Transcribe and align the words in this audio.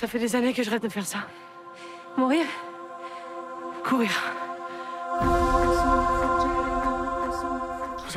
Ça 0.00 0.08
fait 0.08 0.18
des 0.18 0.34
années 0.34 0.54
que 0.54 0.62
je 0.62 0.70
rêve 0.70 0.80
de 0.80 0.88
faire 0.88 1.04
ça. 1.04 1.26
Mourir 2.16 2.46
Courir. 3.84 4.10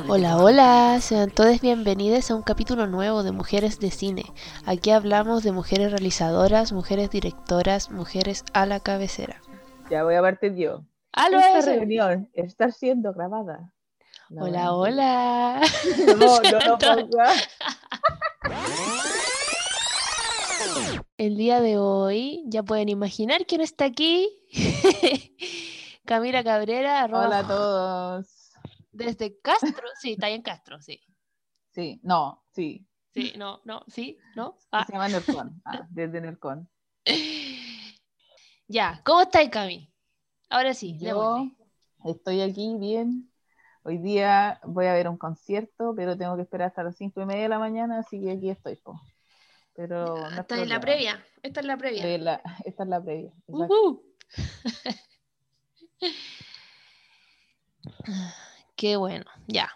Hola, 0.08 0.38
hola, 0.38 1.02
sean 1.02 1.30
todos 1.30 1.60
bienvenidos 1.60 2.32
a 2.32 2.36
un 2.36 2.42
capítulo 2.42 2.88
nuevo 2.88 3.22
de 3.22 3.34
Mujeres 3.34 3.82
de 3.82 3.92
Cine. 3.92 4.24
Aquí 4.66 4.92
hablamos 4.92 5.44
de 5.44 5.52
mujeres 5.52 5.92
realizadoras, 5.92 6.72
mujeres 6.72 7.10
directoras, 7.10 7.92
mujeres 7.92 8.46
a 8.54 8.66
la 8.66 8.80
cabecera. 8.80 9.42
Ya 9.90 10.06
voy 10.06 10.16
a 10.16 10.22
partir 10.22 10.56
yo. 10.56 10.86
¡Aló! 11.12 11.38
Esta 11.38 11.70
reunión 11.70 12.30
está 12.34 12.72
siendo 12.72 13.12
grabada. 13.12 13.74
No, 14.30 14.46
Hola, 14.46 14.64
no, 14.64 14.78
hola. 14.78 15.62
No, 16.18 16.40
no, 16.40 16.60
no. 16.70 16.78
El 21.18 21.38
día 21.38 21.62
de 21.62 21.78
hoy, 21.78 22.44
ya 22.48 22.64
pueden 22.64 22.90
imaginar 22.90 23.46
quién 23.46 23.62
está 23.62 23.86
aquí. 23.86 24.30
Camila 26.06 26.44
Cabrera, 26.44 27.02
arroba 27.02 27.28
Hola 27.28 27.40
a 27.40 27.48
todos. 27.48 28.52
desde 28.92 29.40
Castro. 29.40 29.88
Sí, 30.02 30.14
está 30.14 30.26
ahí 30.28 30.34
en 30.34 30.42
Castro, 30.42 30.82
sí. 30.82 31.00
Sí, 31.72 32.00
no, 32.04 32.44
sí. 32.52 32.86
Sí, 33.14 33.34
no, 33.38 33.62
no, 33.64 33.84
sí, 33.88 34.18
no. 34.36 34.58
Ah. 34.72 34.86
Se 34.86 34.94
llama 34.94 35.08
Nercon. 35.08 35.62
Ah, 35.66 35.88
desde 35.92 36.20
Nercon. 36.20 36.68
Ya, 38.68 39.02
¿cómo 39.06 39.22
estáis, 39.22 39.50
Cami? 39.50 39.94
Ahora 40.50 40.74
sí, 40.74 40.98
Yo 40.98 41.08
démosle. 41.08 41.56
estoy 42.06 42.42
aquí 42.42 42.76
bien. 42.80 43.32
Hoy 43.84 43.98
día 44.00 44.60
voy 44.64 44.86
a 44.88 44.94
ver 44.94 45.08
un 45.10 45.18
concierto, 45.18 45.94
pero 45.96 46.18
tengo 46.18 46.36
que 46.36 46.42
esperar 46.44 46.70
hasta 46.70 46.84
las 46.84 46.96
cinco 46.96 47.22
y 47.22 47.26
media 47.26 47.44
de 47.44 47.50
la 47.50 47.60
mañana, 47.60 48.00
así 48.00 48.20
que 48.22 48.32
aquí 48.32 48.50
estoy. 48.50 48.78
po. 48.78 49.00
Pero 49.76 50.06
no 50.18 50.28
es 50.28 50.38
Esta 50.40 50.62
es 50.62 50.68
la 50.68 50.80
previa. 50.80 51.26
Esta 51.42 51.60
es 51.62 51.66
la 51.66 51.78
previa. 51.78 52.18
La- 52.18 52.42
esta 52.66 52.84
es 52.84 52.90
la 52.90 53.04
previa. 53.04 53.32
Qué 58.76 58.96
bueno, 58.98 59.26
ya. 59.48 59.70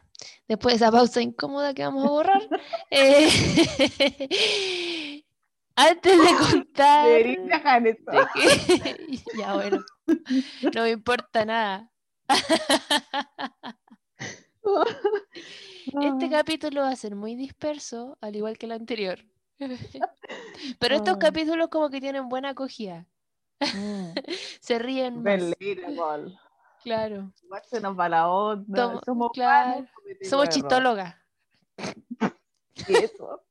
Después 0.48 0.74
de 0.74 0.78
esa 0.86 0.92
pausa 0.92 1.22
incómoda 1.22 1.74
que 1.74 1.84
vamos 1.84 2.06
a 2.06 2.10
borrar, 2.10 2.42
eh, 2.90 3.30
antes 5.76 6.18
de 6.18 6.28
contar, 6.52 7.08
de 7.08 7.24
que- 8.34 9.20
ya 9.38 9.54
bueno, 9.56 9.84
no 10.74 10.82
me 10.84 10.90
importa 10.92 11.46
nada. 11.46 11.92
Este 16.02 16.30
capítulo 16.30 16.82
va 16.82 16.90
a 16.90 16.96
ser 16.96 17.16
muy 17.16 17.36
disperso, 17.36 18.18
al 18.22 18.36
igual 18.36 18.58
que 18.58 18.66
el 18.66 18.72
anterior. 18.74 19.20
Pero 20.80 20.96
estos 20.96 21.18
capítulos 21.18 21.70
como 21.70 21.90
que 21.90 22.00
tienen 22.02 22.30
buena 22.30 22.50
acogida, 22.50 23.06
Mm, 23.60 24.10
se 24.62 24.78
ríen 24.78 25.24
más, 25.24 25.40
relatable. 25.60 26.38
claro. 26.84 27.32
Igual 27.44 27.62
se 27.68 27.82
nos 27.82 27.98
va 28.00 28.08
la 28.08 28.30
onda. 28.30 28.84
Tomo- 28.92 29.02
somos 29.04 29.32
claro, 29.34 29.86
Somos 30.22 30.50
chistólogas. 30.50 31.16
Y 32.88 32.94
eso. 32.94 33.44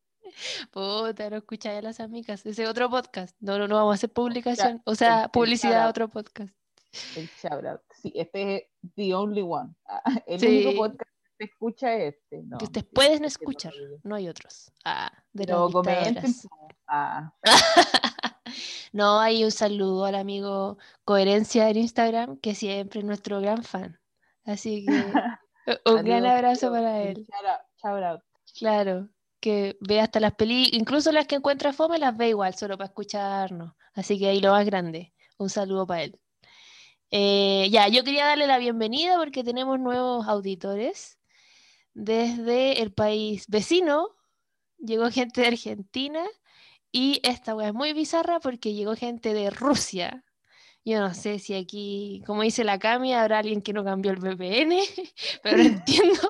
Puta, 0.71 1.29
no 1.31 1.37
escucháis 1.39 1.79
a 1.79 1.83
las 1.83 1.99
amigas. 1.99 2.47
Ese 2.47 2.69
otro 2.69 2.89
podcast. 2.89 3.37
No, 3.41 3.59
no, 3.59 3.67
no 3.67 3.75
vamos 3.75 3.93
a 3.93 3.95
hacer 3.97 4.13
publicación. 4.13 4.81
O 4.85 4.95
sea, 4.95 5.25
el 5.25 5.31
publicidad 5.31 5.83
a 5.83 5.89
otro 5.89 6.09
podcast. 6.09 6.55
El 7.17 7.29
shout 7.43 7.65
out. 7.65 7.81
Sí, 8.01 8.13
este 8.15 8.55
es 8.57 8.63
the 8.95 9.13
only 9.15 9.43
one. 9.43 9.75
El 10.27 10.39
Sí. 10.39 10.47
único 10.67 10.77
podcast 10.83 11.11
se 11.37 11.45
escucha 11.45 11.95
es 11.95 12.15
este. 12.15 12.43
No, 12.43 12.59
Que 12.59 12.65
ustedes 12.65 12.87
pueden 12.93 13.25
escuchar. 13.25 13.73
no. 13.75 13.99
No 14.05 14.15
hay 14.17 14.29
otros. 14.29 14.73
Ah, 14.85 15.13
de 15.33 15.47
las 15.47 15.73
comenten. 15.73 16.35
Ah, 16.87 17.33
No, 18.93 19.21
hay 19.21 19.45
un 19.45 19.51
saludo 19.51 20.05
al 20.07 20.15
amigo 20.15 20.79
Coherencia 21.05 21.69
en 21.69 21.77
Instagram, 21.77 22.39
que 22.39 22.55
siempre 22.55 23.01
es 23.01 23.07
nuestro 23.07 23.41
gran 23.41 23.63
fan. 23.63 23.99
Así 24.45 24.87
que 24.87 24.93
un 25.85 26.05
gran 26.05 26.25
abrazo 26.25 26.71
para 26.71 27.03
él. 27.03 27.17
Shout 27.17 27.47
out. 27.47 27.61
shout 27.83 28.03
out. 28.03 28.21
Claro, 28.59 29.09
que 29.41 29.77
ve 29.81 30.01
hasta 30.01 30.21
las 30.21 30.35
películas, 30.35 30.73
incluso 30.73 31.13
las 31.13 31.27
que 31.27 31.35
encuentra 31.35 31.73
fome 31.73 31.99
las 31.99 32.17
ve 32.17 32.31
igual, 32.31 32.55
solo 32.55 32.79
para 32.79 32.89
escucharnos. 32.89 33.75
Así 33.93 34.19
que 34.19 34.29
ahí 34.29 34.41
lo 34.41 34.53
más 34.53 34.65
grande. 34.65 35.13
Un 35.39 35.51
saludo 35.51 35.87
para 35.87 36.05
él. 36.05 36.19
Eh, 37.11 37.69
ya, 37.71 37.89
yo 37.89 38.03
quería 38.03 38.27
darle 38.27 38.47
la 38.47 38.59
bienvenida 38.59 39.17
porque 39.19 39.45
tenemos 39.45 39.79
nuevos 39.79 40.27
auditores 40.27 41.19
desde 41.97 42.83
el 42.83 42.93
país 42.93 43.47
vecino. 43.49 44.11
Llegó 44.79 45.11
gente 45.11 45.41
de 45.41 45.47
Argentina 45.49 46.23
y 46.93 47.21
esta 47.23 47.55
wea 47.55 47.69
es 47.69 47.75
muy 47.75 47.95
bizarra 47.95 48.39
porque 48.39 48.75
llegó 48.75 48.95
gente 48.95 49.33
de 49.33 49.49
Rusia. 49.51 50.23
Yo 50.85 51.01
no 51.01 51.15
sé 51.15 51.39
si 51.41 51.55
aquí, 51.55 52.23
como 52.27 52.43
dice 52.43 52.63
la 52.63 52.79
Cami, 52.79 53.13
habrá 53.15 53.39
alguien 53.39 53.63
que 53.63 53.73
no 53.73 53.83
cambió 53.83 54.13
el 54.13 54.19
VPN, 54.21 54.77
pero 55.43 55.57
no 55.57 55.63
entiendo 55.65 56.21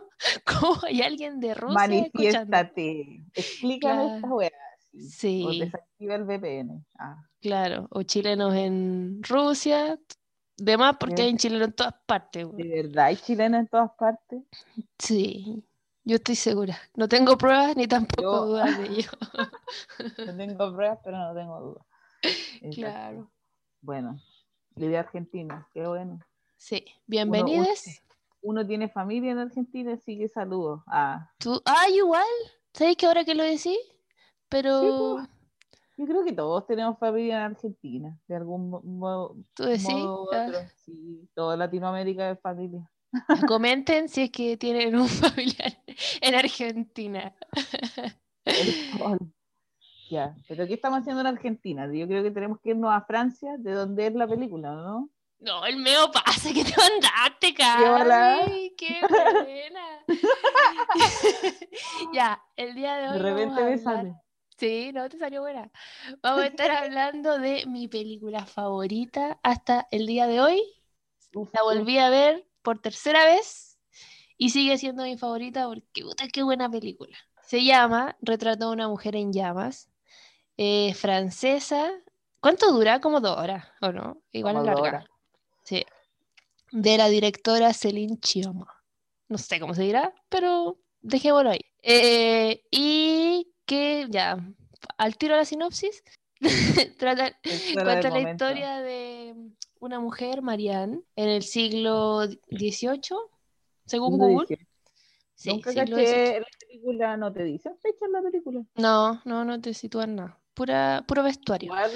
cómo 0.45 0.79
hay 0.87 1.03
alguien 1.03 1.41
de 1.41 1.55
Rusia. 1.55 1.75
Manifiéstate. 1.75 3.25
Explícame 3.35 4.03
Claro. 4.03 4.15
esta 4.17 4.29
weá. 4.29 4.51
sí. 4.93 5.45
O 5.45 5.51
desactiva 5.51 6.15
el 6.15 6.25
VPN. 6.25 6.87
Ah, 6.99 7.17
claro. 7.41 7.89
O 7.91 8.03
chilenos 8.05 8.55
en 8.55 9.21
Rusia. 9.25 9.99
Demás 10.57 10.97
porque 10.99 11.17
Bien. 11.17 11.29
hay 11.29 11.37
chilenos 11.37 11.69
en 11.69 11.73
todas 11.75 11.95
partes. 12.07 12.43
¿De 12.43 12.45
weón. 12.47 12.69
verdad 12.71 13.05
hay 13.07 13.17
chilenos 13.17 13.61
en 13.61 13.67
todas 13.69 13.91
partes? 13.93 14.43
Sí, 14.99 15.63
yo 16.05 16.17
estoy 16.17 16.35
segura. 16.37 16.79
No 16.95 17.09
tengo 17.09 17.37
pruebas 17.37 17.77
ni 17.77 17.87
tampoco 17.87 18.23
Yo- 18.23 18.47
dudas 18.47 18.79
de 18.79 18.85
ello. 18.87 19.11
No 20.27 20.37
tengo 20.37 20.75
pruebas, 20.75 20.99
pero 21.05 21.19
no 21.19 21.35
tengo 21.35 21.61
dudas. 21.61 21.87
Claro. 22.75 23.31
Bueno, 23.83 24.19
y 24.75 24.87
de 24.87 24.99
Argentina, 24.99 25.69
qué 25.73 25.87
bueno. 25.87 26.19
Sí, 26.57 26.85
bienvenidos. 27.07 27.85
Uno 28.43 28.67
tiene 28.67 28.89
familia 28.89 29.33
en 29.33 29.39
Argentina, 29.39 29.93
así 29.95 30.17
que 30.19 30.29
saludos. 30.29 30.81
Ah, 30.87 31.31
Tú, 31.39 31.61
ah, 31.67 31.89
igual. 31.91 32.25
¿Sabes 32.73 32.97
que 32.97 33.07
ahora 33.07 33.25
que 33.25 33.35
lo 33.35 33.43
decís? 33.45 33.79
Pero 34.49 35.27
yo 35.97 36.07
creo 36.07 36.25
que 36.25 36.33
todos 36.33 36.67
tenemos 36.67 36.99
familia 36.99 37.37
en 37.39 37.43
Argentina, 37.43 38.17
de 38.29 38.37
algún 38.37 38.71
mo- 38.71 38.83
modo, 38.83 39.37
tú 39.55 39.65
decís, 39.65 39.89
modo 39.89 40.25
u 40.25 40.29
ah, 40.33 40.47
otro. 40.47 40.61
Sí, 40.85 41.29
toda 41.35 41.57
Latinoamérica 41.57 42.31
es 42.31 42.41
familia. 42.41 42.89
comenten 43.49 44.09
si 44.09 44.23
es 44.23 44.31
que 44.31 44.57
tienen 44.57 44.97
un 44.97 45.09
familiar 45.25 45.73
en 46.21 46.35
Argentina. 46.35 47.35
Ya, 50.09 50.37
pero 50.47 50.69
¿qué 50.69 50.75
estamos 50.75 51.01
haciendo 51.01 51.21
en 51.23 51.27
Argentina? 51.27 51.93
Yo 51.93 52.07
creo 52.07 52.23
que 52.23 52.31
tenemos 52.31 52.61
que 52.61 52.71
irnos 52.71 52.95
a 52.95 53.01
Francia, 53.01 53.57
de 53.59 53.73
donde 53.73 54.07
es 54.07 54.15
la 54.15 54.29
película, 54.29 54.73
¿no? 54.73 55.11
No, 55.41 55.67
el 55.67 55.79
meo 55.79 56.11
pase 56.13 56.55
que 56.55 56.63
te 56.65 56.73
mandaste. 56.77 57.55
Cami. 57.55 58.73
Qué 58.77 59.01
buena. 59.01 60.05
ya, 62.15 62.43
el 62.57 62.75
día 62.75 62.97
de 62.99 63.09
hoy. 63.09 63.15
De 63.15 63.19
repente 63.23 63.65
me 63.65 63.79
sale. 63.79 64.15
Sí, 64.59 64.91
no 64.93 65.09
te 65.09 65.19
salió 65.19 65.43
buena. 65.43 65.71
Vamos 66.23 66.43
a 66.43 66.47
estar 66.47 66.71
hablando 66.71 67.39
de 67.39 67.67
mi 67.67 67.89
película 67.89 68.47
favorita 68.47 69.39
hasta 69.43 69.87
el 69.91 70.07
día 70.07 70.27
de 70.27 70.41
hoy. 70.41 70.63
La 71.53 71.63
volví 71.63 71.99
a 71.99 72.09
ver 72.11 72.47
por 72.63 72.81
tercera 72.81 73.25
vez 73.27 73.79
y 74.39 74.51
sigue 74.51 74.79
siendo 74.79 75.05
mi 75.05 75.19
favorita 75.19 75.67
porque 75.67 76.03
puta 76.03 76.29
qué 76.29 76.43
buena 76.43 76.71
película. 76.71 77.17
Se 77.43 77.65
llama 77.65 78.17
Retrato 78.23 78.67
de 78.69 78.73
una 78.73 78.89
mujer 78.89 79.17
en 79.17 79.33
llamas. 79.33 79.91
eh, 80.59 80.95
francesa. 80.95 81.91
¿Cuánto 82.41 82.73
dura? 82.73 83.01
Como 83.01 83.21
dos 83.21 83.39
horas, 83.39 83.67
¿o 83.83 83.93
no? 83.93 84.23
Igual 84.33 84.57
Como 84.57 84.65
dos 84.65 84.81
larga. 84.81 84.83
horas. 84.83 85.05
Sí. 85.65 85.85
De 86.73 86.99
la 86.99 87.09
directora 87.09 87.73
Céline 87.73 88.19
Chioma. 88.21 88.69
No 89.29 89.39
sé 89.39 89.61
cómo 89.61 89.75
se 89.75 89.83
dirá, 89.83 90.15
pero 90.29 90.79
dejémoslo 91.01 91.51
ahí. 91.51 91.61
Eh, 91.83 92.65
y 92.71 93.49
que 93.67 94.07
ya, 94.09 94.39
al 94.97 95.17
tiro 95.17 95.35
a 95.35 95.39
la 95.39 95.45
sinopsis, 95.45 96.03
trata, 96.99 97.25
del 97.43 97.75
cuenta 97.85 98.11
la 98.11 98.31
historia 98.31 98.81
de 98.81 99.35
una 99.81 100.01
mujer, 100.01 100.43
Marianne, 100.43 101.03
en 101.17 101.29
el 101.29 101.43
siglo 101.43 102.27
XVIII, 102.27 103.17
según 103.85 104.19
Google. 104.19 104.59
Sí, 105.35 105.51
Nunca 105.51 105.71
siglo 105.71 105.97
XVIII. 105.97 106.41
la 106.41 106.47
película, 106.61 107.17
no 107.19 107.33
te 107.33 107.45
dicen 107.45 107.77
fecha 107.79 108.07
en 108.07 108.13
la 108.13 108.23
película. 108.23 108.63
No, 108.77 109.21
no, 109.25 109.45
no 109.45 109.61
te 109.61 109.75
sitúan 109.75 110.17
nada. 110.17 110.39
Pura, 110.55 111.05
puro 111.07 111.23
vestuario. 111.23 111.67
Igual, 111.67 111.91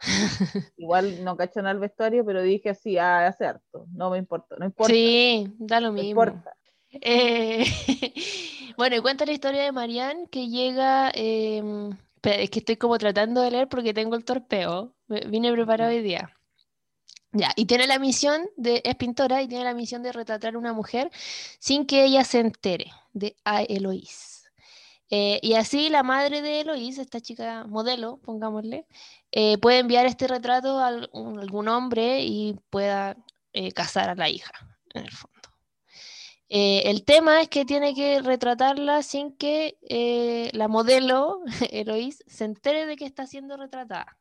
igual 0.78 1.24
no 1.24 1.36
cacho 1.36 1.60
nada 1.60 1.72
el 1.72 1.78
vestuario, 1.78 2.24
pero 2.24 2.40
dije 2.42 2.70
así, 2.70 2.96
ah, 2.96 3.26
hace 3.26 3.44
harto. 3.44 3.86
No 3.92 4.08
me 4.08 4.16
importa, 4.16 4.56
no 4.58 4.64
importa. 4.64 4.92
Sí, 4.92 5.46
da 5.58 5.80
lo 5.80 5.88
no 5.88 5.94
mismo. 5.94 6.08
importa. 6.08 6.56
Eh, 7.02 7.64
bueno, 8.76 8.96
y 8.96 9.00
cuenta 9.00 9.26
la 9.26 9.32
historia 9.32 9.62
de 9.62 9.72
Marianne 9.72 10.28
que 10.30 10.48
llega. 10.48 11.10
em, 11.14 11.90
es 12.22 12.50
que 12.50 12.58
estoy 12.58 12.76
como 12.76 12.98
tratando 12.98 13.40
de 13.42 13.50
leer 13.50 13.68
porque 13.68 13.94
tengo 13.94 14.16
el 14.16 14.24
torpeo. 14.24 14.94
Vine 15.08 15.52
preparado 15.52 15.90
hoy 15.90 16.02
día. 16.02 16.36
Ya, 17.32 17.52
y 17.54 17.66
tiene 17.66 17.86
la 17.86 17.98
misión 17.98 18.48
de, 18.56 18.80
es 18.84 18.96
pintora 18.96 19.42
y 19.42 19.48
tiene 19.48 19.64
la 19.64 19.74
misión 19.74 20.02
de 20.02 20.12
retratar 20.12 20.54
a 20.54 20.58
una 20.58 20.72
mujer 20.72 21.10
sin 21.58 21.86
que 21.86 22.04
ella 22.04 22.24
se 22.24 22.40
entere, 22.40 22.92
de 23.12 23.36
A. 23.44 23.62
Eloís. 23.62 24.44
Eh, 25.10 25.38
y 25.42 25.54
así 25.54 25.88
la 25.88 26.02
madre 26.02 26.42
de 26.42 26.60
Eloís, 26.60 26.98
esta 26.98 27.20
chica 27.20 27.64
modelo, 27.68 28.18
pongámosle, 28.24 28.86
eh, 29.32 29.58
puede 29.58 29.78
enviar 29.78 30.06
este 30.06 30.26
retrato 30.26 30.80
a 30.80 30.88
algún 30.88 31.68
hombre 31.68 32.22
y 32.22 32.58
pueda 32.70 33.16
eh, 33.52 33.70
casar 33.72 34.08
a 34.08 34.14
la 34.14 34.28
hija, 34.28 34.52
en 34.94 35.04
el 35.04 35.10
fondo. 35.10 35.35
El 36.48 37.04
tema 37.04 37.40
es 37.40 37.48
que 37.48 37.64
tiene 37.64 37.94
que 37.94 38.20
retratarla 38.20 39.02
sin 39.02 39.36
que 39.36 39.78
la 40.52 40.68
modelo, 40.68 41.40
Eloís, 41.70 42.22
se 42.26 42.44
entere 42.44 42.86
de 42.86 42.96
que 42.96 43.04
está 43.04 43.26
siendo 43.26 43.56
retratada. 43.56 44.18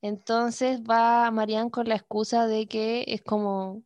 Entonces 0.00 0.80
va 0.82 1.30
Marianne 1.30 1.70
con 1.70 1.88
la 1.88 1.96
excusa 1.96 2.46
de 2.46 2.66
que 2.66 3.04
es 3.08 3.22
como, 3.22 3.82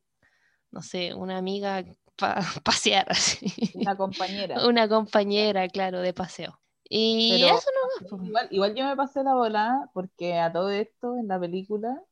no 0.70 0.82
sé, 0.82 1.14
una 1.14 1.38
amiga 1.38 1.84
pasear 2.64 3.06
así. 3.10 3.52
Una 3.74 3.96
compañera. 3.96 4.66
Una 4.66 4.88
compañera, 4.88 5.68
claro, 5.68 6.00
de 6.00 6.12
paseo. 6.12 6.58
Y 6.94 7.44
eso 7.44 7.70
no 8.10 8.26
igual, 8.26 8.48
igual 8.50 8.74
yo 8.74 8.84
me 8.84 8.96
pasé 8.96 9.22
la 9.22 9.34
bola 9.34 9.88
porque 9.94 10.38
a 10.38 10.52
todo 10.52 10.68
esto 10.68 11.16
en 11.16 11.26
la 11.26 11.40
película, 11.40 12.02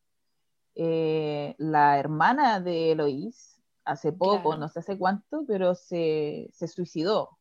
eh, 0.74 1.54
la 1.58 1.98
hermana 1.98 2.60
de 2.60 2.92
Eloís, 2.92 3.59
hace 3.84 4.12
poco, 4.12 4.56
no 4.56 4.68
sé 4.68 4.80
hace 4.80 4.98
cuánto, 4.98 5.44
pero 5.46 5.74
se, 5.74 6.48
se 6.52 6.68
suicidó, 6.68 7.38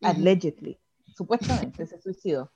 allegedly, 0.00 0.80
supuestamente 1.14 1.86
se 1.86 2.00
suicidó. 2.00 2.50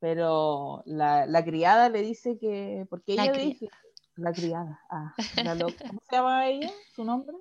Pero 0.00 0.82
la, 0.84 1.24
la, 1.24 1.44
criada 1.44 1.88
le 1.88 2.02
dice 2.02 2.38
que, 2.38 2.86
porque 2.90 3.12
ella 3.14 3.32
dice, 3.32 3.68
la 4.16 4.32
criada, 4.32 4.80
ah, 4.90 5.14
¿cómo 5.88 6.00
se 6.08 6.16
llama 6.16 6.46
ella? 6.46 6.70
¿Su 6.94 7.04
nombre? 7.04 7.36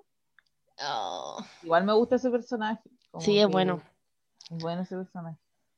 Oh. 0.82 1.38
Igual 1.62 1.86
me 1.86 1.94
gusta 1.94 2.16
ese 2.16 2.30
personaje. 2.30 2.90
Sí, 3.20 3.40
es 3.40 3.48
bueno. 3.48 3.82
Es 4.50 4.58
bueno 4.64 4.82
ese 4.82 4.96
personaje. 4.96 5.38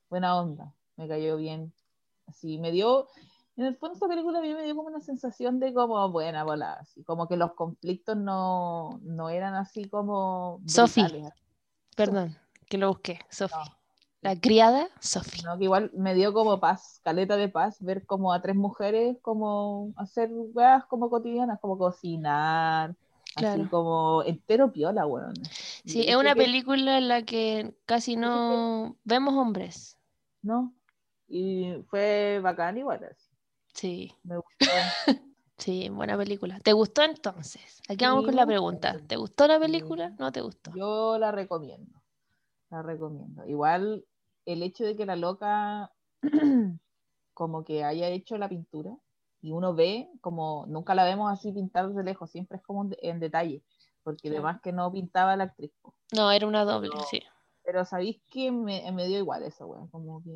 Buena 0.10 0.40
onda. 0.40 0.74
Me 0.96 1.08
cayó 1.08 1.38
bien. 1.38 1.74
Así, 2.28 2.58
me 2.58 2.72
dio. 2.72 3.08
En 3.58 3.66
el 3.66 3.78
fondo, 3.78 3.94
esta 3.94 4.08
película 4.08 4.40
a 4.40 4.42
mí 4.42 4.54
me 4.54 4.64
dio 4.64 4.76
como 4.76 4.90
una 4.90 5.02
sensación 5.02 5.60
de 5.60 5.74
como 5.74 6.10
buena 6.12 6.44
bola, 6.44 6.74
así, 6.74 7.04
como 7.04 7.28
que 7.28 7.38
los 7.38 7.54
conflictos 7.54 8.18
no, 8.18 9.00
no 9.04 9.30
eran 9.30 9.56
así 9.56 9.86
como. 9.86 10.62
Sophie. 10.68 11.32
Perdón, 11.96 12.38
que 12.68 12.78
lo 12.78 12.90
busqué. 12.90 13.20
Sophie. 13.30 13.58
La 14.22 14.40
criada, 14.40 14.90
Sophie. 15.00 15.44
No, 15.44 15.58
que 15.58 15.66
igual 15.66 15.92
me 15.94 16.16
dio 16.16 16.34
como 16.34 16.60
paz, 16.60 17.00
caleta 17.04 17.38
de 17.38 17.48
paz, 17.48 17.78
ver 17.80 18.06
como 18.06 18.34
a 18.34 18.42
tres 18.42 18.56
mujeres 18.56 19.18
como 19.22 19.94
hacer 19.98 20.30
weas 20.32 20.84
como 20.86 21.10
cotidianas, 21.10 21.60
como 21.60 21.78
cocinar, 21.78 22.96
Así 23.36 23.66
como 23.66 24.24
entero 24.24 24.72
piola, 24.72 25.06
weón. 25.06 25.34
Sí, 25.86 26.06
es 26.08 26.16
una 26.16 26.36
película 26.36 26.98
en 26.98 27.10
la 27.10 27.24
que 27.24 27.76
casi 27.86 28.16
no 28.16 28.96
vemos 29.04 29.34
hombres. 29.34 29.98
No. 30.42 30.74
Y 31.28 31.74
fue 31.90 32.40
bacán 32.42 32.78
igual. 32.78 33.04
Así. 33.04 33.25
Sí. 33.76 34.12
Me 34.24 34.38
gustó. 34.38 34.66
sí, 35.58 35.90
buena 35.90 36.18
película. 36.18 36.60
¿Te 36.62 36.74
gustó 36.74 37.04
entonces? 37.04 37.82
Aquí 37.88 38.06
vamos 38.06 38.26
con 38.26 38.36
la 38.36 38.46
pregunta. 38.46 38.98
¿Te 39.06 39.18
gustó 39.18 39.48
la 39.48 39.60
película? 39.60 40.16
¿No 40.18 40.32
te 40.32 40.42
gustó? 40.42 40.72
Yo 40.76 41.18
la 41.20 41.32
recomiendo. 41.32 42.02
La 42.70 42.82
recomiendo. 42.82 43.46
Igual 43.46 44.06
el 44.46 44.64
hecho 44.64 44.86
de 44.86 44.96
que 44.96 45.06
la 45.06 45.16
loca 45.16 45.92
como 47.34 47.64
que 47.64 47.84
haya 47.84 48.08
hecho 48.08 48.38
la 48.38 48.50
pintura 48.50 48.96
y 49.42 49.52
uno 49.52 49.76
ve 49.76 50.10
como 50.22 50.66
nunca 50.68 50.96
la 50.96 51.04
vemos 51.04 51.32
así 51.32 51.52
pintada 51.52 51.90
de 51.90 52.04
lejos, 52.04 52.32
siempre 52.32 52.58
es 52.58 52.64
como 52.64 52.90
en 53.00 53.20
detalle, 53.20 53.62
porque 54.02 54.30
además 54.30 54.60
que 54.62 54.72
no 54.72 54.92
pintaba 54.92 55.36
la 55.36 55.44
actriz. 55.44 55.72
No, 56.16 56.32
era 56.32 56.48
una 56.48 56.66
doble, 56.66 56.90
sí. 57.12 57.22
Pero 57.64 57.86
sabéis 57.86 58.22
que 58.32 58.52
me, 58.52 58.92
me, 58.92 59.08
dio 59.08 59.20
igual 59.20 59.44
eso, 59.44 59.68
güey, 59.68 59.88
como 59.92 60.24
que... 60.24 60.32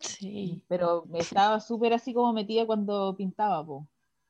Sí. 0.00 0.62
Pero 0.68 1.04
me 1.06 1.20
estaba 1.20 1.60
súper 1.60 1.92
así 1.92 2.12
como 2.12 2.32
metida 2.32 2.66
cuando 2.66 3.14
pintaba, 3.16 3.64
po. 3.64 3.88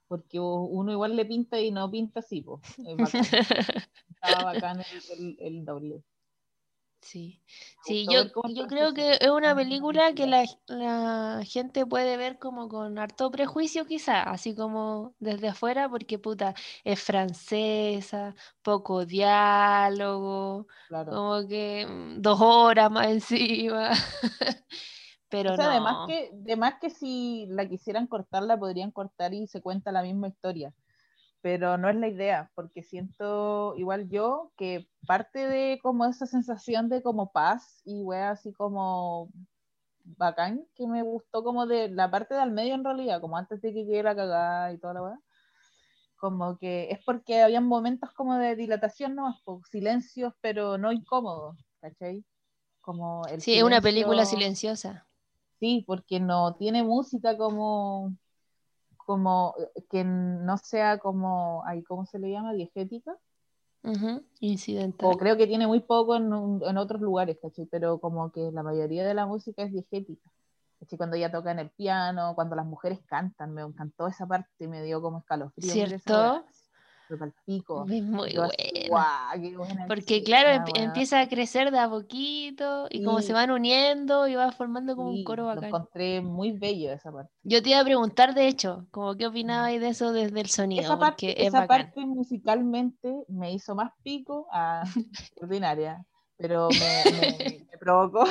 porque 0.08 0.38
uno 0.38 0.92
igual 0.92 1.16
le 1.16 1.24
pinta 1.24 1.60
y 1.60 1.70
no 1.70 1.90
pinta 1.90 2.20
así, 2.20 2.42
po. 2.42 2.60
Estaba 2.76 4.52
bacán 4.52 4.80
el, 5.10 5.36
el 5.40 5.64
doble. 5.64 6.02
Sí, 7.04 7.42
sí 7.84 8.06
yo, 8.10 8.24
yo 8.48 8.66
creo 8.66 8.94
que 8.94 9.18
es 9.20 9.28
una 9.28 9.54
película 9.54 10.14
que 10.14 10.26
la, 10.26 10.46
la, 10.68 11.42
gente 11.44 11.84
puede 11.84 12.16
ver 12.16 12.38
como 12.38 12.66
con 12.70 12.98
harto 12.98 13.30
prejuicio 13.30 13.84
quizá, 13.84 14.22
así 14.22 14.54
como 14.54 15.14
desde 15.18 15.48
afuera, 15.48 15.90
porque 15.90 16.18
puta, 16.18 16.54
es 16.82 17.02
francesa, 17.02 18.34
poco 18.62 19.04
diálogo, 19.04 20.66
como 20.88 21.46
que 21.46 21.86
mm, 21.86 22.22
dos 22.22 22.40
horas 22.40 22.90
más 22.90 23.08
encima. 23.08 23.90
Pero 25.42 25.56
no. 25.56 25.64
además 25.64 26.06
que, 26.06 26.30
además 26.44 26.74
que 26.80 26.90
si 26.90 27.46
la 27.48 27.68
quisieran 27.68 28.06
cortar, 28.06 28.42
la 28.42 28.58
podrían 28.58 28.90
cortar 28.90 29.34
y 29.34 29.46
se 29.46 29.60
cuenta 29.60 29.92
la 29.92 30.02
misma 30.02 30.28
historia 30.28 30.72
pero 31.44 31.76
no 31.76 31.90
es 31.90 31.96
la 31.96 32.08
idea, 32.08 32.50
porque 32.54 32.82
siento 32.82 33.74
igual 33.76 34.08
yo 34.08 34.50
que 34.56 34.88
parte 35.06 35.46
de 35.46 35.78
como 35.82 36.06
esa 36.06 36.24
sensación 36.24 36.88
de 36.88 37.02
como 37.02 37.32
paz 37.32 37.82
y 37.84 38.02
wea 38.02 38.30
así 38.30 38.54
como 38.54 39.28
bacán, 40.04 40.64
que 40.74 40.86
me 40.86 41.02
gustó 41.02 41.44
como 41.44 41.66
de 41.66 41.90
la 41.90 42.10
parte 42.10 42.34
del 42.34 42.50
medio 42.50 42.74
en 42.74 42.82
realidad, 42.82 43.20
como 43.20 43.36
antes 43.36 43.60
de 43.60 43.74
que 43.74 43.84
quiera 43.84 44.16
cagar 44.16 44.72
y 44.72 44.78
toda 44.78 44.94
la 44.94 45.02
wea, 45.02 45.18
como 46.16 46.56
que 46.56 46.90
es 46.90 47.04
porque 47.04 47.42
habían 47.42 47.66
momentos 47.66 48.10
como 48.14 48.36
de 48.36 48.56
dilatación, 48.56 49.14
no 49.14 49.38
silencios, 49.70 50.32
pero 50.40 50.78
no 50.78 50.92
incómodos, 50.92 51.58
¿cachai? 51.82 52.24
Como 52.80 53.26
el 53.26 53.42
sí, 53.42 53.58
es 53.58 53.64
una 53.64 53.82
película 53.82 54.24
silenciosa. 54.24 55.06
Sí, 55.60 55.84
porque 55.86 56.20
no 56.20 56.54
tiene 56.56 56.82
música 56.82 57.36
como 57.36 58.14
como 59.04 59.54
que 59.90 60.04
no 60.04 60.56
sea 60.58 60.98
como, 60.98 61.62
¿cómo 61.86 62.06
se 62.06 62.18
le 62.18 62.30
llama? 62.30 62.54
Diegética. 62.54 63.16
Incidental. 64.40 65.10
O 65.12 65.18
creo 65.18 65.36
que 65.36 65.46
tiene 65.46 65.66
muy 65.66 65.80
poco 65.80 66.16
en, 66.16 66.24
en 66.24 66.78
otros 66.78 67.02
lugares, 67.02 67.38
¿cachai? 67.40 67.66
Pero 67.66 68.00
como 68.00 68.32
que 68.32 68.50
la 68.50 68.62
mayoría 68.62 69.06
de 69.06 69.14
la 69.14 69.26
música 69.26 69.62
es 69.62 69.72
diegética. 69.72 70.30
¿cachai? 70.80 70.96
Cuando 70.96 71.16
ella 71.16 71.30
toca 71.30 71.50
en 71.50 71.58
el 71.58 71.70
piano, 71.70 72.34
cuando 72.34 72.56
las 72.56 72.64
mujeres 72.64 73.00
cantan, 73.06 73.52
me 73.52 73.62
encantó 73.62 74.06
esa 74.06 74.26
parte, 74.26 74.68
me 74.68 74.82
dio 74.82 75.02
como 75.02 75.18
escalofrío. 75.18 75.70
¿Cierto? 75.70 76.46
Es 77.08 78.02
muy 78.02 78.34
bueno. 78.34 78.50
Porque 79.88 80.22
claro, 80.22 80.64
empieza 80.74 81.20
a 81.20 81.28
crecer 81.28 81.70
de 81.70 81.78
a 81.78 81.88
poquito 81.88 82.86
y 82.90 83.04
como 83.04 83.20
se 83.20 83.32
van 83.32 83.50
uniendo 83.50 84.26
y 84.26 84.34
va 84.34 84.50
formando 84.52 84.96
como 84.96 85.10
un 85.10 85.24
coro 85.24 85.46
bacán. 85.46 85.62
Lo 85.62 85.68
encontré 85.68 86.20
muy 86.22 86.52
bello 86.52 86.92
esa 86.92 87.12
parte. 87.12 87.32
Yo 87.42 87.62
te 87.62 87.70
iba 87.70 87.80
a 87.80 87.84
preguntar, 87.84 88.34
de 88.34 88.48
hecho, 88.48 88.86
como 88.90 89.16
qué 89.16 89.26
opinabas 89.26 89.72
de 89.72 89.88
eso 89.88 90.12
desde 90.12 90.40
el 90.40 90.48
sonido. 90.48 90.82
Esa 90.82 90.98
parte, 90.98 91.46
esa 91.46 91.66
parte 91.66 92.06
musicalmente 92.06 93.24
me 93.28 93.52
hizo 93.52 93.74
más 93.74 93.92
pico 94.02 94.46
a 94.50 94.84
ordinaria, 95.40 96.04
pero 96.36 96.68
me, 96.70 96.70
provocó. 97.80 98.24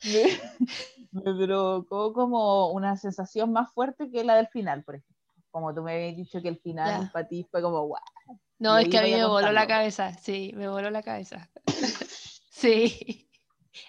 me 1.12 1.46
provocó 1.46 2.12
como 2.14 2.72
una 2.72 2.96
sensación 2.96 3.52
más 3.52 3.70
fuerte 3.72 4.10
que 4.10 4.24
la 4.24 4.36
del 4.36 4.48
final, 4.48 4.82
por 4.84 4.96
ejemplo 4.96 5.11
como 5.52 5.72
tú 5.74 5.82
me 5.82 5.92
habías 5.94 6.16
dicho 6.16 6.42
que 6.42 6.48
el 6.48 6.58
final 6.58 7.10
para 7.12 7.28
ti 7.28 7.46
fue 7.48 7.62
como 7.62 7.86
guau. 7.86 8.02
No, 8.58 8.78
es 8.78 8.88
que 8.88 8.98
a 8.98 9.02
mí 9.02 9.12
me 9.12 9.24
voló 9.24 9.52
la 9.52 9.66
cabeza, 9.66 10.14
sí, 10.14 10.52
me 10.56 10.68
voló 10.68 10.90
la 10.90 11.02
cabeza. 11.02 11.50
sí, 12.50 13.28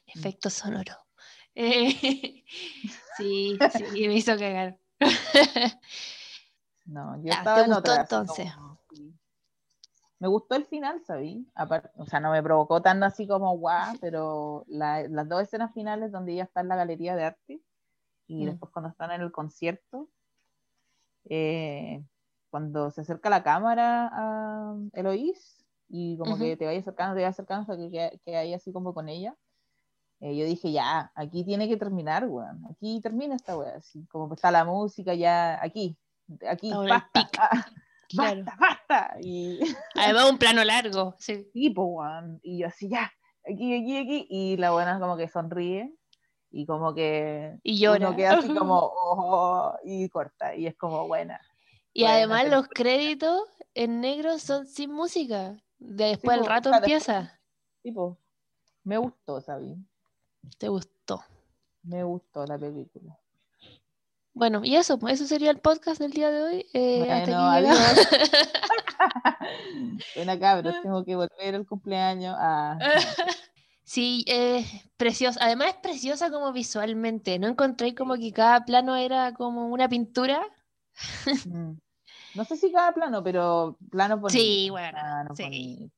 efecto 0.08 0.50
sonoro. 0.50 0.94
sí, 1.56 2.44
sí, 3.18 4.08
me 4.08 4.16
hizo 4.16 4.38
cagar. 4.38 4.78
no, 6.86 7.24
yo 7.24 7.32
estaba 7.32 7.56
¿Te 7.56 7.62
en 7.64 7.74
gustó 7.74 7.96
entonces? 7.96 8.52
Me 10.20 10.28
gustó 10.28 10.56
el 10.56 10.66
final, 10.66 11.02
¿sabí? 11.06 11.48
o 11.98 12.06
sea, 12.06 12.20
no 12.20 12.32
me 12.32 12.42
provocó 12.42 12.82
tanto 12.82 13.06
así 13.06 13.28
como 13.28 13.58
guau, 13.58 13.98
pero 14.00 14.66
las 14.68 15.30
dos 15.30 15.44
escenas 15.44 15.74
finales 15.74 16.12
donde 16.12 16.34
ella 16.34 16.44
está 16.44 16.62
en 16.62 16.70
la 16.70 16.76
galería 16.76 17.16
de 17.16 17.26
arte 17.26 17.62
y 18.28 18.44
mm. 18.44 18.46
después 18.48 18.72
cuando 18.72 18.90
están 18.90 19.12
en 19.12 19.22
el 19.22 19.32
concierto, 19.32 20.10
eh, 21.30 22.04
cuando 22.50 22.92
se 22.92 23.02
acerca 23.02 23.30
la 23.30 23.44
cámara 23.44 24.10
a 24.12 24.76
Eloís 24.94 25.66
y 25.90 26.18
como 26.18 26.38
que 26.38 26.58
te 26.58 26.66
vaya 26.66 26.80
acercando, 26.80 27.16
te 27.16 27.22
vaya 27.22 27.30
acercando 27.30 27.62
hasta 27.62 27.78
que, 27.78 28.20
que 28.26 28.38
hay 28.38 28.54
así 28.54 28.72
como 28.72 28.94
con 28.94 29.10
ella, 29.10 29.36
eh, 30.24 30.38
yo 30.38 30.46
dije, 30.46 30.72
ya, 30.72 31.12
aquí 31.16 31.44
tiene 31.44 31.68
que 31.68 31.76
terminar, 31.76 32.26
weón, 32.30 32.66
aquí 32.72 33.02
termina 33.02 33.36
esta 33.36 33.58
weá, 33.58 33.76
así 33.76 34.06
como 34.06 34.34
está 34.34 34.52
la 34.52 34.64
música 34.64 35.14
ya 35.14 35.62
aquí, 35.62 35.98
aquí, 36.50 36.72
basta, 36.72 37.30
basta, 38.16 38.58
basta, 38.58 39.18
y... 39.20 39.60
Además 39.96 40.32
un 40.32 40.38
plano 40.38 40.64
largo, 40.64 41.16
sí. 41.20 41.50
tipo 41.52 42.02
y 42.42 42.60
yo 42.60 42.68
así, 42.68 42.88
ya, 42.88 43.12
aquí, 43.46 43.76
aquí, 43.76 43.98
aquí, 43.98 44.28
y 44.30 44.56
la 44.56 44.72
buena 44.72 44.98
como 44.98 45.18
que 45.18 45.28
sonríe, 45.28 45.94
y 46.54 46.68
como 46.68 46.94
que 46.94 47.58
y 47.64 47.80
llora. 47.80 48.08
uno 48.08 48.16
queda 48.16 48.38
así 48.38 48.48
como 48.56 48.80
oh, 48.80 49.76
y 49.84 50.08
corta 50.10 50.56
y 50.56 50.68
es 50.68 50.76
como 50.76 51.08
buena. 51.08 51.42
Y 51.92 52.06
además 52.06 52.48
los 52.50 52.68
créditos 52.68 53.42
en 53.74 54.02
negro 54.02 54.40
son 54.40 54.68
sin 54.68 54.92
música. 54.92 55.58
Después 55.80 56.38
el 56.38 56.46
rato 56.46 56.72
empieza. 56.74 57.40
Tipo, 57.82 58.18
me 58.84 58.98
gustó, 58.98 59.42
¿sabí? 59.42 59.76
¿Te 60.58 60.70
gustó? 60.70 61.24
Me 61.84 62.04
gustó 62.04 62.46
la 62.46 62.58
película. 62.58 63.18
Bueno, 64.34 64.62
y 64.64 64.76
eso, 64.76 64.98
pues, 64.98 65.16
eso 65.16 65.28
sería 65.28 65.52
el 65.52 65.60
podcast 65.60 66.00
del 66.00 66.12
día 66.12 66.32
de 66.32 66.42
hoy. 66.42 66.66
Eh, 66.74 67.12
hasta 67.12 67.26
Bueno, 67.26 67.50
aquí 67.50 67.66
adiós. 67.68 68.08
Bueno, 70.16 70.40
cabros, 70.40 70.76
tengo 70.84 71.04
que 71.04 71.16
volver 71.16 71.56
al 71.56 71.66
cumpleaños. 71.66 72.36
a 72.40 72.78
Sí, 73.84 74.24
es 74.28 74.66
preciosa. 74.98 75.40
Además 75.44 75.70
es 75.70 75.76
preciosa 75.76 76.32
como 76.32 76.52
visualmente. 76.54 77.38
¿No 77.40 77.48
encontré 77.48 77.94
como 77.94 78.16
que 78.16 78.32
cada 78.32 78.66
plano 78.66 78.96
era 78.96 79.34
como 79.34 79.68
una 79.68 79.90
pintura? 79.90 80.42
Mm. 81.46 81.74
No 82.36 82.46
sé 82.46 82.58
si 82.58 82.72
cada 82.72 82.94
plano, 82.94 83.24
pero 83.24 83.78
plano 83.92 84.18
bonito. 84.18 84.40
Sí, 84.42 84.70
bueno, 84.70 84.92
plano 84.92 85.36
sí. 85.36 85.44
bonito. 85.44 85.94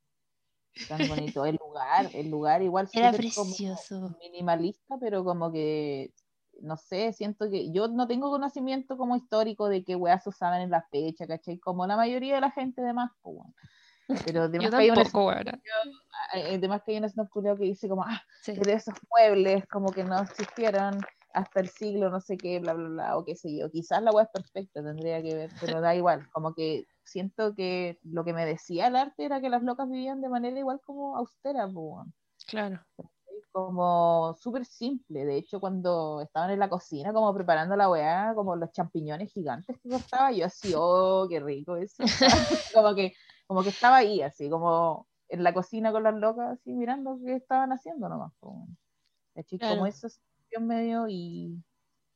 Plano 0.87 1.07
bonito. 1.07 1.45
El 1.45 1.55
lugar, 1.55 2.09
el 2.13 2.29
lugar 2.29 2.61
igual 2.61 2.89
Era 2.91 3.11
como 3.11 3.17
precioso. 3.17 4.17
minimalista, 4.21 4.97
pero 4.99 5.23
como 5.23 5.51
que, 5.51 6.13
no 6.61 6.75
sé, 6.75 7.13
siento 7.13 7.49
que 7.49 7.71
yo 7.71 7.87
no 7.87 8.07
tengo 8.07 8.29
conocimiento 8.29 8.97
como 8.97 9.15
histórico 9.15 9.69
de 9.69 9.83
qué 9.85 9.95
weas 9.95 10.27
usaban 10.27 10.61
en 10.61 10.71
la 10.71 10.85
fecha, 10.91 11.27
¿cachai? 11.27 11.59
Como 11.59 11.87
la 11.87 11.95
mayoría 11.95 12.35
de 12.35 12.41
la 12.41 12.51
gente 12.51 12.81
de 12.81 12.93
más, 12.93 13.11
pues. 13.21 13.37
Pero 14.25 14.43
además 14.43 14.69
que 14.71 14.75
hay 14.77 14.89
una 14.89 15.03
tampoco, 15.03 15.23
bueno. 15.25 15.51
además 16.33 16.81
que 16.85 16.91
hay 16.91 16.97
un 16.97 17.09
snob 17.09 17.29
que 17.57 17.63
dice 17.65 17.89
como, 17.89 18.03
ah, 18.03 18.21
Sí. 18.41 18.53
pero 18.59 18.71
esos 18.71 18.95
muebles 19.09 19.65
como 19.67 19.91
que 19.91 20.03
no 20.03 20.19
existieron 20.21 20.99
hasta 21.33 21.59
el 21.59 21.67
siglo 21.67 22.09
no 22.09 22.21
sé 22.21 22.37
qué, 22.37 22.59
bla, 22.59 22.73
bla, 22.73 22.87
bla, 22.89 23.17
o 23.17 23.25
qué 23.25 23.35
sé 23.35 23.55
yo. 23.57 23.69
Quizás 23.69 24.01
la 24.01 24.11
web 24.11 24.25
es 24.25 24.31
perfecta, 24.41 24.81
tendría 24.83 25.21
que 25.21 25.35
ver, 25.35 25.49
pero 25.59 25.81
da 25.81 25.93
igual, 25.95 26.29
como 26.31 26.53
que 26.53 26.85
siento 27.03 27.53
que 27.55 27.99
lo 28.03 28.23
que 28.23 28.33
me 28.33 28.45
decía 28.45 28.87
el 28.87 28.95
arte 28.95 29.25
era 29.25 29.41
que 29.41 29.49
las 29.49 29.61
locas 29.63 29.89
vivían 29.89 30.21
de 30.21 30.29
manera 30.29 30.57
igual 30.57 30.79
como 30.85 31.17
austera, 31.17 31.65
weón. 31.67 32.13
Claro. 32.47 32.79
como 33.51 34.33
súper 34.39 34.65
simple. 34.65 35.25
De 35.25 35.37
hecho, 35.37 35.59
cuando 35.59 36.21
estaban 36.21 36.51
en 36.51 36.59
la 36.59 36.69
cocina, 36.69 37.13
como 37.13 37.33
preparando 37.33 37.75
la 37.75 37.89
weá, 37.89 38.33
como 38.35 38.55
los 38.55 38.71
champiñones 38.71 39.31
gigantes 39.33 39.77
que 39.81 39.89
cortaba, 39.89 40.31
yo 40.31 40.45
así, 40.45 40.73
oh, 40.75 41.25
qué 41.29 41.39
rico 41.39 41.75
eso. 41.77 41.97
como 42.73 42.93
que, 42.95 43.13
como 43.47 43.63
que 43.63 43.69
estaba 43.69 43.97
ahí, 43.97 44.21
así, 44.21 44.49
como 44.49 45.07
en 45.29 45.43
la 45.43 45.53
cocina 45.53 45.91
con 45.91 46.03
las 46.03 46.15
locas, 46.15 46.59
así, 46.59 46.73
mirando 46.73 47.19
qué 47.23 47.35
estaban 47.35 47.71
haciendo 47.71 48.09
nomás. 48.09 48.33
Como. 48.39 48.67
Claro. 49.57 49.75
como 49.75 49.85
eso 49.87 50.07
medio 50.61 51.07
y 51.09 51.61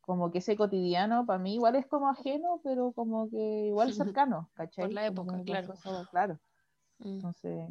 como 0.02 0.32
que 0.32 0.40
ese 0.40 0.56
cotidiano 0.56 1.26
para 1.26 1.40
mí 1.40 1.56
igual 1.56 1.76
es 1.76 1.86
como 1.86 2.10
ajeno, 2.10 2.62
pero 2.64 2.94
como 2.94 3.30
que 3.30 3.68
igual 3.68 3.94
cercano, 3.94 4.50
¿cachai? 4.54 4.86
Por 4.86 4.94
la 4.94 5.06
época, 5.06 5.44
claro. 5.44 5.74
claro. 6.10 6.40
Mm. 7.00 7.08
Entonces, 7.08 7.70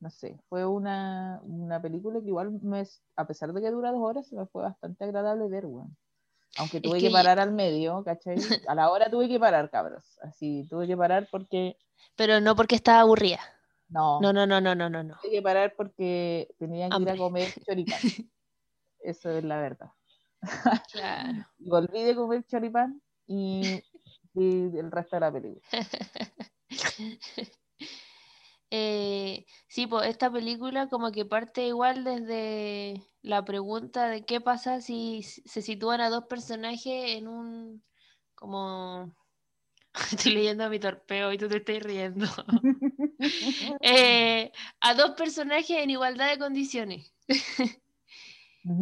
no 0.00 0.10
sé, 0.10 0.38
fue 0.48 0.66
una, 0.66 1.40
una 1.44 1.80
película 1.80 2.20
que 2.20 2.28
igual, 2.28 2.50
me, 2.62 2.82
a 3.16 3.26
pesar 3.26 3.52
de 3.52 3.60
que 3.60 3.70
dura 3.70 3.92
dos 3.92 4.00
horas, 4.02 4.26
se 4.26 4.36
me 4.36 4.46
fue 4.46 4.62
bastante 4.62 5.04
agradable 5.04 5.48
ver, 5.48 5.66
weón. 5.66 5.96
Aunque 6.58 6.80
tuve 6.80 6.98
que, 6.98 7.06
que- 7.06 7.12
parar 7.12 7.38
al 7.38 7.52
medio, 7.52 8.02
¿cachai? 8.04 8.36
A 8.68 8.74
la 8.74 8.90
hora 8.90 9.10
tuve 9.10 9.28
que 9.28 9.38
parar, 9.38 9.70
cabros. 9.70 10.18
Así, 10.22 10.66
tuve 10.68 10.86
que 10.86 10.96
parar 10.96 11.28
porque, 11.30 11.76
Pero 12.16 12.40
no 12.40 12.54
porque 12.56 12.74
estaba 12.76 13.00
aburrida. 13.00 13.40
no, 13.88 14.20
No, 14.20 14.32
no, 14.32 14.46
no, 14.46 14.60
no, 14.60 14.74
no, 14.74 14.88
no, 14.90 15.02
no. 15.02 15.18
tuve 15.22 15.30
que 15.32 15.42
parar 15.42 15.74
porque 15.76 16.48
tenía 16.58 16.88
que 16.88 17.02
ir 17.02 17.10
a 17.10 17.16
comer 17.16 17.52
choripán. 17.64 17.98
Eso 19.00 19.30
es 19.30 19.44
la 19.44 19.60
verdad. 19.60 19.90
Claro. 20.92 21.46
Y 21.58 21.68
volví 21.68 22.02
de 22.02 22.14
comer 22.14 22.44
choripán 22.46 23.02
y 23.26 23.82
vi 24.32 24.78
el 24.78 24.90
resto 24.90 25.16
de 25.16 25.20
la 25.20 25.32
película. 25.32 25.62
Eh, 28.72 29.46
sí, 29.66 29.88
pues 29.88 30.08
esta 30.08 30.30
película 30.30 30.88
como 30.88 31.10
que 31.10 31.24
parte 31.24 31.66
igual 31.66 32.04
desde 32.04 33.02
la 33.20 33.44
pregunta 33.44 34.06
de 34.08 34.24
qué 34.24 34.40
pasa 34.40 34.80
si 34.80 35.24
se 35.24 35.60
sitúan 35.60 36.00
a 36.00 36.08
dos 36.08 36.26
personajes 36.26 37.16
en 37.16 37.26
un 37.26 37.84
como 38.36 39.12
estoy 40.12 40.32
leyendo 40.32 40.64
a 40.64 40.68
mi 40.68 40.78
torpeo 40.78 41.32
y 41.32 41.38
tú 41.38 41.48
te 41.48 41.58
estás 41.58 41.82
riendo. 41.82 42.26
Eh, 43.82 44.50
a 44.80 44.94
dos 44.94 45.10
personajes 45.10 45.76
en 45.76 45.90
igualdad 45.90 46.30
de 46.30 46.38
condiciones. 46.38 47.12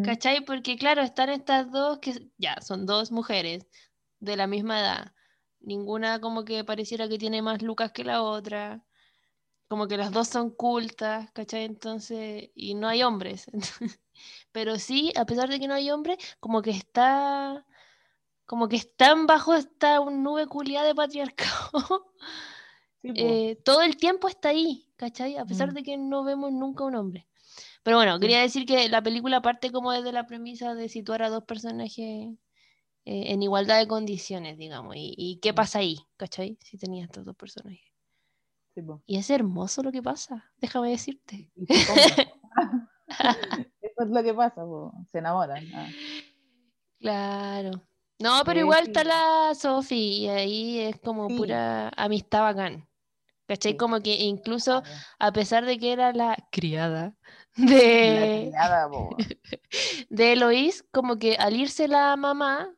¿Cachai? 0.04 0.44
Porque 0.44 0.76
claro, 0.76 1.02
están 1.02 1.30
estas 1.30 1.72
dos 1.72 1.98
que 1.98 2.28
ya 2.37 2.60
son 2.60 2.87
dos 2.87 3.10
mujeres 3.10 3.66
de 4.20 4.37
la 4.37 4.46
misma 4.46 4.80
edad. 4.80 5.12
Ninguna 5.60 6.20
como 6.20 6.44
que 6.44 6.64
pareciera 6.64 7.08
que 7.08 7.18
tiene 7.18 7.42
más 7.42 7.62
lucas 7.62 7.92
que 7.92 8.04
la 8.04 8.22
otra. 8.22 8.84
Como 9.68 9.88
que 9.88 9.96
las 9.96 10.12
dos 10.12 10.28
son 10.28 10.50
cultas, 10.50 11.30
¿cachai? 11.32 11.64
Entonces, 11.64 12.50
y 12.54 12.75
no 12.75 12.88
hay 12.88 13.02
hombres. 13.02 13.46
Pero 14.52 14.78
sí, 14.78 15.12
a 15.16 15.26
pesar 15.26 15.48
de 15.48 15.60
que 15.60 15.68
no 15.68 15.75
hay 15.75 15.90
hombres, 15.90 16.18
como 16.40 16.62
que 16.62 16.70
está, 16.70 17.66
como 18.49 18.67
que 18.69 18.75
están 18.76 19.26
bajo 19.28 19.55
esta 19.55 20.00
nube 20.00 20.47
culiada 20.49 20.88
de 20.88 20.95
patriarcado. 20.97 21.71
Sí. 23.00 23.12
Eh, 23.14 23.57
todo 23.64 23.83
el 23.83 23.97
tiempo 23.97 24.26
está 24.26 24.49
ahí, 24.49 24.90
¿cachai? 24.97 25.37
A 25.37 25.45
pesar 25.45 25.71
Mm. 25.71 25.75
de 25.75 25.83
que 25.85 25.97
no 25.97 26.25
vemos 26.25 26.50
nunca 26.50 26.83
un 26.83 26.97
hombre. 26.97 27.28
Pero 27.85 27.97
bueno, 27.99 28.19
quería 28.19 28.40
decir 28.40 28.67
que 28.67 28.88
la 28.88 29.00
película 29.00 29.40
parte 29.40 29.71
como 29.71 29.93
desde 29.93 30.11
la 30.11 30.26
premisa 30.26 30.75
de 30.75 30.88
situar 30.88 31.23
a 31.23 31.28
dos 31.31 31.45
personajes 31.45 31.97
eh, 32.00 32.35
en 33.05 33.40
igualdad 33.40 33.78
de 33.78 33.87
condiciones, 33.87 34.59
digamos. 34.59 34.97
Y, 34.97 35.14
y 35.17 35.38
qué 35.38 35.52
Mm. 35.52 35.55
pasa 35.55 35.78
ahí, 35.78 35.97
¿cachai? 36.17 36.59
Si 36.61 36.76
tenía 36.76 37.05
estos 37.05 37.25
dos 37.25 37.37
personajes. 37.37 37.87
Sí. 38.75 38.81
Y 39.07 39.17
es 39.19 39.31
hermoso 39.31 39.85
lo 39.85 39.93
que 39.93 40.02
pasa, 40.02 40.50
déjame 40.57 40.90
decirte. 40.90 41.52
Eso 43.81 44.02
es 44.05 44.09
lo 44.09 44.23
que 44.25 44.35
pasa, 44.35 44.62
se 45.12 45.19
enamoran. 45.19 45.64
ah. 45.73 45.88
Claro. 46.99 47.88
No, 48.18 48.42
pero 48.44 48.60
igual 48.60 48.84
está 48.88 49.04
la 49.04 49.54
Sophie 49.54 49.96
y 49.98 50.28
ahí 50.28 50.78
es 50.80 50.98
como 51.00 51.28
Sí. 51.28 51.37
pura 51.37 51.88
amistad 51.96 52.42
bacán. 52.42 52.88
¿Cachai? 53.46 53.72
Sí. 53.72 53.78
Como 53.78 54.00
que 54.00 54.14
incluso 54.16 54.82
a 55.18 55.32
pesar 55.32 55.64
de 55.64 55.78
que 55.78 55.92
era 55.92 56.12
la 56.12 56.37
criada 56.52 57.14
La 57.56 57.66
de, 57.66 58.48
criada, 58.50 58.88
po. 58.90 59.16
de 60.10 60.32
Eloís, 60.32 60.84
como 60.92 61.18
que 61.18 61.37
al 61.37 61.56
irse 61.56 61.88
la 61.88 62.16
mamá, 62.16 62.75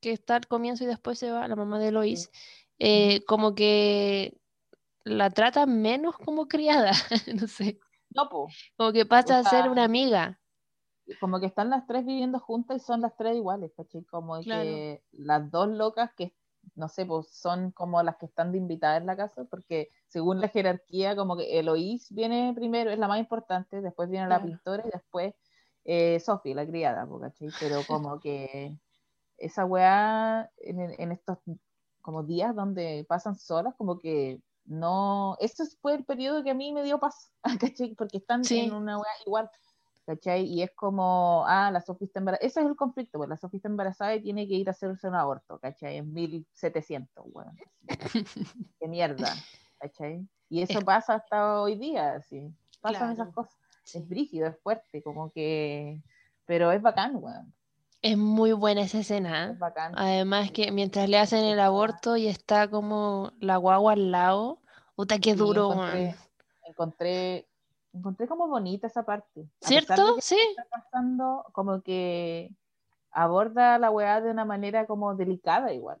que 0.00 0.12
está 0.12 0.36
al 0.36 0.46
comienzo 0.46 0.84
y 0.84 0.86
después 0.88 1.18
se 1.18 1.30
va, 1.30 1.46
la 1.48 1.56
mamá 1.56 1.78
de 1.78 1.88
Eloís, 1.88 2.30
eh, 2.78 3.22
como 3.26 3.54
que 3.54 4.38
la 5.04 5.30
trata 5.30 5.66
menos 5.66 6.16
como 6.16 6.48
criada, 6.48 6.92
no 7.34 7.46
sé, 7.48 7.78
No, 8.10 8.28
po. 8.28 8.48
como 8.76 8.92
que 8.92 9.06
pasa 9.06 9.36
O 9.36 9.40
a 9.40 9.44
ser 9.44 9.68
una 9.70 9.84
amiga. 9.84 10.40
Como 11.20 11.40
que 11.40 11.46
están 11.46 11.70
las 11.70 11.86
tres 11.86 12.04
viviendo 12.06 12.38
juntas 12.40 12.76
y 12.78 12.80
son 12.80 13.00
las 13.00 13.16
tres 13.16 13.36
iguales, 13.36 13.72
¿cachai? 13.76 14.04
Como 14.04 14.44
Claro. 14.44 14.48
que 14.48 15.04
las 15.12 15.50
dos 15.50 15.68
locas 15.68 16.10
que, 16.16 16.36
no 16.74 16.88
sé, 16.88 17.06
pues 17.06 17.28
son 17.30 17.72
como 17.72 18.02
las 18.02 18.16
que 18.18 18.26
están 18.26 18.52
de 18.52 18.58
invitadas 18.58 19.00
en 19.00 19.06
la 19.06 19.16
casa, 19.16 19.44
porque 19.46 19.90
según 20.06 20.40
la 20.40 20.48
jerarquía, 20.48 21.16
como 21.16 21.36
que 21.36 21.58
Eloís 21.58 22.12
viene 22.12 22.52
primero, 22.54 22.90
es 22.90 22.98
la 22.98 23.08
más 23.08 23.18
importante, 23.20 23.80
después 23.82 24.08
viene 24.10 24.28
la 24.28 24.40
Claro. 24.40 24.42
pintora 24.42 24.84
y 24.86 24.90
después 24.90 25.34
eh, 25.84 26.20
Sophie, 26.20 26.54
la 26.54 26.66
criada, 26.66 27.08
¿cachai? 27.20 27.52
Pero 27.58 27.86
como 27.86 28.18
que 28.20 28.78
esa 29.36 29.64
weá 29.64 30.50
en, 30.58 30.80
en 30.80 31.12
estos 31.12 31.38
como 32.00 32.24
días 32.24 32.54
donde 32.54 33.06
pasan 33.08 33.36
solas, 33.36 33.74
como 33.76 33.98
que 33.98 34.42
no, 34.64 35.36
ese 35.40 35.64
fue 35.80 35.94
el 35.94 36.04
periodo 36.04 36.42
que 36.44 36.50
a 36.50 36.54
mí 36.54 36.72
me 36.72 36.82
dio 36.82 36.98
paz, 37.00 37.32
¿cachai? 37.60 37.94
Porque 37.94 38.18
están 38.18 38.48
Sí. 38.48 38.58
en 38.58 38.72
una 38.72 38.98
weá 38.98 39.12
igual. 39.26 39.50
¿Cachai? 40.06 40.44
Y 40.44 40.62
es 40.62 40.70
como, 40.74 41.44
ah, 41.46 41.70
la 41.70 41.80
Sofía 41.80 42.06
está 42.06 42.18
embarazada. 42.20 42.46
Ese 42.46 42.60
es 42.60 42.66
el 42.66 42.76
conflicto, 42.76 43.18
pues 43.18 43.28
la 43.28 43.36
Sofía 43.36 43.58
está 43.58 43.68
embarazada 43.68 44.14
y 44.14 44.22
tiene 44.22 44.46
que 44.48 44.54
ir 44.54 44.68
a 44.68 44.72
hacerse 44.72 45.08
un 45.08 45.14
aborto, 45.14 45.58
¿cachai? 45.58 45.96
En 45.98 46.12
1700, 46.12 47.24
bueno. 47.32 47.52
Qué 48.80 48.88
mierda, 48.88 49.34
¿cachai? 49.78 50.26
Y 50.48 50.62
eso 50.62 50.78
Es- 50.78 50.84
pasa 50.84 51.14
hasta 51.14 51.60
hoy 51.60 51.76
día, 51.76 52.14
así. 52.14 52.52
Pasan 52.80 52.98
Claro. 52.98 53.12
esas 53.14 53.34
cosas. 53.34 53.56
Sí. 53.84 53.98
Es 53.98 54.08
brígido, 54.08 54.46
es 54.48 54.56
fuerte, 54.62 55.02
como 55.02 55.30
que. 55.32 56.00
Pero 56.46 56.72
es 56.72 56.82
bacán, 56.82 57.16
weón. 57.16 57.52
Es 58.00 58.16
muy 58.18 58.52
buena 58.52 58.82
esa 58.82 58.98
escena. 58.98 59.46
¿eh? 59.46 59.52
Es 59.52 59.58
bacán. 59.58 59.92
Además 59.96 60.50
que 60.50 60.72
mientras 60.72 61.08
le 61.08 61.18
hacen 61.18 61.44
el 61.44 61.60
aborto 61.60 62.16
y 62.16 62.26
está 62.26 62.68
como 62.68 63.32
la 63.38 63.56
guagua 63.58 63.92
al 63.92 64.10
lado, 64.10 64.60
puta 64.96 65.18
que 65.20 65.32
Sí, 65.32 65.36
duro, 65.36 65.72
encontré, 65.72 66.00
weón. 66.04 66.16
encontré, 66.66 67.48
encontré 67.92 68.26
como 68.26 68.48
bonita 68.48 68.86
esa 68.86 69.04
parte. 69.04 69.42
A 69.62 69.66
¿Cierto? 69.66 70.16
que 70.16 70.22
Sí. 70.22 70.38
está 70.50 70.64
pasando, 70.70 71.44
como 71.52 71.82
que 71.82 72.50
aborda 73.10 73.78
la 73.78 73.90
weá 73.90 74.20
de 74.20 74.30
una 74.30 74.44
manera 74.44 74.86
como 74.86 75.14
delicada 75.14 75.72
igual. 75.72 75.98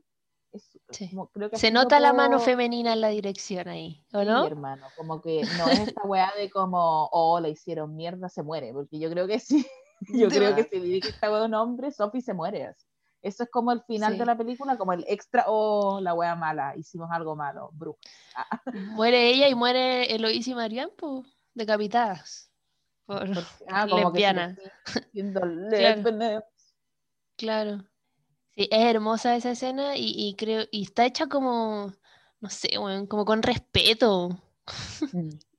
Es, 0.52 0.78
Sí. 0.90 1.08
como- 1.10 1.28
creo 1.28 1.48
que 1.50 1.56
Se 1.56 1.70
nota 1.70 1.98
la 2.00 2.12
mano 2.12 2.38
femenina 2.38 2.92
en 2.92 3.00
la 3.00 3.08
dirección 3.08 3.68
ahí, 3.68 4.04
¿o 4.12 4.20
Sí, 4.20 4.26
no? 4.26 4.46
hermano, 4.46 4.86
como 4.96 5.20
que 5.22 5.42
no 5.58 5.66
es 5.68 5.80
esta 5.88 6.02
weá 6.02 6.30
de 6.38 6.50
como, 6.50 7.08
oh, 7.10 7.40
la 7.40 7.48
hicieron 7.48 7.96
mierda, 7.96 8.28
se 8.28 8.42
muere, 8.42 8.72
porque 8.72 8.98
yo 8.98 9.08
creo 9.10 9.26
que 9.26 9.38
sí, 9.40 9.66
yo 10.28 10.28
creo 10.28 10.54
que 10.54 10.62
más. 10.62 10.70
si 10.70 11.00
que 11.00 11.08
esta 11.08 11.30
weá 11.30 11.44
un 11.44 11.54
hombre, 11.54 11.90
Sophie 11.90 12.20
se 12.20 12.34
muere 12.34 12.66
así. 12.66 12.86
Eso 13.22 13.44
es 13.44 13.50
como 13.50 13.70
el 13.72 13.82
final 13.84 14.14
Sí. 14.14 14.18
de 14.18 14.26
la 14.26 14.36
película, 14.36 14.76
como 14.76 14.92
el 14.92 15.04
extra, 15.06 15.44
oh, 15.46 16.00
la 16.00 16.12
weá 16.12 16.34
mala, 16.34 16.74
hicimos 16.76 17.08
algo 17.12 17.36
malo, 17.36 17.70
bruja. 17.72 17.98
Muere 19.00 19.28
ella 19.30 19.48
y 19.48 19.54
muere 19.54 20.12
Eloís 20.14 20.46
y 20.48 20.54
Marian, 20.54 20.90
pues, 20.98 21.24
decapitadas. 21.54 22.50
Por 23.06 23.26
Ah, 23.68 23.86
como 23.88 24.12
que 24.12 24.20
se 24.20 24.34
lesbiana. 24.34 24.46
le 24.56 24.66
está 24.66 25.00
diciendo 25.00 25.46
lesbiana. 25.46 26.44
Claro. 27.36 27.84
Sí, 28.54 28.68
es 28.70 28.84
hermosa 28.94 29.34
esa 29.34 29.52
escena 29.52 29.96
y, 29.96 30.12
y 30.14 30.34
creo, 30.36 30.64
y 30.70 30.82
está 30.82 31.06
hecha 31.06 31.26
como, 31.26 31.92
no 32.40 32.50
sé, 32.50 32.78
weón, 32.78 33.06
como 33.06 33.24
con 33.24 33.42
respeto. 33.42 34.28
Mm. 35.12 35.28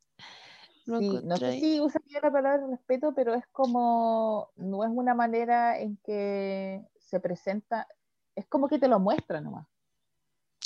¿No 0.86 1.00
Sí, 1.00 1.10
no 1.24 1.38
sé 1.38 1.60
si 1.60 1.80
usaría 1.80 2.20
la 2.22 2.32
palabra 2.32 2.68
respeto, 2.68 3.14
pero 3.16 3.34
es 3.34 3.48
como, 3.48 4.52
no 4.58 4.84
es 4.84 4.90
una 4.94 5.14
manera 5.16 5.80
en 5.80 5.98
que 6.04 6.86
se 7.00 7.20
presenta, 7.22 7.88
es 8.36 8.46
como 8.48 8.68
que 8.68 8.80
te 8.80 8.90
lo 8.90 9.00
muestra 9.00 9.40
nomás, 9.40 9.66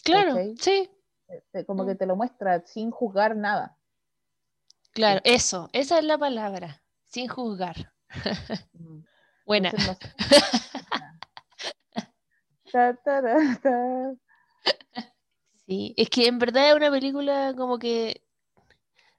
Claro, 0.03 0.33
sí, 0.59 0.89
te- 1.51 1.65
como 1.65 1.85
que 1.85 1.93
Mm. 1.93 1.97
te 1.97 2.05
lo 2.07 2.15
muestra 2.15 2.65
sin 2.65 2.89
juzgar 2.89 3.35
nada. 3.35 3.76
Claro, 4.97 5.21
eso, 5.23 5.69
esa 5.73 5.99
es 5.99 6.05
la 6.05 6.17
palabra, 6.17 6.81
sin 7.03 7.27
juzgar. 7.27 7.93
Mm. 8.73 9.03
Buena. 9.45 9.71
Sí, 15.65 15.93
es 15.97 16.09
que 16.09 16.27
en 16.27 16.39
verdad 16.39 16.69
es 16.69 16.75
una 16.75 16.91
película 16.91 17.53
como 17.57 17.77
que, 17.79 18.23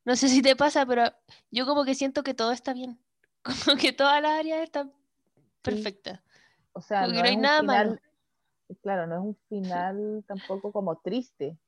no 0.05 0.17
sé 0.17 0.29
si 0.29 0.43
te 0.43 0.57
pasa, 0.57 0.87
pero 0.87 1.13
yo 1.51 1.67
como 1.67 1.85
que 1.85 1.95
siento 1.95 2.23
que 2.23 2.35
todo 2.35 2.53
está 2.53 2.73
bien, 2.73 2.99
como 3.43 3.77
que 3.77 3.93
todas 3.93 4.23
las 4.23 4.39
áreas 4.39 4.63
están 4.63 4.93
perfectas. 5.63 6.21
O 6.73 6.81
sea, 6.81 7.03
Como 7.03 7.15
que 7.15 7.23
no 7.23 7.29
hay 7.29 7.37
nada 7.37 7.63
malo. 7.63 7.97
claro, 8.83 9.07
no 9.07 9.17
es 9.17 9.23
un 9.23 9.37
final 9.49 10.25
tampoco 10.27 10.73
como 10.73 10.97
triste, 10.99 11.59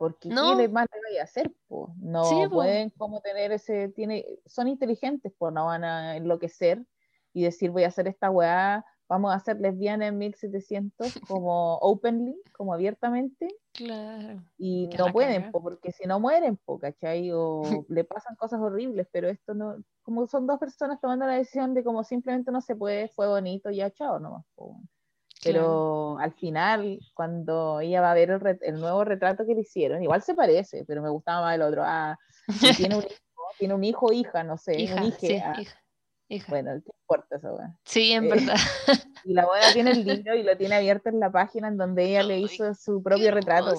porque 0.00 0.30
No. 0.30 0.56
¿qué 0.56 0.68
más 0.70 0.86
le 0.94 1.00
vaya 1.10 1.20
a 1.20 1.24
hacer? 1.24 1.52
po? 1.68 1.94
No 2.00 2.22
Sí, 2.24 2.40
po. 2.48 2.56
pueden 2.56 2.88
como 2.96 3.20
tener 3.20 3.52
ese, 3.52 3.90
tiene, 3.90 4.24
son 4.46 4.66
inteligentes, 4.66 5.30
pues 5.36 5.52
no 5.52 5.66
van 5.66 5.84
a 5.84 6.16
enloquecer 6.16 6.86
y 7.34 7.42
decir 7.44 7.70
voy 7.70 7.84
a 7.84 7.88
hacer 7.88 8.08
esta 8.08 8.30
weá, 8.30 8.82
vamos 9.10 9.34
a 9.34 9.38
ser 9.40 9.60
lesbianas 9.60 10.08
en 10.08 10.16
1700 10.16 11.12
como 11.28 11.76
openly, 11.76 12.40
como 12.52 12.72
abiertamente, 12.72 13.46
Claro. 13.74 14.42
y 14.56 14.88
no 14.98 15.12
pueden, 15.12 15.50
po, 15.50 15.62
porque 15.62 15.92
si 15.92 16.06
no 16.06 16.18
mueren, 16.18 16.56
po, 16.56 16.78
¿cachai? 16.78 17.30
O 17.34 17.60
le 17.90 18.04
pasan 18.04 18.36
cosas 18.36 18.58
horribles, 18.60 19.06
pero 19.12 19.28
esto 19.28 19.52
no, 19.52 19.84
como 20.02 20.26
son 20.28 20.46
dos 20.46 20.58
personas 20.58 20.98
tomando 20.98 21.26
la 21.26 21.34
decisión 21.34 21.74
de 21.74 21.84
como 21.84 22.04
simplemente 22.04 22.50
no 22.50 22.62
se 22.62 22.74
puede, 22.74 23.08
fue 23.08 23.28
bonito, 23.28 23.70
ya 23.70 23.90
chao 23.90 24.18
nomás. 24.18 24.46
po, 24.54 24.80
Pero 25.42 26.18
al 26.18 26.32
final, 26.34 26.98
cuando 27.14 27.80
ella 27.80 28.00
va 28.00 28.10
a 28.10 28.14
ver 28.14 28.30
el, 28.30 28.58
el 28.60 28.80
nuevo 28.80 29.04
retrato 29.04 29.46
que 29.46 29.54
le 29.54 29.62
hicieron, 29.62 30.02
igual 30.02 30.22
se 30.22 30.34
parece, 30.34 30.84
pero 30.86 31.02
me 31.02 31.08
gustaba 31.10 31.42
más 31.42 31.54
el 31.54 31.62
otro. 31.62 31.82
Ah, 31.84 32.18
tiene 32.76 32.96
un 32.96 33.02
hijo, 33.10 33.14
tiene 33.58 33.74
un 33.74 33.84
hijo 33.84 34.06
o 34.06 34.12
hija, 34.12 34.44
no 34.44 34.58
sé, 34.58 34.80
Hija, 34.80 35.02
un 35.02 35.12
sí, 35.12 35.34
ah, 35.36 35.54
hija, 35.58 35.78
hija. 36.28 36.46
Bueno, 36.50 36.72
¿qué 36.84 36.90
importa 37.02 37.36
eso? 37.36 37.58
Sí, 37.84 38.12
en 38.12 38.24
Eh, 38.24 38.28
verdad. 38.28 38.56
Y 39.24 39.34
la 39.34 39.46
buena 39.46 39.72
tiene 39.74 39.90
el 39.90 40.04
libro 40.04 40.34
y 40.34 40.42
lo 40.42 40.56
tiene 40.56 40.76
abierto 40.76 41.10
en 41.10 41.20
la 41.20 41.30
página 41.30 41.68
en 41.68 41.76
donde 41.76 42.04
ella 42.04 42.22
le 42.22 42.38
hizo 42.38 42.74
su 42.74 43.02
propio 43.02 43.30
retrato. 43.32 43.74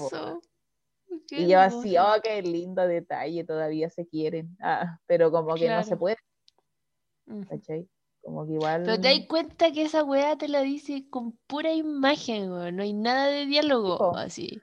Qué 1.27 1.41
Y 1.41 1.47
yo 1.47 1.59
así, 1.59 1.97
oh, 1.97 2.13
qué 2.23 2.41
lindo 2.43 2.87
detalle, 2.87 3.43
todavía 3.43 3.89
se 3.89 4.05
quieren. 4.07 4.55
Ah, 4.61 4.99
pero 5.07 5.31
como 5.31 5.55
que 5.55 5.67
no 5.67 5.83
se 5.83 5.97
puede. 5.97 6.17
¿cachai? 7.49 7.87
Como 8.21 8.45
que 8.45 8.53
igual. 8.53 8.83
Pero 8.85 8.99
te 9.01 9.09
das 9.17 9.27
cuenta 9.27 9.71
que 9.71 9.83
esa 9.83 10.03
weá 10.03 10.37
te 10.37 10.47
la 10.47 10.61
dice 10.61 11.07
con 11.09 11.37
pura 11.47 11.73
imagen, 11.73 12.51
weón. 12.51 12.75
No 12.75 12.83
hay 12.83 12.93
nada 12.93 13.27
de 13.27 13.45
diálogo, 13.45 14.15
así. 14.15 14.61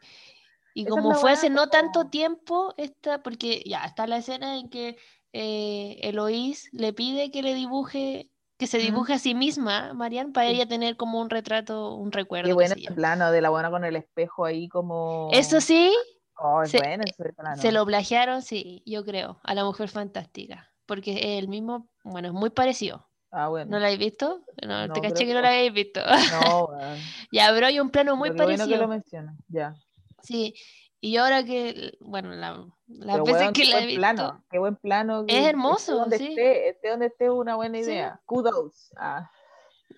Y 0.75 0.83
Esa 0.83 0.91
como 0.91 1.13
fue 1.15 1.25
weá, 1.25 1.33
hace 1.35 1.51
no 1.51 1.69
tanto 1.69 2.09
tiempo, 2.09 2.73
esta, 2.77 3.23
porque 3.23 3.63
ya 3.67 3.85
está 3.85 4.07
la 4.07 4.19
escena 4.19 4.59
en 4.59 4.69
que 4.71 4.97
eh, 5.33 5.99
Eloís 6.03 6.69
le 6.73 6.93
pide 6.93 7.31
que 7.31 7.43
le 7.43 7.55
dibuje, 7.55 8.31
que 8.59 8.67
se 8.67 8.79
dibuje 8.79 9.15
a 9.15 9.19
sí 9.19 9.35
misma, 9.35 9.93
Marian, 9.93 10.33
para 10.33 10.49
Sí. 10.49 10.55
ella 10.55 10.69
tener 10.69 10.97
como 10.97 11.21
un 11.21 11.31
retrato, 11.31 11.95
un 11.95 12.13
recuerdo, 12.13 12.47
Qué 12.49 12.53
bueno 12.55 12.75
ese 12.75 12.83
yo. 12.83 12.95
plano 12.95 13.33
de 13.33 13.41
la 13.41 13.51
buena 13.51 13.71
con 13.71 13.85
el 13.85 13.97
espejo 13.97 14.45
ahí 14.45 14.69
como. 14.69 15.29
Eso 15.33 15.61
sí, 15.61 15.93
Oh, 16.41 16.63
es 16.63 16.71
se- 16.71 16.79
bueno 16.79 17.03
ese 17.05 17.33
plano. 17.33 17.61
se 17.61 17.73
lo 17.73 17.85
plagiaron, 17.85 18.43
sí, 18.43 18.83
yo 18.87 19.05
creo, 19.05 19.41
a 19.43 19.55
la 19.55 19.65
Mujer 19.65 19.89
Fantástica, 19.89 20.73
porque 20.87 21.15
es 21.15 21.43
el 21.43 21.49
mismo, 21.49 21.89
bueno, 22.05 22.29
es 22.29 22.35
muy 22.35 22.51
parecido. 22.51 23.08
Ah, 23.31 23.49
bueno. 23.49 23.71
¿No 23.73 23.79
la 23.79 23.87
habéis 23.87 23.99
visto? 24.01 24.43
No, 24.67 24.87
No, 24.87 24.95
te 24.95 25.01
caché 25.01 25.27
que 25.27 25.35
no 25.35 25.41
la 25.41 25.49
habéis 25.49 25.73
visto. 25.73 26.01
No, 26.01 26.65
weón. 26.71 26.99
Ya, 27.31 27.51
pero 27.53 27.67
hay 27.67 27.79
un 27.81 27.91
plano 27.91 28.17
muy 28.17 28.31
Pero 28.31 28.39
qué 28.39 28.45
bueno 28.45 28.65
que 28.65 28.71
parecido. 28.71 28.83
lo 28.83 28.89
mencionas. 28.89 29.37
Ya. 29.49 29.75
Sí, 30.23 30.55
y 31.01 31.17
ahora 31.17 31.45
que, 31.45 31.97
bueno, 32.01 32.31
la- 32.31 32.65
las 32.89 33.13
Pero 33.17 33.25
veces 33.25 33.41
weón, 33.43 33.53
que 33.53 33.65
la 33.67 33.81
he 33.81 33.87
visto, 33.87 34.01
plano. 34.01 34.45
Qué 34.51 34.59
buen 34.59 34.77
plano. 34.77 35.27
que 35.27 35.33
Es 35.33 35.39
esté 35.39 35.51
hermoso, 35.51 35.97
donde 35.97 36.19
sí. 36.19 36.29
esté, 36.29 36.69
esté 36.71 36.89
donde 36.91 37.07
esté 37.07 37.31
una 37.31 37.55
buena 37.57 37.79
Sí. 37.79 37.85
idea. 37.85 38.21
Kudos. 38.25 38.91
Ah, 38.97 39.31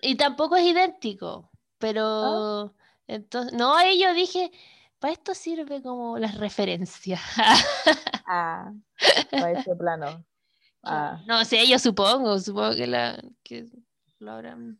y 0.01 0.15
tampoco 0.15 0.55
es 0.57 0.65
idéntico, 0.65 1.49
pero 1.77 2.73
entonces, 3.07 3.53
no, 3.53 3.75
ahí 3.75 4.01
yo 4.01 4.13
dije, 4.13 4.51
para 4.99 5.13
esto 5.13 5.33
sirve 5.33 5.81
como 5.81 6.17
las 6.17 6.37
referencias. 6.37 7.21
ah, 8.27 8.71
para 9.31 9.51
ese 9.51 9.75
plano. 9.75 10.23
Ah, 10.83 11.21
No 11.27 11.43
sé, 11.45 11.67
yo 11.67 11.77
supongo, 11.79 12.39
supongo 12.39 12.75
que 12.75 12.87
la 12.87 13.21
que 13.43 13.65
lo 14.19 14.31
habrán. 14.31 14.79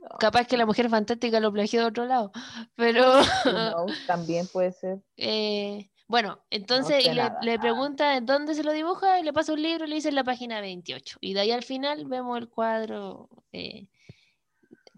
no, 0.00 0.08
Capaz 0.18 0.46
que 0.46 0.56
la 0.56 0.66
mujer 0.66 0.88
fantástica 0.88 1.40
lo 1.40 1.52
plagió 1.52 1.80
de 1.80 1.86
otro 1.86 2.06
lado, 2.06 2.32
pero 2.76 3.20
knows, 3.44 3.92
también 4.06 4.46
puede 4.52 4.72
ser. 4.72 5.02
eh, 5.16 5.88
bueno, 6.08 6.38
entonces 6.50 7.04
sé 7.04 7.14
le, 7.14 7.22
le 7.42 7.54
Ah. 7.54 7.60
pregunta 7.60 8.20
dónde 8.20 8.54
se 8.54 8.64
lo 8.64 8.72
dibuja 8.72 9.18
y 9.18 9.22
le 9.22 9.32
pasa 9.32 9.52
un 9.54 9.62
libro 9.62 9.86
y 9.86 9.88
le 9.88 9.94
dice 9.94 10.08
en 10.10 10.14
la 10.14 10.24
página 10.24 10.60
28. 10.60 11.18
Y 11.22 11.32
de 11.32 11.40
ahí 11.40 11.50
al 11.52 11.62
final 11.62 12.04
vemos 12.06 12.36
el 12.38 12.50
cuadro 12.50 13.30
eh, 13.52 13.86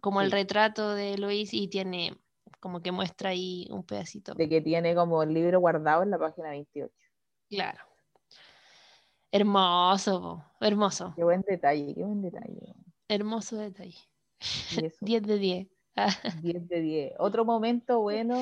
como 0.01 0.21
el 0.23 0.31
retrato 0.33 0.95
de 0.95 1.17
Luis 1.19 1.55
y 1.55 1.69
tiene 1.69 2.17
como 2.59 2.81
que 2.81 2.91
muestra 2.93 3.31
ahí 3.31 3.69
un 3.71 3.85
pedacito. 3.85 4.35
De 4.35 4.49
que 4.49 4.61
tiene 4.61 4.95
como 4.95 5.23
el 5.23 5.33
libro 5.35 5.61
guardado 5.61 6.03
en 6.03 6.11
la 6.11 6.19
página 6.19 6.51
28. 6.51 6.93
Claro. 7.49 7.79
Hermoso, 9.35 10.45
hermoso, 10.61 11.13
Qué 11.17 11.25
buen 11.25 11.41
detalle, 11.41 11.93
qué 11.93 12.05
buen 12.05 12.23
detalle. 12.23 12.73
hermoso 13.09 13.57
detalle. 13.57 13.99
Y 14.71 14.85
eso, 14.85 14.97
10 15.01 15.23
de 15.25 15.39
10. 15.39 15.69
Ah, 15.97 16.15
10 16.41 16.69
de 16.69 16.81
10. 16.81 17.13
Otro 17.19 17.45
momento 17.45 17.99
bueno, 17.99 18.39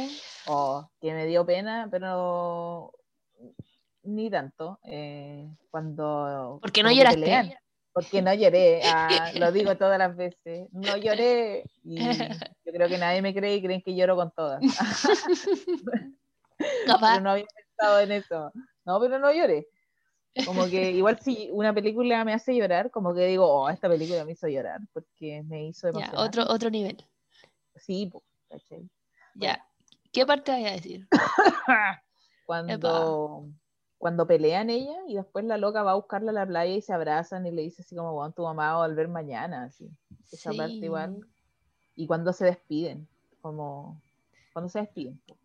oh, 0.48 0.86
que 1.00 1.14
me 1.14 1.24
dio 1.24 1.46
pena, 1.46 1.88
pero 1.90 2.92
ni 4.02 4.28
tanto, 4.28 4.80
eh, 4.84 5.48
cuando... 5.70 6.58
Porque 6.60 6.82
no 6.82 6.90
como 6.90 6.94
que 6.94 6.98
lloraste. 6.98 7.20
pelean. 7.20 7.54
Porque 7.94 8.20
no 8.20 8.34
lloré, 8.34 8.82
ah, 8.84 9.08
lo 9.36 9.50
digo 9.50 9.74
todas 9.78 9.98
las 9.98 10.14
veces, 10.14 10.68
no 10.72 10.98
lloré. 10.98 11.64
Y 11.84 11.96
yo 12.66 12.72
creo 12.72 12.88
que 12.88 12.98
nadie 12.98 13.22
me 13.22 13.32
cree 13.32 13.54
y 13.56 13.62
creen 13.62 13.80
que 13.80 13.96
lloro 13.96 14.14
con 14.14 14.30
todas. 14.32 14.60
Capaz. 16.86 17.12
pero 17.14 17.20
no 17.22 17.30
había 17.30 17.46
pensado 17.46 18.00
en 18.00 18.12
eso. 18.12 18.52
No, 18.84 19.00
pero 19.00 19.18
no 19.18 19.32
lloré. 19.32 19.68
Como 20.46 20.66
que 20.66 20.90
igual 20.92 21.18
si 21.20 21.48
una 21.52 21.72
película 21.74 22.24
me 22.24 22.32
hace 22.32 22.54
llorar, 22.56 22.90
como 22.90 23.14
que 23.14 23.26
digo, 23.26 23.46
oh, 23.46 23.68
esta 23.70 23.88
película 23.88 24.24
me 24.24 24.32
hizo 24.32 24.48
llorar, 24.48 24.80
porque 24.92 25.42
me 25.44 25.66
hizo 25.66 25.88
Ya, 25.88 25.98
emocionar. 26.06 26.26
otro, 26.26 26.44
otro 26.48 26.70
nivel. 26.70 27.04
Sí. 27.76 28.10
Ya. 29.34 29.64
¿Qué 30.12 30.26
parte 30.26 30.52
voy 30.52 30.66
a 30.66 30.72
decir? 30.72 31.08
Cuando, 32.46 33.46
cuando 33.98 34.26
pelean 34.26 34.68
ella 34.68 34.96
y 35.06 35.14
después 35.14 35.44
la 35.44 35.56
loca 35.56 35.82
va 35.82 35.92
a 35.92 35.94
buscarla 35.94 36.32
a 36.32 36.34
la 36.34 36.46
playa 36.46 36.74
y 36.74 36.82
se 36.82 36.92
abrazan 36.92 37.46
y 37.46 37.50
le 37.52 37.62
dice 37.62 37.82
así 37.82 37.94
como, 37.96 38.12
bueno, 38.12 38.32
tu 38.34 38.42
mamá 38.42 38.74
va 38.74 38.84
a 38.84 38.88
volver 38.88 39.08
mañana, 39.08 39.64
así. 39.64 39.88
Esa 40.30 40.52
parte 40.52 40.74
igual. 40.74 41.20
Y 41.94 42.06
cuando 42.06 42.32
se 42.32 42.46
despiden, 42.46 43.08
como, 43.40 44.02
cuando 44.52 44.68
se 44.68 44.80
despiden, 44.80 45.18
po, 45.26 45.36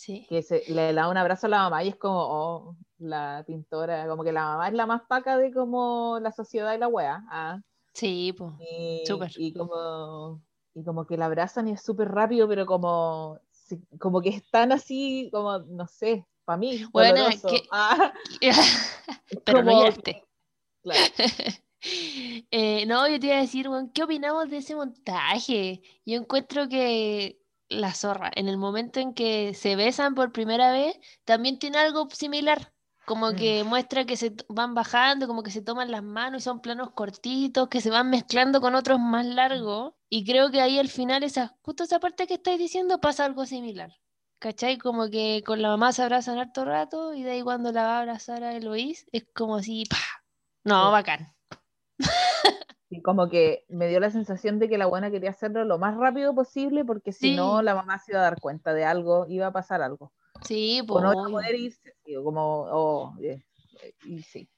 Sí. 0.00 0.24
que 0.28 0.42
se, 0.42 0.62
le 0.68 0.92
da 0.92 1.08
un 1.08 1.16
abrazo 1.16 1.46
a 1.48 1.50
la 1.50 1.58
mamá 1.64 1.82
y 1.82 1.88
es 1.88 1.96
como, 1.96 2.20
oh, 2.20 2.76
la 2.98 3.42
pintora, 3.44 4.06
como 4.06 4.22
que 4.22 4.30
la 4.30 4.44
mamá 4.44 4.68
es 4.68 4.74
la 4.74 4.86
más 4.86 5.02
paca 5.08 5.36
de 5.36 5.52
como 5.52 6.20
la 6.22 6.30
sociedad 6.30 6.72
y 6.72 6.78
la 6.78 6.86
wea. 6.86 7.24
Ah, 7.28 7.58
Sí, 7.94 8.32
pues. 8.38 8.52
y, 8.60 9.02
Súper. 9.06 9.32
y 9.36 9.52
como 9.52 10.40
y 10.74 10.84
como 10.84 11.04
que 11.04 11.16
la 11.16 11.26
abrazan 11.26 11.66
y 11.66 11.72
es 11.72 11.82
súper 11.82 12.08
rápido, 12.10 12.46
pero 12.46 12.64
como, 12.64 13.40
como 13.98 14.20
que 14.20 14.28
están 14.28 14.70
así, 14.70 15.28
como, 15.32 15.58
no 15.58 15.88
sé, 15.88 16.24
para 16.44 16.58
mí, 16.58 16.84
Bueno, 16.92 17.26
que- 17.48 17.64
Ah, 17.72 18.12
Pero 19.44 19.62
no 19.64 19.70
como- 19.72 19.80
lloraste. 19.82 20.24
claro. 20.82 21.00
Eh, 22.50 22.86
no, 22.86 23.08
yo 23.08 23.20
te 23.20 23.26
iba 23.28 23.36
a 23.36 23.40
decir, 23.40 23.68
¿qué 23.94 24.02
opinamos 24.02 24.50
de 24.50 24.56
ese 24.58 24.74
montaje? 24.74 25.80
Yo 26.04 26.16
encuentro 26.18 26.68
que 26.68 27.37
la 27.68 27.94
zorra, 27.94 28.30
en 28.34 28.48
el 28.48 28.56
momento 28.58 29.00
en 29.00 29.14
que 29.14 29.54
se 29.54 29.76
besan 29.76 30.14
por 30.14 30.32
primera 30.32 30.72
vez, 30.72 30.98
también 31.24 31.58
tiene 31.58 31.78
algo 31.78 32.08
similar. 32.10 32.72
Como 33.04 33.30
Mm. 33.30 33.36
que 33.36 33.64
muestra 33.64 34.04
que 34.04 34.18
se 34.18 34.34
van 34.48 34.74
bajando, 34.74 35.26
como 35.26 35.42
que 35.42 35.50
se 35.50 35.62
toman 35.62 35.90
las 35.90 36.02
manos 36.02 36.42
y 36.42 36.44
son 36.44 36.60
planos 36.60 36.90
cortitos, 36.92 37.68
que 37.68 37.80
se 37.80 37.88
van 37.88 38.10
mezclando 38.10 38.60
con 38.60 38.74
otros 38.74 39.00
más 39.00 39.24
largos. 39.24 39.94
Y 40.10 40.24
creo 40.26 40.50
que 40.50 40.60
ahí 40.60 40.78
al 40.78 40.88
final, 40.88 41.22
esa, 41.22 41.56
justo 41.62 41.84
esa 41.84 42.00
parte 42.00 42.26
que 42.26 42.34
estáis 42.34 42.58
diciendo, 42.58 43.00
pasa 43.00 43.24
algo 43.24 43.46
similar. 43.46 43.90
¿Cachai? 44.40 44.76
Como 44.78 45.08
que 45.08 45.42
con 45.44 45.62
la 45.62 45.68
mamá 45.68 45.92
se 45.92 46.02
abrazan 46.02 46.38
harto 46.38 46.64
rato 46.64 47.14
y 47.14 47.22
de 47.22 47.32
ahí 47.32 47.42
cuando 47.42 47.72
la 47.72 47.82
va 47.82 47.96
a 47.96 48.00
abrazar 48.00 48.44
a 48.44 48.54
Eloís, 48.54 49.06
es 49.10 49.26
como 49.34 49.56
así, 49.56 49.84
¡pah! 49.88 49.96
No, 50.64 50.90
bacán. 50.92 51.34
Y 52.90 53.02
como 53.02 53.28
que 53.28 53.64
me 53.68 53.86
dio 53.88 54.00
la 54.00 54.10
sensación 54.10 54.58
de 54.58 54.68
que 54.68 54.78
la 54.78 54.86
buena 54.86 55.10
quería 55.10 55.30
hacerlo 55.30 55.64
lo 55.64 55.78
más 55.78 55.96
rápido 55.96 56.34
posible 56.34 56.84
porque 56.84 57.12
si 57.12 57.30
Sí. 57.30 57.36
no 57.36 57.60
la 57.60 57.74
mamá 57.74 57.98
se 57.98 58.12
iba 58.12 58.20
a 58.20 58.24
dar 58.24 58.40
cuenta 58.40 58.72
de 58.72 58.84
algo, 58.84 59.26
iba 59.28 59.46
a 59.48 59.52
pasar 59.52 59.82
algo. 59.82 60.12
Sí, 60.42 60.80
O 60.82 60.86
pues. 60.86 61.04
no 61.04 61.12
iba 61.12 61.20
a 61.20 61.24
obvio. 61.24 61.32
poder 61.36 61.54
irse, 61.54 61.94
sí, 62.04 62.16
o 62.16 62.24
como, 62.24 62.62
oh, 62.70 63.14
eh, 63.20 63.42
eh, 63.82 63.94
y 64.06 64.22
sí. 64.22 64.48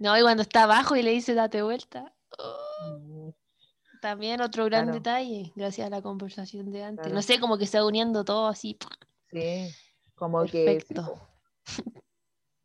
No, 0.00 0.16
y 0.18 0.22
cuando 0.22 0.42
está 0.42 0.64
abajo 0.64 0.96
y 0.96 1.02
le 1.02 1.10
dice 1.12 1.34
date 1.34 1.62
vuelta. 1.62 2.14
oh, 2.38 2.98
Mm, 2.98 3.30
también 4.00 4.40
otro 4.40 4.64
gran 4.66 4.84
Claro. 4.84 4.98
detalle, 4.98 5.52
gracias 5.56 5.86
a 5.86 5.90
la 5.90 6.02
conversación 6.02 6.70
de 6.70 6.84
antes. 6.84 7.02
Claro. 7.02 7.14
No 7.14 7.22
sé, 7.22 7.40
como 7.40 7.58
que 7.58 7.66
va 7.72 7.84
uniendo 7.84 8.24
todo 8.24 8.46
así. 8.46 8.76
Sí, 9.30 9.68
como 10.14 10.44
que, 10.46 10.80
sí, 10.80 10.94
Perfecto. 10.94 11.20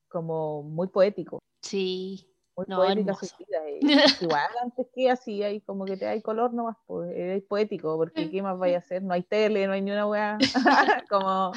como 0.07 0.63
muy 0.63 0.87
poético. 0.87 1.39
Sí. 1.61 2.29
Muy 2.55 2.65
No, 2.67 2.77
poética 2.77 3.13
su 3.15 3.27
vida. 3.37 3.61
Igual 4.21 4.49
antes 4.61 4.87
que 4.93 5.09
hacía, 5.09 5.51
y 5.51 5.61
como 5.61 5.85
que 5.85 5.97
te 5.97 6.07
hay 6.07 6.21
color 6.21 6.53
nomás, 6.53 6.77
pues 6.85 7.11
es 7.15 7.43
poético, 7.43 7.97
porque 7.97 8.29
¿qué 8.29 8.41
más 8.41 8.57
vaya 8.57 8.77
a 8.77 8.79
hacer? 8.79 9.03
No 9.03 9.13
hay 9.13 9.23
tele, 9.23 9.67
no 9.67 9.73
hay 9.73 9.81
ni 9.81 9.91
una 9.91 10.07
weá. 10.07 10.37
como 11.09 11.51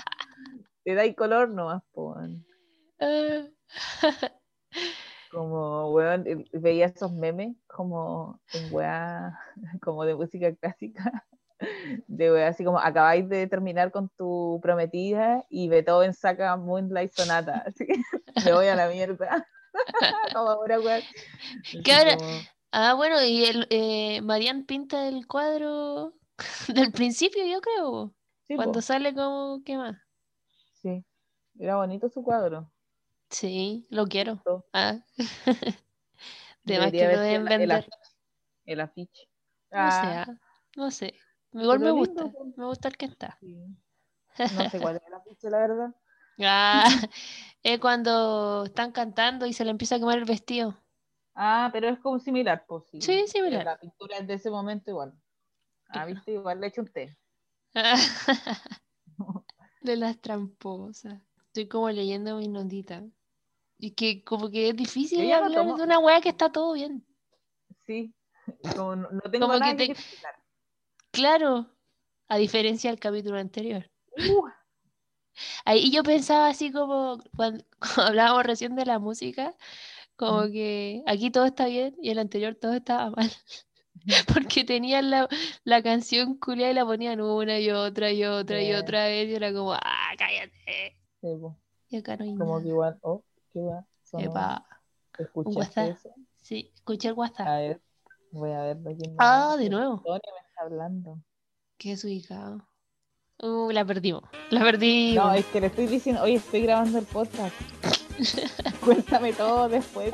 te 0.84 0.94
da 0.94 1.14
color 1.14 1.48
nomás, 1.50 1.82
pues. 1.92 2.30
Ah, 3.00 3.46
Como, 5.30 5.90
weón, 5.92 6.24
veía 6.52 6.86
esos 6.86 7.12
memes 7.12 7.56
como 7.66 8.40
en 8.54 8.72
weá, 8.72 9.38
como 9.82 10.04
de 10.04 10.14
música 10.14 10.54
clásica. 10.54 11.26
De 12.06 12.30
weá, 12.32 12.48
así 12.48 12.64
como 12.64 12.78
acabáis 12.78 13.28
de 13.28 13.46
terminar 13.46 13.90
con 13.90 14.08
tu 14.16 14.60
prometida 14.62 15.44
y 15.50 15.68
Beethoven 15.68 16.14
saca 16.14 16.56
Moonlight 16.56 17.12
Sonata. 17.12 17.64
Así 17.66 17.86
que 17.86 18.00
me 18.44 18.52
voy 18.52 18.66
a 18.68 18.76
la 18.76 18.88
mierda. 18.88 19.46
ahora, 20.36 20.80
weón. 20.80 21.02
¿Qué 21.84 22.16
como- 22.18 22.40
Ah, 22.72 22.94
bueno, 22.94 23.22
y 23.24 23.44
el 23.44 23.66
eh, 23.70 24.20
Marian 24.22 24.64
pinta 24.66 25.08
el 25.08 25.26
cuadro 25.26 26.14
del 26.68 26.92
principio, 26.92 27.46
yo 27.46 27.60
creo. 27.60 28.14
Sí, 28.46 28.54
Cuando 28.56 28.74
po. 28.74 28.82
sale 28.82 29.14
como, 29.14 29.62
¿qué 29.64 29.76
más? 29.76 29.96
Sí, 30.74 31.04
era 31.58 31.76
bonito 31.76 32.08
su 32.08 32.22
cuadro. 32.22 32.70
Sí, 33.30 33.86
lo 33.90 34.06
quiero. 34.06 34.42
Ah. 34.72 34.98
De 36.64 36.78
más 36.78 36.90
Debería 36.92 37.08
que 37.10 37.16
deben 37.16 37.16
sido 37.16 37.36
el- 37.46 37.52
el 37.52 37.58
vender. 37.58 37.78
afiche- 37.84 38.14
El 38.64 38.80
afiche. 38.80 39.22
No 39.70 39.90
sé, 39.90 39.96
Ah, 40.06 40.24
ah, 40.28 40.34
no 40.76 40.90
sé. 40.90 41.14
Igual 41.52 41.80
me 41.80 41.90
gusta, 41.92 42.24
po. 42.30 42.44
me 42.56 42.66
gusta 42.66 42.88
el 42.88 42.96
que 42.96 43.06
está. 43.06 43.38
sí. 43.40 43.56
No 44.38 44.68
sé 44.70 44.78
cuál 44.80 44.96
es 44.96 45.02
el 45.06 45.14
afiche, 45.14 45.48
la 45.48 45.58
verdad. 45.58 45.94
Ah, 46.40 46.84
es 47.62 47.78
cuando 47.80 48.64
están 48.66 48.92
cantando 48.92 49.46
y 49.46 49.52
se 49.52 49.64
le 49.64 49.70
empieza 49.70 49.96
a 49.96 49.98
quemar 49.98 50.18
el 50.18 50.24
vestido. 50.24 50.76
Ah, 51.34 51.68
pero 51.72 51.88
es 51.88 51.98
como 51.98 52.18
similar, 52.18 52.64
pues 52.66 52.84
sí. 52.90 53.00
Similar. 53.00 53.64
La 53.64 53.78
pintura 53.78 54.16
es 54.18 54.26
de 54.26 54.34
ese 54.34 54.50
momento 54.50 54.90
igual. 54.90 55.12
Ah, 55.88 56.06
viste, 56.06 56.32
igual 56.32 56.60
le 56.60 56.72
un 56.76 56.88
té. 56.88 57.16
De 59.82 59.96
las 59.96 60.18
tramposas. 60.20 61.20
Estoy 61.46 61.68
como 61.68 61.90
leyendo 61.90 62.36
mi 62.38 62.48
notita. 62.48 63.04
Y 63.78 63.92
que 63.92 64.24
como 64.24 64.50
que 64.50 64.70
es 64.70 64.76
difícil 64.76 65.28
no 65.28 65.34
hablar 65.34 65.52
tomo- 65.52 65.76
de 65.76 65.82
una 65.84 65.98
weá 65.98 66.20
que 66.20 66.30
está 66.30 66.50
todo 66.50 66.72
bien. 66.72 67.06
Sí. 67.86 68.14
Como 68.74 68.96
no, 68.96 69.10
no 69.10 69.20
tengo 69.30 69.46
Como 69.46 69.52
que 69.54 69.60
nada 69.60 69.76
te- 69.76 69.86
que 69.86 69.92
explicar. 69.92 70.34
Claro, 71.10 71.66
a 72.28 72.36
diferencia 72.38 72.90
del 72.90 72.98
capítulo 72.98 73.38
anterior. 73.38 73.90
Uh, 74.16 74.48
Ahí 75.64 75.90
yo 75.90 76.02
pensaba 76.02 76.48
así 76.48 76.72
como 76.72 77.18
cuando, 77.36 77.64
cuando 77.80 78.02
hablábamos 78.02 78.44
recién 78.44 78.74
de 78.76 78.86
la 78.86 78.98
música, 78.98 79.54
como 80.16 80.42
Mm. 80.44 80.52
que 80.52 81.02
aquí 81.06 81.30
todo 81.30 81.44
está 81.46 81.66
bien 81.66 81.94
y 82.00 82.10
el 82.10 82.18
anterior 82.18 82.54
todo 82.54 82.72
estaba 82.74 83.10
mal. 83.16 83.30
Porque 84.32 84.64
tenían 84.64 85.10
la, 85.10 85.28
la 85.64 85.82
canción 85.82 86.36
culia 86.38 86.70
y 86.70 86.74
la 86.74 86.84
ponían 86.84 87.20
una 87.20 87.58
y 87.58 87.70
otra 87.70 88.12
y 88.12 88.24
otra 88.24 88.62
y 88.62 88.68
Yeah. 88.68 88.80
otra 88.80 89.06
vez 89.06 89.28
y 89.28 89.34
era 89.34 89.52
como, 89.52 89.72
ah, 89.74 90.12
cállate. 90.16 90.96
sí. 91.20 91.28
Y 91.88 91.96
acá 91.98 92.16
no 92.16 92.24
hay 92.24 92.34
Como 92.34 92.52
nada. 92.54 92.62
que 92.62 92.68
igual, 92.68 92.98
oh, 93.02 93.22
qué 93.52 93.60
va. 93.60 93.84
Epa, 94.18 94.64
¿Escuchaste 95.18 95.80
WhatsApp. 95.80 95.96
eso? 95.98 96.14
sí, 96.42 96.70
escuché 96.74 97.08
el 97.08 97.14
WhatsApp. 97.14 97.46
A 97.46 97.56
ver, 97.58 97.80
voy 98.30 98.50
a 98.52 98.62
ver 98.62 98.78
quién 98.96 99.10
me- 99.12 99.16
Ah, 99.18 99.56
de 99.58 99.68
nuevo. 99.68 100.02
Me 100.06 100.16
está 100.16 100.62
hablando. 100.62 101.18
Qué 101.78 101.90
desubicado. 101.90 102.66
Uh, 103.42 103.70
la 103.70 103.84
perdimos. 103.84 104.22
La 104.50 104.60
perdimos. 104.60 105.24
No, 105.24 105.32
es 105.34 105.44
que 105.46 105.60
le 105.60 105.66
estoy 105.66 105.86
diciendo, 105.86 106.22
oye, 106.22 106.36
estoy 106.36 106.62
grabando 106.62 106.98
el 106.98 107.06
podcast. 107.06 107.54
Cuéntame 108.80 109.32
todo 109.32 109.68
después. 109.68 110.12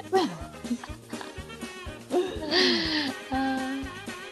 Ah. 3.31 3.81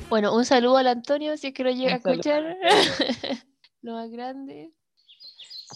Bueno, 0.08 0.34
un 0.34 0.44
saludo 0.44 0.76
al 0.76 0.88
Antonio 0.88 1.36
si 1.36 1.48
es 1.48 1.54
que 1.54 1.62
lo 1.62 1.70
llega 1.70 1.94
a 1.94 2.00
saludo 2.00 2.20
escuchar. 2.20 2.56
lo 3.82 3.92
más 3.92 4.10
grande. 4.10 4.74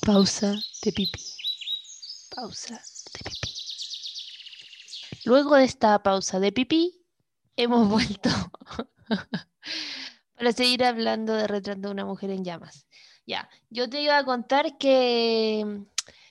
Pausa 0.04 0.56
de 0.82 0.92
pipí. 0.92 1.20
Pausa 2.34 2.74
de 2.74 3.30
pipí. 3.30 3.54
Luego 5.24 5.54
de 5.54 5.64
esta 5.64 6.02
pausa 6.02 6.40
de 6.40 6.50
pipí, 6.50 7.06
hemos 7.56 7.88
vuelto 7.88 8.28
para 10.36 10.52
seguir 10.52 10.84
hablando 10.84 11.34
de 11.34 11.46
retrato 11.46 11.80
de 11.80 11.90
una 11.90 12.04
mujer 12.04 12.30
en 12.30 12.44
llamas. 12.44 12.86
Ya, 13.26 13.48
yo 13.70 13.88
te 13.88 14.00
iba 14.00 14.18
a 14.18 14.24
contar 14.24 14.76
que 14.78 15.62
mm, 15.64 15.86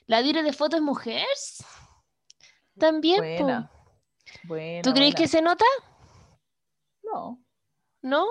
la 0.07 0.21
dire 0.21 0.43
de 0.43 0.53
foto 0.53 0.75
es 0.75 0.81
mujer. 0.81 1.25
También. 2.77 3.19
Buena. 3.19 3.71
Buena. 4.43 4.81
¿Tú 4.81 4.91
crees 4.91 5.13
buena. 5.13 5.17
que 5.17 5.27
se 5.27 5.41
nota? 5.41 5.65
No. 7.03 7.43
¿No? 8.01 8.25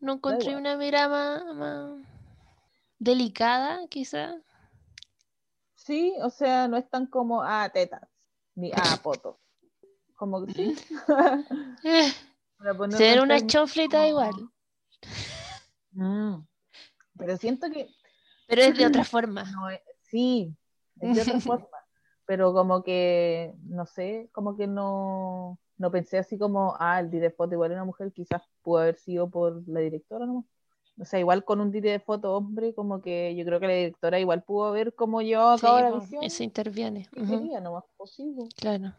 ¿No 0.00 0.14
encontré 0.14 0.56
una 0.56 0.76
mirada 0.76 1.08
más, 1.08 1.54
más 1.56 2.06
delicada, 2.98 3.86
quizá? 3.88 4.36
Sí, 5.74 6.14
o 6.22 6.30
sea, 6.30 6.68
no 6.68 6.76
es 6.76 6.88
tan 6.88 7.06
como, 7.06 7.42
ah, 7.42 7.68
tetas, 7.72 8.02
ni 8.54 8.70
ah, 8.74 8.98
poto. 9.02 9.40
Como 10.14 10.44
que 10.44 10.52
sí. 10.52 10.76
Eh, 11.84 12.12
ser 12.96 13.20
una 13.20 13.44
chonflita 13.46 13.98
como- 13.98 14.08
igual, 14.08 14.34
Mm. 15.92 16.46
Pero 17.16 17.36
siento 17.38 17.68
que 17.70 17.88
pero 18.48 18.62
es 18.62 18.76
de 18.76 18.86
otra 18.86 19.04
forma. 19.04 19.44
no 19.52 19.70
es- 19.70 19.80
sí, 20.02 20.56
es 21.00 21.14
de 21.14 21.22
otra 21.22 21.40
forma. 21.40 21.68
Pero 22.26 22.52
como 22.52 22.82
que, 22.82 23.54
no 23.64 23.86
sé, 23.86 24.28
como 24.32 24.56
que 24.56 24.66
no, 24.66 25.58
no 25.78 25.90
pensé 25.90 26.18
así 26.18 26.38
como, 26.38 26.76
ah, 26.78 27.00
el 27.00 27.10
director 27.10 27.30
de 27.32 27.36
foto 27.36 27.54
igual 27.54 27.70
era 27.72 27.80
una 27.80 27.86
mujer, 27.86 28.12
quizás 28.12 28.42
pudo 28.62 28.78
haber 28.80 28.96
sido 28.96 29.30
por 29.30 29.62
la 29.68 29.80
directora, 29.80 30.26
¿no? 30.26 30.46
O 31.00 31.04
sea, 31.04 31.20
igual 31.20 31.44
con 31.44 31.60
un 31.60 31.70
director 31.70 32.00
de 32.00 32.04
foto 32.04 32.36
hombre, 32.36 32.74
como 32.74 33.00
que 33.00 33.34
yo 33.36 33.44
creo 33.44 33.60
que 33.60 33.66
la 33.68 33.72
directora 33.74 34.20
igual 34.20 34.42
pudo 34.42 34.66
haber 34.66 34.94
como 34.94 35.22
llevado 35.22 35.50
a 35.50 35.58
Sí, 35.58 35.66
cabo 35.66 35.80
la 35.80 35.90
visión. 35.92 36.24
eso 36.24 36.42
interviene. 36.42 37.08
que 37.14 37.22
ujú, 37.22 37.38
quería, 37.40 37.60
no 37.60 37.72
más 37.74 37.84
posible. 37.96 38.48
claro. 38.56 38.92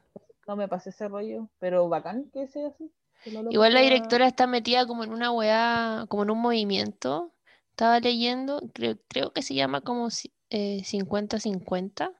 No 0.47 0.55
me 0.55 0.67
pasé 0.67 0.89
ese 0.89 1.07
rollo, 1.07 1.49
pero 1.59 1.87
bacán 1.89 2.29
que 2.31 2.47
sea 2.47 2.69
así. 2.69 2.91
que 3.23 3.31
no 3.31 3.43
Igual 3.51 3.73
la 3.73 3.81
directora 3.81 4.27
está 4.27 4.47
metida 4.47 4.87
como 4.87 5.03
en 5.03 5.13
una 5.13 5.31
weá, 5.31 6.05
como 6.09 6.23
en 6.23 6.31
un 6.31 6.39
movimiento. 6.41 7.31
Estaba 7.79 8.01
leyendo, 8.01 8.59
creo, 8.73 8.97
creo 9.07 9.31
que 9.31 9.41
se 9.41 9.55
llama 9.55 9.79
como 9.79 10.07
ci- 10.07 10.33
eh, 10.49 10.83
50-50, 10.83 12.11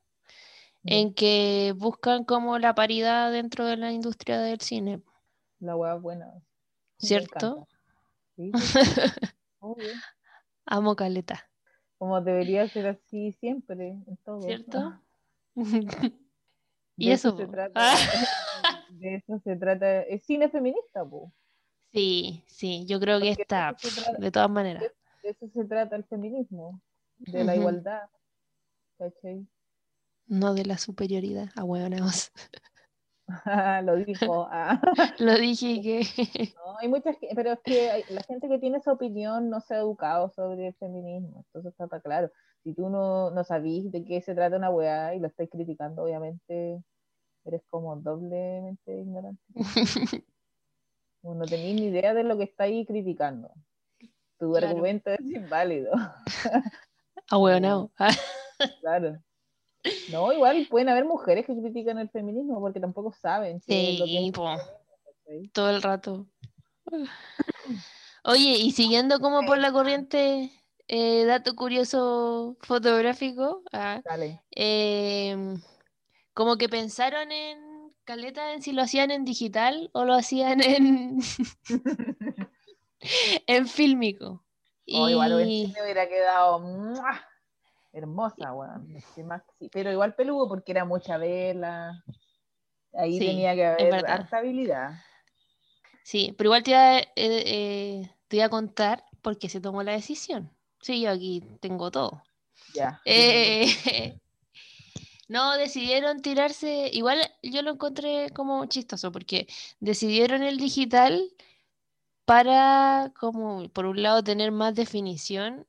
Ya, 0.86 0.95
en 0.95 1.13
que 1.13 1.74
buscan 1.76 2.24
como 2.24 2.58
la 2.60 2.74
paridad 2.74 3.30
dentro 3.30 3.65
de 3.65 3.76
la 3.76 3.91
industria 3.91 4.39
del 4.39 4.62
cine, 4.62 5.02
La 5.60 5.74
es 5.74 6.02
buena. 6.02 6.32
¿cierto? 6.98 7.67
Sí. 8.38 8.54
Amo 10.65 10.95
Caleta, 10.95 11.50
Como 11.98 12.22
debería 12.22 12.65
ser 12.69 12.88
así 12.88 13.34
siempre, 13.41 13.98
en 14.08 14.17
todo. 14.24 14.39
¿cierto? 14.39 14.93
De 15.56 16.13
Y 16.95 17.12
eso, 17.12 17.36
se 17.36 17.48
trata. 17.48 17.74
Ah. 17.76 18.86
De 18.91 19.15
eso 19.15 19.38
se 19.43 19.58
trata. 19.58 20.04
Es 20.04 20.24
cine 20.24 20.48
feminista, 20.48 21.04
po. 21.04 21.34
Sí, 21.91 22.43
sí, 22.48 22.86
yo 22.88 22.98
creo 23.02 23.19
que 23.19 23.32
Porque 23.32 23.41
está, 23.41 23.76
de 24.19 24.32
todas 24.32 24.50
maneras. 24.50 24.86
De 25.24 25.30
eso 25.30 25.48
se 25.54 25.66
trata 25.66 25.96
el 25.96 26.04
feminismo, 26.06 26.82
de 27.18 27.44
la 27.44 27.56
igualdad. 27.56 28.10
¿Cachai? 28.98 29.48
No 30.28 30.54
de 30.54 30.66
la 30.66 30.78
superioridad, 30.78 31.50
a 31.56 31.64
huevonaos. 31.64 32.32
Lo 33.84 33.96
dijo. 33.96 34.48
ah. 34.52 34.82
Lo 35.20 35.36
dije 35.38 35.82
que. 35.82 36.02
No, 36.56 36.78
hay 36.78 36.88
muchas, 36.88 37.18
que- 37.18 37.30
pero 37.36 37.52
es 37.54 37.60
que 37.64 37.90
hay- 37.90 38.04
la 38.10 38.22
gente 38.24 38.48
que 38.48 38.60
tiene 38.60 38.78
esa 38.78 38.92
opinión 38.92 39.50
no 39.50 39.60
se 39.62 39.76
ha 39.76 39.80
educado 39.80 40.30
sobre 40.30 40.68
el 40.68 40.76
feminismo, 40.76 41.44
entonces 41.48 41.72
está, 41.72 41.86
está 41.86 42.02
claro. 42.02 42.32
Si 42.64 42.74
tú 42.74 42.90
no, 42.90 43.32
no 43.32 43.44
sabís 43.44 43.92
de 43.92 44.04
qué 44.04 44.22
se 44.22 44.36
trata 44.36 44.58
una 44.58 44.70
weá 44.70 45.16
y 45.16 45.20
lo 45.20 45.28
estás 45.28 45.48
criticando, 45.50 46.04
obviamente 46.04 46.84
eres 47.46 47.62
como 47.70 47.96
doblemente 47.98 48.98
ignorante. 49.00 49.42
No 51.24 51.46
tenés 51.46 51.76
ni 51.76 51.88
idea 51.88 52.14
de 52.14 52.24
lo 52.24 52.38
que 52.38 52.44
estáis 52.46 52.86
criticando. 52.88 53.52
Tu 54.39 54.52
Claro. 54.52 54.67
argumento 54.67 55.12
es 55.12 55.19
inválido, 55.21 55.91
A 57.30 57.38
huevonao. 57.38 57.91
Ah, 57.99 58.10
claro. 58.82 59.21
No, 60.12 60.32
igual 60.34 60.67
pueden 60.69 60.89
haber 60.89 61.06
mujeres 61.06 61.45
que 61.45 61.56
critican 61.58 61.99
el 61.99 62.10
feminismo 62.10 62.60
porque 62.60 62.80
tampoco 62.80 63.13
saben 63.13 63.56
lo 63.56 63.60
que 63.60 63.73
Sí, 63.73 64.32
es 65.36 65.52
todo 65.54 65.69
el 65.69 65.82
rato. 65.82 66.25
Oye, 68.23 68.58
y 68.58 68.71
siguiendo 68.71 69.19
como 69.19 69.45
por 69.45 69.58
la 69.58 69.71
corriente, 69.71 70.52
eh, 70.88 71.25
dato 71.25 71.56
curioso 71.56 72.58
fotográfico, 72.62 73.62
ah, 73.71 74.02
em, 74.52 75.62
como 76.34 76.58
que 76.58 76.67
pensaron 76.67 77.32
en 77.32 77.60
Caleta 78.04 78.54
en 78.54 78.62
si 78.62 78.71
lo 78.71 78.82
hacían 78.82 79.12
en 79.12 79.23
digital 79.23 79.89
o 79.93 80.04
lo 80.04 80.13
hacían 80.13 80.62
en, 80.62 81.19
en 83.48 83.68
fílmico. 83.68 84.44
Oh, 84.94 85.08
y... 85.08 85.12
igual 85.12 85.34
hubiera 85.34 86.08
quedado 86.08 86.64
hermosa, 87.94 88.54
weón. 88.54 88.88
Pero 89.72 89.92
igual 89.92 90.16
peludo 90.16 90.48
porque 90.48 90.72
era 90.72 90.86
mucha 90.86 91.18
vela. 91.18 92.04
Ahí 92.94 93.20
tenía 93.20 93.56
que 93.56 93.66
haber 93.66 94.06
harta 94.10 94.38
habilidad. 94.38 94.92
Sí, 96.04 96.34
pero 96.38 96.48
igual 96.48 96.64
te 96.64 96.72
iba, 96.72 96.98
eh, 97.00 97.08
eh, 97.16 98.12
te 98.28 98.38
iba 98.38 98.46
a 98.46 98.50
contar 98.50 99.04
por 99.22 99.38
qué 99.38 99.48
se 99.48 99.62
tomó 99.62 99.84
la 99.84 99.92
decisión. 99.92 100.52
Sí, 100.82 101.02
yo 101.02 101.12
aquí 101.12 101.44
tengo 101.60 101.92
todo. 101.92 102.24
Ya. 102.74 103.00
Eh, 103.06 103.66
no, 105.28 105.56
decidieron 105.58 106.22
tirarse, 106.22 106.90
igual 106.92 107.20
yo 107.44 107.62
lo 107.62 107.72
encontré 107.72 108.30
como 108.32 108.66
chistoso, 108.66 109.12
porque 109.12 109.48
decidieron 109.80 110.42
el 110.42 110.58
digital 110.58 111.32
para, 112.30 113.12
como, 113.20 113.70
por 113.70 113.86
un 113.86 114.04
lado, 114.04 114.24
tener 114.24 114.52
más 114.52 114.76
definición 114.76 115.68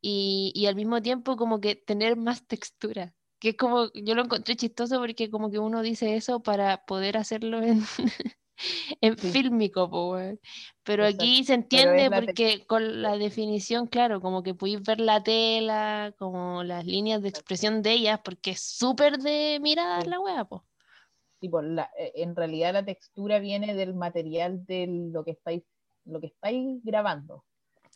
y, 0.00 0.52
y 0.54 0.66
al 0.66 0.76
mismo 0.76 1.02
tiempo 1.02 1.36
como 1.36 1.60
que 1.60 1.74
tener 1.76 2.16
más 2.16 2.46
textura 2.46 3.14
que 3.40 3.50
es 3.50 3.56
como, 3.56 3.90
yo 3.94 4.14
lo 4.14 4.22
encontré 4.22 4.54
chistoso 4.54 4.98
porque 5.00 5.30
como 5.30 5.50
que 5.50 5.58
uno 5.58 5.82
dice 5.82 6.14
eso 6.14 6.40
para 6.42 6.84
poder 6.84 7.16
hacerlo 7.16 7.62
en, 7.62 7.80
en 9.00 9.16
fílmico, 9.16 10.16
pero 10.84 11.06
aquí 11.06 11.42
se 11.44 11.54
entiende 11.54 12.10
porque 12.10 12.66
con 12.66 13.00
la 13.00 13.16
definición, 13.16 13.86
claro, 13.86 14.20
como 14.20 14.42
que 14.42 14.54
podéis 14.54 14.82
ver 14.82 15.00
la 15.00 15.22
tela, 15.22 16.14
como 16.18 16.62
las 16.62 16.84
líneas 16.84 17.22
de 17.22 17.30
expresión 17.30 17.80
de 17.80 17.92
ellas, 17.92 18.20
porque 18.22 18.50
es 18.52 18.60
súper 18.60 19.16
de 19.16 19.58
mirar 19.62 20.06
la 20.06 20.20
wea, 20.20 20.44
pues. 20.44 20.60
en 21.96 22.36
realidad 22.36 22.74
la 22.74 22.84
textura 22.84 23.38
viene 23.38 23.74
del 23.74 23.94
material 23.94 24.66
de 24.66 24.86
lo 24.86 25.24
que 25.24 25.30
estáis, 25.30 25.62
lo 26.10 26.20
que 26.20 26.28
estáis 26.28 26.82
grabando, 26.84 27.44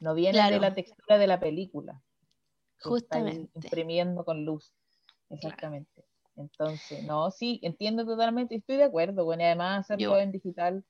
no 0.00 0.14
viene 0.14 0.50
de 0.50 0.61
la 0.61 0.74
textura 0.74 1.18
de 1.18 1.27
la 1.27 1.40
película. 1.40 2.03
Justamente. 2.81 3.50
Imprimiendo 3.55 4.24
con 4.24 4.44
luz. 4.44 4.72
Exactamente. 5.31 6.05
Entonces, 6.37 7.05
no, 7.05 7.31
sí, 7.31 7.61
entiendo 7.62 8.05
totalmente, 8.05 8.57
estoy 8.57 8.77
de 8.77 8.85
acuerdo, 8.85 9.24
bueno, 9.24 9.42
y 9.42 9.46
además 9.46 9.81
hacerlo 9.81 10.18
en 10.18 10.33
digital 10.33 10.85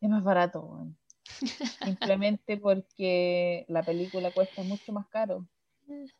es 0.00 0.08
más 0.08 0.22
barato, 0.22 0.62
bueno. 0.62 0.96
simplemente 1.82 2.56
porque 2.56 3.64
la 3.68 3.82
película 3.82 4.30
cuesta 4.32 4.62
mucho 4.62 4.92
más 4.92 5.08
caro 5.08 5.46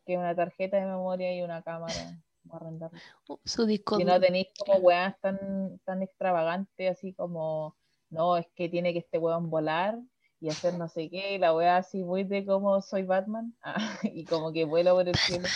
que 0.05 0.17
una 0.17 0.35
tarjeta 0.35 0.77
de 0.77 0.85
memoria 0.85 1.35
y 1.35 1.41
una 1.41 1.61
cámara. 1.61 2.21
Uh, 3.29 3.37
su 3.45 3.65
disco 3.65 3.95
si 3.95 4.03
no 4.03 4.19
tenéis 4.19 4.47
como 4.59 4.79
weas 4.79 5.17
tan, 5.21 5.79
tan 5.85 6.03
extravagantes, 6.03 6.91
así 6.91 7.13
como, 7.13 7.77
no, 8.09 8.35
es 8.35 8.45
que 8.55 8.67
tiene 8.67 8.91
que 8.91 8.99
este 8.99 9.17
weón 9.17 9.49
volar 9.49 9.97
y 10.43 10.49
hacer 10.49 10.73
no 10.77 10.89
sé 10.89 11.09
qué, 11.09 11.35
y 11.35 11.37
la 11.37 11.55
wea 11.55 11.77
así 11.77 12.03
muy 12.03 12.25
de 12.25 12.45
como 12.45 12.81
soy 12.81 13.03
Batman, 13.03 13.55
y 14.03 14.25
como 14.25 14.51
que 14.51 14.65
vuelo 14.65 14.93
por 14.93 15.07
el 15.07 15.15
cielo. 15.15 15.47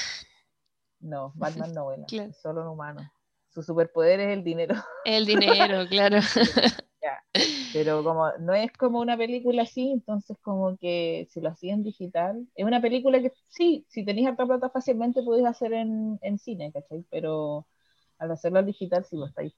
No, 1.01 1.33
Batman 1.35 1.73
no 1.73 1.83
vuela, 1.83 2.05
es 2.09 2.37
solo 2.37 2.61
un 2.61 2.67
humano. 2.67 3.01
Su 3.49 3.63
superpoder 3.63 4.21
es 4.21 4.37
el 4.37 4.45
dinero. 4.45 4.75
El 5.03 5.25
dinero, 5.25 5.85
claro. 5.89 6.19
Pero 7.73 8.01
como 8.01 8.31
no 8.39 8.53
es 8.53 8.71
como 8.71 9.01
una 9.01 9.17
película 9.17 9.63
así, 9.63 9.91
entonces 9.91 10.37
como 10.41 10.77
que 10.77 11.27
si 11.31 11.41
lo 11.41 11.49
hacían 11.49 11.83
digital, 11.83 12.47
es 12.55 12.65
una 12.65 12.81
película 12.81 13.21
que 13.21 13.33
sí, 13.49 13.85
si 13.89 14.05
tenéis 14.05 14.29
harta 14.29 14.45
plata 14.45 14.69
fácilmente 14.69 15.21
podéis 15.21 15.47
hacer 15.47 15.73
en, 15.73 16.17
en 16.21 16.39
cine, 16.39 16.71
¿cachai? 16.71 17.05
Pero 17.11 17.67
al 18.19 18.31
hacerlo 18.31 18.63
digital, 18.63 19.03
si 19.03 19.17
lo 19.17 19.25
estáis 19.25 19.53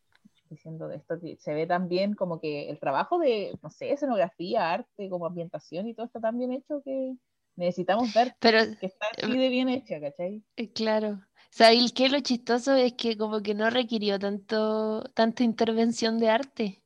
diciendo 0.50 0.88
de 0.88 0.98
esto, 0.98 1.16
se 1.38 1.54
ve 1.54 1.68
también 1.68 2.14
como 2.14 2.40
que 2.40 2.70
el 2.70 2.80
trabajo 2.80 3.20
de, 3.20 3.58
no 3.62 3.70
sé, 3.70 3.92
escenografía, 3.92 4.72
arte, 4.72 5.10
como 5.10 5.26
ambientación 5.26 5.88
y 5.88 5.94
todo 5.94 6.06
está 6.06 6.20
tan 6.20 6.38
bien 6.38 6.54
hecho 6.54 6.82
que 6.84 7.16
necesitamos 7.56 8.14
ver 8.14 8.36
Pero, 8.40 8.60
que 8.80 8.88
está 8.88 9.08
así 9.18 9.38
de 9.38 9.50
bien 9.50 9.70
hecha, 9.70 10.00
¿cachai? 10.00 10.44
Eh, 10.56 10.72
claro. 10.72 11.22
¿Sabéis 11.52 11.94
qué? 11.94 12.10
Lo 12.10 12.20
chistoso 12.22 12.76
es 12.76 12.94
que 12.94 13.18
como 13.18 13.42
que 13.42 13.54
no 13.54 13.70
requirió 13.70 14.20
tanto, 14.20 15.04
tanta 15.14 15.44
intervención 15.44 16.20
de 16.20 16.30
arte. 16.30 16.84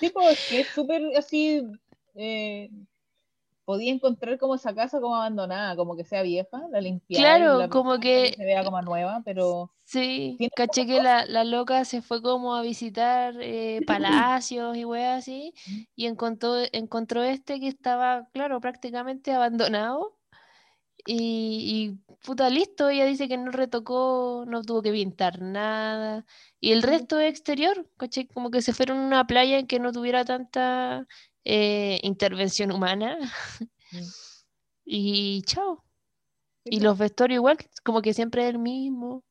Sí, 0.00 0.10
pues 0.10 0.48
que 0.48 0.60
es 0.60 0.68
súper 0.68 1.02
así, 1.16 1.62
eh, 2.14 2.70
podía 3.64 3.92
encontrar 3.92 4.38
como 4.38 4.54
esa 4.54 4.74
casa 4.74 5.00
como 5.00 5.16
abandonada, 5.16 5.76
como 5.76 5.96
que 5.96 6.04
sea 6.04 6.22
vieja, 6.22 6.62
la 6.70 6.80
limpiada. 6.80 7.36
Claro, 7.36 7.68
como 7.70 7.98
que... 7.98 8.34
Se 8.36 8.44
vea 8.44 8.64
como 8.64 8.80
nueva, 8.82 9.22
pero... 9.24 9.70
Sí, 9.84 10.38
caché 10.56 10.86
que 10.86 11.02
la, 11.02 11.26
la, 11.26 11.44
loca 11.44 11.84
se 11.84 12.00
fue 12.00 12.22
como 12.22 12.54
a 12.54 12.62
visitar 12.62 13.34
eh, 13.40 13.80
palacios 13.86 14.76
y 14.78 14.84
weas 14.86 15.18
así, 15.18 15.52
y 15.94 16.06
encontró, 16.06 16.54
encontró 16.72 17.22
este 17.22 17.60
que 17.60 17.68
estaba, 17.68 18.26
claro, 18.32 18.60
prácticamente 18.62 19.32
abandonado 19.32 20.16
y, 21.06 21.98
puta, 22.24 22.48
listo, 22.48 22.88
ella 22.88 23.04
dice 23.04 23.28
que 23.28 23.36
no 23.36 23.50
retocó, 23.50 24.44
no 24.46 24.62
tuvo 24.62 24.82
que 24.82 24.92
pintar 24.92 25.40
nada. 25.40 26.24
Y 26.60 26.72
el 26.72 26.82
resto 26.82 27.18
es 27.20 27.30
exterior, 27.30 27.86
¿cachai? 27.98 28.26
Como 28.26 28.50
que 28.50 28.62
se 28.62 28.72
fueron 28.72 28.98
a 28.98 29.06
una 29.06 29.26
playa 29.26 29.58
en 29.58 29.66
que 29.66 29.80
no 29.80 29.92
tuviera 29.92 30.24
tanta 30.24 31.06
eh, 31.44 32.00
intervención 32.02 32.72
humana. 32.72 33.18
y 34.84 35.42
chao. 35.42 35.84
Y 36.64 36.80
los 36.80 36.96
vestuarios 36.96 37.38
igual, 37.38 37.58
como 37.82 38.00
que 38.00 38.14
siempre 38.14 38.44
es 38.44 38.50
el 38.50 38.58
mismo. 38.58 39.22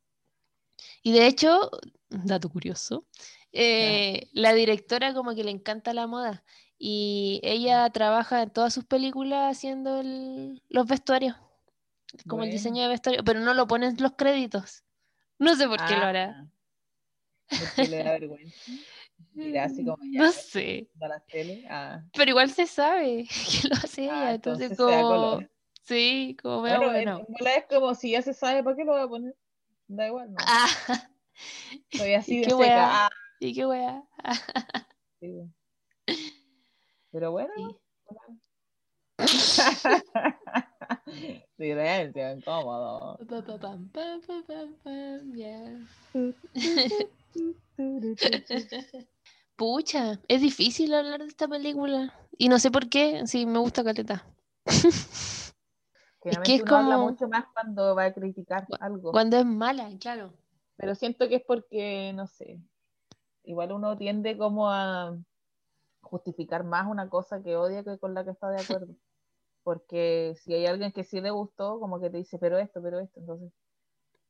Y 1.02 1.14
de 1.14 1.28
hecho, 1.28 1.72
dato 2.10 2.50
curioso, 2.50 3.06
eh, 3.52 4.30
la 4.34 4.54
directora 4.54 5.14
como 5.14 5.34
que 5.36 5.44
le 5.44 5.52
encanta 5.52 5.94
la 5.94 6.08
moda 6.08 6.44
y 6.78 7.40
ella 7.44 7.90
trabaja 7.92 8.44
en 8.44 8.50
todas 8.50 8.74
sus 8.74 8.86
películas 8.86 9.56
haciendo 9.56 10.02
los 10.04 10.88
vestuarios 10.88 11.36
como 12.28 12.44
el 12.44 12.52
diseño 12.52 12.84
de 12.84 12.90
vestuario, 12.90 13.24
pero 13.24 13.40
no 13.40 13.54
lo 13.54 13.68
ponen 13.68 13.96
los 14.00 14.14
créditos. 14.14 14.84
No 15.40 15.56
sé 15.56 15.68
por 15.68 15.84
qué 15.86 15.96
lo 15.96 16.06
hará. 16.06 16.46
Ah, 17.50 17.58
porque 17.60 17.90
le 17.90 18.04
da 18.04 18.12
vergüenza. 18.12 18.56
Mira, 19.34 19.66
así 19.66 19.84
como 19.84 19.98
no 20.02 20.32
sé. 20.32 20.90
Ah. 21.70 22.04
Pero 22.14 22.30
igual 22.30 22.52
se 22.52 22.68
sabe 22.68 23.28
que 23.62 23.68
lo 23.68 23.76
hace 23.76 24.10
ah, 24.10 24.24
ella. 24.24 24.34
entonces, 24.36 24.78
como. 24.78 25.42
Sí, 25.84 26.38
como 26.42 26.62
veo 26.62 26.82
bueno. 26.82 27.26
es 27.30 27.66
como 27.70 27.94
si 27.94 28.12
ya 28.12 28.22
se 28.22 28.34
sabe, 28.34 28.64
¿para 28.64 28.76
qué 28.76 28.86
lo 28.86 28.94
voy 28.94 29.02
a 29.02 29.08
poner? 29.08 29.36
Da 29.88 30.08
igual, 30.08 30.32
¿no? 30.32 30.38
Ah. 30.40 30.68
Soy 31.92 32.14
así 32.14 32.38
de 32.40 32.46
qué 32.46 32.52
seca. 32.52 33.10
Y 33.40 33.54
qué 33.54 33.66
sí. 35.20 35.52
Pero 37.12 37.32
bueno. 37.32 37.78
Silencio 41.58 42.32
incómodo. 42.32 43.18
Pucha, 49.56 50.20
es 50.28 50.42
difícil 50.42 50.94
hablar 50.94 51.22
de 51.22 51.28
esta 51.28 51.48
película. 51.48 52.14
Y 52.38 52.50
no 52.50 52.60
sé 52.60 52.70
por 52.72 52.90
qué, 52.90 53.26
sí, 53.28 53.46
me 53.46 53.60
gusta 53.60 53.82
Caleta. 53.84 54.26
es 54.66 55.54
que 56.44 56.56
es 56.56 56.64
como. 56.64 56.78
Habla 56.78 56.98
mucho 56.98 57.28
más 57.28 57.46
cuando 57.54 57.96
va 57.96 58.06
a 58.06 58.14
criticar 58.14 58.66
algo. 58.80 59.12
Cuando 59.12 59.38
es 59.38 59.46
mala, 59.46 59.90
claro. 60.00 60.34
Pero 60.76 60.96
siento 60.96 61.30
que 61.30 61.36
es 61.36 61.44
porque, 61.46 62.14
no 62.16 62.26
sé, 62.26 62.60
igual 63.44 63.74
uno 63.74 63.96
tiende 63.96 64.36
como 64.38 64.72
a 64.72 65.16
justificar 66.14 66.64
más 66.64 66.86
una 66.86 67.10
cosa 67.10 67.42
que 67.42 67.56
odia 67.56 67.84
que 67.84 67.98
con 67.98 68.14
la 68.14 68.24
que 68.24 68.30
está 68.30 68.50
de 68.50 68.62
acuerdo 68.62 68.94
porque 69.64 70.36
si 70.44 70.54
hay 70.54 70.68
alguien 70.68 70.92
que 70.92 71.04
sí 71.04 71.20
le 71.22 71.32
gustó, 71.32 71.80
como 71.80 72.00
que 72.00 72.10
te 72.10 72.18
dice, 72.18 72.38
pero 72.38 72.60
esto, 72.60 72.82
pero 72.84 73.00
esto, 73.00 73.20
entonces 73.20 73.52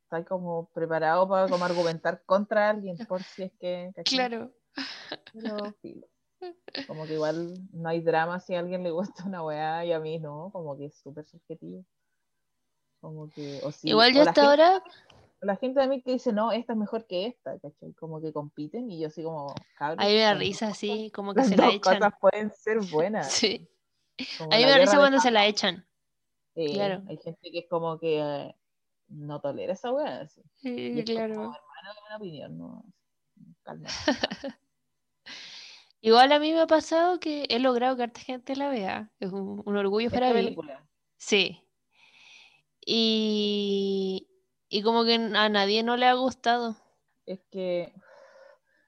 estás 0.04 0.26
como 0.26 0.70
preparado 0.70 1.28
para 1.28 1.50
como 1.50 1.66
argumentar 1.66 2.24
contra 2.26 2.70
alguien 2.70 2.96
por 3.08 3.22
si 3.24 3.44
es 3.44 3.52
que... 3.60 3.92
Claro. 4.06 4.52
Como 6.88 7.06
que 7.06 7.14
igual 7.14 7.54
no 7.72 7.88
hay 7.88 8.02
drama 8.02 8.42
si 8.42 8.54
a 8.54 8.60
alguien 8.60 8.84
le 8.84 8.92
gusta 8.92 9.24
una 9.24 9.42
weá 9.44 9.86
y 9.86 9.94
a 9.94 10.00
mí 10.02 10.20
no, 10.20 10.50
como 10.52 10.78
que 10.78 10.88
es 10.88 10.96
súper 10.96 11.26
subjetivo. 11.26 11.86
Como 13.00 13.30
que, 13.30 13.62
o 13.64 13.72
igual 13.84 14.14
yo 14.14 14.24
hasta 14.24 14.44
ahora... 14.44 14.84
La 15.44 15.56
gente 15.58 15.80
de 15.80 15.88
mí 15.88 16.02
que 16.02 16.14
dice, 16.14 16.32
no, 16.32 16.52
esta 16.52 16.74
es 16.74 16.80
mejor 16.80 17.06
que 17.06 17.28
esta, 17.28 17.60
¿cachai? 17.60 17.94
Como 17.94 18.22
que 18.22 18.32
compiten 18.32 18.90
y 18.90 19.00
yo 19.00 19.08
así 19.08 19.24
como... 19.24 19.54
Ahí 19.78 20.16
me 20.16 20.22
da 20.22 20.34
risa, 20.34 20.68
así, 20.68 21.12
como 21.12 21.34
que 21.34 21.42
las 21.42 21.50
se 21.50 21.58
la 21.58 21.68
echan. 21.70 22.00
cosas 22.00 22.14
pueden 22.20 22.52
ser 22.52 22.80
buenas. 22.92 23.32
Sí. 23.44 23.70
A 24.40 24.58
mí 24.58 24.64
me 24.64 24.72
parece 24.72 24.96
cuando 24.96 25.20
se 25.20 25.32
la 25.32 25.48
echan. 25.48 25.88
claro. 26.54 27.02
Hay 27.10 27.18
gente 27.18 27.52
que 27.52 27.60
es 27.60 27.66
como 27.68 27.98
que 27.98 28.20
eh, 28.20 28.56
no 29.08 29.42
tolera 29.42 29.74
esa 29.74 29.92
weá. 29.92 30.28
Sí, 30.28 31.04
claro. 31.04 31.34
Como, 31.34 31.56
hermano, 31.56 32.00
una 32.08 32.18
opinión, 32.18 32.58
no. 32.58 32.86
Calma. 33.64 33.90
Igual 36.02 36.32
a 36.32 36.40
mí 36.40 36.52
me 36.52 36.60
ha 36.60 36.68
pasado 36.68 37.20
que 37.20 37.48
he 37.50 37.60
logrado 37.60 37.96
que 37.96 38.04
harta 38.04 38.20
gente 38.20 38.56
la 38.56 38.70
vea. 38.70 39.12
Es 39.20 39.32
un, 39.32 39.64
un 39.66 39.78
orgullo 39.78 40.12
para 40.12 40.32
mí. 40.34 40.56
Sí. 41.18 41.64
Y, 42.86 44.28
y 44.74 44.82
como 44.82 45.06
que 45.06 45.14
a 45.14 45.50
nadie 45.50 45.84
no 45.84 45.98
le 45.98 46.08
ha 46.08 46.16
gustado. 46.16 46.76
Es 47.28 47.40
que 47.52 47.94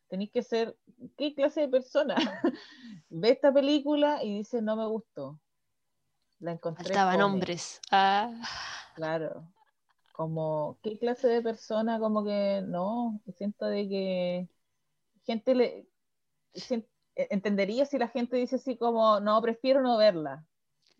tenéis 0.07 0.31
que 0.31 0.41
ser, 0.41 0.75
¿qué 1.15 1.35
clase 1.35 1.61
de 1.61 1.67
persona? 1.67 2.15
Ve 3.09 3.29
esta 3.29 3.53
película 3.53 4.23
y 4.23 4.35
dice, 4.37 4.63
no 4.63 4.75
me 4.75 4.87
gustó. 4.87 5.39
La 6.39 6.53
encontré. 6.53 6.91
Fome". 6.95 7.23
hombres. 7.23 7.79
Ah, 7.91 8.31
Claro. 8.95 9.43
Como, 10.13 10.79
¿qué 10.81 10.97
clase 10.97 11.27
de 11.27 11.43
persona? 11.43 11.99
Como 11.99 12.25
que 12.25 12.63
no, 12.65 13.21
siento 13.37 13.67
de 13.67 13.87
que 13.87 14.49
gente 15.23 15.53
le 15.53 15.87
e- 17.15 17.27
entendería 17.29 17.85
si 17.85 17.99
la 17.99 18.07
gente 18.07 18.37
dice 18.37 18.55
así 18.55 18.75
como, 18.75 19.19
no, 19.19 19.39
prefiero 19.39 19.81
no 19.83 19.97
verla. 19.97 20.47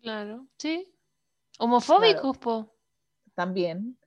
claro. 0.00 0.46
Sí. 0.58 0.92
Homofóbicos, 1.58 2.38
po. 2.38 2.72
También, 3.34 3.98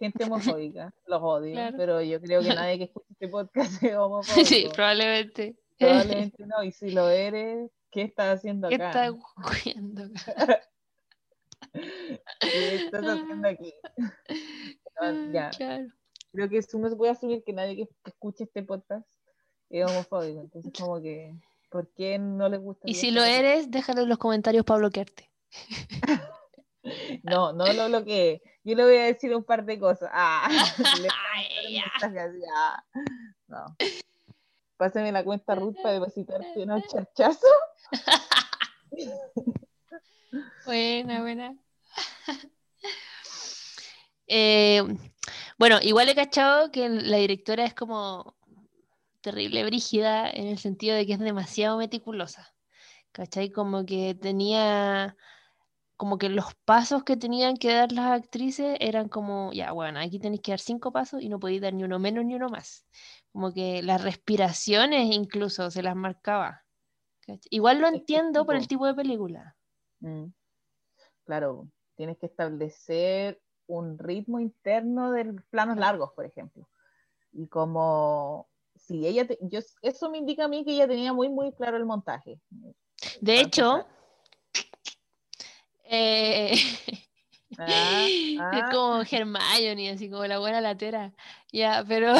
gente 0.00 0.24
homofóbica, 0.24 0.92
los 1.06 1.22
odio, 1.22 1.52
Claro. 1.52 1.76
pero 1.78 2.02
yo 2.02 2.20
creo 2.20 2.40
que 2.42 2.48
nadie 2.48 2.78
que 2.78 2.84
escuche 2.84 3.06
este 3.12 3.28
podcast 3.28 3.82
es 3.82 3.94
homofóbico. 3.96 4.44
Sí, 4.46 4.68
probablemente. 4.74 5.56
Probablemente 5.78 6.44
no, 6.46 6.62
y 6.64 6.72
si 6.72 6.90
lo 6.90 7.08
eres, 7.08 7.70
¿qué 7.90 8.02
estás 8.02 8.38
haciendo 8.38 8.68
¿Qué 8.68 8.74
acá? 8.74 8.88
estás 8.88 9.14
jugando 9.34 10.02
acá? 10.04 10.60
¿Qué 12.40 12.74
estás 12.76 13.04
haciendo 13.04 13.48
aquí? 13.48 13.72
No, 15.00 15.32
ya, 15.32 15.50
Claro. 15.50 15.86
creo 16.32 16.48
que 16.48 16.58
asumo- 16.58 16.94
voy 16.96 17.08
a 17.08 17.12
asumir 17.12 17.42
que 17.44 17.52
nadie 17.52 17.76
que 17.76 17.88
escuche 18.04 18.44
este 18.44 18.62
podcast 18.62 19.06
es 19.70 19.84
homofóbico. 19.90 20.40
Entonces, 20.40 20.72
como 20.76 21.00
que, 21.00 21.32
¿por 21.70 21.88
qué 21.94 22.18
no 22.18 22.48
les 22.48 22.60
gusta? 22.60 22.82
Y 22.88 22.94
si 22.94 23.10
lo 23.10 23.22
película? 23.22 23.38
eres, 23.52 23.70
déjalo 23.70 24.02
en 24.02 24.08
los 24.08 24.18
comentarios 24.18 24.64
para 24.64 24.78
bloquearte. 24.80 25.30
No, 27.22 27.52
no 27.52 27.72
lo 27.72 27.88
bloqueé. 27.88 28.42
Yo 28.64 28.74
le 28.74 28.84
voy 28.84 28.96
a 28.96 29.04
decir 29.04 29.34
un 29.34 29.44
par 29.44 29.64
de 29.64 29.78
cosas. 29.78 30.10
Ah, 30.12 30.48
Ay, 31.34 31.78
ah. 31.78 32.82
No. 33.48 33.76
Pásame 34.76 35.12
la 35.12 35.22
cuenta 35.24 35.54
Ruth 35.54 35.76
para 35.82 35.94
depositarte 35.94 36.62
unos 36.62 36.82
charchazos. 36.88 37.50
Buena, 40.64 41.20
buena. 41.20 41.56
Eh, 44.28 44.80
bueno, 45.58 45.78
igual 45.82 46.08
he 46.08 46.14
cachado 46.14 46.70
que 46.70 46.88
la 46.88 47.16
directora 47.16 47.64
es 47.64 47.74
como 47.74 48.36
terrible 49.20 49.64
brígida 49.64 50.30
en 50.30 50.46
el 50.46 50.58
sentido 50.58 50.94
de 50.94 51.06
que 51.06 51.14
es 51.14 51.18
demasiado 51.18 51.78
meticulosa. 51.78 52.54
¿Cachai? 53.12 53.50
Como 53.50 53.84
que 53.84 54.14
tenía, 54.14 55.16
como 56.00 56.16
que 56.16 56.30
los 56.30 56.54
pasos 56.64 57.04
que 57.04 57.18
tenían 57.18 57.58
que 57.58 57.74
dar 57.74 57.92
las 57.92 58.12
actrices 58.12 58.74
eran 58.80 59.10
como, 59.10 59.52
ya, 59.52 59.72
bueno, 59.72 60.00
aquí 60.00 60.18
tenéis 60.18 60.40
que 60.40 60.52
dar 60.52 60.58
cinco 60.58 60.92
pasos 60.92 61.20
y 61.20 61.28
no 61.28 61.38
podéis 61.38 61.60
dar 61.60 61.74
ni 61.74 61.84
uno 61.84 61.98
menos 61.98 62.24
ni 62.24 62.36
uno 62.36 62.48
más. 62.48 62.86
Como 63.32 63.52
que 63.52 63.82
las 63.82 64.02
respiraciones 64.02 65.14
incluso 65.14 65.70
se 65.70 65.82
las 65.82 65.94
marcaba. 65.94 66.64
Igual 67.50 67.82
lo 67.82 67.88
entiendo 67.88 68.46
por 68.46 68.56
el 68.56 68.66
tipo- 68.66 68.86
de 68.86 68.94
película. 68.94 69.54
Mm. 70.00 70.28
Claro, 71.26 71.68
tienes 71.96 72.16
que 72.16 72.24
establecer 72.24 73.38
un 73.66 73.98
ritmo 73.98 74.40
interno 74.40 75.12
de 75.12 75.34
planos 75.50 75.76
largos, 75.76 76.12
por 76.16 76.24
ejemplo. 76.24 76.66
Y 77.30 77.46
como 77.48 78.48
si 78.74 79.06
ella, 79.06 79.26
te- 79.26 79.38
yo, 79.42 79.60
eso 79.82 80.08
me 80.10 80.16
indica 80.16 80.46
a 80.46 80.48
mí 80.48 80.64
que 80.64 80.72
ella 80.72 80.88
tenía 80.88 81.12
muy, 81.12 81.28
muy 81.28 81.52
claro 81.52 81.76
el 81.76 81.84
montaje. 81.84 82.40
De 83.20 83.38
hecho. 83.38 83.86
Eh, 85.90 86.54
Ah, 87.58 88.08
es 88.50 88.64
ah. 88.64 88.70
como 88.70 89.02
Hermione, 89.02 89.90
así 89.90 90.10
como 90.10 90.26
la 90.26 90.38
buena 90.38 90.60
latera. 90.60 91.14
Ya, 91.52 91.84
pero 91.86 92.14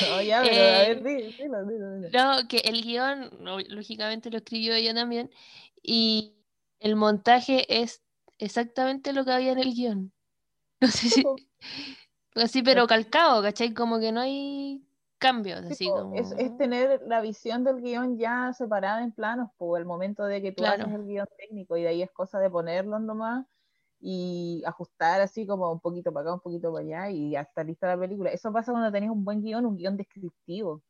No, 0.00 0.20
ya, 0.22 0.48
pero 0.50 0.68
a 0.68 0.78
Eh, 0.80 0.82
ver, 0.82 1.02
di- 1.02 1.32
dilo, 1.38 1.64
dilo, 1.66 1.90
dilo. 1.96 2.10
no, 2.12 2.48
que 2.48 2.58
el 2.58 2.82
guion, 2.82 3.30
lógicamente 3.68 4.30
lo 4.30 4.38
escribió 4.38 4.74
ella 4.74 4.94
también, 4.94 5.30
y 5.82 6.36
el 6.80 6.96
montaje 6.96 7.82
es 7.82 8.04
exactamente 8.38 9.12
lo 9.12 9.24
que 9.24 9.32
había 9.32 9.52
en 9.52 9.58
el 9.60 9.74
guion. 9.74 10.12
No 10.80 10.88
sé 10.88 11.08
si, 11.10 11.24
así, 12.34 12.62
pero 12.62 12.86
calcado, 12.86 13.42
¿cachai? 13.42 13.74
Como 13.74 13.98
que 14.00 14.12
no 14.12 14.20
hay 14.20 14.85
cambios, 15.18 15.64
así 15.64 15.88
como... 15.88 16.14
es, 16.14 16.32
es 16.32 16.56
tener 16.56 17.02
la 17.06 17.20
visión 17.20 17.64
del 17.64 17.80
guion 17.80 18.18
ya 18.18 18.52
separada 18.52 19.02
en 19.02 19.12
planos, 19.12 19.50
por 19.56 19.78
el 19.80 19.86
momento 19.86 20.24
de 20.24 20.42
que 20.42 20.52
tú 20.52 20.62
Claro. 20.62 20.84
haces 20.84 20.94
el 20.94 21.06
guion 21.06 21.26
técnico 21.38 21.76
y 21.76 21.82
de 21.82 21.88
ahí 21.88 22.02
es 22.02 22.10
cosa 22.12 22.38
de 22.38 22.50
ponerlos 22.50 23.00
nomás 23.00 23.46
y 23.98 24.62
ajustar 24.66 25.20
así 25.22 25.46
como 25.46 25.72
un 25.72 25.80
poquito 25.80 26.12
para 26.12 26.24
acá, 26.24 26.34
un 26.34 26.40
poquito 26.40 26.72
para 26.72 26.84
allá 26.84 27.10
y 27.10 27.30
ya 27.30 27.40
está 27.40 27.64
lista 27.64 27.86
la 27.88 27.98
película. 27.98 28.30
Eso 28.30 28.52
pasa 28.52 28.72
cuando 28.72 28.92
tenés 28.92 29.10
un 29.10 29.24
buen 29.24 29.42
guion, 29.42 29.64
un 29.66 29.76
guion 29.76 29.96
descriptivo, 29.96 30.82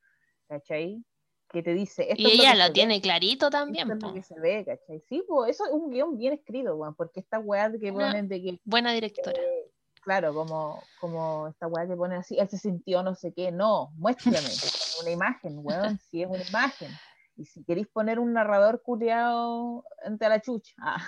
¿cachai? 0.48 1.02
Que 1.48 1.62
te 1.62 1.72
dice, 1.72 2.02
esto 2.10 2.22
Y 2.22 2.26
es 2.26 2.36
lo 2.36 2.42
ella 2.42 2.54
lo 2.56 2.64
ve, 2.64 2.72
tiene 2.72 3.00
clarito 3.00 3.46
esto 3.46 3.50
también, 3.58 3.88
es 3.90 3.94
lo 4.02 4.08
po. 4.08 4.12
que 4.12 4.22
se 4.22 4.38
ve, 4.40 4.64
¿cachai? 4.64 5.00
Sí, 5.08 5.22
pues 5.26 5.52
eso 5.52 5.64
es 5.66 5.72
un 5.72 5.90
guion 5.90 6.18
bien 6.18 6.32
escrito, 6.32 6.74
weón, 6.74 6.94
porque 6.96 7.20
esta 7.20 7.38
weá 7.38 7.70
que 7.78 7.92
Una- 7.92 8.08
ponen 8.08 8.28
de 8.28 8.42
que 8.42 8.60
Buena 8.64 8.92
directora. 8.92 9.40
eh, 9.40 9.70
claro, 10.06 10.34
como, 10.34 10.90
como 10.96 11.48
esta 11.48 11.68
weá 11.68 11.86
que 11.88 11.96
ponen 11.96 12.20
así, 12.20 12.38
él 12.38 12.48
se 12.48 12.58
sintió 12.58 13.02
no 13.04 13.14
sé 13.16 13.34
qué, 13.34 13.52
no, 13.52 13.92
muéstrame 13.96 14.48
una 15.02 15.10
imagen, 15.12 15.60
weón, 15.62 15.98
si 15.98 16.22
es 16.22 16.28
una 16.30 16.44
imagen. 16.44 16.90
Y 17.36 17.46
si 17.46 17.64
queréis 17.64 17.88
poner 17.88 18.20
un 18.20 18.32
narrador 18.34 18.82
culeado 18.82 19.84
ante 20.04 20.28
la 20.28 20.40
chucha, 20.42 20.74
ah, 20.82 21.04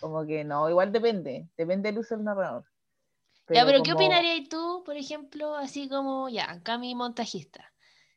como 0.00 0.26
que 0.26 0.44
no, 0.44 0.70
igual 0.70 0.92
depende, 0.92 1.50
depende 1.56 1.90
del 1.90 2.00
uso 2.00 2.16
del 2.16 2.24
narrador. 2.24 2.66
Ya, 3.52 3.64
pero 3.66 3.82
¿qué 3.84 3.92
opinarías 3.92 4.48
tú, 4.48 4.82
por 4.84 4.96
ejemplo, 4.96 5.56
así 5.56 5.88
como, 5.88 6.28
ya, 6.28 6.50
acá 6.50 6.78
mi 6.78 6.94
montajista? 6.96 7.72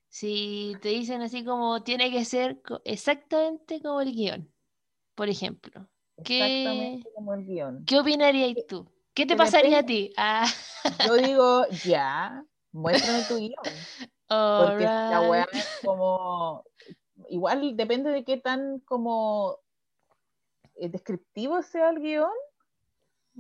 Si 0.09 0.75
te 0.81 0.89
dicen 0.89 1.21
así 1.21 1.45
como, 1.45 1.83
tiene 1.83 2.11
que 2.11 2.25
ser 2.25 2.61
exactamente 2.85 3.81
como 3.81 4.01
el 4.01 4.13
guion, 4.13 4.53
por 5.15 5.29
ejemplo. 5.29 5.89
¿Qué- 6.23 6.43
Exactamente 6.43 7.09
como 7.15 7.33
el 7.35 7.45
guion. 7.45 7.85
¿Qué 7.85 7.99
opinarías 7.99 8.67
tú? 8.67 8.91
¿Qué 9.17 9.25
te 9.25 9.35
pasaría 9.35 9.79
a 9.79 9.83
ti? 9.83 10.13
Ah, 10.15 10.45
Yo 11.03 11.15
digo, 11.15 11.65
ya, 11.83 12.45
muéstrame 12.71 13.23
tu 13.23 13.37
guion. 13.37 13.55
Porque 14.29 14.83
la 14.83 15.21
weá 15.27 15.47
es 15.51 15.79
como. 15.83 16.63
Igual 17.27 17.75
depende 17.75 18.11
de 18.11 18.23
qué 18.23 18.37
tan 18.37 18.79
como 18.81 19.57
eh, 20.75 20.89
descriptivo 20.89 21.63
sea 21.63 21.89
el 21.89 21.99
guion. 21.99 22.29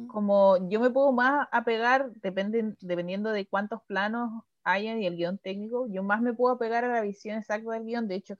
Como 0.07 0.67
yo 0.67 0.79
me 0.79 0.89
puedo 0.89 1.11
más 1.11 1.47
apegar, 1.51 2.11
depende, 2.23 2.75
dependiendo 2.81 3.29
de 3.29 3.45
cuántos 3.45 3.83
planos 3.83 4.31
hayan 4.63 4.99
y 4.99 5.05
el 5.05 5.15
guion 5.15 5.37
técnico, 5.37 5.85
yo 5.91 6.01
más 6.01 6.21
me 6.21 6.33
puedo 6.33 6.55
apegar 6.55 6.85
a 6.85 6.91
la 6.91 7.01
visión 7.01 7.37
exacta 7.37 7.69
del 7.73 7.85
guion. 7.85 8.07
De 8.07 8.15
hecho, 8.15 8.35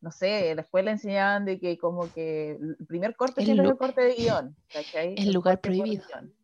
no 0.00 0.10
sé, 0.10 0.50
en 0.50 0.56
la 0.56 0.62
escuela 0.62 0.90
enseñaban 0.90 1.44
de 1.44 1.60
que 1.60 1.78
como 1.78 2.12
que 2.12 2.58
el 2.60 2.86
primer 2.88 3.14
corte 3.14 3.42
El 3.42 3.46
siempre 3.46 3.66
es 3.66 3.70
el 3.70 3.78
corte 3.78 4.00
de 4.00 4.14
guion, 4.14 4.56
¿cachai? 4.72 5.14
El 5.16 5.32
lugar 5.32 5.60
prohibido. 5.60 6.04
guion, 6.08 6.34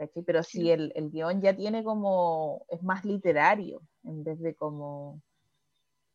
¿cachai? 0.00 0.22
Pero 0.22 0.42
si 0.42 0.70
el, 0.70 0.92
el 0.96 1.10
guion 1.10 1.42
ya 1.42 1.54
tiene 1.54 1.84
como, 1.84 2.64
es 2.68 2.82
más 2.82 3.04
literario, 3.04 3.82
en 4.02 4.24
vez 4.24 4.40
de 4.40 4.54
como 4.54 5.20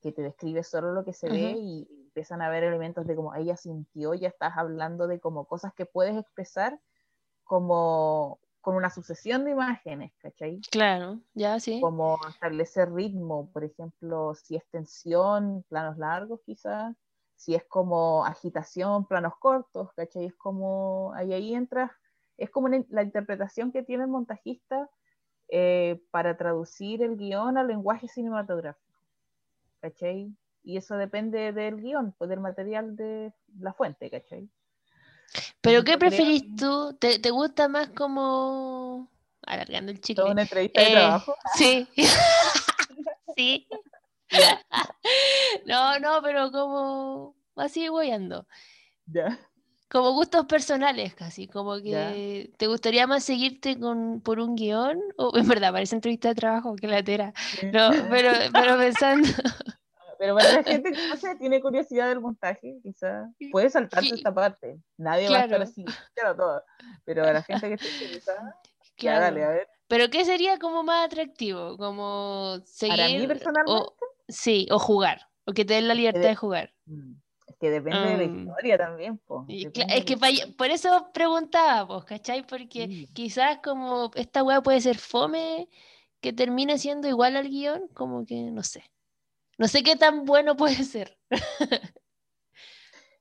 que 0.02 0.12
te 0.12 0.24
describe 0.24 0.64
solo 0.64 0.92
lo 0.94 1.06
que 1.06 1.14
se 1.14 1.28
ve 1.28 1.52
Ujú. 1.52 1.60
y 1.60 1.88
empiezan 2.08 2.42
a 2.42 2.50
ver 2.50 2.64
elementos 2.64 3.06
de 3.06 3.16
como 3.16 3.36
ella 3.36 3.56
sintió, 3.58 4.16
ya 4.16 4.28
estás 4.30 4.54
hablando 4.58 5.08
de 5.08 5.20
como 5.20 5.46
cosas 5.46 5.74
que 5.76 5.86
puedes 5.86 6.18
expresar 6.18 6.80
como 7.44 8.40
con 8.62 8.76
una 8.76 8.90
sucesión 8.90 9.46
de 9.46 9.52
imágenes, 9.52 10.12
¿cachai? 10.18 10.60
Claro, 10.72 11.20
ya 11.36 11.60
sí. 11.60 11.80
Como 11.82 12.18
establecer 12.28 12.92
ritmo, 12.92 13.52
por 13.52 13.64
ejemplo, 13.64 14.34
si 14.34 14.56
es 14.56 14.68
tensión, 14.72 15.64
planos 15.70 15.98
largos 16.00 16.40
quizás, 16.44 16.96
si 17.36 17.54
es 17.54 17.64
como 17.66 18.26
agitación, 18.26 19.06
planos 19.06 19.34
cortos, 19.40 19.94
¿cachai? 19.94 20.26
Es 20.26 20.36
como, 20.36 21.14
ahí, 21.14 21.34
ahí 21.34 21.54
entras, 21.54 21.92
es 22.38 22.50
como 22.50 22.68
una- 22.68 22.84
la 22.90 23.04
interpretación 23.04 23.72
que 23.72 23.84
tiene 23.84 24.04
el 24.04 24.10
montajista 24.10 24.90
eh, 25.50 26.02
para 26.12 26.36
traducir 26.38 27.04
el 27.04 27.18
guion 27.18 27.58
al 27.58 27.68
lenguaje 27.68 28.08
cinematográfico, 28.08 29.00
¿cachai? 29.80 30.36
Y 30.64 30.78
eso 30.78 30.96
depende 30.98 31.52
del 31.54 31.76
guion, 31.82 32.14
pues, 32.18 32.30
del 32.30 32.40
material 32.40 32.96
de 32.96 33.32
la 33.60 33.72
fuente, 33.74 34.10
¿cachai? 34.10 34.50
¿Pero 35.62 35.84
qué 35.84 35.98
preferís 35.98 36.56
tú? 36.56 36.96
¿Te, 37.00 37.20
te 37.20 37.30
gusta 37.30 37.68
más 37.68 37.90
como... 37.90 39.12
Alargando 39.46 39.92
el 39.92 40.02
chicle. 40.02 40.24
Una 40.32 40.42
entrevista 40.42 40.82
de 40.82 40.88
Eh, 40.88 40.92
trabajo. 40.92 41.36
Sí. 41.56 41.88
sí. 43.36 43.68
No, 45.66 46.00
no, 46.00 46.22
pero 46.24 46.52
como 46.52 47.36
así 47.56 47.86
ando. 48.12 48.48
ya. 49.06 49.40
Como 49.90 50.14
gustos 50.14 50.46
personales 50.48 51.14
casi, 51.14 51.48
como 51.48 51.80
que 51.82 52.52
te 52.58 52.68
gustaría 52.68 53.06
más 53.06 53.24
seguirte 53.24 53.80
con, 53.80 54.20
por 54.22 54.40
un 54.40 54.56
guion, 54.56 55.00
o 55.18 55.38
en 55.38 55.48
verdad, 55.48 55.72
parece 55.72 55.96
entrevista 55.96 56.30
de 56.30 56.36
trabajo, 56.36 56.76
que 56.76 56.88
latera. 56.88 57.34
No, 57.72 57.92
pero, 58.10 58.32
pero 58.52 58.78
pensando, 58.78 59.28
pero 60.18 60.36
para 60.36 60.54
la 60.54 60.64
gente 60.64 60.92
que 60.92 61.08
no 61.08 61.16
sé, 61.18 61.36
tiene 61.36 61.62
curiosidad 61.62 62.10
del 62.10 62.22
montaje, 62.22 62.80
quizás 62.82 63.30
puede 63.52 63.70
saltarse 63.70 64.16
esta 64.16 64.34
parte. 64.34 64.80
Nadie 64.98 65.30
va 65.30 65.40
a 65.40 65.44
estar 65.44 65.62
así, 65.62 65.86
claro, 66.14 66.36
todo. 66.36 66.64
Pero 67.04 67.24
a 67.24 67.34
la 67.34 67.44
gente 67.44 67.68
que 67.68 67.74
esté 67.76 68.04
interesada, 68.06 68.60
claro. 68.98 69.22
dale, 69.22 69.44
a 69.44 69.50
ver. 69.50 69.68
Pero 69.88 70.10
¿qué 70.10 70.26
sería 70.26 70.58
como 70.58 70.84
más 70.84 71.06
atractivo? 71.06 71.78
Como 71.78 72.58
seguir. 72.66 72.98
Para 72.98 73.10
mí 73.10 73.28
personalmente. 73.28 73.94
sí, 74.28 74.68
o 74.72 74.80
jugar. 74.80 75.28
O 75.46 75.54
que 75.54 75.64
te 75.64 75.76
den 75.76 75.88
la 75.88 75.94
libertad 75.94 76.22
de, 76.22 76.36
jugar. 76.36 76.74
Mm, 76.86 77.14
que 77.66 77.72
depende 77.72 78.10
de 78.10 78.18
la 78.18 78.24
historia 78.24 78.78
también, 78.78 79.20
Es 79.48 80.06
que 80.06 80.18
por 80.58 80.68
eso 80.68 81.10
preguntaba, 81.14 81.88
pues, 81.88 82.06
¿cachai? 82.06 82.46
Porque 82.46 83.08
quizás 83.14 83.60
como 83.64 84.12
esta 84.14 84.44
weá 84.44 84.62
puede 84.62 84.82
ser 84.82 84.98
fome, 84.98 85.68
que 86.22 86.32
termine 86.32 86.78
siendo 86.78 87.08
igual 87.08 87.36
al 87.36 87.50
guion, 87.50 87.88
como 87.94 88.26
que 88.26 88.52
no 88.52 88.62
sé. 88.62 88.84
No 89.58 89.68
sé 89.68 89.82
qué 89.82 89.96
tan 89.96 90.26
bueno 90.26 90.56
puede 90.58 90.84
ser. 90.84 91.18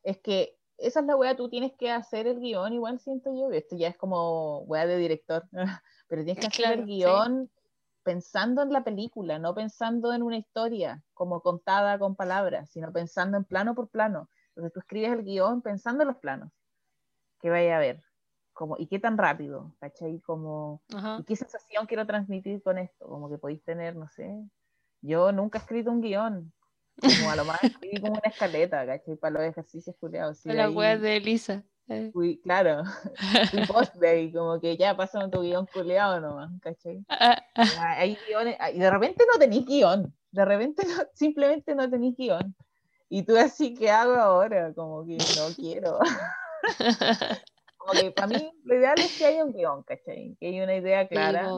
es 0.03 0.19
que 0.19 0.59
esa 0.77 1.01
es 1.01 1.07
la 1.07 1.17
weá, 1.17 1.35
tú 1.37 1.49
tienes 1.49 1.73
que 1.79 1.91
hacer 1.91 2.27
el 2.27 2.41
guion, 2.41 2.75
igual 2.75 3.01
siento 3.01 3.35
yo, 3.35 3.51
esto 3.51 3.77
ya 3.77 3.89
es 3.89 3.97
como 3.97 4.59
weá 4.61 4.87
de 4.87 4.99
director, 4.99 5.49
pero 6.09 6.23
tienes 6.25 6.41
que 6.41 6.49
hacer 6.49 6.81
el 6.81 6.85
guion 6.85 7.51
pensando 8.03 8.61
en 8.61 8.73
la 8.73 8.85
película, 8.85 9.39
no 9.39 9.55
pensando 9.55 10.13
en 10.13 10.23
una 10.23 10.37
historia 10.37 11.03
como 11.15 11.41
contada 11.41 11.99
con 11.99 12.15
palabras, 12.15 12.71
sino 12.71 12.93
pensando 12.93 13.39
en 13.39 13.45
plano 13.45 13.75
por 13.75 13.89
plano. 13.89 14.29
Entonces 14.55 14.73
tú 14.73 14.81
escribes 14.81 15.13
el 15.13 15.25
guion 15.25 15.63
pensando 15.63 16.03
en 16.03 16.09
los 16.09 16.19
planos 16.19 16.51
que 17.41 17.51
vaya 17.51 17.77
a 17.77 17.81
ver, 17.81 18.03
como, 18.55 18.77
y 18.79 18.87
qué 18.87 18.99
tan 18.99 19.19
rápido, 19.19 19.75
¿cachai? 19.81 20.21
Como, 20.21 20.81
y 21.19 21.25
qué 21.25 21.37
sensación 21.37 21.87
quiero 21.87 22.07
transmitir 22.07 22.63
con 22.63 22.79
esto, 22.79 23.07
como 23.07 23.29
que 23.29 23.37
podéis 23.37 23.63
tener, 23.65 23.97
no 23.97 24.09
sé, 24.09 24.33
yo 25.03 25.33
nunca 25.33 25.59
he 25.59 25.61
escrito 25.61 25.91
un 25.91 26.01
guion, 26.01 26.53
como 27.01 27.31
a 27.31 27.37
lo 27.37 27.45
más 27.45 27.59
escribí 27.91 28.01
como 28.01 28.13
una 28.13 28.31
escaleta, 28.31 28.87
¿cachai? 28.87 29.17
Para 29.17 29.35
los 29.35 29.43
ejercicios 29.43 29.95
culiados. 30.01 30.39
Sí, 30.39 30.51
la 30.51 30.71
web 30.71 31.01
de 31.01 31.17
Elisa. 31.17 31.63
Eh. 31.89 32.09
Fui, 32.15 32.41
claro, 32.41 32.85
fui 33.51 33.67
post 33.67 33.95
day, 33.97 34.33
como 34.33 34.59
que 34.59 34.79
ya 34.79 34.97
pasó 34.97 35.29
tu 35.29 35.43
guion 35.43 35.67
culeado 35.67 36.19
nomás, 36.21 36.51
¿cachai? 36.63 37.05
Ah, 37.11 37.37
ah. 37.57 37.95
Hay 37.99 38.17
guiones, 38.27 38.57
y 38.73 38.79
de 38.79 38.91
repente 38.91 39.25
no 39.31 39.39
tenéis 39.39 39.67
guion, 39.67 40.15
de 40.31 40.45
repente 40.47 40.83
no, 40.87 41.03
simplemente 41.13 41.75
no 41.75 41.91
tenéis 41.91 42.17
guion. 42.17 42.55
Y 43.09 43.23
tú 43.23 43.37
así, 43.37 43.75
¿qué 43.75 43.91
hago 43.91 44.15
ahora? 44.15 44.73
Como 44.75 45.05
que 45.07 45.17
no 45.17 45.55
quiero. 45.57 45.99
como 47.79 47.93
que 48.01 48.11
para 48.11 48.27
mí 48.29 48.53
lo 48.65 48.75
ideal 48.75 48.99
es 48.99 49.19
que 49.19 49.27
haya 49.27 49.45
un 49.45 49.53
guion, 49.53 49.83
¿cachai? 49.83 50.37
Que 50.41 50.49
haya 50.49 50.65
una 50.65 50.77
idea 50.77 51.07
clara 51.07 51.49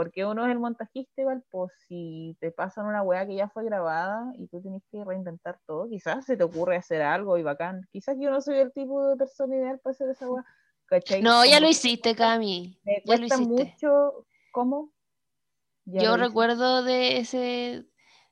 porque 0.00 0.24
uno 0.24 0.46
es 0.46 0.52
el 0.52 0.58
montajista 0.58 1.20
igual, 1.20 1.44
pues 1.50 1.70
si 1.86 2.34
te 2.40 2.50
pasan 2.50 2.86
una 2.86 3.02
weá 3.02 3.26
que 3.26 3.34
ya 3.34 3.50
fue 3.50 3.64
grabada 3.64 4.32
y 4.38 4.46
tú 4.46 4.62
tienes 4.62 4.82
que 4.90 5.04
reinventar 5.04 5.60
todo, 5.66 5.90
quizás 5.90 6.24
se 6.24 6.38
te 6.38 6.42
ocurre 6.42 6.76
hacer 6.76 7.02
algo 7.02 7.36
y 7.36 7.42
bacán. 7.42 7.86
Quizás 7.92 8.16
yo 8.18 8.30
no 8.30 8.40
soy 8.40 8.60
el 8.60 8.72
tipo 8.72 9.06
de 9.08 9.16
persona 9.16 9.56
ideal 9.56 9.78
para 9.80 9.92
hacer 9.92 10.08
esa 10.08 10.26
weá. 10.26 10.44
No, 11.20 11.44
ya 11.44 11.60
lo 11.60 11.68
hiciste, 11.68 12.16
Cami. 12.16 12.80
Me 12.82 13.02
cuesta 13.04 13.36
mucho. 13.36 14.26
¿Cómo? 14.52 14.90
yo 15.84 16.16
recuerdo 16.16 16.82
de 16.82 17.18
ese 17.18 17.84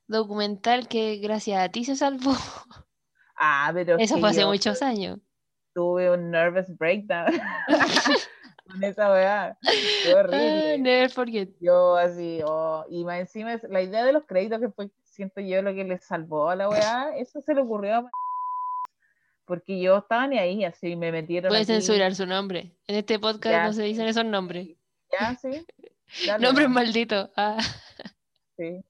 documental 0.09 0.89
que 0.89 1.19
gracias 1.19 1.63
a 1.63 1.69
ti 1.69 1.85
se 1.85 1.97
salvó. 1.97 2.35
Ah, 3.37 3.71
pero. 3.73 3.97
Eso 3.99 4.19
fue 4.19 4.31
hace 4.31 4.45
muchos 4.45 4.83
años. 4.83 5.21
Tuve 5.73 6.11
un 6.11 6.31
nervous 6.31 6.67
breakdown. 6.77 7.33
con 8.69 8.85
esa 8.85 9.11
weá. 9.11 9.59
Qué 10.05 10.15
horrible. 10.15 10.79
never 10.79 11.11
forget. 11.11 11.51
Yo 11.61 11.97
así, 11.97 12.41
oh, 12.45 12.85
y 12.89 13.05
más 13.05 13.21
encima, 13.21 13.59
la 13.69 13.83
idea 13.83 14.05
de 14.05 14.13
los 14.13 14.25
créditos 14.25 14.61
que 14.61 14.69
fue, 14.71 14.91
siento 15.05 15.41
yo, 15.41 15.63
lo 15.63 15.75
que 15.75 15.85
le 15.85 15.99
salvó 15.99 16.51
a 16.51 16.57
la 16.57 16.69
weá, 16.69 17.17
eso 17.17 17.41
se 17.41 17.55
le 17.55 17.63
ocurrió 17.63 17.97
a 17.97 18.11
porque 19.47 19.81
yo 19.81 19.99
estaba 19.99 20.27
ni 20.27 20.39
ahí, 20.39 20.65
así 20.65 20.95
me 20.95 21.11
metieron. 21.11 21.49
Puedes 21.49 21.67
censurar 21.67 22.15
su 22.15 22.27
nombre. 22.27 22.77
En 22.87 22.97
este 22.97 23.19
podcast 23.19 23.67
no 23.67 23.73
se 23.73 23.83
dicen 23.83 24.07
esos 24.07 24.25
nombres. 24.25 24.69
Ya, 25.11 25.35
sí. 25.37 25.67
Nombres 26.41 26.69
malditos. 26.69 27.31
Ah. 27.37 27.59
Sí. 28.57 28.85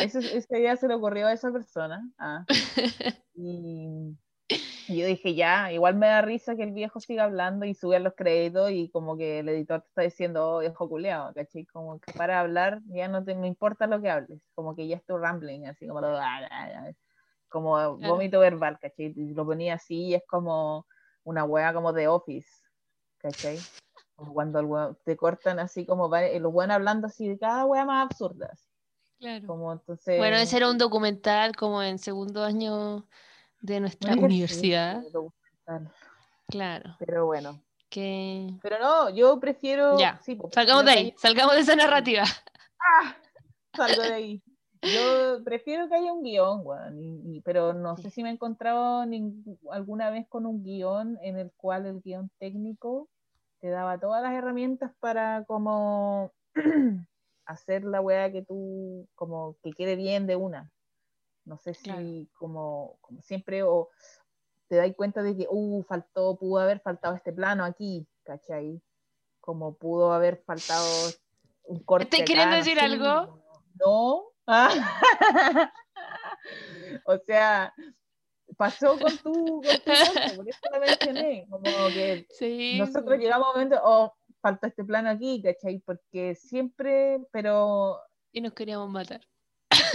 Eso, 0.00 0.18
esa 0.18 0.58
idea 0.58 0.76
se 0.76 0.88
le 0.88 0.94
ocurrió 0.94 1.26
a 1.26 1.32
esa 1.32 1.50
persona. 1.50 2.08
Ah. 2.18 2.44
Y 4.88 4.96
yo 4.96 5.06
dije, 5.06 5.34
ya, 5.34 5.70
igual 5.70 5.96
me 5.96 6.06
da 6.06 6.22
risa 6.22 6.56
que 6.56 6.62
el 6.62 6.72
viejo 6.72 6.98
siga 6.98 7.24
hablando 7.24 7.66
y 7.66 7.74
sube 7.74 8.00
los 8.00 8.14
créditos 8.14 8.70
y 8.70 8.88
como 8.88 9.18
que 9.18 9.40
el 9.40 9.48
editor 9.50 9.82
te 9.82 9.88
está 9.88 10.02
diciendo, 10.02 10.48
oh, 10.48 10.58
viejo 10.60 10.88
culeado, 10.88 11.34
¿cachai? 11.34 11.66
Como 11.66 12.00
que 12.00 12.10
para 12.14 12.40
hablar 12.40 12.80
ya 12.86 13.06
no 13.08 13.22
te 13.22 13.32
importa 13.32 13.86
lo 13.86 14.00
que 14.00 14.08
hables, 14.08 14.40
como 14.54 14.74
que 14.74 14.88
ya 14.88 14.96
es 14.96 15.04
tu 15.04 15.18
rambling, 15.18 15.66
así 15.66 15.86
como 15.86 16.00
lo, 16.00 16.18
como 17.50 17.98
vómito 17.98 18.40
verbal, 18.40 18.78
¿cachai? 18.80 19.12
Y 19.14 19.34
lo 19.34 19.44
ponía 19.44 19.74
así 19.74 20.06
y 20.06 20.14
es 20.14 20.22
como 20.26 20.86
una 21.22 21.44
wea 21.44 21.74
como 21.74 21.92
de 21.92 22.08
Office, 22.08 22.48
¿cachai? 23.18 23.58
Como 24.16 24.32
cuando 24.32 24.94
te 25.04 25.18
cortan 25.18 25.58
así 25.58 25.84
como 25.84 26.08
los 26.08 26.52
buenos 26.52 26.74
hablando 26.76 27.08
así 27.08 27.28
de 27.28 27.38
cada 27.38 27.66
wea 27.66 27.84
más 27.84 28.06
absurda. 28.06 28.54
Claro. 29.18 29.46
Como, 29.46 29.72
entonces, 29.72 30.16
bueno, 30.18 30.36
ese 30.36 30.56
era 30.56 30.70
un 30.70 30.78
documental 30.78 31.56
como 31.56 31.82
en 31.82 31.98
segundo 31.98 32.44
año 32.44 33.06
de 33.60 33.80
nuestra 33.80 34.14
universidad. 34.14 35.02
Claro. 36.46 36.96
Pero 36.98 37.26
bueno. 37.26 37.60
Que... 37.88 38.54
Pero 38.62 38.78
no, 38.78 39.10
yo 39.10 39.40
prefiero. 39.40 39.98
Ya. 39.98 40.20
salgamos 40.52 40.84
de 40.84 40.90
ahí, 40.90 41.14
salgamos 41.16 41.54
de 41.54 41.60
esa 41.60 41.74
narrativa. 41.74 42.24
¡Ah! 42.78 43.16
Salgo 43.74 44.02
de 44.02 44.12
ahí. 44.12 44.42
Yo 44.82 45.42
prefiero 45.44 45.88
que 45.88 45.96
haya 45.96 46.12
un 46.12 46.22
guion, 46.22 46.62
pero 47.44 47.72
no 47.72 47.96
sé 47.96 48.10
si 48.10 48.22
me 48.22 48.30
he 48.30 48.32
encontrado 48.32 49.04
alguna 49.70 50.10
vez 50.10 50.28
con 50.28 50.46
un 50.46 50.62
guion 50.62 51.18
en 51.22 51.36
el 51.38 51.50
cual 51.56 51.86
el 51.86 52.00
guion 52.00 52.30
técnico 52.38 53.08
te 53.60 53.70
daba 53.70 53.98
todas 53.98 54.22
las 54.22 54.34
herramientas 54.34 54.92
para 55.00 55.44
como 55.46 56.32
hacer 57.48 57.82
la 57.82 58.00
weá 58.00 58.30
que 58.30 58.42
tú, 58.42 59.08
como 59.14 59.56
que 59.62 59.72
quede 59.72 59.96
bien 59.96 60.26
de 60.26 60.36
una. 60.36 60.70
No 61.44 61.56
sé 61.56 61.72
si 61.72 62.28
como, 62.34 62.98
como, 63.00 63.22
siempre 63.22 63.62
o 63.62 63.88
te 64.68 64.76
das 64.76 64.94
cuenta 64.94 65.22
de 65.22 65.34
que, 65.34 65.46
uh, 65.48 65.82
faltó, 65.84 66.36
pudo 66.36 66.60
haber 66.60 66.80
faltado 66.80 67.14
este 67.14 67.32
plano 67.32 67.64
aquí, 67.64 68.06
¿cachai? 68.22 68.82
Como 69.40 69.74
pudo 69.74 70.12
haber 70.12 70.42
faltado 70.44 70.86
un 71.64 71.82
corte. 71.84 72.18
¿Te 72.18 72.24
queriendo 72.24 72.56
decir 72.56 72.78
algo? 72.78 73.42
No. 73.80 74.24
o 77.06 77.18
sea, 77.26 77.74
pasó 78.58 78.98
con 78.98 79.16
tu, 79.18 79.62
con 79.62 79.62
tu 79.62 79.70
por 80.36 80.48
eso 80.48 80.60
la 80.70 80.80
mencioné. 80.80 81.46
Como 81.48 81.62
que 81.62 82.26
nosotros 82.78 83.18
llegamos 83.18 83.46
a 83.46 83.50
un 83.50 83.54
momento, 83.54 83.80
oh, 83.82 84.14
falta 84.40 84.68
este 84.68 84.84
plano 84.84 85.10
aquí, 85.10 85.42
¿cachai? 85.42 85.80
Porque 85.80 86.34
siempre, 86.34 87.20
pero. 87.32 88.00
Y 88.32 88.40
nos 88.40 88.52
queríamos 88.52 88.90
matar. 88.90 89.20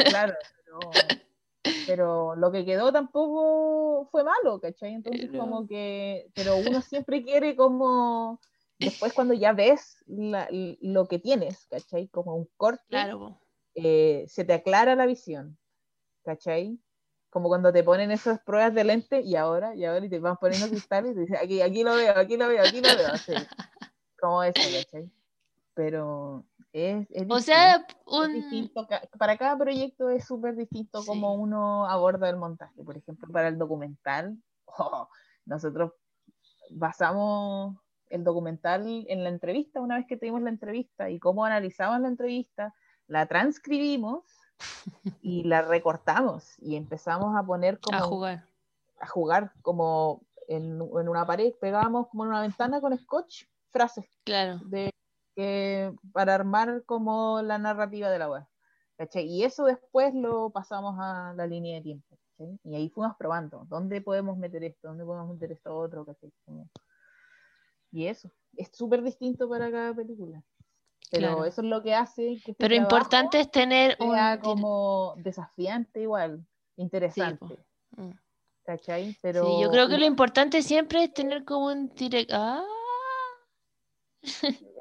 Claro, 0.10 0.34
pero 0.66 0.80
pero 1.88 2.36
lo 2.36 2.52
que 2.52 2.66
quedó 2.66 2.92
tampoco 2.92 4.08
fue 4.12 4.24
malo, 4.24 4.60
¿cachai? 4.60 4.94
Entonces 4.94 5.30
como 5.32 5.68
que, 5.68 6.30
pero 6.34 6.58
uno 6.58 6.82
siempre 6.82 7.24
quiere 7.24 7.56
como, 7.56 8.40
después 8.80 9.14
cuando 9.14 9.34
ya 9.34 9.54
ves 9.54 9.98
lo 10.08 11.08
que 11.08 11.20
tienes, 11.20 11.66
¿cachai? 11.68 12.08
Como 12.10 12.36
un 12.36 12.50
corte, 12.58 12.84
claro. 12.90 13.40
eh, 13.76 14.26
se 14.28 14.44
te 14.44 14.54
aclara 14.54 14.96
la 14.96 15.06
visión, 15.06 15.58
¿cachai? 16.24 16.80
Como 17.30 17.48
cuando 17.48 17.74
te 17.74 17.84
ponen 17.84 18.12
esas 18.12 18.42
pruebas 18.42 18.74
de 18.74 18.84
lente 18.84 19.22
y 19.22 19.36
ahora, 19.36 19.76
y 19.76 19.86
ahora 19.86 20.06
y 20.06 20.10
te 20.10 20.20
van 20.20 20.38
poniendo 20.38 20.70
cristales 20.70 21.12
y 21.12 21.16
te 21.16 21.22
dicen, 21.22 21.38
aquí, 21.38 21.62
aquí 21.62 21.84
lo 21.84 21.96
veo, 21.96 22.18
aquí 22.18 22.38
lo 22.38 22.48
veo, 22.48 22.62
aquí 22.62 22.82
lo 22.82 22.96
veo, 22.96 23.08
así, 23.08 23.34
como 24.24 24.42
eso, 24.42 24.62
¿cachai? 24.62 25.12
Pero 25.74 26.46
es, 26.72 27.08
o 27.28 27.40
sea, 27.40 27.86
para 29.18 29.38
cada 29.38 29.58
proyecto 29.58 30.10
es 30.10 30.26
súper 30.26 30.56
distinto 30.56 31.04
como 31.06 31.34
uno 31.34 31.86
aborda 31.88 32.30
el 32.30 32.38
montaje. 32.38 32.82
Por 32.84 32.96
ejemplo, 32.96 33.28
para 33.32 33.50
el 33.50 33.58
documental, 33.58 34.38
oh, 34.78 35.10
nosotros 35.46 35.92
basamos 36.70 37.76
el 38.10 38.24
documental 38.24 39.06
en 39.08 39.24
la 39.24 39.30
entrevista, 39.30 39.82
una 39.82 39.98
vez 39.98 40.06
que 40.08 40.16
tuvimos 40.16 40.42
la 40.42 40.52
entrevista 40.52 41.10
y 41.10 41.20
cómo 41.20 41.44
analizamos 41.44 42.00
la 42.00 42.08
entrevista, 42.08 42.74
la 43.08 43.26
transcribimos 43.26 44.24
y 45.22 45.44
la 45.44 45.64
recortamos 45.64 46.58
y 46.60 46.78
empezamos 46.78 47.36
a 47.36 47.44
poner 47.44 47.80
como... 47.80 47.98
A 47.98 48.02
jugar. 48.02 48.48
A 49.00 49.08
jugar 49.08 49.52
como 49.62 50.22
en, 50.48 50.80
en 50.80 51.10
una 51.10 51.26
pared, 51.26 51.54
pegábamos 51.60 52.08
como 52.08 52.24
en 52.24 52.30
una 52.30 52.42
ventana 52.42 52.80
con 52.80 52.98
scotch 52.98 53.46
frases 53.74 54.06
claro. 54.24 54.62
de 54.64 54.90
que 55.36 55.94
para 56.14 56.36
armar 56.36 56.84
como 56.86 57.42
la 57.42 57.58
narrativa 57.58 58.10
de 58.10 58.20
la 58.20 58.30
web. 58.30 58.46
Y 59.16 59.44
eso 59.44 59.66
después 59.66 60.14
lo 60.14 60.52
pasamos 60.52 60.96
a 60.98 61.34
la 61.36 61.46
línea 61.46 61.76
de 61.76 61.82
tiempo. 61.82 62.18
Y 62.64 62.76
ahí 62.76 62.90
fuimos 62.90 63.16
probando, 63.18 63.66
¿dónde 63.70 64.02
podemos 64.02 64.38
meter 64.38 64.64
esto? 64.64 64.88
¿Dónde 64.88 65.06
podemos 65.06 65.34
meter 65.34 65.52
esto 65.52 65.76
otro? 65.76 66.06
Y 67.92 68.08
eso, 68.08 68.30
es 68.58 68.70
súper 68.74 69.02
distinto 69.02 69.50
para 69.50 69.72
cada 69.72 69.94
película. 69.94 70.44
Pero 71.12 71.46
eso 71.46 71.62
es 71.62 71.68
lo 71.68 71.84
que 71.84 71.94
hace 71.94 72.42
que 72.44 72.56
Pero 72.56 72.74
importante 72.74 73.40
es 73.40 73.52
tener 73.52 73.96
un 74.00 74.18
como 74.42 75.14
desafiante 75.18 76.02
igual. 76.02 76.46
interesante. 76.76 77.60
Mm. 77.92 78.10
¿Cachai? 78.64 79.16
Pero 79.22 79.46
Sí, 79.46 79.62
yo 79.62 79.70
creo 79.70 79.88
que 79.88 79.98
lo 79.98 80.06
importante 80.06 80.62
siempre 80.64 81.04
es 81.04 81.14
tener 81.14 81.44
como 81.44 81.68
un 81.68 81.90
directo. 81.90 82.34
Ah, 82.36 82.66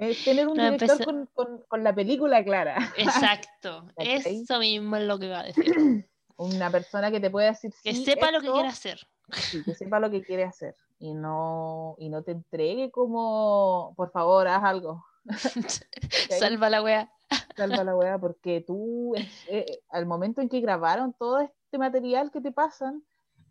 es 0.01 0.24
tener 0.24 0.49
un 0.49 0.57
No, 0.57 0.64
director 0.64 0.90
empezó- 0.90 1.05
con, 1.05 1.26
con- 1.34 1.62
con 1.68 1.84
la 1.84 1.95
película 1.95 2.43
clara. 2.45 2.76
exacto. 2.97 3.86
¿Cachai? 3.97 4.43
Eso 4.43 4.59
mismo 4.59 4.97
es 4.97 5.03
lo 5.05 5.18
que 5.18 5.28
va 5.28 5.40
a 5.40 5.45
decir. 5.45 5.64
Una 6.36 6.70
persona 6.70 7.11
que 7.11 7.20
te 7.20 7.30
pueda 7.30 7.49
decir 7.49 7.72
Que 7.84 7.95
sí, 7.95 8.05
sepa 8.05 8.30
lo 8.30 8.40
que 8.40 8.47
esto, 8.47 8.55
quiere 8.55 8.68
hacer. 8.68 9.01
sí, 9.32 9.62
que 9.64 9.74
sepa 9.74 10.01
lo 10.01 10.11
que 10.11 10.22
quiere 10.22 10.45
hacer 10.45 10.74
y 10.99 11.14
no, 11.14 11.95
y 11.99 12.09
no 12.09 12.22
te 12.22 12.30
entregue 12.32 12.90
como, 12.90 13.93
por 13.97 14.11
favor, 14.12 14.47
haz 14.49 14.62
algo. 14.64 15.05
¿cachai? 15.26 16.38
Salva 16.38 16.70
la 16.70 16.82
wea. 16.82 17.12
Salva 17.57 17.84
la 17.84 17.97
weá, 17.97 18.18
porque 18.18 18.61
tú, 18.66 19.14
eh, 19.49 19.80
al 19.90 20.07
momento 20.07 20.40
en 20.40 20.49
que 20.49 20.61
grabaron 20.61 21.12
todo 21.12 21.40
este 21.40 21.78
material 21.78 22.30
que 22.30 22.40
te 22.40 22.53
pasan, 22.53 23.03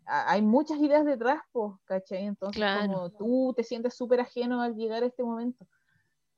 hay 0.06 0.42
muchas 0.42 0.78
ideas 0.78 1.04
detrás, 1.04 1.40
pues, 1.52 1.72
¿cachai? 1.84 2.24
Entonces, 2.26 2.56
Claro. 2.56 2.92
como 2.92 3.10
tú 3.10 3.54
te 3.56 3.62
sientes 3.64 3.94
súper 3.94 4.20
ajeno 4.20 4.60
al 4.62 4.74
llegar 4.74 5.02
a 5.02 5.06
este 5.06 5.22
momento. 5.22 5.66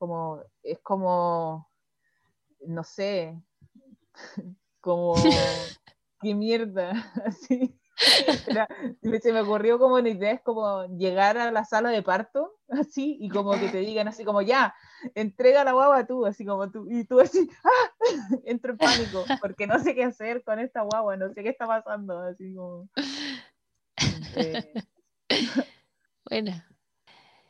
Como, 0.05 0.43
es 0.61 0.77
como, 0.83 1.67
no 2.67 2.83
sé, 2.83 3.41
como, 4.79 5.15
qué 6.21 6.35
mierda, 6.35 6.91
así. 7.25 7.75
Era- 8.45 8.67
se 9.19 9.33
me 9.33 9.41
ocurrió 9.41 9.79
como 9.79 9.95
una 9.95 10.09
idea, 10.09 10.33
es 10.33 10.41
como 10.41 10.85
llegar 10.95 11.39
a 11.39 11.51
la 11.51 11.65
sala 11.65 11.89
de 11.89 12.03
parto, 12.03 12.53
así, 12.69 13.17
y 13.19 13.29
como 13.29 13.53
que 13.53 13.69
te 13.69 13.79
digan 13.79 14.07
así 14.07 14.23
como, 14.23 14.43
ya, 14.43 14.75
entrega 15.15 15.63
la 15.63 15.71
guagua 15.71 16.05
tú, 16.05 16.27
así 16.27 16.45
como 16.45 16.69
tú, 16.69 16.85
y 16.87 17.05
tú 17.05 17.19
así, 17.19 17.49
¡ah! 17.63 18.37
entro 18.45 18.73
en 18.73 18.77
pánico, 18.77 19.25
porque 19.41 19.65
no 19.65 19.79
sé 19.79 19.95
qué 19.95 20.03
hacer 20.03 20.43
con 20.43 20.59
esta 20.59 20.83
guagua, 20.83 21.17
no 21.17 21.33
sé 21.33 21.41
qué 21.41 21.49
está 21.49 21.65
pasando, 21.65 22.19
así 22.19 22.53
como... 22.53 22.89
Eh, 24.35 24.71
Buena. 26.29 26.74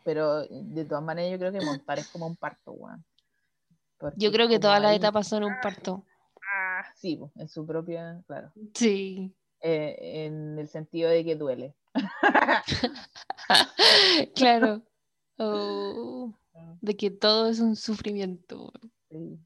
Pero 0.06 0.44
de 0.48 0.86
todas 0.86 1.04
maneras 1.04 1.32
yo 1.32 1.40
creo 1.40 1.52
que 1.52 1.66
montar 1.66 2.00
es 2.00 2.08
como 2.08 2.28
un 2.28 2.38
parto, 2.38 2.72
weón. 2.72 3.04
Yo 4.16 4.32
creo 4.32 4.48
que 4.48 4.60
todas 4.60 4.82
las 4.82 4.92
hay- 4.92 4.98
etapas 4.98 5.28
son 5.28 5.44
un 5.44 5.54
parto. 5.62 6.06
Ah, 6.54 6.86
sí, 6.96 7.20
en 7.36 7.50
su 7.50 7.66
propia, 7.66 8.22
claro, 8.28 8.52
Sí. 8.76 9.34
eh, 9.62 9.96
en 10.26 10.60
el 10.60 10.68
sentido 10.70 11.10
de 11.10 11.26
que 11.26 11.36
duele. 11.36 11.74
claro. 14.36 14.82
Oh, 15.38 16.34
de 16.82 16.96
que 16.96 17.12
todo 17.12 17.50
es 17.50 17.60
un 17.60 17.76
sufrimiento. 17.76 18.72
Sí. 19.10 19.40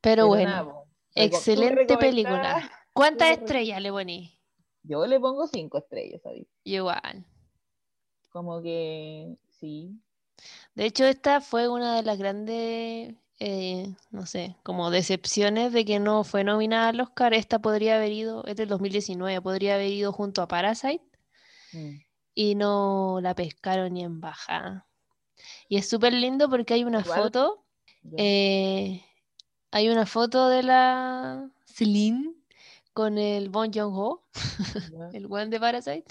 Pero, 0.00 0.26
bueno, 0.26 0.50
nada, 0.50 0.74
excelente 1.14 1.96
película. 1.96 2.70
¿Cuántas 2.92 3.30
estrellas 3.38 3.80
le 3.80 3.90
poní? 3.90 4.38
Yo 4.82 5.06
le 5.06 5.20
pongo 5.20 5.46
cinco 5.46 5.78
estrellas, 5.78 6.20
¿sabes? 6.22 6.46
Igual. 6.64 7.24
Como 8.32 8.62
que 8.62 9.36
sí. 9.48 10.00
De 10.74 10.84
hecho, 10.84 11.04
esta 11.06 11.40
fue 11.40 11.68
una 11.68 11.96
de 11.96 12.02
las 12.02 12.18
grandes, 12.18 13.14
eh, 13.38 13.94
no 14.10 14.26
sé, 14.26 14.56
como 14.62 14.90
decepciones 14.90 15.72
de 15.72 15.84
que 15.84 15.98
no 15.98 16.24
fue 16.24 16.44
nominada 16.44 16.88
al 16.88 17.00
Oscar. 17.00 17.34
Esta 17.34 17.58
podría 17.60 17.96
haber 17.96 18.12
ido, 18.12 18.44
es 18.46 18.56
del 18.56 18.68
2019, 18.68 19.40
podría 19.42 19.74
haber 19.76 19.90
ido 19.92 20.12
junto 20.12 20.42
a 20.42 20.48
Parasite 20.48 21.02
Mm, 21.72 22.02
y 22.34 22.54
no 22.54 23.20
la 23.20 23.34
pescaron 23.34 23.92
ni 23.94 24.04
en 24.04 24.20
baja. 24.20 24.86
Y 25.68 25.76
es 25.78 25.88
súper 25.88 26.12
lindo 26.12 26.48
porque 26.50 26.74
hay 26.74 26.84
una 26.84 27.00
Igual, 27.00 27.20
foto, 27.22 27.64
eh, 28.16 29.04
hay 29.70 29.88
una 29.88 30.06
foto 30.06 30.48
de 30.48 30.62
la 30.62 31.50
Celine 31.66 32.34
con 32.94 33.18
el 33.18 33.50
Bon 33.50 33.72
Joon-ho, 33.72 34.28
el 35.12 35.26
one 35.30 35.48
de 35.48 35.60
Parasite. 35.60 36.04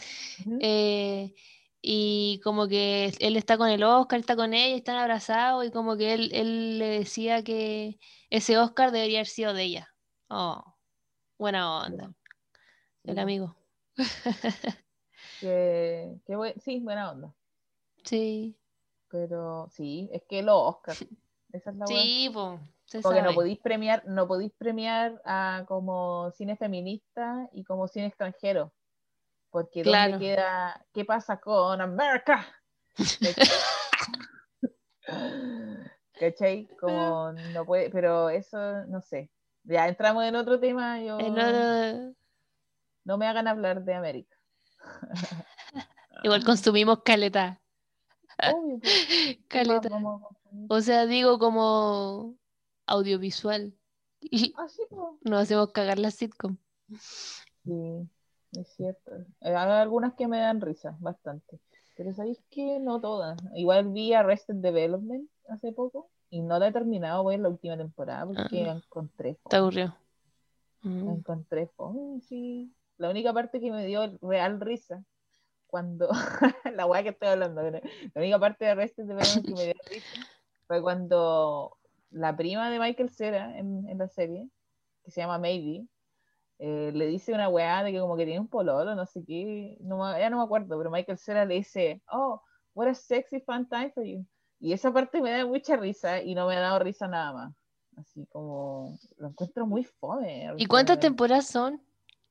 Eh, 0.60 1.36
y 1.82 2.40
como 2.44 2.68
que 2.68 3.12
él 3.20 3.38
está 3.38 3.58
con 3.58 3.70
el 3.70 3.84
Oscar, 3.84 4.20
está 4.20 4.36
con 4.36 4.54
ella, 4.54 4.76
están 4.76 4.98
abrazados 4.98 5.66
y 5.66 5.72
como 5.72 5.98
que 5.98 6.14
él, 6.14 6.30
él 6.34 6.80
le 6.80 6.88
decía 6.88 7.44
que 7.44 8.00
ese 8.30 8.58
Oscar 8.58 8.92
debería 8.92 9.20
haber 9.20 9.28
sido 9.28 9.54
de 9.54 9.64
ella. 9.64 9.90
Oh, 10.30 10.64
buena 11.38 11.84
onda, 11.86 12.14
el 13.04 13.20
amigo. 13.20 13.56
Que, 15.40 16.20
que 16.26 16.36
buen- 16.36 16.60
sí, 16.62 16.80
buena 16.80 17.12
onda. 17.12 17.34
Sí, 18.06 18.56
Pero 19.10 19.68
sí, 19.72 20.10
es 20.12 20.24
que 20.28 20.42
los 20.42 20.56
Oscar. 20.58 20.96
Esa 21.52 21.72
es 21.72 21.76
la 21.78 21.86
sí, 21.86 22.30
pues, 22.34 22.60
se 22.86 23.02
Como 23.02 23.16
que 23.16 23.22
no 23.22 23.34
podéis 23.34 23.60
premiar, 23.60 24.04
no 24.08 24.28
podéis 24.28 24.52
premiar 24.54 25.22
a 25.26 25.66
como 25.68 26.32
cine 26.32 26.56
feminista 26.56 27.50
y 27.54 27.64
como 27.64 27.88
cine 27.88 28.08
extranjero. 28.08 28.74
Porque 29.52 29.84
Claro. 29.84 30.14
¿dónde 30.14 30.26
queda? 30.26 30.86
¿Qué 30.94 31.06
pasa 31.06 31.40
con 31.40 31.80
América? 31.82 32.46
¿Cachai? 36.20 36.68
Como 36.80 37.32
no 37.54 37.66
puede, 37.66 37.90
pero 37.90 38.30
eso 38.30 38.86
no 38.88 39.02
sé. 39.02 39.30
Ya 39.64 39.88
entramos 39.88 40.24
en 40.26 40.36
otro 40.36 40.60
tema, 40.60 41.00
yo 41.02 41.18
otro- 41.18 42.16
no 43.04 43.18
me 43.18 43.28
hagan 43.28 43.48
hablar 43.48 43.84
de 43.84 43.94
América. 43.94 44.36
Igual 46.24 46.44
consumimos 46.44 47.02
caleta. 47.04 47.60
Obvio, 48.54 48.80
pues, 48.80 49.08
¿qué 49.50 49.66
más 49.66 49.82
Caleta. 49.82 49.90
vamos? 49.90 50.24
O 50.70 50.82
sea, 50.82 51.06
digo 51.06 51.38
como 51.40 52.36
audiovisual. 52.88 53.74
Ah, 54.56 54.68
sí, 54.68 54.82
pues. 54.90 55.02
Nos 55.22 55.42
hacemos 55.42 55.72
cagar 55.72 56.00
la 56.00 56.12
sitcom. 56.12 56.58
Sí, 57.64 58.10
es 58.54 58.68
cierto. 58.76 59.12
Eh, 59.42 59.56
hay 59.56 59.56
algunas 59.56 60.14
que 60.14 60.28
me 60.28 60.40
dan 60.40 60.62
risa, 60.62 60.96
bastante. 61.00 61.60
Pero 61.96 62.14
¿sabéis 62.14 62.42
que 62.50 62.80
No 62.80 63.00
todas. 63.02 63.38
Igual 63.56 63.90
vi 63.92 64.14
Arrested 64.14 64.56
Development 64.56 65.30
hace 65.50 65.72
poco 65.72 66.10
y 66.30 66.42
no 66.42 66.58
la 66.60 66.68
he 66.68 66.72
terminado, 66.72 67.24
voy 67.24 67.36
en 67.36 67.44
la 67.44 67.50
última 67.50 67.78
temporada 67.78 68.26
porque 68.26 68.64
Ah. 68.64 68.68
la 68.68 68.72
encontré 68.74 69.38
Te 69.50 69.58
aburrió. 69.58 69.96
La 70.84 70.90
Mm. 70.92 71.10
encontré 71.10 71.68
fome, 71.68 72.22
sí. 72.22 72.74
La 72.98 73.10
única 73.10 73.34
parte 73.34 73.60
que 73.60 73.72
me 73.72 73.86
dio 73.86 74.18
real 74.22 74.60
risa 74.62 75.04
cuando 75.68 76.10
la 76.76 76.86
weá 76.86 77.04
que 77.04 77.10
estoy 77.10 77.30
hablando, 77.30 77.62
pero 77.62 77.82
la 78.14 78.22
única 78.22 78.40
parte 78.40 78.66
de 78.66 78.72
Arrested 78.72 79.04
Development 79.06 79.46
que 79.46 79.54
me 79.54 79.64
dio 79.66 79.74
risa 79.90 80.06
fue 80.68 80.82
cuando 80.82 81.78
la 82.10 82.36
prima 82.36 82.70
de 82.70 82.80
Michael 82.80 83.10
Cera 83.10 83.58
en, 83.58 83.88
en 83.88 83.98
la 83.98 84.08
serie, 84.08 84.50
que 85.04 85.12
se 85.12 85.22
llama 85.22 85.38
Maybe, 85.38 85.86
eh, 86.64 86.92
le 86.94 87.08
dice 87.08 87.34
una 87.34 87.50
weá 87.50 87.84
de 87.84 87.92
que 87.92 88.00
como 88.00 88.16
que 88.16 88.26
tiene 88.26 88.40
un 88.40 88.48
pololo, 88.48 88.94
no 88.94 89.06
sé 89.08 89.24
qué, 89.26 89.78
no, 89.82 89.98
ya 90.18 90.30
no 90.30 90.38
me 90.38 90.44
acuerdo, 90.44 90.78
pero 90.78 90.92
Michael 90.92 91.18
Cera 91.18 91.44
le 91.44 91.56
dice, 91.56 92.04
oh, 92.12 92.40
what 92.76 92.88
a 92.88 92.94
sexy 92.94 93.40
fun 93.42 93.68
time 93.68 93.92
for 93.92 94.04
you. 94.06 94.24
Y 94.60 94.72
esa 94.74 94.94
parte 94.94 95.20
me 95.22 95.32
da 95.32 95.44
mucha 95.44 95.76
risa 95.76 96.22
y 96.22 96.36
no 96.36 96.48
me 96.48 96.56
ha 96.56 96.60
dado 96.60 96.78
risa 96.80 97.08
nada 97.08 97.34
más. 97.34 97.54
Así 97.98 98.28
como, 98.28 98.96
lo 99.18 99.30
encuentro 99.30 99.66
muy 99.66 99.84
fome. 99.84 100.54
¿Y 100.58 100.68
cuántas 100.68 101.00
temporadas 101.00 101.48
son? 101.48 101.82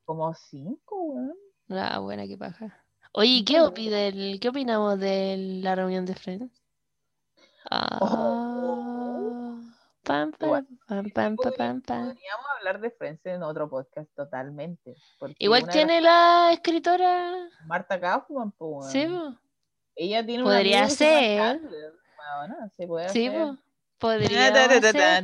Como 0.05 0.33
cinco, 0.33 0.95
weón. 1.03 1.35
Ah, 1.69 1.99
buena, 1.99 2.25
qué 2.25 2.37
paja. 2.37 2.83
Oye, 3.13 3.29
¿y 3.39 3.43
¿qué, 3.43 3.59
Bueno. 3.59 3.73
opi- 3.75 3.89
del- 3.89 4.39
¿qué 4.39 4.47
opinamos 4.49 4.97
de 4.97 5.59
la 5.61 5.75
reunión 5.75 6.05
de 6.05 6.15
Friends? 6.15 6.63
Ah, 7.69 7.99
pam, 10.03 10.31
pam, 10.31 10.47
Igual. 10.47 10.67
pam, 10.87 11.09
pam, 11.09 11.35
pam, 11.35 11.53
pam, 11.57 11.81
pam. 11.81 12.05
Podríamos 12.07 12.45
hablar 12.57 12.81
de 12.81 12.91
Friends 12.91 13.25
en 13.25 13.43
otro 13.43 13.69
podcast 13.69 14.09
totalmente. 14.15 14.95
Igual 15.39 15.67
tiene 15.69 16.01
la 16.01 16.49
escritora. 16.53 17.33
Marta 17.65 17.99
Kaufman, 17.99 18.51
pues, 18.51 18.91
Sí, 18.91 19.05
po. 19.07 19.35
Ella 19.95 20.25
tiene 20.25 20.43
Podría 20.43 20.89
ser. 20.89 21.59
Weona, 21.61 22.69
se 22.77 22.87
puede 22.87 23.09
Sí, 23.09 23.27
hacer. 23.27 23.55
Podría 23.97 24.53
ser. 24.81 25.23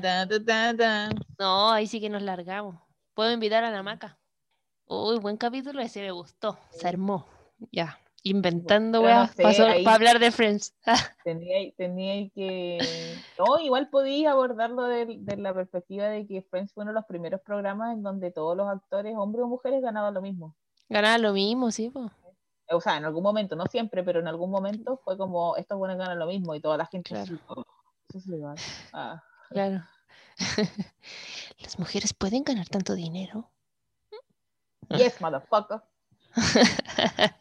No, 1.40 1.72
ahí 1.72 1.88
sí 1.88 2.00
que 2.00 2.10
nos 2.10 2.22
largamos. 2.22 2.80
Puedo 3.14 3.32
invitar 3.32 3.64
a 3.64 3.72
la 3.72 3.82
maca. 3.82 4.20
Uy, 4.86 5.18
buen 5.20 5.38
capítulo, 5.38 5.82
ese 5.82 6.02
me 6.02 6.12
gustó. 6.12 6.58
Se 6.72 6.88
armó. 6.88 7.28
Ya. 7.72 8.00
Inventando, 8.24 9.02
no 9.02 9.28
sé, 9.28 9.44
para 9.84 9.96
hablar 9.96 10.20
de 10.20 10.32
Friends. 10.32 10.74
Tenía, 11.24 11.72
tenía 11.76 12.30
que. 12.30 12.78
No, 13.38 13.60
igual 13.60 13.90
podía 13.90 14.32
abordarlo 14.32 14.84
de, 14.84 15.18
de 15.20 15.38
la 15.38 15.54
perspectiva 15.54 16.06
de 16.06 16.26
que 16.26 16.42
Friends 16.42 16.74
fue 16.74 16.84
uno 16.84 16.92
de 16.92 16.96
los 16.96 17.06
primeros 17.06 17.42
programas 17.42 17.94
en 17.94 18.02
donde 18.02 18.32
todos 18.32 18.56
los 18.56 18.68
actores, 18.70 19.14
hombres 19.18 19.44
o 19.44 19.48
mujeres, 19.48 19.82
ganaban 19.82 20.14
lo 20.14 20.22
mismo. 20.22 20.56
Ganaba 20.88 21.18
lo 21.18 21.34
mismo, 21.34 21.70
sí, 21.72 21.90
po. 21.90 22.10
O 22.70 22.80
sea, 22.82 22.98
en 22.98 23.04
algún 23.06 23.24
momento, 23.24 23.56
no 23.58 23.66
siempre, 23.66 24.04
pero 24.04 24.20
en 24.22 24.28
algún 24.28 24.50
momento 24.52 25.02
fue 25.04 25.18
como 25.18 25.56
estos 25.58 25.78
buenos 25.78 25.98
ganan 25.98 26.18
lo 26.20 26.28
mismo 26.28 26.56
y 26.56 26.62
toda 26.62 26.78
la 26.78 26.86
gente 26.86 27.10
Claro. 27.10 27.24
así, 27.24 27.40
"Oh, 27.48 27.64
eso 28.10 28.18
es 28.20 28.28
legal. 28.28 28.56
Ah, 28.94 29.22
Claro. 29.50 29.84
Las 31.60 31.80
mujeres 31.80 32.14
pueden 32.14 32.44
ganar 32.44 32.68
tanto 32.70 32.94
dinero. 32.94 33.50
yes, 34.90 35.20
motherfucker. 35.20 35.82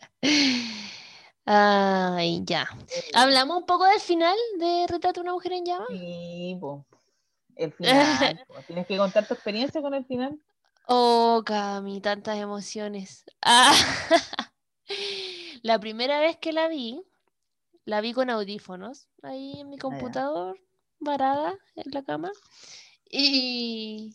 Ay, 1.44 2.42
ya. 2.44 2.68
Hablamos 3.14 3.58
un 3.58 3.66
poco 3.66 3.84
del 3.84 4.00
final 4.00 4.36
de 4.58 4.86
Retrato 4.88 5.20
de 5.20 5.24
una 5.24 5.32
mujer 5.32 5.52
en 5.52 5.64
llamas. 5.64 5.88
Sí, 5.90 6.56
po. 6.60 6.84
El 7.54 7.72
final. 7.72 8.44
po. 8.48 8.54
Tienes 8.66 8.86
que 8.86 8.96
contar 8.96 9.28
tu 9.28 9.34
experiencia 9.34 9.80
con 9.80 9.94
el 9.94 10.04
final. 10.04 10.38
Oh, 10.88 11.42
Cami, 11.44 12.00
tantas 12.00 12.38
emociones. 12.38 13.24
Ah, 13.42 13.74
la 15.62 15.80
primera 15.80 16.20
vez 16.20 16.36
que 16.36 16.52
la 16.52 16.68
vi, 16.68 17.02
la 17.84 18.00
vi 18.00 18.12
con 18.12 18.30
audífonos, 18.30 19.08
ahí 19.22 19.60
en 19.60 19.68
mi 19.68 19.78
computador, 19.78 20.60
varada 21.00 21.56
en 21.74 21.92
la 21.92 22.04
cama. 22.04 22.30
Y, 23.10 24.14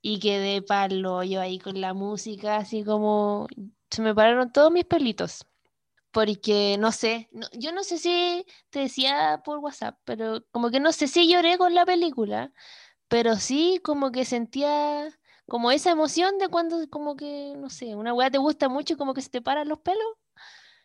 y 0.00 0.20
quedé 0.20 0.62
palo 0.62 1.24
yo 1.24 1.40
ahí 1.40 1.58
con 1.58 1.80
la 1.80 1.92
música, 1.92 2.56
así 2.56 2.84
como 2.84 3.48
se 3.92 4.02
me 4.02 4.14
pararon 4.16 4.52
todos 4.52 4.72
mis 4.72 4.86
pelitos. 4.86 5.46
Porque 6.12 6.76
no 6.78 6.92
sé, 6.92 7.28
no- 7.32 7.48
yo 7.52 7.72
no 7.72 7.84
sé 7.84 7.98
si 7.98 8.46
te 8.70 8.80
decía 8.80 9.42
por 9.44 9.58
WhatsApp, 9.60 9.98
pero 10.04 10.44
como 10.52 10.70
que 10.70 10.80
no 10.80 10.92
sé 10.92 11.08
si 11.08 11.28
lloré 11.32 11.58
con 11.58 11.74
la 11.74 11.86
película, 11.86 12.52
pero 13.08 13.36
sí 13.36 13.80
como 13.84 14.12
que 14.12 14.24
sentía 14.26 15.08
como 15.48 15.70
esa 15.72 15.90
emoción 15.92 16.38
de 16.38 16.48
cuando 16.48 16.88
como 16.90 17.16
que, 17.16 17.54
no 17.58 17.70
sé, 17.70 17.96
una 17.96 18.14
weá 18.14 18.30
te 18.30 18.38
gusta 18.38 18.68
mucho 18.70 18.94
y 18.94 18.96
como 18.98 19.14
que 19.14 19.22
se 19.22 19.30
te 19.30 19.42
paran 19.42 19.68
los 19.68 19.80
pelos, 19.80 20.04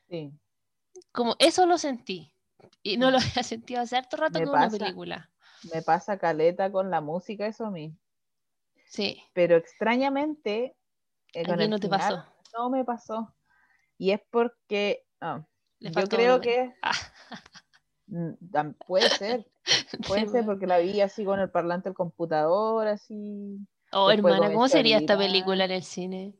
Sí, 0.10 0.32
como 1.12 1.36
eso 1.40 1.66
lo 1.66 1.78
sentí. 1.78 2.34
Y 2.84 2.98
no 2.98 3.12
lo 3.12 3.18
Mm. 3.18 3.22
había 3.38 3.44
sentido 3.44 3.82
hace 3.82 3.98
harto 3.98 4.18
rato 4.18 4.40
Me 4.40 4.46
con 4.46 4.56
una 4.56 4.70
pasa. 4.70 4.78
película. 4.80 5.32
me 5.74 5.82
pasa 5.82 6.18
caleta 6.18 6.72
con 6.72 6.90
la 6.92 7.02
música, 7.02 7.48
eso 7.48 7.66
a 7.66 7.72
mí. 7.72 7.98
Sí, 8.90 9.24
Pero 9.34 9.56
extrañamente, 9.56 10.76
eh, 11.34 11.46
aquí 11.46 11.52
el 11.64 11.70
no 11.70 11.80
te 11.80 11.88
pasó. 11.90 12.26
No 12.54 12.70
me 12.70 12.84
pasó. 12.86 13.34
Y 13.98 14.12
es 14.12 14.22
porque 14.30 15.06
ah, 15.22 15.46
yo 15.80 16.08
creo 16.08 16.42
que 16.42 16.74
Ah, 16.82 16.92
mm, 18.08 18.72
puede 18.86 19.10
ser, 19.10 19.46
puede 20.08 20.28
ser 20.28 20.34
weá. 20.42 20.46
porque 20.46 20.68
la 20.68 20.78
vi 20.80 21.02
así 21.02 21.26
con 21.26 21.40
el 21.40 21.50
parlante 21.50 21.90
del 21.90 21.96
computador, 21.96 22.88
así. 22.88 23.58
Oh, 23.92 24.12
hermana, 24.12 24.52
¿cómo 24.52 24.68
sería 24.68 24.98
esta 24.98 25.18
película 25.18 25.66
en 25.66 25.72
el 25.72 25.84
cine? 25.84 26.34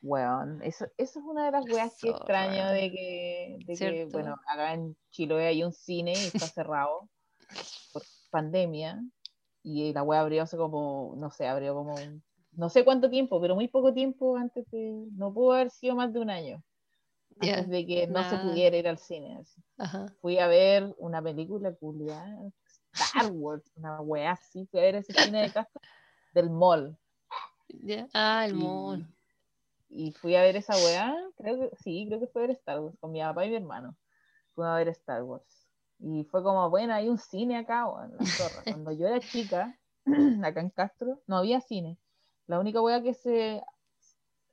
Weón, 0.00 0.62
eso, 0.62 0.86
eso 0.96 1.18
es 1.18 1.24
una 1.24 1.46
de 1.46 1.50
las 1.52 1.68
weas 1.68 1.92
que 2.00 2.10
extraño 2.10 2.68
de 2.70 2.90
que, 2.92 3.56
de 3.58 3.66
que, 3.66 3.76
¿Cierto? 3.76 4.12
bueno, 4.12 4.36
acá 4.46 4.72
en 4.74 4.96
Chiloé 5.10 5.48
hay 5.48 5.64
un 5.64 5.72
cine 5.72 6.12
y 6.12 6.16
está 6.26 6.46
cerrado 6.46 7.08
por 7.92 8.02
pandemia 8.30 9.02
y 9.64 9.92
la 9.92 10.04
wea 10.04 10.20
abrió 10.20 10.44
hace 10.44 10.56
como, 10.56 11.14
no 11.16 11.30
sé, 11.30 11.48
abrió 11.48 11.74
como, 11.74 11.94
un- 11.94 12.22
no 12.58 12.68
sé 12.68 12.84
cuánto 12.84 13.08
tiempo, 13.08 13.40
pero 13.40 13.54
muy 13.54 13.68
poco 13.68 13.94
tiempo 13.94 14.36
antes 14.36 14.68
de, 14.70 15.06
no 15.12 15.32
pudo 15.32 15.52
haber 15.52 15.70
sido 15.70 15.94
más 15.94 16.12
de 16.12 16.18
un 16.20 16.28
año, 16.28 16.62
Ya, 17.40 17.54
antes 17.58 17.70
de 17.70 17.86
que 17.86 18.06
no 18.08 18.28
se 18.28 18.36
pudiera 18.38 18.76
ir 18.76 18.88
al 18.88 18.98
cine. 18.98 19.40
Ajá. 19.78 20.06
Fui 20.20 20.38
a 20.40 20.48
ver 20.48 20.92
una 20.98 21.22
película 21.22 21.72
culiada, 21.72 22.36
Star 22.92 23.30
Wars, 23.30 23.70
una 23.76 24.00
wea 24.00 24.32
así, 24.32 24.66
fui 24.66 24.80
a 24.80 24.82
ver 24.82 24.96
ese 24.96 25.12
cine 25.14 25.42
de 25.42 25.52
casa 25.52 25.70
del 26.34 26.50
mall. 26.50 26.98
Ya. 27.84 28.08
Ah, 28.12 28.44
el 28.46 28.56
Y- 28.56 28.58
mono. 28.58 29.06
y 29.88 30.10
fui 30.12 30.34
a 30.34 30.42
ver 30.42 30.56
esa 30.56 30.74
weá, 30.76 31.14
creo 31.36 31.60
que 31.60 31.76
sí, 31.76 32.06
creo 32.08 32.18
que 32.18 32.26
fue 32.26 32.42
a 32.42 32.46
ver 32.48 32.56
Star 32.56 32.80
Wars 32.80 32.96
con 32.98 33.12
mi 33.12 33.20
papá 33.20 33.46
y 33.46 33.50
mi 33.50 33.56
hermano. 33.56 33.96
Fuimos 34.54 34.72
a 34.72 34.76
ver 34.78 34.88
Star 34.88 35.22
Wars. 35.22 35.68
Y 36.00 36.24
fue 36.24 36.42
como, 36.42 36.68
bueno, 36.70 36.92
hay 36.92 37.08
un 37.08 37.18
cine 37.18 37.56
acá, 37.56 37.86
weón, 37.86 38.16
la 38.16 38.24
zorra. 38.26 38.62
Cuando 38.64 38.90
yo 38.92 39.06
era 39.06 39.20
chica, 39.20 39.78
acá 40.42 40.60
en 40.60 40.70
Castro, 40.70 41.20
no 41.28 41.36
había 41.36 41.60
cine. 41.60 41.96
La 42.48 42.58
única 42.58 42.80
weá 42.80 43.02
que 43.02 43.14
se 43.14 43.62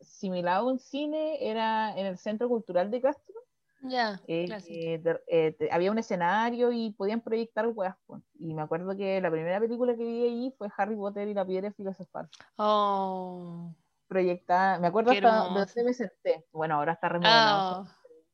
similaba 0.01 0.59
a 0.59 0.71
un 0.71 0.79
cine 0.79 1.37
era 1.49 1.97
en 1.97 2.05
el 2.05 2.17
Centro 2.17 2.49
Cultural 2.49 2.91
de 2.91 3.01
Castro. 3.01 3.35
Ya, 3.81 4.19
eh, 4.27 4.47
eh, 4.67 5.19
eh, 5.27 5.69
había 5.71 5.91
un 5.91 5.99
escenario 5.99 6.71
y 6.71 6.91
podían 6.91 7.21
proyectar 7.21 7.71
pues. 7.73 7.93
Y 8.39 8.53
me 8.53 8.63
acuerdo 8.63 8.97
que 8.97 9.21
la 9.21 9.31
primera 9.31 9.59
película 9.59 9.95
que 9.95 10.03
vi 10.03 10.23
allí 10.25 10.53
fue 10.57 10.69
Harry 10.75 10.95
Potter 10.95 11.27
y 11.27 11.33
la 11.33 11.45
piedra 11.45 11.71
filosofal. 11.71 12.27
Oh. 12.57 13.73
Proyectada, 14.07 14.79
me 14.79 14.87
acuerdo 14.87 15.11
hasta 15.11 15.37
dónde 15.37 15.83
me 15.83 15.93
senté. 15.93 16.45
Bueno, 16.51 16.75
ahora 16.75 16.93
está 16.93 17.09
remodelado. 17.09 17.81
Oh. 17.81 17.87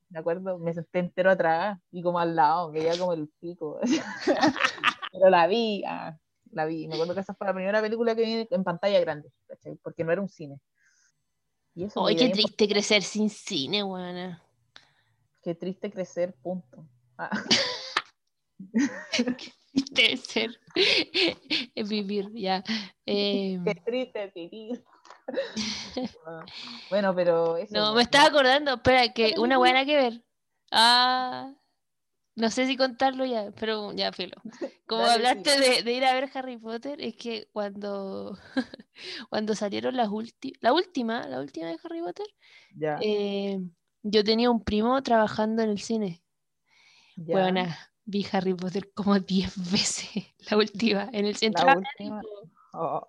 me 0.09 0.19
acuerdo, 0.19 0.57
me 0.57 0.73
senté 0.73 0.99
entero 0.99 1.29
atrás 1.29 1.77
y 1.91 2.01
como 2.01 2.19
al 2.19 2.35
lado, 2.35 2.71
veía 2.71 2.97
como 2.97 3.13
el 3.13 3.27
pico. 3.39 3.79
Pero 5.11 5.29
la 5.29 5.45
vi, 5.47 5.83
ah, 5.85 6.17
la 6.51 6.65
vi. 6.65 6.87
Me 6.87 6.95
acuerdo 6.95 7.13
que 7.13 7.21
esa 7.21 7.33
fue 7.33 7.47
la 7.47 7.53
primera 7.53 7.81
película 7.81 8.15
que 8.15 8.23
vi 8.23 8.47
en 8.49 8.63
pantalla 8.63 8.99
grande, 8.99 9.31
¿cachai? 9.47 9.75
Porque 9.81 10.03
no 10.03 10.11
era 10.11 10.21
un 10.21 10.29
cine. 10.29 10.59
Y 11.73 11.85
eso, 11.85 12.05
Ay, 12.05 12.15
qué 12.15 12.29
triste 12.29 12.67
crecer 12.67 13.01
sin 13.03 13.29
cine, 13.29 13.83
buena. 13.83 14.43
Qué 15.41 15.55
triste 15.55 15.89
crecer, 15.89 16.35
punto. 16.41 16.85
Ah, 17.17 17.29
Debe 19.73 20.17
ser. 20.17 20.59
Es 21.75 21.87
vivir, 21.89 22.29
ya. 22.33 22.63
Eh, 23.05 23.59
qué 23.65 23.75
triste 23.75 24.31
vivir. 24.35 24.83
Bueno, 26.89 27.15
pero 27.15 27.57
eso. 27.57 27.73
no, 27.73 27.93
me 27.93 28.01
estaba 28.01 28.27
acordando, 28.27 28.73
espera, 28.75 29.13
que 29.13 29.35
una 29.37 29.57
buena 29.57 29.85
que 29.85 29.95
ver. 29.95 30.23
Ah, 30.71 31.53
no 32.35 32.49
sé 32.49 32.65
si 32.67 32.77
contarlo 32.77 33.25
ya, 33.25 33.51
pero 33.59 33.93
ya, 33.93 34.11
filo. 34.11 34.35
Como 34.87 35.01
Dale, 35.01 35.27
hablaste 35.27 35.59
de, 35.59 35.83
de 35.83 35.93
ir 35.93 36.05
a 36.05 36.13
ver 36.13 36.29
Harry 36.33 36.57
Potter, 36.57 37.01
es 37.01 37.15
que 37.15 37.47
cuando, 37.51 38.37
cuando 39.29 39.55
salieron 39.55 39.95
las 39.95 40.09
últimas, 40.09 40.57
la 40.61 40.73
última, 40.73 41.27
la 41.27 41.39
última 41.39 41.67
de 41.67 41.77
Harry 41.83 42.01
Potter, 42.01 42.27
Ya, 42.75 42.99
eh, 43.01 43.59
yo 44.03 44.23
tenía 44.23 44.49
un 44.49 44.63
primo 44.63 45.01
trabajando 45.03 45.61
en 45.63 45.69
el 45.69 45.79
cine. 45.79 46.23
ya. 47.15 47.35
Buena, 47.35 47.77
vi 48.05 48.25
Harry 48.31 48.53
Potter 48.53 48.91
como 48.93 49.19
10 49.19 49.53
veces, 49.71 50.25
la 50.49 50.57
última, 50.57 51.09
en 51.11 51.25
el 51.25 51.35
centro. 51.35 51.67
Oh, 52.73 53.07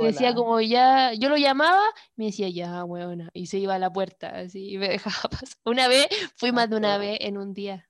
decía 0.00 0.34
como 0.34 0.60
ya, 0.60 1.12
yo 1.12 1.28
lo 1.28 1.36
llamaba, 1.36 1.82
me 2.16 2.26
decía 2.26 2.48
ya, 2.48 2.84
weona, 2.84 3.30
y 3.34 3.46
se 3.46 3.58
iba 3.58 3.74
a 3.74 3.78
la 3.78 3.92
puerta, 3.92 4.28
así, 4.30 4.70
y 4.72 4.78
me 4.78 4.88
dejaba 4.88 5.28
pasar. 5.30 5.58
Una 5.64 5.88
vez, 5.88 6.06
fui 6.36 6.52
más 6.52 6.70
de 6.70 6.76
una 6.76 6.98
vez 6.98 7.18
en 7.20 7.38
un 7.38 7.52
día. 7.52 7.88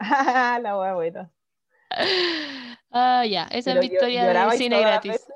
la 0.62 0.78
wea 0.78 0.94
buena. 0.94 1.32
Ah, 2.90 3.24
ya, 3.26 3.44
esa 3.50 3.70
Pero 3.72 3.82
es 3.82 3.88
mi 3.88 3.94
historia 3.94 4.26
de 4.28 4.56
cine 4.56 4.80
gratis. 4.80 5.26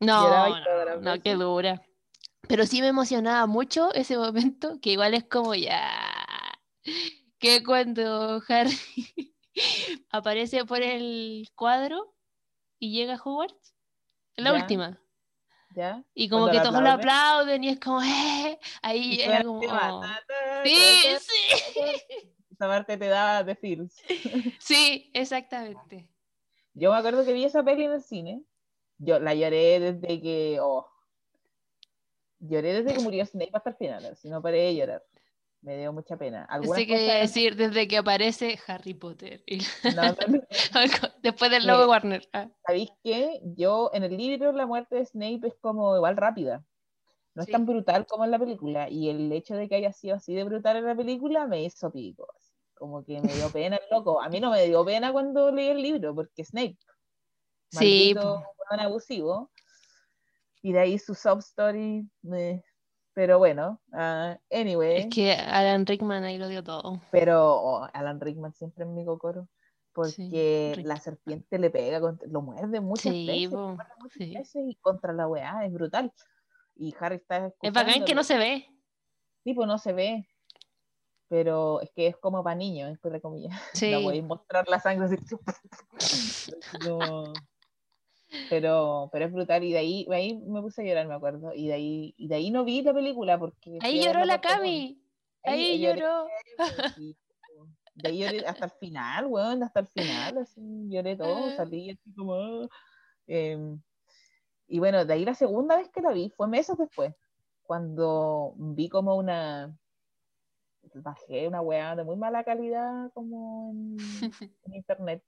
No, 0.00 0.60
no, 1.00 1.20
qué 1.22 1.34
dura. 1.34 1.82
Pero 2.48 2.64
sí 2.66 2.80
me 2.80 2.88
emocionaba 2.88 3.46
mucho 3.46 3.92
ese 3.94 4.16
momento, 4.16 4.78
que 4.80 4.90
igual 4.90 5.14
es 5.14 5.24
como 5.24 5.54
ya, 5.54 5.80
que 7.38 7.64
cuando 7.64 8.40
Harry 8.48 8.78
aparece 10.10 10.64
por 10.64 10.80
el 10.82 11.48
cuadro 11.54 12.14
y 12.78 12.92
llega 12.92 13.14
a 13.14 13.22
Hogwarts, 13.22 13.74
en 14.36 14.44
la 14.44 14.52
Ya. 14.52 14.56
última. 14.60 15.00
¿Ya? 15.74 16.04
Y 16.14 16.28
como 16.28 16.44
Cuando 16.44 16.62
que 16.62 16.68
todos 16.68 16.82
lo 16.82 16.90
aplauden. 16.90 17.64
y 17.64 17.68
es 17.68 17.80
como, 17.80 18.00
¡eh! 18.02 18.58
Ahí 18.80 19.20
era 19.20 19.42
como, 19.42 19.60
oh. 19.60 20.04
Sí, 20.64 21.02
sí, 21.20 22.34
Esa 22.56 22.68
parte 22.68 22.96
te 22.96 23.06
da 23.08 23.44
de 23.44 23.54
feels. 23.54 23.94
sí, 24.58 25.10
exactamente. 25.12 26.08
Yo 26.72 26.90
me 26.90 26.96
acuerdo 26.98 27.24
que 27.24 27.32
vi 27.34 27.44
esa 27.44 27.62
peli 27.62 27.84
en 27.84 27.92
el 27.92 28.02
cine. 28.02 28.42
Yo 28.98 29.18
la 29.18 29.34
lloré 29.34 29.78
desde 29.78 30.20
que. 30.22 30.58
Oh, 30.60 30.86
lloré 32.40 32.82
desde 32.82 32.96
que 32.96 33.02
murió 33.02 33.24
Snape 33.26 33.50
hasta 33.52 33.70
el 33.70 33.76
final. 33.76 34.06
Así 34.06 34.28
no 34.30 34.40
paré 34.40 34.58
de 34.62 34.74
llorar. 34.76 35.04
Me 35.60 35.76
dio 35.78 35.92
mucha 35.92 36.16
pena. 36.16 36.44
Algunas 36.44 36.78
Pensé 36.78 36.86
que 36.86 37.04
cosas. 37.06 37.20
decir 37.20 37.56
desde 37.56 37.88
que 37.88 37.96
aparece 37.98 38.58
Harry 38.68 38.94
Potter. 38.94 39.42
y- 39.46 39.58
No, 39.94 40.02
no, 40.04 40.14
no. 40.28 40.40
Después 41.22 41.50
del 41.50 41.66
logo 41.66 41.88
Warner. 41.90 42.26
Ah, 42.32 42.48
¿Sabéis 42.66 42.90
qué? 43.02 43.40
Yo 43.56 43.90
en 43.92 44.04
el 44.04 44.16
libro 44.16 44.52
la 44.52 44.66
muerte 44.66 44.96
de 44.96 45.04
Snape 45.04 45.40
es 45.48 45.54
como 45.60 45.94
igual 45.96 46.16
rápida. 46.16 46.64
No 47.34 47.42
es 47.42 47.48
tan 47.50 47.66
brutal 47.66 48.06
como 48.06 48.24
en 48.24 48.30
la 48.30 48.38
película. 48.38 48.88
Y 48.88 49.10
el 49.10 49.30
hecho 49.32 49.56
de 49.56 49.68
que 49.68 49.74
haya 49.74 49.92
sido 49.92 50.16
así 50.16 50.34
de 50.34 50.44
brutal 50.44 50.76
en 50.78 50.86
la 50.86 50.94
película 50.94 51.46
me 51.46 51.62
hizo 51.64 51.90
pico. 51.92 52.26
Como 52.76 53.04
que 53.04 53.20
me 53.20 53.32
dio 53.34 53.48
pena 53.50 53.76
el 53.76 53.82
loco. 53.90 54.20
A 54.20 54.28
mí 54.28 54.38
no 54.38 54.50
me 54.50 54.64
dio 54.66 54.84
pena 54.84 55.12
cuando 55.12 55.50
leí 55.50 55.68
el 55.68 55.82
libro, 55.82 56.14
porque 56.14 56.44
Snape, 56.44 56.76
Sí, 57.70 58.12
maldito, 58.14 58.44
weón 58.70 58.80
abusivo. 58.80 59.50
Y 60.62 60.72
de 60.72 60.80
ahí 60.80 60.98
su 60.98 61.14
sub 61.14 61.38
story. 61.38 62.08
me- 62.22 62.62
Pero 63.14 63.38
bueno, 63.38 63.80
ah, 63.92 64.36
anyway. 64.50 64.98
es 64.98 65.06
que 65.06 65.32
Alan 65.32 65.86
Rickman 65.86 66.22
ahí 66.24 66.36
lo 66.38 66.48
dio 66.48 66.62
todo. 66.62 67.00
Pero 67.10 67.54
oh, 67.56 67.88
Alan 67.94 68.20
Rickman 68.20 68.52
siempre 68.52 68.84
en 68.84 68.94
mi 68.94 69.04
cocoro. 69.06 69.48
Porque 69.94 70.74
la 70.84 70.98
serpiente 70.98 71.58
le 71.58 71.70
pega, 71.70 71.98
contra- 72.02 72.28
lo 72.28 72.42
muerde 72.42 72.80
muchas 72.80 73.14
Sí, 73.14 73.26
veces. 73.26 73.50
muerde 73.52 73.92
muchas 73.98 74.18
sí. 74.18 74.34
veces 74.34 74.62
y 74.68 74.74
contra 74.76 75.14
la 75.14 75.26
weá, 75.26 75.64
es 75.64 75.72
brutal. 75.72 76.12
Y 76.74 76.94
Harry 77.00 77.16
está 77.16 77.50
Es 77.62 77.72
bacán 77.72 78.04
que 78.04 78.14
no 78.14 78.22
se 78.22 78.36
ve. 78.36 78.66
Tipo, 79.42 79.64
no 79.64 79.78
se 79.78 79.94
ve. 79.94 80.28
Pero 81.28 81.80
es 81.80 81.90
que 81.90 82.06
es 82.06 82.16
como 82.16 82.42
para 82.44 82.54
niños, 82.56 82.88
entre 82.90 83.20
comillas. 83.20 83.52
Sí. 83.74 83.90
No 83.92 84.02
podéis 84.02 84.24
mostrar 84.24 84.68
la 84.68 84.80
sangre 84.80 85.06
así. 85.06 85.16
No. 86.88 87.32
Pero, 88.50 89.08
pero 89.12 89.24
es 89.26 89.32
brutal. 89.32 89.62
Y 89.64 89.72
de 89.72 89.78
ahí, 89.78 90.04
de 90.08 90.16
ahí 90.16 90.34
me 90.46 90.60
puse 90.60 90.82
a 90.82 90.84
llorar, 90.84 91.06
me 91.06 91.14
acuerdo. 91.14 91.52
Y 91.54 91.68
de 91.68 91.74
ahí, 91.74 92.14
y 92.16 92.28
de 92.28 92.34
ahí 92.34 92.50
no 92.50 92.64
vi 92.64 92.82
la 92.82 92.92
película 92.92 93.38
porque. 93.38 93.78
Ahí 93.82 94.02
lloró 94.04 94.24
la. 94.24 94.40
Cami. 94.40 95.00
Ahí- 95.44 95.60
Ahí 95.60 95.64
ahí 95.72 95.80
lloré. 95.80 96.00
lloró. 96.00 96.26
De 97.94 98.08
ahí 98.08 98.18
lloré 98.18 98.46
hasta 98.46 98.66
el 98.66 98.70
final, 98.72 99.26
weón, 99.26 99.62
hasta 99.62 99.80
el 99.80 99.86
final, 99.86 100.38
así 100.38 100.60
lloré 100.90 101.16
todo, 101.16 101.46
Ah. 101.46 101.54
salí 101.56 101.90
así 101.90 102.12
como. 102.14 102.34
ah, 102.34 102.68
em, 103.26 103.80
y 104.68 104.78
bueno, 104.80 105.04
de 105.04 105.12
ahí 105.14 105.24
la 105.24 105.34
segunda 105.34 105.76
vez 105.76 105.88
que 105.90 106.02
la 106.02 106.12
vi 106.12 106.28
fue 106.36 106.46
meses 106.48 106.76
después, 106.76 107.14
cuando 107.62 108.52
vi 108.56 108.88
como 108.88 109.14
una, 109.16 109.78
bajé 110.94 111.48
una 111.48 111.60
weá 111.60 111.94
de 111.96 112.04
muy 112.04 112.16
mala 112.16 112.44
calidad 112.44 113.10
como 113.14 113.70
en, 113.72 113.96
en 114.64 114.74
internet 114.74 115.22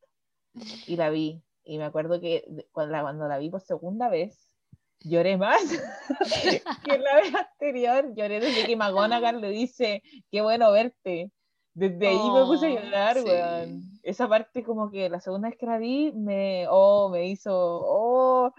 y 0.87 0.97
la 0.97 1.11
vi. 1.11 1.43
Y 1.65 1.79
me 1.79 1.85
acuerdo 1.85 2.21
que 2.21 2.45
cuando 2.73 2.93
la, 2.93 3.03
cuando 3.03 3.29
la 3.29 3.39
vi 3.39 3.51
por 3.51 3.61
segunda 3.61 4.09
vez, 4.09 4.57
lloré 5.01 5.37
más 5.37 5.63
que 6.85 6.99
la 6.99 7.17
vez 7.17 7.35
anterior. 7.35 8.15
Lloré 8.15 8.41
desde 8.41 8.67
que 8.67 8.77
McGonagall 8.77 9.41
le 9.41 9.51
dice, 9.51 10.03
qué 10.31 10.41
bueno 10.41 10.73
verte. 10.73 11.31
Desde 11.75 12.09
ahí 12.09 12.31
me 12.31 12.45
puse 12.45 12.67
a 12.67 12.71
Oh, 12.71 12.75
llorar, 12.81 13.17
sí. 13.19 13.25
weón. 13.25 13.83
Esa 14.03 14.29
parte 14.29 14.65
como 14.65 14.91
que 14.91 15.09
la 15.09 15.21
segunda 15.21 15.49
vez 15.49 15.59
que 15.59 15.67
la 15.67 15.79
vi 15.79 16.11
me, 16.13 16.67
oh, 16.69 17.09
me 17.11 17.27
hizo, 17.29 17.53
oh, 17.55 18.53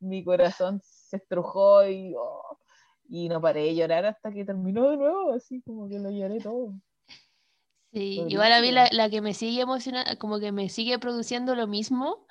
mi 0.00 0.22
corazón 0.24 0.80
se 0.82 1.16
estrujó 1.16 1.86
y, 1.88 2.14
oh, 2.16 2.57
y 3.08 3.28
no 3.28 3.40
paré 3.40 3.62
de 3.62 3.74
llorar 3.74 4.04
hasta 4.06 4.30
que 4.32 4.44
terminó 4.44 4.90
de 4.90 4.96
nuevo, 4.96 5.32
así 5.32 5.62
como 5.62 5.88
que 5.88 5.98
lo 5.98 6.10
lloré 6.10 6.38
todo. 6.40 6.74
Sí, 7.92 8.22
igual 8.28 8.52
a 8.52 8.60
mí 8.60 8.70
la, 8.70 8.88
la 8.92 9.08
que 9.08 9.22
me 9.22 9.32
sigue 9.32 9.62
emocionando, 9.62 10.18
como 10.18 10.38
que 10.38 10.52
me 10.52 10.68
sigue 10.68 10.98
produciendo 10.98 11.54
lo 11.54 11.66
mismo, 11.66 12.26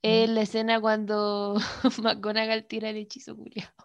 es 0.00 0.28
la 0.28 0.42
escena 0.42 0.80
cuando 0.80 1.56
McGonagall 2.02 2.66
tira 2.66 2.90
el 2.90 2.96
hechizo 2.96 3.36
culiao. 3.36 3.68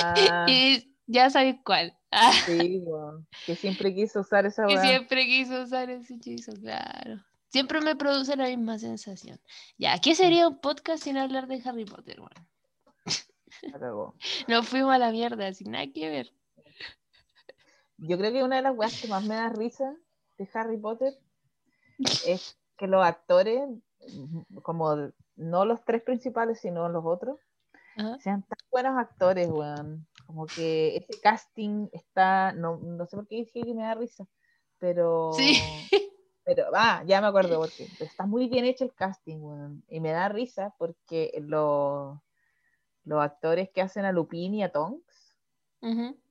Ah, 0.00 0.46
Y 0.48 0.94
ya 1.06 1.30
sabes 1.30 1.56
cuál. 1.64 1.98
Ah, 2.12 2.32
sí, 2.46 2.78
weón. 2.84 3.26
Que 3.44 3.56
siempre 3.56 3.92
quiso 3.92 4.20
usar 4.20 4.46
esa 4.46 4.64
que 4.66 4.78
siempre 4.78 5.26
quiso 5.26 5.62
usar 5.62 5.90
ese 5.90 6.14
hechizo, 6.14 6.52
claro. 6.52 7.20
Siempre 7.48 7.80
me 7.80 7.96
produce 7.96 8.36
la 8.36 8.46
misma 8.46 8.78
sensación. 8.78 9.40
Ya, 9.76 9.98
¿qué 10.00 10.14
sería 10.14 10.46
un 10.46 10.60
podcast 10.60 11.02
sin 11.02 11.16
hablar 11.16 11.48
de 11.48 11.60
Harry 11.64 11.84
Potter, 11.84 12.20
weón? 12.20 12.48
Nos 14.48 14.68
fuimos 14.68 14.92
a 14.92 14.98
la 14.98 15.10
mierda, 15.10 15.52
sin 15.52 15.72
nada 15.72 15.86
que 15.92 16.08
ver. 16.08 16.32
Yo 17.98 18.16
creo 18.16 18.32
que 18.32 18.44
una 18.44 18.56
de 18.56 18.62
las 18.62 18.76
weas 18.76 19.00
que 19.00 19.08
más 19.08 19.24
me 19.24 19.34
da 19.34 19.48
risa 19.48 19.96
de 20.38 20.48
Harry 20.54 20.78
Potter 20.78 21.14
es 22.26 22.58
que 22.76 22.86
los 22.86 23.04
actores, 23.04 23.68
como 24.62 25.12
no 25.36 25.64
los 25.64 25.84
tres 25.84 26.02
principales, 26.02 26.60
sino 26.60 26.88
los 26.88 27.04
otros, 27.04 27.40
Ajá. 27.96 28.18
sean 28.20 28.42
tan 28.42 28.58
buenos 28.70 28.96
actores, 28.96 29.48
weón. 29.48 30.06
Como 30.26 30.46
que 30.46 30.96
ese 30.96 31.20
casting 31.20 31.88
está, 31.92 32.52
no, 32.52 32.76
no 32.76 33.06
sé 33.06 33.16
por 33.16 33.26
qué 33.26 33.36
dije 33.36 33.62
que 33.62 33.74
me 33.74 33.82
da 33.82 33.94
risa, 33.94 34.26
pero... 34.78 35.32
Sí. 35.32 35.58
Pero, 36.44 36.64
ah, 36.72 37.02
ya 37.04 37.20
me 37.20 37.26
acuerdo 37.26 37.58
porque 37.60 37.86
está 38.00 38.24
muy 38.24 38.48
bien 38.48 38.64
hecho 38.64 38.82
el 38.82 38.94
casting, 38.94 39.36
weón. 39.36 39.84
Y 39.86 40.00
me 40.00 40.12
da 40.12 40.30
risa 40.30 40.74
porque 40.78 41.30
los, 41.42 42.18
los 43.08 43.20
actores 43.22 43.70
que 43.70 43.80
hacen 43.82 44.04
a 44.04 44.12
Lupin 44.12 44.54
y 44.54 44.62
a 44.62 44.70
Tonks, 44.72 45.36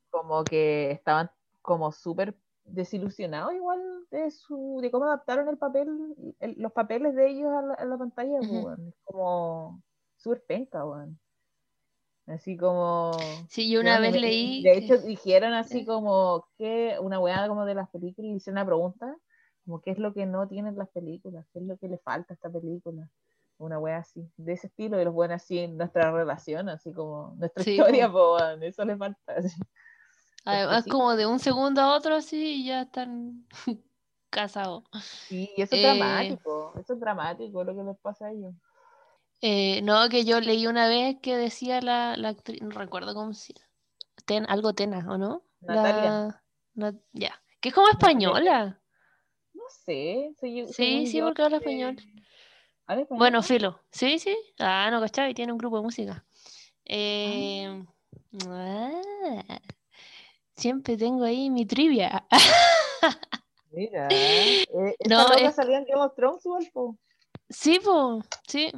como 0.10 0.44
que 0.44 0.92
estaban 0.92 1.30
como 1.62 1.92
súper 1.92 2.36
desilusionados 2.66 3.54
igual 3.54 3.80
de 4.12 4.30
su 4.32 4.80
de 4.82 4.92
cómo 4.92 5.06
adaptaron 5.06 5.48
el 5.50 5.58
papel 5.58 5.88
el- 6.40 6.56
los 6.58 6.72
papeles 6.74 7.16
de 7.16 7.30
ellos 7.30 7.50
a 7.52 7.62
la, 7.62 7.74
a 7.76 7.86
la 7.86 7.98
pantalla. 7.98 8.40
Es 8.40 8.48
como 9.06 9.82
súper 10.18 10.44
penca 10.46 10.86
weón. 10.86 11.18
así 12.28 12.58
como 12.58 13.12
Sí, 13.50 13.70
yo 13.72 13.80
una 13.82 14.00
vez 14.00 14.20
leí. 14.20 14.62
de 14.64 14.78
hecho 14.78 14.98
dijeron 14.98 15.54
así 15.54 15.80
Eh. 15.80 15.86
como 15.86 16.46
que 16.58 16.98
una 17.02 17.20
weá 17.20 17.48
como 17.48 17.66
de 17.66 17.76
las 17.76 17.90
películas 17.90 18.36
hicieron 18.36 18.58
una 18.60 18.66
pregunta 18.66 19.18
como 19.66 19.82
qué 19.82 19.92
es 19.92 19.98
lo 20.00 20.14
que 20.14 20.26
no 20.26 20.48
tienen 20.48 20.76
las 20.78 20.90
películas 20.90 21.46
qué 21.54 21.60
es 21.60 21.66
lo 21.66 21.78
que 21.78 21.88
le 21.88 21.98
falta 22.00 22.34
a 22.34 22.36
esta 22.36 22.50
película 22.50 23.10
una 23.58 23.80
weá 23.80 23.98
así, 23.98 24.30
de 24.38 24.54
ese 24.54 24.68
estilo, 24.68 24.98
de 24.98 25.06
los 25.06 25.14
buenos 25.14 25.42
así 25.42 25.60
en 25.60 25.78
nuestra 25.78 26.12
relación, 26.12 26.70
así 26.70 26.94
como 26.94 27.36
nuestra 27.38 27.64
Sí, 27.64 27.72
historia, 27.72 28.12
po. 28.12 28.38
pues, 28.38 28.62
eso 28.62 28.86
le 28.86 28.98
falta. 28.98 29.34
así. 29.34 29.60
Además, 30.46 30.84
sí. 30.86 30.90
como 30.90 31.16
de 31.16 31.26
un 31.26 31.40
segundo 31.40 31.82
a 31.82 31.96
otro, 31.96 32.16
así, 32.16 32.62
y 32.62 32.66
ya 32.68 32.82
están 32.84 33.46
casados. 34.30 34.84
Sí, 35.02 35.50
y 35.58 35.62
eso 35.62 35.76
es 35.76 35.82
Eh, 35.82 35.84
dramático, 35.84 36.74
eso 36.80 36.94
es 36.94 37.00
dramático 37.00 37.64
lo 37.64 37.76
que 37.76 37.84
les 37.84 37.98
pasa 37.98 38.28
a 38.28 38.32
ellos. 38.32 38.54
Eh, 39.42 39.82
no, 39.84 40.08
que 40.10 40.26
yo 40.26 40.40
leí 40.40 40.66
una 40.68 40.88
vez 40.88 41.18
que 41.22 41.36
decía 41.38 41.82
la, 41.82 42.16
la 42.18 42.30
actriz, 42.30 42.62
no 42.62 42.72
recuerdo 42.72 43.14
cómo 43.14 43.34
se 43.34 43.54
Ten, 44.26 44.46
algo 44.50 44.74
Tena, 44.74 45.06
¿o 45.10 45.18
no? 45.18 45.44
Natalia. 45.62 46.44
La- 46.76 46.94
ya. 47.14 47.42
Que 47.60 47.70
es 47.70 47.76
como 47.76 47.88
española. 47.88 48.80
No 49.54 49.64
sé, 49.70 50.34
soy 50.40 50.66
Sí, 50.68 50.74
según 50.74 51.06
sí, 51.06 51.18
yo, 51.18 51.26
porque 51.26 51.42
habla 51.44 51.58
eh, 51.58 51.96
español. 52.88 52.88
¿habla 52.88 53.02
español? 53.04 53.20
Bueno, 53.20 53.44
filo. 53.44 53.80
Sí, 53.92 54.20
sí. 54.20 54.36
Ah, 54.60 54.90
no, 54.92 55.00
¿cachai? 55.02 55.34
Tiene 55.34 55.52
un 55.52 55.58
grupo 55.58 55.78
de 55.78 55.84
música. 55.84 56.26
Eh, 56.86 57.84
ah, 58.46 58.92
siempre 60.56 60.98
tengo 60.98 61.24
ahí 61.24 61.50
mi 61.50 61.66
trivia. 61.66 62.26
Mira, 63.72 64.10
eh, 64.10 64.96
esta 65.00 65.10
No, 65.10 65.34
es- 65.34 65.56
salía 65.56 65.78
en 65.80 65.86
Game 65.86 66.02
of 66.02 66.16
Thrones. 66.16 66.44
Sí, 67.50 67.80
po, 67.84 68.22
sí. 68.48 68.72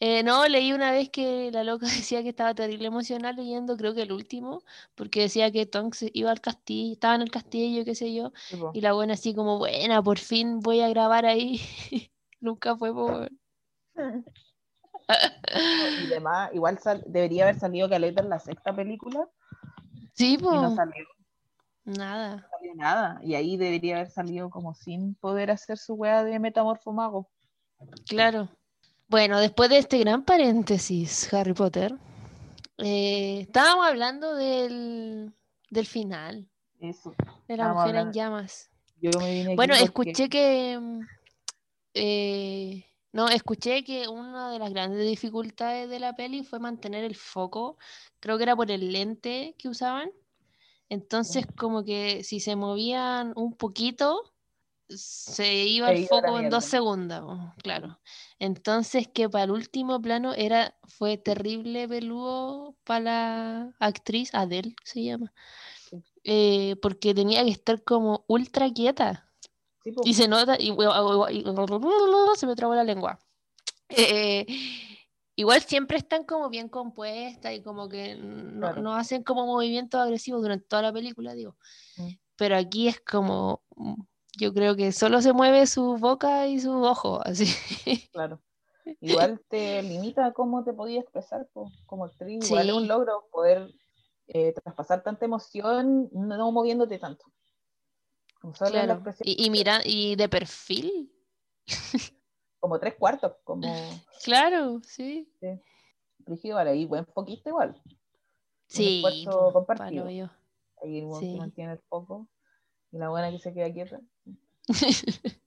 Eh, 0.00 0.22
no, 0.22 0.46
leí 0.46 0.72
una 0.72 0.92
vez 0.92 1.10
que 1.10 1.50
la 1.52 1.64
loca 1.64 1.86
decía 2.12 2.22
que 2.22 2.28
estaba 2.30 2.54
terrible 2.54 2.86
emocional 2.86 3.36
leyendo, 3.36 3.76
creo 3.76 3.94
que 3.94 4.02
el 4.02 4.12
último, 4.12 4.62
porque 4.94 5.22
decía 5.22 5.50
que 5.50 5.66
Tonks 5.66 6.04
iba 6.12 6.30
al 6.30 6.40
castillo, 6.40 6.92
estaba 6.92 7.16
en 7.16 7.22
el 7.22 7.30
castillo, 7.30 7.84
qué 7.84 7.94
sé 7.94 8.14
yo, 8.14 8.32
Sí, 8.48 8.56
y 8.74 8.80
la 8.80 8.92
buena 8.92 9.14
así 9.14 9.34
como, 9.34 9.58
buena, 9.58 10.02
por 10.02 10.18
fin 10.18 10.60
voy 10.60 10.80
a 10.80 10.88
grabar 10.88 11.26
ahí. 11.26 11.60
Nunca 12.40 12.76
fue, 12.76 12.92
po, 12.92 13.06
weón. 13.06 13.38
Y 16.02 16.06
demás, 16.08 16.50
igual 16.52 16.78
sal- 16.78 17.02
debería 17.06 17.44
haber 17.44 17.58
salido 17.58 17.88
Caleta 17.88 18.20
en 18.22 18.28
la 18.28 18.38
sexta 18.38 18.74
película 18.76 19.26
Sí, 20.14 20.34
y 20.34 20.42
no 20.42 20.74
salió, 20.74 21.06
nada. 21.84 22.36
no 22.36 22.42
salió 22.50 22.74
nada. 22.74 23.20
Y 23.22 23.34
ahí 23.34 23.56
debería 23.56 23.96
haber 23.96 24.10
salido 24.10 24.50
como 24.50 24.74
sin 24.74 25.14
poder 25.14 25.50
hacer 25.50 25.78
su 25.78 25.94
wea 25.94 26.24
de 26.24 26.38
metamorfomago. 26.40 27.30
Claro. 28.08 28.48
Bueno, 29.08 29.38
después 29.40 29.70
de 29.70 29.78
este 29.78 29.98
gran 29.98 30.24
paréntesis, 30.24 31.32
Harry 31.32 31.54
Potter, 31.54 31.94
eh, 32.78 33.40
estábamos 33.42 33.86
hablando 33.86 34.34
del, 34.34 35.32
del 35.70 35.86
final, 35.86 36.48
Eso. 36.80 37.14
de 37.46 37.56
la 37.56 37.72
mujer 37.72 37.94
en 37.96 38.12
llamas. 38.12 38.68
Yo 39.00 39.10
me 39.20 39.30
vine 39.32 39.56
Bueno, 39.56 39.74
escuché 39.74 40.28
que. 40.28 40.78
Eh, 41.98 42.84
no, 43.12 43.28
escuché 43.28 43.84
que 43.84 44.08
una 44.08 44.50
de 44.50 44.58
las 44.58 44.70
grandes 44.70 45.06
dificultades 45.06 45.88
de 45.88 45.98
la 45.98 46.14
peli 46.14 46.44
fue 46.44 46.58
mantener 46.58 47.04
el 47.04 47.16
foco. 47.16 47.78
Creo 48.20 48.36
que 48.36 48.44
era 48.44 48.56
por 48.56 48.70
el 48.70 48.92
lente 48.92 49.54
que 49.58 49.68
usaban. 49.68 50.10
Entonces, 50.88 51.46
como 51.56 51.84
que 51.84 52.24
si 52.24 52.40
se 52.40 52.56
movían 52.56 53.32
un 53.36 53.54
poquito, 53.54 54.22
se 54.88 55.66
iba 55.66 55.90
el 55.90 56.06
foco 56.06 56.38
en 56.38 56.48
dos 56.48 56.64
segundos. 56.64 57.52
Claro. 57.62 58.00
Entonces, 58.38 59.08
que 59.08 59.28
para 59.28 59.44
el 59.44 59.50
último 59.50 60.00
plano 60.00 60.32
era, 60.34 60.76
fue 60.84 61.18
terrible 61.18 61.88
peludo 61.88 62.76
para 62.84 63.00
la 63.00 63.74
actriz, 63.80 64.34
Adele 64.34 64.74
se 64.84 65.04
llama. 65.04 65.32
Eh, 66.24 66.76
porque 66.82 67.14
tenía 67.14 67.44
que 67.44 67.50
estar 67.50 67.82
como 67.82 68.24
ultra 68.28 68.70
quieta. 68.70 69.27
Sí. 69.92 70.10
Y 70.10 70.14
se 70.14 70.28
nota, 70.28 70.56
y, 70.58 70.70
y- 70.70 71.44
se 72.36 72.46
me 72.46 72.56
trabó 72.56 72.74
la 72.74 72.84
lengua. 72.84 73.18
Eh, 73.90 74.46
igual 75.36 75.62
siempre 75.62 75.96
están 75.98 76.24
como 76.24 76.48
bien 76.50 76.68
compuestas 76.68 77.54
y 77.54 77.62
como 77.62 77.88
que 77.88 78.16
no, 78.16 78.60
Claro. 78.68 78.82
no 78.82 78.94
hacen 78.94 79.22
como 79.22 79.46
movimientos 79.46 80.00
agresivos 80.00 80.42
durante 80.42 80.66
toda 80.66 80.82
la 80.82 80.92
película, 80.92 81.34
digo. 81.34 81.56
Mm. 81.96 82.08
Pero 82.36 82.56
aquí 82.56 82.88
es 82.88 83.00
como, 83.00 83.62
yo 84.36 84.52
creo 84.54 84.76
que 84.76 84.92
solo 84.92 85.20
se 85.22 85.32
mueve 85.32 85.66
su 85.66 85.96
boca 85.96 86.46
y 86.46 86.60
sus 86.60 86.74
ojos, 86.86 87.20
así. 87.24 87.46
Claro. 88.12 88.40
Igual 89.00 89.40
te 89.48 89.82
limita 89.82 90.24
a 90.26 90.32
cómo 90.32 90.64
te 90.64 90.72
podías 90.72 91.02
expresar 91.02 91.46
po, 91.52 91.70
como 91.86 92.04
actriz. 92.06 92.46
Igual 92.46 92.68
es 92.70 92.74
un 92.74 92.88
logro 92.88 93.28
poder 93.30 93.70
eh, 94.28 94.52
traspasar 94.52 95.02
tanta 95.02 95.24
emoción 95.26 96.08
no 96.12 96.52
moviéndote 96.52 96.98
tanto. 96.98 97.24
Solo 98.40 98.70
Claro. 98.70 99.02
Y, 99.24 99.46
y 99.46 99.50
mira, 99.50 99.80
y 99.84 100.16
de 100.16 100.28
perfil. 100.28 101.12
como 102.60 102.78
tres 102.78 102.94
cuartos, 102.94 103.32
como 103.44 103.62
Claro, 104.24 104.80
sí. 104.84 105.30
rígido, 106.26 106.56
vale, 106.56 106.70
ahí 106.70 106.84
buen 106.84 107.04
poquito 107.04 107.48
igual. 107.48 107.80
Sí, 108.66 109.02
esfuerzo 109.04 109.48
po, 109.48 109.52
compartido. 109.52 110.04
palo. 110.04 110.30
Ahí 110.82 110.98
el 110.98 111.14
Sí. 111.18 111.36
mantiene 111.36 111.72
el 111.72 111.78
foco 111.88 112.28
y 112.92 112.98
la 112.98 113.08
buena 113.08 113.30
que 113.30 113.38
se 113.38 113.52
queda 113.52 113.72
quieta. 113.72 114.00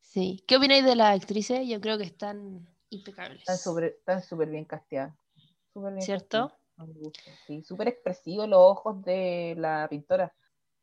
Sí. 0.00 0.42
¿Qué 0.48 0.56
opináis 0.56 0.84
de 0.84 0.96
las 0.96 1.20
actrices? 1.20 1.68
Yo 1.68 1.80
creo 1.80 1.96
que 1.96 2.02
están 2.02 2.66
impecables. 2.88 3.38
Están 3.42 3.58
súper 3.58 3.84
están 3.84 4.20
súper 4.24 4.48
bien 4.48 4.64
casteadas. 4.64 5.14
Súper 5.72 5.92
bien 5.92 6.04
¿Cierto? 6.04 6.48
casteadas. 6.48 7.38
Sí, 7.46 7.62
súper 7.62 7.86
expresivos 7.86 8.48
los 8.48 8.58
ojos 8.58 9.00
de 9.04 9.54
la 9.56 9.86
pintora. 9.88 10.34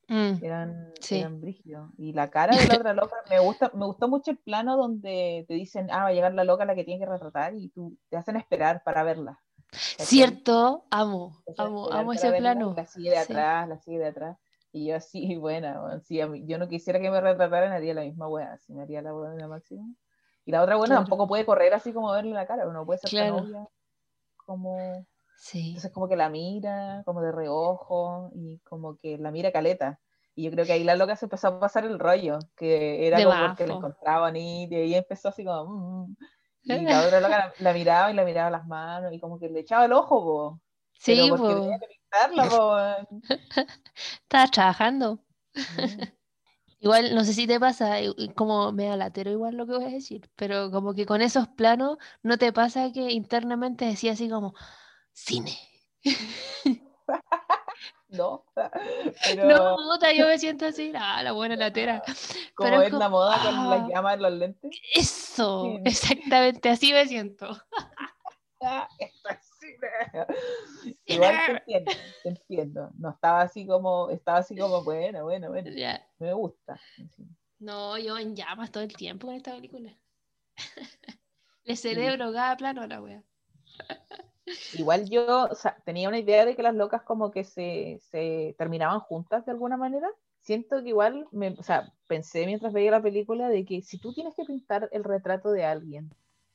Mm, 0.08 0.43
eran, 0.43 0.93
Sí. 0.99 1.20
eran 1.20 1.41
brígidos. 1.41 1.89
Y 1.97 2.14
la 2.14 2.30
cara 2.30 2.55
de 2.55 2.68
la 2.68 2.76
otra 2.84 2.93
loca, 2.93 3.16
me 3.30 3.39
gusta, 3.39 3.72
me 3.74 3.86
gustó 3.86 4.08
mucho 4.08 4.32
el 4.32 4.38
plano 4.38 4.78
donde 4.78 5.45
te 5.47 5.53
dicen, 5.53 5.89
ah, 5.91 6.03
va 6.03 6.08
a 6.08 6.14
llegar 6.14 6.34
la 6.34 6.43
loca 6.43 6.66
la 6.66 6.76
que 6.76 6.84
tiene 6.84 7.03
que 7.03 7.12
retratar 7.12 7.55
y 7.55 7.70
tú 7.70 7.97
te 8.10 8.18
hacen 8.18 8.38
esperar 8.38 8.84
para 8.84 9.03
verla. 9.03 9.39
Cierto, 9.72 10.86
amo, 10.89 11.43
amo, 11.58 11.91
amo 11.91 12.14
ese 12.14 12.32
plano. 12.32 12.74
La 12.76 12.86
sigue 12.86 13.10
de 13.10 13.18
atrás, 13.18 13.68
la 13.68 13.78
sigue 13.80 13.99
de 13.99 14.08
atrás. 14.08 14.38
Y 14.72 14.88
yo 14.88 14.95
así, 14.95 15.36
bueno, 15.38 15.99
si 16.01 16.18
yo 16.45 16.58
no 16.58 16.68
quisiera 16.68 16.99
que 16.99 17.12
me 17.12 17.20
retrataran, 17.20 17.74
haría 17.74 17.93
la 17.93 18.01
misma 18.01 18.28
wea, 18.28 18.58
si 18.60 18.74
me 18.74 18.84
haría 18.84 19.01
la 19.01 19.14
wea 19.14 19.32
de 19.32 19.39
la 19.41 19.47
máxima. 19.47 19.86
Y 20.45 20.51
la 20.51 20.64
otra, 20.64 20.78
bueno, 20.78 20.95
tampoco 20.95 21.28
puede 21.28 21.45
correr 21.45 21.74
así 21.74 21.91
como 21.91 22.12
verle 22.12 22.32
la 22.32 22.47
cara, 22.47 22.68
uno 22.68 22.86
puede 22.86 22.99
ser 22.99 23.10
claro. 23.10 23.41
novia 23.41 23.68
como... 24.47 25.05
Sí. 25.38 25.69
Entonces 25.69 25.91
como 25.91 26.09
que 26.09 26.15
la 26.15 26.29
mira, 26.29 27.03
como 27.05 27.21
de 27.21 27.31
reojo, 27.31 28.31
y 28.33 28.59
como 28.59 28.97
que 28.97 29.17
la 29.17 29.31
mira 29.31 29.51
caleta. 29.51 29.99
Y 30.35 30.43
yo 30.43 30.51
creo 30.51 30.65
que 30.65 30.73
ahí 30.73 30.83
la 30.83 30.95
loca 30.95 31.15
se 31.15 31.25
empezó 31.25 31.47
a 31.47 31.59
pasar 31.59 31.85
el 31.85 31.99
rollo, 31.99 32.39
que 32.55 33.07
era 33.07 33.23
como 33.23 33.47
porque 33.47 33.67
la 33.67 33.73
encontraba 33.75 34.27
bonita, 34.27 34.75
y 34.75 34.81
ahí 34.81 34.95
empezó 34.95 35.29
así 35.29 35.43
como... 35.45 36.07
Mm, 36.07 36.15
y 36.63 36.81
la 36.81 37.01
otra 37.07 37.21
loca 37.21 37.53
la, 37.59 37.73
miraba 37.73 38.11
y 38.11 38.13
la 38.13 38.25
miraba 38.25 38.49
las 38.49 38.67
manos, 38.67 39.13
y 39.13 39.19
como 39.19 39.39
que 39.39 39.49
le 39.49 39.61
echaba 39.61 39.85
el 39.85 39.93
ojo, 39.93 40.23
po. 40.23 40.61
Sí, 40.93 41.29
po. 41.29 41.69
Estaba 44.23 44.47
trabajando. 44.51 45.19
Igual, 46.79 47.15
no 47.15 47.23
sé 47.23 47.33
si 47.33 47.47
te 47.47 47.59
pasa, 47.59 47.95
como 48.35 48.71
me 48.71 48.91
alatero 48.91 49.31
igual 49.31 49.57
lo 49.57 49.65
que 49.65 49.73
voy 49.73 49.85
a 49.85 49.89
decir, 49.89 50.29
pero 50.35 50.69
como 50.69 50.93
que 50.93 51.07
con 51.07 51.23
esos 51.23 51.47
planos, 51.47 51.97
¿no 52.21 52.38
te 52.38 52.53
pasa 52.53 52.91
que 52.91 53.11
internamente 53.11 53.85
decía 53.85 54.11
así 54.11 54.29
como, 54.29 54.53
cine? 55.18 55.57
no, 58.09 58.45
pero... 58.53 59.45
No, 59.45 59.76
puta, 59.76 60.13
yo 60.13 60.28
me 60.28 60.38
siento 60.38 60.68
así, 60.68 60.93
ah, 60.95 61.24
la 61.24 61.32
buena 61.32 61.55
latera. 61.55 62.03
Como 62.53 62.70
pero 62.70 62.82
es 62.84 62.93
la 62.93 63.09
moda 63.09 63.41
con 63.41 63.70
las 63.70 63.82
ah, 63.82 63.88
llamas 63.89 64.13
en 64.13 64.22
los 64.22 64.34
lentes. 64.34 64.80
Eso, 64.93 65.80
exactamente, 65.84 66.70
así 66.70 66.93
me 66.93 67.05
siento. 67.07 67.57
Ah, 68.61 68.88
esto 68.99 69.30
es 69.30 69.47
Igual 71.05 71.36
te 71.45 71.51
entiendo, 71.51 71.91
te 72.24 72.30
entiendo. 72.30 72.91
No 72.97 73.09
estaba 73.09 73.41
así 73.41 73.68
como, 73.68 74.09
estaba 74.09 74.38
así 74.38 74.55
como, 74.55 74.84
bueno, 74.84 75.24
bueno, 75.24 75.49
bueno. 75.49 75.70
Me 76.20 76.34
gusta. 76.34 76.80
No, 77.59 77.97
yo 77.97 78.18
en 78.18 78.36
llamas 78.36 78.72
todo 78.72 78.84
el 78.84 78.95
tiempo 78.95 79.28
con 79.28 79.36
esta 79.36 79.53
película. 79.53 79.91
El 81.65 81.76
cerebro, 81.76 82.32
cada 82.32 82.55
plano 82.55 82.88
la 82.88 83.01
wea. 83.01 83.24
Igual 84.73 85.09
yo 85.09 85.49
tenía 85.83 86.07
una 86.07 86.19
idea 86.19 86.45
de 86.45 86.55
que 86.55 86.63
las 86.63 86.75
locas 86.75 87.01
como 87.03 87.31
que 87.31 87.43
se, 87.43 87.99
se, 88.09 88.55
terminaban 88.57 88.99
juntas 88.99 89.45
de 89.45 89.51
alguna 89.51 89.77
manera. 89.77 90.09
Siento 90.39 90.81
que 90.81 90.89
igual, 90.89 91.27
me, 91.31 91.49
o 91.49 91.63
sea, 91.63 91.91
pensé 92.07 92.45
mientras 92.45 92.71
veía 92.71 92.91
la 92.91 93.01
película 93.01 93.49
de 93.49 93.65
que 93.65 93.81
si 93.81 93.97
tú 93.97 94.13
tienes 94.13 94.33
que 94.35 94.45
pintar 94.45 94.87
el 94.91 95.03
retrato 95.03 95.51
de 95.51 95.65
alguien 95.65 96.09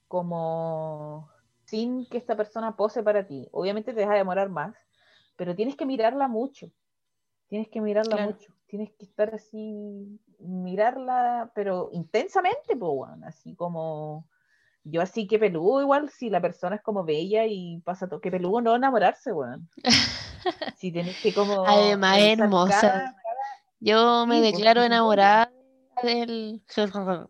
como 0.09 1.30
sin 1.64 2.07
que 2.07 2.18
esta 2.18 2.36
persona 2.36 2.76
pose 2.76 3.03
para 3.03 3.26
ti. 3.26 3.49
Obviamente 3.51 3.95
te 3.95 4.01
deja 4.01 4.14
demorar 4.14 4.51
más, 4.51 4.74
pero 5.36 5.55
tienes 5.55 5.74
que 5.74 5.86
mirarla 5.86 6.28
mucho. 6.28 6.70
Tienes 7.49 7.68
que 7.68 7.80
mirarla 7.80 8.26
mucho. 8.26 8.53
Tienes 8.66 8.93
que 8.93 9.05
estar 9.05 9.34
así, 9.34 10.20
mirarla, 10.38 11.51
pero 11.55 11.88
intensamente, 11.93 12.76
pues, 12.76 13.11
así 13.24 13.55
como 13.55 14.26
yo 14.85 15.03
así 15.03 15.26
que 15.26 15.39
peludo 15.39 15.80
igual, 15.80 16.11
si 16.11 16.30
la 16.30 16.41
persona 16.41 16.76
es 16.76 16.83
como 16.83 17.05
bella 17.05 17.47
y 17.47 17.80
pasa 17.85 18.09
todo, 18.09 18.20
que 18.20 18.30
peludo 18.30 18.61
no 18.61 18.74
enamorarse, 18.74 19.33
weón. 19.33 19.68
si 20.78 20.93
tienes 20.93 21.20
que 21.20 21.33
como... 21.33 21.64
Además 21.66 22.18
hermosa. 22.18 23.16
Yo 23.80 24.26
me 24.26 24.41
declaro 24.41 24.83
enamorada 24.83 25.53
del... 26.03 26.62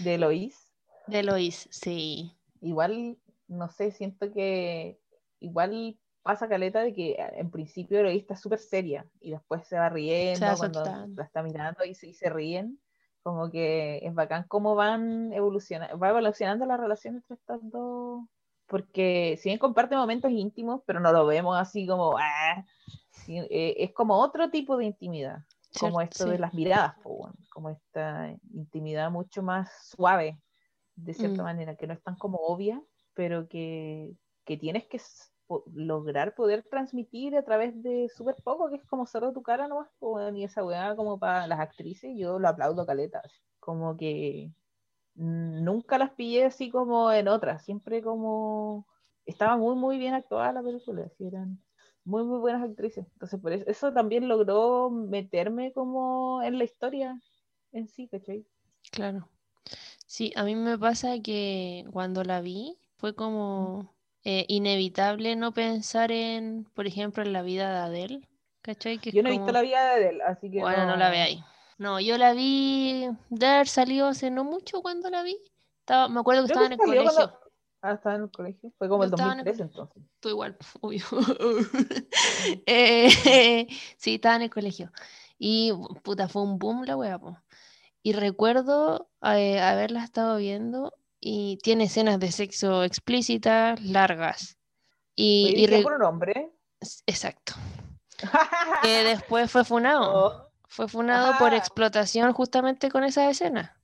de 0.00 0.14
Eloís. 0.14 0.70
De 1.06 1.22
Lois, 1.22 1.68
sí. 1.70 2.34
Igual, 2.60 3.18
no 3.46 3.70
sé, 3.70 3.92
siento 3.92 4.32
que 4.32 5.00
igual 5.40 5.98
pasa 6.22 6.48
caleta 6.48 6.82
de 6.82 6.92
que 6.92 7.12
eh, 7.12 7.32
en 7.36 7.50
principio 7.50 8.02
Lois 8.02 8.20
está 8.20 8.36
súper 8.36 8.58
seria 8.58 9.06
y 9.20 9.30
después 9.30 9.66
se 9.66 9.78
va 9.78 9.88
riendo 9.88 10.46
cuando 10.58 10.84
la 10.84 11.24
está 11.24 11.42
mirando 11.42 11.84
y 11.84 11.94
se, 11.94 12.12
se, 12.12 12.28
ríen. 12.28 12.78
Como 13.22 13.50
que 13.50 13.98
es 14.02 14.14
bacán 14.14 14.44
cómo 14.48 14.74
van 14.74 15.32
evolucionando, 15.32 15.98
va 15.98 16.10
evolucionando 16.10 16.66
la 16.66 16.76
relación 16.76 17.16
entre 17.16 17.34
estas 17.34 17.60
dos. 17.62 18.24
Porque 18.66 19.38
si 19.40 19.48
bien 19.48 19.58
comparte 19.58 19.96
momentos 19.96 20.30
íntimos, 20.30 20.82
pero 20.86 21.00
no 21.00 21.12
lo 21.12 21.26
vemos 21.26 21.56
así 21.58 21.86
como, 21.86 22.18
ah, 22.18 22.64
eh, 23.26 23.74
es 23.78 23.92
como 23.92 24.18
otro 24.18 24.50
tipo 24.50 24.76
de 24.76 24.84
intimidad 24.84 25.38
como 25.78 26.00
esto 26.00 26.26
de 26.26 26.38
las 26.38 26.54
miradas, 26.54 26.94
como 27.50 27.70
esta 27.70 28.34
intimidad 28.52 29.10
mucho 29.10 29.42
más 29.42 29.70
suave, 29.88 30.40
de 30.96 31.14
cierta 31.14 31.42
mm. 31.42 31.44
manera, 31.44 31.76
que 31.76 31.86
no 31.86 31.94
es 31.94 32.02
tan 32.02 32.16
como 32.16 32.38
obvia, 32.38 32.82
pero 33.14 33.48
que, 33.48 34.12
que 34.44 34.56
tienes 34.56 34.86
que 34.86 35.00
lograr 35.72 36.34
poder 36.34 36.62
transmitir 36.62 37.36
a 37.36 37.42
través 37.42 37.82
de 37.82 38.08
súper 38.08 38.36
poco, 38.42 38.68
que 38.68 38.76
es 38.76 38.84
como 38.84 39.06
cerrar 39.06 39.32
tu 39.32 39.42
cara 39.42 39.68
nomás, 39.68 39.88
ni 40.32 40.44
esa 40.44 40.64
weá 40.64 40.94
como 40.96 41.18
para 41.18 41.46
las 41.46 41.60
actrices, 41.60 42.12
yo 42.16 42.38
lo 42.38 42.48
aplaudo 42.48 42.86
caleta, 42.86 43.22
como 43.60 43.96
que 43.96 44.52
nunca 45.14 45.98
las 45.98 46.10
pillé 46.10 46.44
así 46.44 46.70
como 46.70 47.10
en 47.12 47.28
otras, 47.28 47.64
siempre 47.64 48.02
como 48.02 48.86
estaba 49.26 49.56
muy 49.56 49.74
muy 49.74 49.98
bien 49.98 50.14
actuada 50.14 50.52
la 50.52 50.62
película, 50.62 51.04
así 51.06 51.26
eran 51.26 51.62
muy 52.04 52.24
muy 52.24 52.38
buenas 52.38 52.62
actrices, 52.62 53.06
entonces 53.14 53.40
por 53.40 53.52
eso, 53.52 53.64
eso 53.66 53.92
también 53.92 54.28
logró 54.28 54.90
meterme 54.90 55.72
como 55.72 56.42
en 56.42 56.58
la 56.58 56.64
historia 56.64 57.20
en 57.72 57.88
sí, 57.88 58.08
¿cachai? 58.08 58.46
Claro. 58.92 59.28
Sí, 60.06 60.32
a 60.36 60.44
mí 60.44 60.54
me 60.54 60.78
pasa 60.78 61.20
que 61.22 61.84
cuando 61.92 62.24
la 62.24 62.40
vi 62.40 62.78
fue 62.96 63.14
como 63.14 63.94
eh, 64.30 64.44
inevitable 64.46 65.36
no 65.36 65.54
pensar 65.54 66.12
en, 66.12 66.66
por 66.74 66.86
ejemplo, 66.86 67.22
en 67.22 67.32
la 67.32 67.40
vida 67.40 67.72
de 67.72 67.78
Adele. 67.78 68.28
¿Cachai? 68.60 68.98
yo 68.98 69.22
no 69.22 69.30
he 69.30 69.32
visto 69.32 69.50
la 69.52 69.62
vida 69.62 69.82
de 69.82 69.90
Adele, 70.04 70.22
así 70.22 70.50
que. 70.50 70.60
Bueno, 70.60 70.84
no, 70.84 70.96
la 70.96 71.08
ve 71.08 71.22
ahí. 71.22 71.44
No, 71.78 71.98
yo 71.98 72.18
la 72.18 72.34
vi 72.34 73.08
de 73.30 73.46
haber 73.46 73.68
salido 73.68 74.06
hace 74.06 74.30
no 74.30 74.44
mucho 74.44 74.82
cuando 74.82 75.08
la 75.08 75.22
vi. 75.22 75.38
Estaba, 75.80 76.10
me 76.10 76.20
acuerdo 76.20 76.42
que 76.42 76.48
estaba 76.48 76.66
en 76.66 76.72
el 76.72 76.78
colegio. 76.78 77.40
Ah, 77.80 77.92
estaba 77.92 78.16
en 78.16 78.22
el 78.24 78.30
colegio. 78.30 78.70
Fue 78.76 78.86
como 78.90 79.04
el 79.04 79.10
2003 79.10 79.60
entonces. 79.60 80.02
Tú 80.20 80.28
igual, 80.28 80.58
obvio. 80.82 81.04
eh, 82.66 83.08
sí, 83.96 84.16
estaba 84.16 84.36
en 84.36 84.42
el 84.42 84.50
colegio. 84.50 84.92
Y 85.38 85.72
puta, 86.02 86.28
fue 86.28 86.42
un 86.42 86.58
boom 86.58 86.84
la 86.84 86.98
wea. 86.98 87.18
Y 88.02 88.12
recuerdo 88.12 89.08
eh, 89.22 89.58
haberla 89.58 90.04
estado 90.04 90.36
viendo 90.36 90.92
y 91.20 91.58
tiene 91.62 91.84
escenas 91.84 92.20
de 92.20 92.32
sexo 92.32 92.84
explícitas, 92.84 93.80
largas. 93.82 94.58
Y, 95.14 95.54
y 95.56 95.82
por 95.82 95.94
un 95.94 96.02
hombre? 96.02 96.52
Exacto. 97.06 97.54
que 98.82 99.04
después 99.04 99.50
fue 99.50 99.64
funado. 99.64 100.26
Oh. 100.26 100.48
Fue 100.68 100.86
funado 100.86 101.36
por 101.38 101.54
explotación 101.54 102.32
justamente 102.32 102.90
con 102.90 103.02
esa 103.02 103.28
escena. 103.30 103.80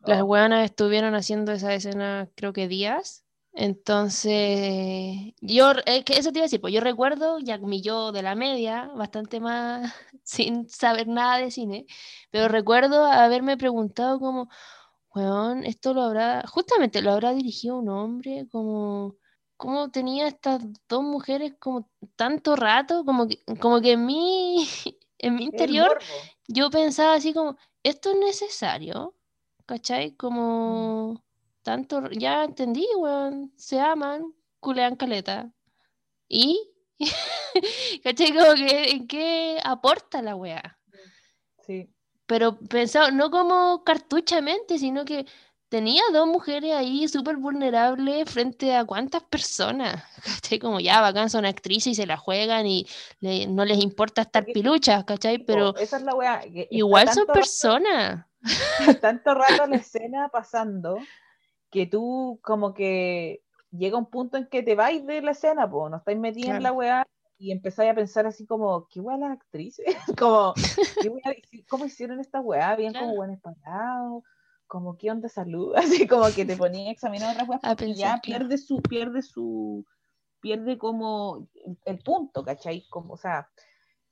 Las 0.00 0.22
oh. 0.22 0.36
estuvieron 0.36 1.14
haciendo 1.14 1.52
esa 1.52 1.72
escena 1.72 2.28
creo 2.34 2.52
que 2.52 2.68
días 2.68 3.26
entonces, 3.58 5.32
yo, 5.40 5.72
eh, 5.86 6.04
eso 6.08 6.30
te 6.30 6.38
iba 6.38 6.42
a 6.44 6.48
decir, 6.48 6.60
pues 6.60 6.74
yo 6.74 6.80
recuerdo, 6.82 7.38
ya 7.38 7.56
mi 7.56 7.80
yo 7.80 8.12
de 8.12 8.20
la 8.22 8.34
media, 8.34 8.90
bastante 8.94 9.40
más 9.40 9.94
sin 10.24 10.68
saber 10.68 11.08
nada 11.08 11.38
de 11.38 11.50
cine, 11.50 11.86
pero 12.30 12.48
recuerdo 12.48 13.06
haberme 13.06 13.56
preguntado 13.56 14.20
como, 14.20 14.50
weón, 15.16 15.64
esto 15.64 15.94
lo 15.94 16.02
habrá, 16.02 16.44
justamente 16.46 17.00
lo 17.00 17.10
habrá 17.12 17.32
dirigido 17.32 17.78
un 17.78 17.88
hombre, 17.88 18.46
como, 18.50 19.16
¿cómo 19.56 19.90
tenía 19.90 20.28
estas 20.28 20.62
dos 20.86 21.02
mujeres 21.02 21.54
como 21.58 21.90
tanto 22.16 22.54
rato? 22.54 23.02
Como 23.06 23.26
que, 23.26 23.42
como 23.58 23.80
que 23.80 23.92
en 23.92 24.04
mi, 24.04 24.68
en 25.18 25.36
mi 25.36 25.44
interior 25.44 25.98
yo 26.46 26.68
pensaba 26.68 27.14
así 27.14 27.32
como, 27.32 27.56
¿esto 27.82 28.10
es 28.10 28.18
necesario? 28.18 29.14
¿Cachai? 29.64 30.14
Como 30.16 31.24
tanto, 31.62 32.10
ya 32.10 32.44
entendí, 32.44 32.86
weón, 32.98 33.54
se 33.56 33.80
aman, 33.80 34.34
culean 34.60 34.96
caleta. 34.96 35.50
¿Y? 36.28 36.60
¿Cachai? 38.04 38.34
Como 38.34 38.54
que, 38.54 38.90
¿en 38.90 39.06
qué 39.08 39.58
aporta 39.64 40.20
la 40.20 40.36
weá? 40.36 40.78
Sí. 41.66 41.95
Pero 42.26 42.58
pensado, 42.58 43.10
no 43.10 43.30
como 43.30 43.84
cartuchamente, 43.84 44.78
sino 44.78 45.04
que 45.04 45.26
tenía 45.68 46.02
dos 46.12 46.26
mujeres 46.26 46.72
ahí 46.74 47.08
súper 47.08 47.36
vulnerables 47.36 48.30
frente 48.30 48.74
a 48.74 48.84
cuántas 48.84 49.22
personas. 49.24 50.02
¿Cachai? 50.24 50.58
Como 50.58 50.80
ya, 50.80 51.00
bacán, 51.00 51.30
son 51.30 51.44
actrices 51.44 51.92
y 51.92 51.94
se 51.94 52.06
la 52.06 52.16
juegan 52.16 52.66
y 52.66 52.86
no 53.20 53.64
les 53.64 53.82
importa 53.82 54.22
estar 54.22 54.44
piluchas, 54.44 55.04
¿cachai? 55.04 55.38
Pero 55.38 55.76
esa 55.76 55.96
es 55.98 56.02
la 56.02 56.14
weá. 56.14 56.42
igual 56.70 57.08
son 57.12 57.26
personas. 57.26 58.26
Tanto 59.00 59.34
rato 59.34 59.66
la 59.66 59.76
escena 59.76 60.28
pasando 60.28 60.98
que 61.70 61.86
tú 61.86 62.38
como 62.42 62.74
que 62.74 63.42
llega 63.70 63.98
un 63.98 64.08
punto 64.08 64.36
en 64.36 64.46
que 64.46 64.62
te 64.62 64.74
vais 64.74 65.04
de 65.04 65.20
la 65.20 65.32
escena, 65.32 65.68
pues 65.68 65.90
no 65.90 65.96
estáis 65.96 66.18
metida 66.18 66.56
en 66.56 66.62
la 66.62 66.72
weá 66.72 67.06
y 67.38 67.52
empezáis 67.52 67.90
a 67.90 67.94
pensar 67.94 68.26
así 68.26 68.46
como, 68.46 68.88
qué 68.88 69.00
weá 69.00 69.16
las 69.16 69.32
actrices, 69.32 69.84
como, 70.18 70.54
¿cómo 71.68 71.84
hicieron 71.84 72.20
esta 72.20 72.40
weá? 72.40 72.74
Bien 72.76 72.92
como 72.94 73.14
buen 73.14 73.30
espantado, 73.30 74.22
como 74.66 74.96
qué 74.96 75.10
onda 75.10 75.28
salud, 75.28 75.74
así 75.76 76.06
como 76.06 76.26
que 76.32 76.44
te 76.44 76.56
ponía 76.56 76.88
a 76.88 76.92
examinar 76.92 77.32
otras 77.32 77.48
weas, 77.48 77.64
A 77.64 77.74
ya 77.74 78.20
claro. 78.20 78.20
pierde 78.22 78.58
su, 78.58 78.82
pierde 78.82 79.22
su, 79.22 79.84
pierde 80.40 80.78
como 80.78 81.48
el 81.84 81.98
punto, 81.98 82.44
¿cachai? 82.44 82.86
Como, 82.88 83.14
o 83.14 83.16
sea, 83.16 83.48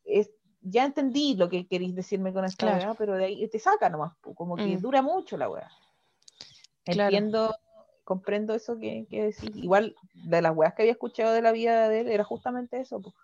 es, 0.04 0.30
ya 0.60 0.84
entendí 0.84 1.34
lo 1.36 1.48
que 1.48 1.66
queréis 1.66 1.94
decirme 1.94 2.32
con 2.32 2.44
esta 2.44 2.66
Claro. 2.66 2.78
wea, 2.78 2.94
pero 2.94 3.16
de 3.16 3.24
ahí 3.26 3.48
te 3.48 3.58
saca 3.58 3.88
nomás, 3.88 4.16
como 4.20 4.56
que 4.56 4.76
Mm. 4.76 4.80
dura 4.80 5.02
mucho 5.02 5.36
la 5.36 5.48
wea. 5.48 5.70
Claro. 6.84 7.16
Entiendo, 7.16 7.54
comprendo 8.04 8.54
eso 8.54 8.78
que, 8.78 9.06
que 9.10 9.24
decís. 9.24 9.56
Igual, 9.56 9.94
de 10.14 10.42
las 10.42 10.54
weas 10.54 10.74
que 10.74 10.82
había 10.82 10.92
escuchado 10.92 11.32
de 11.32 11.42
la 11.42 11.52
vida 11.52 11.88
de 11.88 12.02
él, 12.02 12.08
era 12.08 12.24
justamente 12.24 12.80
eso, 12.80 13.00
po, 13.00 13.14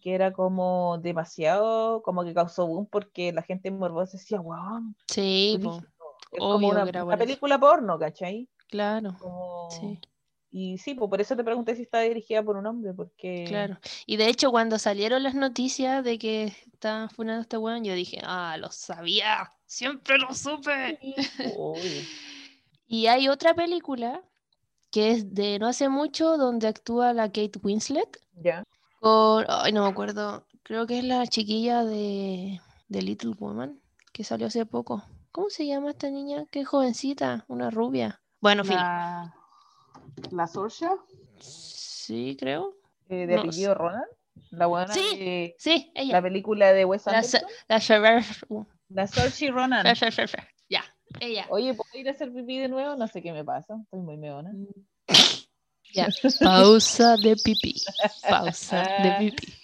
que 0.00 0.14
era 0.14 0.32
como 0.32 0.98
demasiado, 0.98 2.02
como 2.02 2.24
que 2.24 2.32
causó 2.34 2.66
boom 2.66 2.86
porque 2.86 3.32
la 3.32 3.42
gente 3.42 3.70
morbosa 3.70 4.16
decía, 4.16 4.40
weón, 4.40 4.96
Sí, 5.08 5.58
po, 5.62 5.70
brígido". 5.70 5.92
es 6.32 6.40
obvio 6.40 6.52
como 6.52 6.68
una, 6.68 6.84
una 7.04 7.16
película 7.16 7.58
porno, 7.58 7.98
¿cachai? 7.98 8.48
claro, 8.68 9.16
Como- 9.18 9.68
sí, 9.70 9.98
Y 10.50 10.78
sí, 10.78 10.94
pues 10.94 11.10
por 11.10 11.20
eso 11.20 11.36
te 11.36 11.44
pregunté 11.44 11.76
si 11.76 11.82
estaba 11.82 12.04
dirigida 12.04 12.42
por 12.42 12.56
un 12.56 12.66
hombre, 12.66 12.94
porque... 12.94 13.44
claro. 13.46 13.78
Y 14.06 14.16
de 14.16 14.28
hecho, 14.28 14.50
cuando 14.50 14.78
salieron 14.78 15.22
las 15.22 15.34
noticias 15.34 16.02
de 16.02 16.18
que 16.18 16.44
estaban 16.72 17.10
funando 17.10 17.42
este 17.42 17.58
weón, 17.58 17.84
yo 17.84 17.92
dije, 17.94 18.20
ah, 18.24 18.56
lo 18.58 18.70
sabía, 18.70 19.52
siempre 19.66 20.16
lo 20.18 20.32
supe. 20.34 20.98
Sí. 21.00 21.14
Y 22.88 23.06
hay 23.06 23.28
otra 23.28 23.54
película 23.54 24.22
que 24.90 25.10
es 25.10 25.34
de 25.34 25.58
no 25.58 25.66
hace 25.68 25.88
mucho, 25.90 26.38
donde 26.38 26.66
actúa 26.66 27.12
la 27.12 27.26
Kate 27.26 27.58
Winslet 27.62 28.18
Ya. 28.42 28.64
con, 29.00 29.44
ay, 29.46 29.72
no 29.72 29.82
me 29.82 29.90
acuerdo, 29.90 30.46
creo 30.62 30.86
que 30.86 30.98
es 30.98 31.04
la 31.04 31.26
chiquilla 31.26 31.84
de, 31.84 32.58
de 32.88 33.02
Little 33.02 33.34
Woman, 33.38 33.78
que 34.12 34.24
salió 34.24 34.46
hace 34.46 34.64
poco. 34.64 35.04
¿Cómo 35.30 35.50
se 35.50 35.66
llama 35.66 35.90
esta 35.90 36.08
niña? 36.10 36.46
Qué 36.50 36.64
jovencita, 36.64 37.44
una 37.48 37.68
rubia. 37.70 38.22
Bueno. 38.40 38.62
La, 38.64 39.34
la 40.30 40.46
Saoirse, 40.46 40.88
Sí, 41.38 42.36
creo. 42.40 42.74
eh, 43.10 43.26
de 43.26 43.34
No 43.34 43.42
apellido 43.42 43.74
Ronan, 43.74 44.04
la 44.50 44.64
buena 44.66 44.94
Sí, 44.94 45.00
de 45.18 45.54
Sí, 45.58 45.92
ella. 45.94 46.14
la 46.14 46.22
película 46.22 46.72
de 46.72 46.86
Wes 46.86 47.04
La, 47.04 47.12
Anderson, 47.18 47.42
la 47.68 47.76
Ferrer- 47.80 48.44
uh, 48.48 48.64
la 48.88 49.06
Saoirse 49.06 49.50
Ronan. 49.50 49.84
Ella. 51.20 51.46
Oye, 51.50 51.74
¿puedo 51.74 51.90
ir 51.98 52.08
a 52.08 52.12
hacer 52.12 52.32
pipí 52.32 52.58
de 52.58 52.68
nuevo? 52.68 52.96
No 52.96 53.06
sé 53.08 53.22
qué 53.22 53.32
me 53.32 53.44
pasa, 53.44 53.76
estoy 53.82 54.00
muy 54.00 54.16
meona. 54.16 54.52
Ya. 55.94 56.08
Pausa 56.40 57.16
de 57.16 57.36
pipí. 57.36 57.74
Pausa 58.28 58.82
de 59.02 59.12
pipí. 59.12 59.54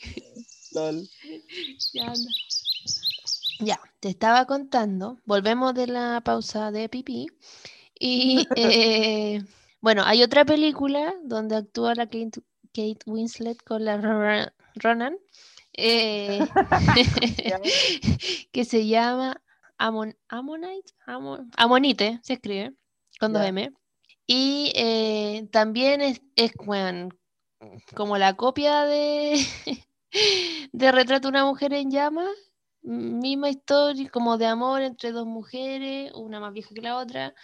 Lol. 0.73 1.09
Ya, 3.61 3.81
te 4.01 4.09
estaba 4.09 4.47
contando. 4.47 5.19
Volvemos 5.25 5.75
de 5.75 5.87
la 5.87 6.21
pausa 6.23 6.71
de 6.71 6.89
pipí. 6.89 7.27
Y 7.99 8.47
eh, 8.57 9.43
bueno, 9.81 10.03
hay 10.05 10.23
otra 10.23 10.45
película 10.45 11.15
donde 11.25 11.57
actúa 11.57 11.95
la 11.95 12.07
Kate, 12.07 12.41
Kate 12.73 12.99
Winslet 13.07 13.63
con 13.63 13.85
la 13.85 13.97
Ro- 13.99 14.53
Ronan. 14.75 15.17
eh, 15.73 16.41
que 18.53 18.65
se 18.65 18.87
llama 18.87 19.41
Amon, 19.79 20.17
Ammonite, 20.29 20.93
Amon- 21.07 21.51
Amonite, 21.57 22.21
se 22.23 22.35
escribe, 22.35 22.75
con 23.19 23.33
dos. 23.33 23.45
M. 23.45 23.73
Y 24.27 24.73
eh, 24.75 25.49
también 25.53 26.01
es, 26.01 26.21
como 27.95 28.17
la 28.17 28.35
copia 28.37 28.85
de, 28.85 29.39
de 30.73 30.93
Retrato 30.93 31.29
de 31.29 31.31
una 31.31 31.45
mujer 31.45 31.75
en 31.75 31.91
llamas, 31.91 32.31
misma 32.83 33.51
historia, 33.51 34.09
como 34.11 34.39
de 34.39 34.47
amor 34.47 34.83
entre 34.83 35.13
dos 35.13 35.27
mujeres, 35.27 36.13
una 36.15 36.41
más 36.41 36.53
vieja 36.53 36.75
que 36.75 36.83
la 36.83 36.97
otra, 36.97 37.35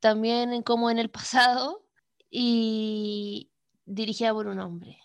también 0.00 0.62
como 0.62 0.90
en 0.90 0.98
el 0.98 1.10
pasado, 1.10 1.84
y 2.30 3.50
dirigida 3.84 4.32
por 4.32 4.46
un 4.46 4.60
hombre. 4.60 4.98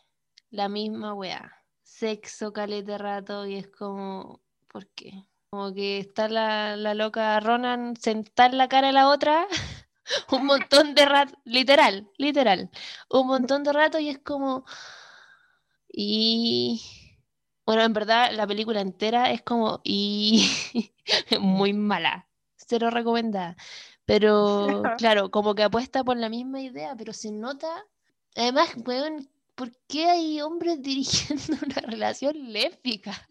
La 0.49 0.69
misma 0.69 1.13
weá. 1.13 1.51
Sexo, 1.83 2.51
caleta 2.51 2.97
rato, 2.97 3.45
y 3.45 3.55
es 3.55 3.67
como, 3.67 4.41
¿por 4.67 4.87
qué? 4.89 5.27
Como 5.53 5.73
que 5.73 5.99
está 5.99 6.29
la, 6.29 6.77
la 6.77 6.93
loca 6.93 7.37
Ronan 7.41 7.97
sentada 7.97 8.47
en 8.47 8.57
la 8.57 8.69
cara 8.69 8.87
de 8.87 8.93
la 8.93 9.09
otra 9.09 9.47
un 10.31 10.45
montón 10.45 10.95
de 10.95 11.05
rato, 11.05 11.37
literal, 11.43 12.09
literal, 12.17 12.69
un 13.09 13.27
montón 13.27 13.63
de 13.63 13.73
rato 13.73 13.99
y 13.99 14.07
es 14.07 14.19
como, 14.19 14.63
y 15.89 16.81
bueno, 17.65 17.83
en 17.83 17.91
verdad 17.91 18.31
la 18.31 18.47
película 18.47 18.79
entera 18.79 19.29
es 19.31 19.41
como, 19.41 19.81
y 19.83 20.49
muy 21.41 21.73
mala, 21.73 22.29
cero 22.55 22.89
recomendada, 22.89 23.57
pero 24.05 24.83
claro, 24.97 25.31
como 25.31 25.53
que 25.53 25.63
apuesta 25.63 26.05
por 26.05 26.15
la 26.15 26.29
misma 26.29 26.61
idea, 26.61 26.95
pero 26.97 27.11
se 27.11 27.29
nota, 27.29 27.85
además, 28.37 28.69
weón, 28.85 29.29
¿por 29.55 29.71
qué 29.89 30.09
hay 30.09 30.39
hombres 30.39 30.81
dirigiendo 30.81 31.57
una 31.65 31.81
relación 31.81 32.53
lésbica? 32.53 33.27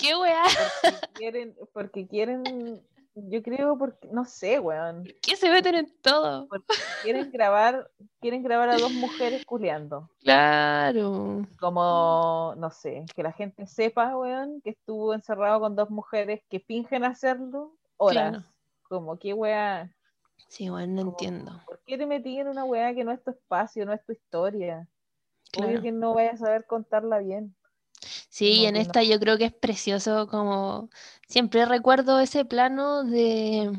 ¿Qué 0.00 0.16
weá? 0.16 0.42
Porque 0.82 0.98
quieren, 1.14 1.56
porque 1.72 2.06
quieren, 2.08 2.82
yo 3.14 3.42
creo, 3.42 3.76
porque, 3.76 4.08
no 4.12 4.24
sé, 4.24 4.58
weón, 4.60 5.04
¿Qué 5.22 5.36
se 5.36 5.50
meten 5.50 5.74
en 5.74 5.94
todo? 6.02 6.46
porque 6.48 6.66
quieren 7.02 7.30
grabar, 7.30 7.90
quieren 8.20 8.42
grabar 8.42 8.70
a 8.70 8.76
dos 8.78 8.92
mujeres 8.92 9.44
culeando. 9.44 10.08
Claro. 10.20 11.46
Como, 11.58 12.54
no 12.56 12.70
sé, 12.70 13.04
que 13.14 13.22
la 13.22 13.32
gente 13.32 13.66
sepa, 13.66 14.16
weón, 14.16 14.60
que 14.62 14.70
estuvo 14.70 15.12
encerrado 15.14 15.60
con 15.60 15.76
dos 15.76 15.90
mujeres 15.90 16.40
que 16.48 16.60
fingen 16.60 17.04
hacerlo 17.04 17.76
horas. 17.96 18.30
Claro. 18.30 18.44
Como, 18.88 19.18
qué 19.18 19.32
weá, 19.34 19.94
Sí, 20.48 20.68
bueno, 20.70 20.94
no 20.94 21.00
Como- 21.02 21.10
entiendo. 21.12 21.62
¿por 21.66 21.80
qué 21.86 21.98
te 21.98 22.06
metí 22.06 22.38
en 22.40 22.48
una 22.48 22.64
weá 22.64 22.92
que 22.94 23.04
no 23.04 23.12
es 23.12 23.22
tu 23.22 23.30
espacio, 23.30 23.84
no 23.86 23.92
es 23.92 24.04
tu 24.04 24.12
historia? 24.12 24.88
Obvio 25.56 25.68
Claro. 25.68 25.82
que 25.82 25.92
no 25.92 26.14
vayas 26.14 26.42
a 26.42 26.46
saber 26.46 26.64
contarla 26.66 27.18
bien. 27.18 27.54
Sí, 28.46 28.56
como 28.56 28.68
en 28.68 28.76
esta 28.76 29.02
yo 29.02 29.18
creo 29.20 29.38
que 29.38 29.46
es 29.46 29.52
precioso, 29.52 30.26
como 30.28 30.90
siempre 31.28 31.64
recuerdo 31.66 32.20
ese 32.20 32.44
plano 32.44 33.04
de 33.04 33.72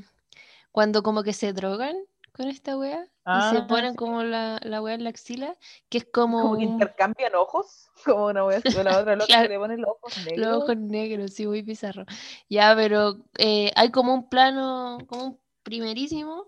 cuando 0.72 1.03
como 1.03 1.24
que 1.24 1.34
se 1.34 1.53
drogan 1.53 1.95
con 2.34 2.47
esta 2.49 2.78
wea 2.78 3.07
y 3.32 3.41
se 3.43 3.62
Ah, 3.62 3.66
ponen 3.68 3.91
sí. 3.91 3.97
como 3.97 4.24
la, 4.24 4.59
la 4.64 4.82
wea 4.82 4.95
en 4.95 5.03
la 5.03 5.09
axila, 5.12 5.57
que 5.89 5.99
es 5.99 6.05
como, 6.05 6.41
Como 6.41 6.57
que 6.57 6.64
intercambian 6.64 7.36
ojos, 7.36 7.89
como 8.05 8.28
una 8.28 8.45
wea 8.45 8.62
o 8.72 8.84
la 8.84 8.99
otra 8.99 9.16
loca 9.16 9.28
Claro. 9.28 9.47
que 9.47 9.49
le 9.49 9.59
pone 9.59 9.78
los 9.78 9.89
ojos 9.89 10.18
negros. 10.18 10.47
los 10.47 10.64
ojos 10.64 10.78
negros, 10.78 11.34
sí, 11.34 11.47
muy 11.47 11.62
bizarro. 11.62 12.05
Ya, 12.49 12.76
pero 12.76 13.18
eh, 13.38 13.72
hay 13.76 13.91
como 13.91 14.14
un 14.14 14.30
plano, 14.30 14.97
como 15.07 15.26
un 15.26 15.39
primerísimo 15.64 16.47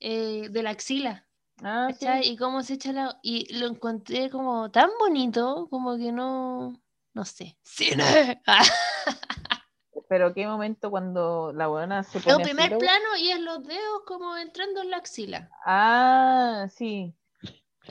eh, 0.00 0.48
de 0.50 0.62
la 0.62 0.70
axila. 0.70 1.26
Ah, 1.62 1.92
sí. 1.92 2.06
Y 2.22 2.36
cómo 2.36 2.62
se 2.62 2.74
echa 2.74 2.92
la... 2.92 3.18
Y 3.22 3.52
lo 3.54 3.66
encontré 3.66 4.30
como 4.30 4.70
tan 4.70 4.90
bonito, 5.00 5.68
como 5.70 5.96
que 5.96 6.12
no... 6.12 6.80
No 7.18 7.24
sé. 7.24 7.56
¡Cine! 7.62 8.40
Pero 10.08 10.32
qué 10.34 10.46
momento 10.46 10.90
cuando 10.90 11.52
la 11.52 11.66
buena 11.68 12.02
se 12.02 12.20
pone 12.20 12.44
primer 12.44 12.76
plano 12.78 13.16
y 13.18 13.30
es 13.30 13.40
los 13.40 13.64
dedos 13.64 14.02
como 14.06 14.36
entrando 14.36 14.82
en 14.82 14.90
la 14.90 14.96
axila. 14.98 15.52
Ah, 15.64 16.66
sí, 16.70 17.14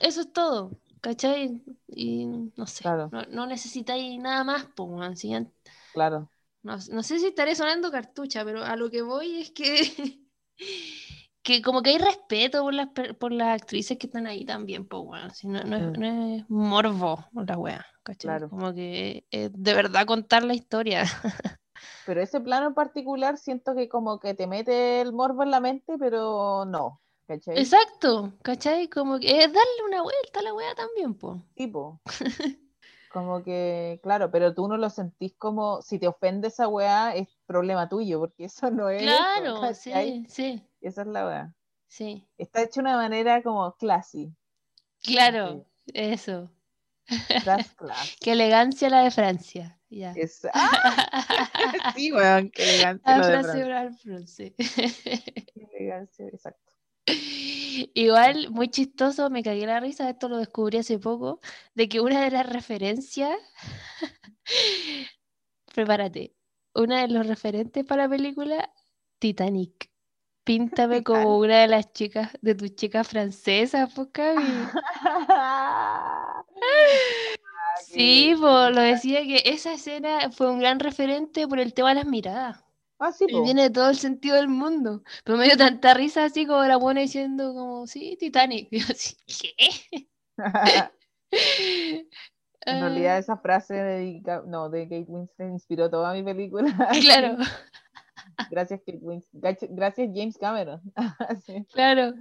Eso 0.02 0.22
es 0.22 0.34
todo, 0.34 0.72
¿cachai? 1.02 1.62
Y 1.88 2.26
no 2.56 2.68
sé, 2.68 2.84
Claro. 2.84 3.12
no, 3.12 3.24
no 3.30 3.46
necesitáis 3.48 4.20
nada 4.20 4.44
más, 4.44 4.66
pues, 4.76 5.22
ya- 5.22 5.46
claro. 5.92 6.30
no, 6.64 6.78
no 6.92 7.04
sé 7.04 7.20
si 7.20 7.28
estaré 7.28 7.56
sonando 7.56 7.92
cartucha, 7.92 8.44
pero 8.46 8.64
a 8.64 8.76
lo 8.76 8.90
que 8.90 9.02
voy 9.02 9.42
es 9.42 9.52
que, 9.52 10.20
que 11.48 11.62
como 11.62 11.82
que 11.82 11.92
hay 11.92 11.98
respeto 11.98 12.62
por 12.62 12.74
las, 12.74 12.90
por 13.18 13.32
las 13.32 13.62
actrices 13.62 13.98
que 13.98 14.08
están 14.08 14.28
ahí 14.28 14.44
también, 14.46 14.86
pues, 14.86 15.02
weón, 15.06 15.32
si 15.34 15.48
no, 15.48 15.64
no 15.64 15.78
es, 15.78 15.84
Mm. 15.84 16.00
no 16.02 16.36
es 16.36 16.50
morbo 16.50 17.26
la 17.34 17.58
wea, 17.58 17.86
¿cachai? 18.04 18.28
Claro. 18.28 18.50
Como 18.50 18.74
que 18.74 19.26
es 19.32 19.50
de 19.54 19.74
verdad 19.74 20.06
contar 20.06 20.44
la 20.44 20.54
historia. 20.54 21.04
Pero 22.06 22.22
ese 22.22 22.42
plano 22.42 22.68
en 22.68 22.74
particular 22.74 23.38
siento 23.38 23.76
que 23.76 23.88
como 23.88 24.20
que 24.20 24.34
te 24.34 24.46
mete 24.48 25.00
el 25.00 25.14
morbo 25.14 25.44
en 25.44 25.52
la 25.52 25.60
mente, 25.62 25.98
pero 25.98 26.66
no, 26.66 27.02
¿cachai? 27.28 27.58
Exacto, 27.60 28.34
¿cachai? 28.42 28.90
Como 28.90 29.20
que 29.20 29.30
es 29.44 29.54
darle 29.54 29.84
una 29.88 30.02
vuelta 30.02 30.40
a 30.40 30.44
la 30.44 30.54
wea 30.54 30.76
también, 30.76 31.14
pues. 31.16 31.40
Tipo. 31.56 32.02
Como 33.12 33.42
que, 33.44 34.00
claro, 34.04 34.30
pero 34.32 34.54
tú 34.54 34.68
no 34.68 34.78
lo 34.78 34.90
sentís 34.90 35.34
como, 35.38 35.82
si 35.82 35.98
te 35.98 36.08
ofende 36.08 36.50
esa 36.50 36.68
weá, 36.68 37.16
es 37.16 37.28
problema 37.46 37.88
tuyo, 37.88 38.20
porque 38.20 38.46
eso 38.46 38.70
no 38.70 38.90
es 38.90 39.02
Claro, 39.02 39.74
sí, 39.74 40.26
sí, 40.28 40.68
Esa 40.82 41.02
es 41.02 41.08
la 41.08 41.26
weá. 41.26 41.56
sí. 41.88 42.28
Está 42.38 42.64
hecho 42.64 42.82
de 42.82 42.82
una 42.82 42.98
manera 42.98 43.42
como 43.42 43.74
classy. 43.76 44.36
Claro, 45.02 45.66
eso. 45.94 46.52
That's 47.46 47.74
class. 47.78 48.16
Qué 48.20 48.34
elegancia 48.34 48.90
la 48.90 49.04
de 49.04 49.12
Francia. 49.12 49.80
Ya. 49.90 50.12
Es, 50.12 50.46
¡Ah! 50.54 51.94
sí, 51.96 52.12
weón, 52.12 52.52
qué 52.52 52.64
elegancia 52.64 53.18
La 53.18 53.18
lo 53.18 53.28
de 53.28 53.94
Francia. 53.96 54.52
Qué 54.58 55.68
elegancia, 55.72 56.28
exacto. 56.28 56.77
Igual, 57.94 58.50
muy 58.52 58.70
chistoso, 58.70 59.30
me 59.30 59.44
cagué 59.44 59.66
la 59.66 59.80
risa, 59.80 60.10
esto 60.10 60.30
lo 60.30 60.38
descubrí 60.38 60.80
hace 60.80 61.00
poco, 61.00 61.40
de 61.74 61.90
que 61.90 62.02
una 62.02 62.24
de 62.24 62.32
las 62.32 62.48
referencias, 62.48 63.36
prepárate, 65.74 66.36
una 66.74 67.02
de 67.02 67.08
los 67.08 67.28
referentes 67.28 67.86
para 67.86 68.04
la 68.04 68.10
película, 68.10 68.72
Titanic. 69.20 69.90
Píntame 70.44 71.04
como 71.04 71.40
una 71.40 71.62
de 71.62 71.68
las 71.68 71.92
chicas, 71.92 72.32
de 72.42 72.56
tus 72.56 72.74
chicas 72.76 73.08
francesas, 73.08 73.92
pues, 73.94 74.10
Cami. 74.12 74.46
Sí, 77.80 78.36
pues 78.40 78.76
lo 78.76 78.82
decía 78.82 79.22
que 79.24 79.42
esa 79.46 79.74
escena 79.74 80.32
fue 80.32 80.52
un 80.52 80.60
gran 80.60 80.80
referente 80.80 81.48
por 81.48 81.60
el 81.60 81.74
tema 81.74 81.90
de 81.90 81.96
las 81.96 82.06
miradas. 82.06 82.64
Ah, 83.00 83.12
sí, 83.12 83.26
Y 83.28 83.44
tiene 83.44 83.70
todo 83.70 83.90
el 83.90 83.96
sentido 83.96 84.36
del 84.36 84.48
mundo. 84.48 85.04
Pero 85.24 85.38
me 85.38 85.46
dio 85.46 85.56
tanta 85.58 85.94
risa 85.94 86.26
así 86.26 86.46
como 86.46 86.64
la 86.64 86.78
buena 86.78 87.02
diciendo 87.02 87.54
como, 87.54 87.88
sí, 87.88 88.18
Titanic. 88.20 88.70
Y 88.72 88.80
yo 88.80 88.88
así, 88.90 89.16
¿qué? 89.28 90.10
En 92.66 92.82
realidad 92.82 93.18
esa 93.18 93.38
frase 93.38 93.76
de, 93.76 94.22
no, 94.46 94.70
de 94.70 94.84
Kate 94.90 95.06
Winslet 95.08 95.50
inspiró 95.52 95.90
toda 95.90 96.12
mi 96.12 96.22
película. 96.22 96.76
Ah, 96.80 96.92
claro, 97.00 97.38
Gracias, 98.52 98.82
Kate 98.82 99.00
Winslet. 99.02 99.58
Gracias, 99.70 100.10
James 100.14 100.38
Cameron. 100.38 100.82
Sí. 101.46 101.66
claro. 101.72 102.14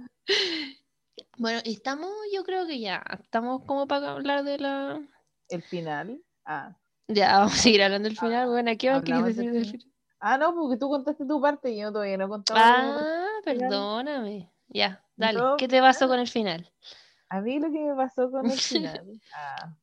Bueno, 1.37 1.59
estamos, 1.65 2.09
yo 2.33 2.43
creo 2.43 2.65
que 2.65 2.79
ya, 2.79 3.03
estamos 3.21 3.63
como 3.65 3.87
para 3.87 4.11
hablar 4.11 4.45
de 4.45 4.57
la... 4.57 5.01
El 5.49 5.61
final. 5.63 6.21
Ah. 6.45 6.77
Ya, 7.09 7.39
vamos 7.39 7.53
a 7.53 7.57
seguir 7.57 7.83
hablando 7.83 8.07
del 8.07 8.17
final. 8.17 8.47
Bueno, 8.47 8.71
¿qué 8.77 8.89
más 8.89 8.99
Hablamos 8.99 9.35
decir 9.35 9.51
del 9.51 9.65
final. 9.65 9.96
Ah, 10.19 10.37
no, 10.37 10.53
porque 10.55 10.77
tú 10.77 10.89
contaste 10.89 11.25
tu 11.25 11.39
parte 11.41 11.71
y 11.71 11.79
yo 11.81 11.91
todavía 11.91 12.17
no 12.17 12.25
he 12.25 12.29
contado. 12.29 12.63
Ah, 12.63 13.39
perdóname. 13.45 14.51
Ya, 14.69 15.01
dale. 15.15 15.39
No, 15.39 15.55
¿Qué 15.55 15.67
te 15.67 15.79
pasó 15.81 16.07
con 16.07 16.19
el 16.19 16.27
final? 16.27 16.69
A 17.29 17.41
mí 17.41 17.59
lo 17.59 17.71
que 17.71 17.79
me 17.79 17.95
pasó 17.95 18.31
con 18.31 18.49
el 18.49 18.59
final 18.61 19.21
ah, 19.33 19.73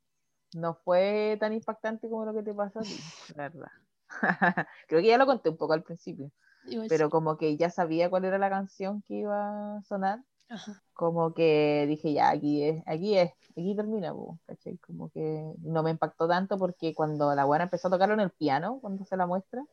no 0.55 0.75
fue 0.85 1.37
tan 1.41 1.53
impactante 1.53 2.09
como 2.11 2.25
lo 2.27 2.35
que 2.35 2.43
te 2.43 2.55
pasó 2.55 2.81
a 2.81 2.87
ti, 2.87 3.05
la 3.37 3.45
verdad. 3.51 3.69
Creo 4.89 5.01
que 5.03 5.09
ya 5.09 5.19
lo 5.19 5.27
conté 5.27 5.51
un 5.51 5.57
poco 5.57 5.73
al 5.75 5.83
principio, 5.83 6.31
Igual 6.65 6.89
pero 6.89 7.11
sí. 7.11 7.11
como 7.11 7.37
que 7.39 7.57
ya 7.57 7.71
sabía 7.71 8.11
cuál 8.11 8.25
era 8.27 8.39
la 8.39 8.51
canción 8.51 9.03
que 9.03 9.15
iba 9.17 9.79
a 9.79 9.83
sonar, 9.85 10.21
Ajá. 10.49 10.83
como 10.95 11.35
que 11.35 11.87
dije, 11.89 12.13
ya, 12.15 12.31
aquí 12.31 12.65
es, 12.65 12.83
aquí 12.87 13.19
es, 13.19 13.33
aquí 13.57 13.77
termina, 13.77 14.13
po. 14.15 14.39
Como 14.87 15.11
que 15.11 15.55
no 15.61 15.83
me 15.83 15.91
impactó 15.93 16.29
tanto 16.29 16.59
porque 16.59 16.95
cuando 16.95 17.35
la 17.35 17.45
buena 17.47 17.65
empezó 17.65 17.89
a 17.89 17.91
tocarlo 17.93 18.15
en 18.15 18.21
el 18.21 18.31
piano, 18.31 18.79
cuando 18.81 19.05
se 19.07 19.17
la 19.17 19.27
muestra, 19.27 19.65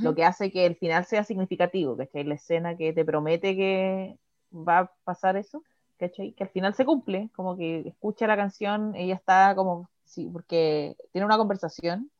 lo 0.00 0.14
que 0.14 0.24
hace 0.24 0.50
que 0.50 0.66
el 0.66 0.76
final 0.76 1.04
sea 1.06 1.24
significativo, 1.24 1.96
¿cachai? 1.96 2.24
La 2.24 2.34
escena 2.34 2.76
que 2.76 2.92
te 2.92 3.04
promete 3.04 3.56
que 3.56 4.18
va 4.52 4.78
a 4.80 4.92
pasar 5.04 5.36
eso, 5.36 5.64
¿cachai? 5.98 6.32
Que 6.34 6.44
al 6.44 6.50
final 6.50 6.74
se 6.74 6.84
cumple, 6.86 7.30
como 7.34 7.56
que 7.56 7.80
escucha 7.88 8.26
la 8.26 8.36
canción, 8.36 8.94
ella 8.96 9.14
está 9.14 9.54
como, 9.54 9.90
sí, 10.04 10.28
porque 10.32 10.96
tiene 11.12 11.26
una 11.26 11.38
conversación 11.38 12.10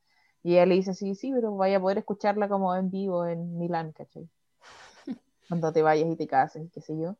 y 0.43 0.53
ella 0.53 0.65
le 0.65 0.75
dice, 0.75 0.93
sí, 0.93 1.15
sí, 1.15 1.31
pero 1.33 1.55
vaya 1.55 1.77
a 1.77 1.81
poder 1.81 1.99
escucharla 1.99 2.49
como 2.49 2.75
en 2.75 2.89
vivo 2.91 3.25
en 3.27 3.57
Milán, 3.57 3.91
¿cachai? 3.93 4.29
Cuando 5.47 5.71
te 5.73 5.81
vayas 5.81 6.09
y 6.09 6.15
te 6.15 6.27
cases, 6.27 6.69
qué 6.73 6.81
sé 6.81 6.97
yo. 6.99 7.17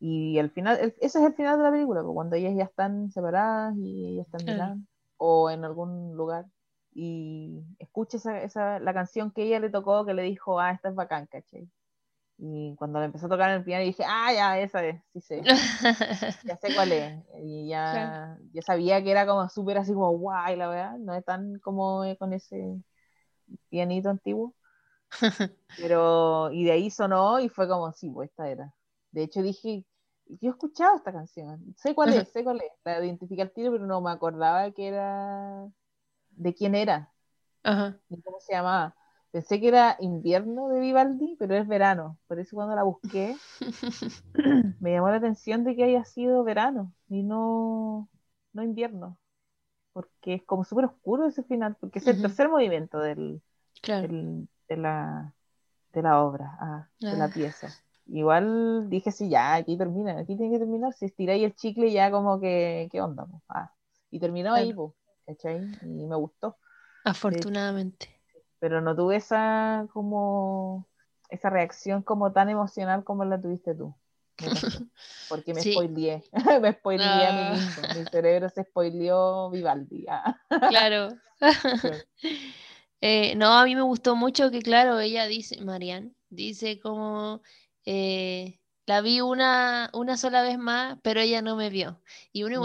Y 0.00 0.38
al 0.38 0.50
final, 0.50 0.78
el- 0.80 0.94
ese 1.00 1.18
es 1.20 1.24
el 1.26 1.34
final 1.34 1.58
de 1.58 1.64
la 1.64 1.70
película, 1.72 2.02
pues, 2.02 2.14
cuando 2.14 2.36
ellas 2.36 2.54
ya 2.56 2.64
están 2.64 3.10
separadas 3.12 3.74
y 3.78 4.06
ella 4.08 4.22
está 4.22 4.38
en. 4.38 4.46
Milán 4.46 4.88
o 5.18 5.50
en 5.50 5.64
algún 5.64 6.16
lugar 6.16 6.46
y 6.92 7.62
escucha 7.78 8.16
esa, 8.18 8.42
esa, 8.42 8.78
la 8.80 8.94
canción 8.94 9.30
que 9.32 9.44
ella 9.44 9.60
le 9.60 9.70
tocó, 9.70 10.04
que 10.06 10.14
le 10.14 10.22
dijo, 10.22 10.60
ah, 10.60 10.72
esta 10.72 10.88
es 10.88 10.94
bacán, 10.94 11.26
¿cachai? 11.26 11.68
Y 12.38 12.74
cuando 12.76 13.00
le 13.00 13.06
empezó 13.06 13.26
a 13.26 13.30
tocar 13.30 13.50
en 13.50 13.56
el 13.58 13.64
piano, 13.64 13.84
dije, 13.84 14.04
ah, 14.06 14.32
ya, 14.34 14.60
esa 14.60 14.84
es, 14.86 15.02
sí 15.12 15.20
sé, 15.20 15.50
ya 16.42 16.56
sé 16.56 16.72
cuál 16.72 16.92
es. 16.92 17.24
Y 17.42 17.68
ya, 17.68 17.86
Claro. 17.90 18.18
ya 18.52 18.62
sabía 18.62 19.02
que 19.02 19.10
era 19.10 19.26
como 19.26 19.48
súper 19.48 19.78
así 19.78 19.92
como 19.94 20.12
guay, 20.18 20.56
la 20.56 20.68
verdad, 20.68 20.98
no 20.98 21.14
es 21.14 21.24
tan 21.24 21.58
como 21.60 22.04
eh, 22.04 22.16
con 22.18 22.32
ese 22.32 22.82
pianito 23.70 24.10
antiguo. 24.10 24.54
Pero, 25.74 26.50
y 26.52 26.64
de 26.64 26.72
ahí 26.72 26.90
sonó 26.90 27.38
y 27.40 27.48
fue 27.48 27.68
como, 27.68 27.92
sí, 27.92 28.10
pues 28.10 28.30
esta 28.30 28.48
era. 28.50 28.74
De 29.12 29.22
hecho 29.22 29.42
dije, 29.42 29.84
yo 30.26 30.48
he 30.50 30.52
escuchado 30.52 30.96
esta 30.96 31.12
canción, 31.12 31.74
sé 31.76 31.94
cuál 31.94 32.12
es, 32.12 32.28
sé 32.30 32.42
cuál 32.44 32.58
es, 32.60 32.70
la 32.84 33.04
identifiqué 33.04 33.42
al 33.42 33.52
tiro, 33.52 33.72
pero 33.72 33.86
no 33.86 34.00
me 34.00 34.10
acordaba 34.10 34.70
que 34.72 34.88
era, 34.88 35.68
de 36.38 36.54
quién 36.54 36.74
era, 36.74 37.12
Ajá. 37.62 37.98
ni 38.08 38.20
cómo 38.22 38.40
se 38.40 38.52
llamaba. 38.54 38.94
Pensé 39.30 39.60
que 39.60 39.68
era 39.68 39.96
invierno 40.00 40.68
de 40.68 40.80
Vivaldi, 40.80 41.36
pero 41.38 41.54
es 41.56 41.66
verano. 41.68 42.18
Por 42.28 42.38
eso 42.40 42.56
cuando 42.56 42.74
la 42.76 42.82
busqué, 42.84 43.36
me 44.80 44.92
llamó 44.92 45.10
la 45.10 45.16
atención 45.16 45.64
de 45.64 45.76
que 45.76 45.84
haya 45.84 46.04
sido 46.04 46.44
verano 46.44 46.92
y 47.08 47.22
no, 47.22 48.08
no 48.52 48.62
invierno. 48.62 49.18
Porque 49.92 50.34
es 50.34 50.44
como 50.44 50.64
súper 50.64 50.86
oscuro 50.86 51.26
ese 51.26 51.42
final, 51.44 51.76
porque 51.80 51.98
es 52.00 52.06
el 52.08 52.20
tercer 52.22 52.48
movimiento 52.48 52.98
del, 53.00 53.42
Claro. 53.82 54.08
del- 54.08 54.48
de, 54.68 54.76
la, 54.76 55.34
de 55.92 56.02
la 56.02 56.22
obra, 56.24 56.56
ah, 56.60 56.88
de 57.00 57.16
la 57.18 57.26
Ah. 57.26 57.30
pieza. 57.34 57.68
Igual 58.08 58.88
dije, 58.90 59.12
sí, 59.12 59.28
ya, 59.30 59.54
aquí 59.56 59.76
termina, 59.78 60.18
aquí 60.20 60.36
tiene 60.36 60.52
que 60.54 60.60
terminar. 60.60 60.94
Si 60.94 61.06
estiráis 61.06 61.44
el 61.44 61.54
chicle, 61.56 61.92
ya 61.92 62.10
como 62.10 62.40
que, 62.40 62.88
¿qué 62.92 63.00
onda? 63.02 63.26
Ah, 63.48 63.72
y 64.10 64.20
terminó 64.20 64.54
ahí, 64.54 64.72
Claro. 64.72 64.94
¿Cachai? 65.28 65.58
Y 65.82 66.06
me 66.06 66.16
gustó. 66.16 66.56
Afortunadamente. 67.04 68.08
Pero 68.58 68.80
no 68.80 68.96
tuve 68.96 69.16
esa 69.16 69.86
como 69.92 70.86
esa 71.28 71.50
reacción 71.50 72.02
como 72.02 72.32
tan 72.32 72.48
emocional 72.48 73.04
como 73.04 73.24
la 73.24 73.40
tuviste 73.40 73.74
tú. 73.74 73.94
me. 74.38 74.46
Porque 75.28 75.52
me 75.52 75.62
Sí. 75.62 75.72
spoileé. 75.72 76.24
me 76.62 76.72
spoileé 76.72 77.26
a 77.26 77.30
Ah. 77.30 77.32
mí 77.32 77.60
mismo. 77.60 77.82
Mi 77.94 78.04
cerebro 78.10 78.48
se 78.48 78.64
spoileó 78.64 79.50
Vivaldi. 79.50 80.06
Ah, 80.08 80.36
Claro. 80.70 81.10
Eh, 83.00 83.36
no, 83.36 83.56
a 83.56 83.64
mí 83.64 83.76
me 83.76 83.82
gustó 83.82 84.16
mucho 84.16 84.50
que, 84.50 84.60
claro, 84.60 84.98
ella 84.98 85.26
dice, 85.28 85.60
Marianne, 85.60 86.10
dice 86.30 86.80
como, 86.80 87.42
eh, 87.84 88.58
la 88.86 89.02
vi 89.02 89.20
una, 89.20 89.88
una 89.92 90.16
sola 90.16 90.42
vez 90.42 90.58
más, 90.58 90.98
pero 91.02 91.20
ella 91.20 91.40
no 91.40 91.54
me 91.54 91.70
vio. 91.70 92.00
Y 92.32 92.42
uno 92.42 92.58
Mm. 92.60 92.62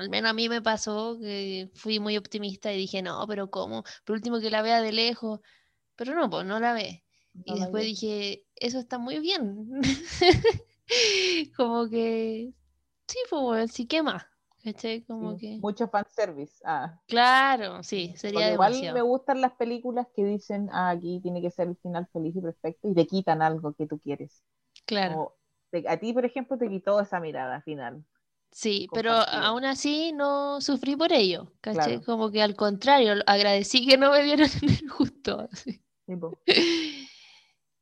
Al 0.00 0.10
menos 0.10 0.30
a 0.30 0.34
mí 0.34 0.48
me 0.48 0.62
pasó 0.62 1.18
que 1.20 1.70
fui 1.74 1.98
muy 2.00 2.16
optimista 2.16 2.72
y 2.72 2.78
dije, 2.78 3.02
no, 3.02 3.26
pero 3.28 3.50
¿cómo? 3.50 3.84
Por 4.04 4.16
último 4.16 4.40
que 4.40 4.50
la 4.50 4.62
vea 4.62 4.80
de 4.82 4.92
lejos. 4.92 5.40
Pero 5.96 6.14
no, 6.16 6.30
pues 6.30 6.46
no 6.46 6.60
la 6.60 6.74
ve. 6.74 7.04
Y 7.44 7.54
no 7.54 7.56
la 7.56 7.68
después 7.68 7.84
vi. 7.84 7.86
dije, 7.86 8.46
eso 8.56 8.78
está 8.80 8.98
muy 8.98 9.20
bien. 9.20 9.68
Como 11.56 11.88
que, 11.88 12.52
sí, 13.08 13.18
pues, 13.30 13.42
bueno, 13.42 13.68
sí, 13.68 13.86
¿qué 13.86 14.02
más? 14.02 14.26
¿Cachai? 14.64 15.02
Como 15.04 15.36
Sí, 15.36 15.38
que, 15.38 15.60
Mucho 15.60 15.88
fanservice. 15.88 16.60
Ah. 16.64 17.00
claro, 17.06 17.82
sí, 17.82 18.14
sería 18.16 18.50
igual 18.50 18.52
demasiado. 18.52 18.92
me 18.92 19.02
gustan 19.02 19.40
las 19.40 19.52
películas 19.54 20.06
que 20.14 20.24
dicen, 20.24 20.68
ah, 20.72 20.90
aquí 20.90 21.20
tiene 21.22 21.40
que 21.42 21.50
ser 21.50 21.68
el 21.68 21.76
final 21.76 22.06
feliz 22.12 22.34
y 22.36 22.40
perfecto, 22.40 22.88
y 22.88 22.94
te 22.94 23.06
quitan 23.06 23.42
algo 23.42 23.72
que 23.74 23.86
tú 23.86 23.98
quieres. 24.00 24.42
Claro. 24.84 25.16
Como 25.16 25.34
te- 25.70 25.88
a 25.88 25.98
ti, 26.00 26.12
por 26.14 26.24
ejemplo, 26.26 26.58
te 26.58 26.68
quitó 26.70 27.00
esa 27.00 27.20
mirada 27.20 27.62
final. 27.62 28.04
Sí, 28.52 28.88
pero 28.92 29.12
aún 29.12 29.64
así 29.64 30.12
no 30.12 30.60
sufrí 30.60 30.96
por 30.96 31.12
ello. 31.12 31.52
Claro. 31.60 32.02
Como 32.04 32.30
que 32.30 32.42
al 32.42 32.56
contrario, 32.56 33.14
agradecí 33.26 33.86
que 33.86 33.96
no 33.96 34.10
me 34.10 34.22
dieron 34.22 34.48
el. 34.62 34.80
Tipo, 36.06 36.38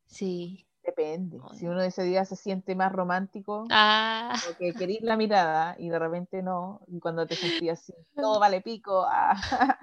Sí. 0.06 0.66
depende. 0.82 1.38
Si 1.54 1.66
uno 1.66 1.80
ese 1.82 2.02
día 2.02 2.24
se 2.24 2.36
siente 2.36 2.74
más 2.74 2.92
romántico, 2.92 3.66
Ah, 3.70 4.34
o 4.50 4.56
que 4.58 4.72
querís 4.74 5.00
la 5.02 5.16
mirada 5.16 5.76
y 5.78 5.88
de 5.88 5.98
repente 5.98 6.42
no, 6.42 6.80
y 6.86 6.98
cuando 6.98 7.26
te 7.26 7.36
sentías 7.36 7.80
así, 7.80 7.94
todo 8.14 8.38
vale 8.40 8.60
pico, 8.60 9.06
ah, 9.08 9.78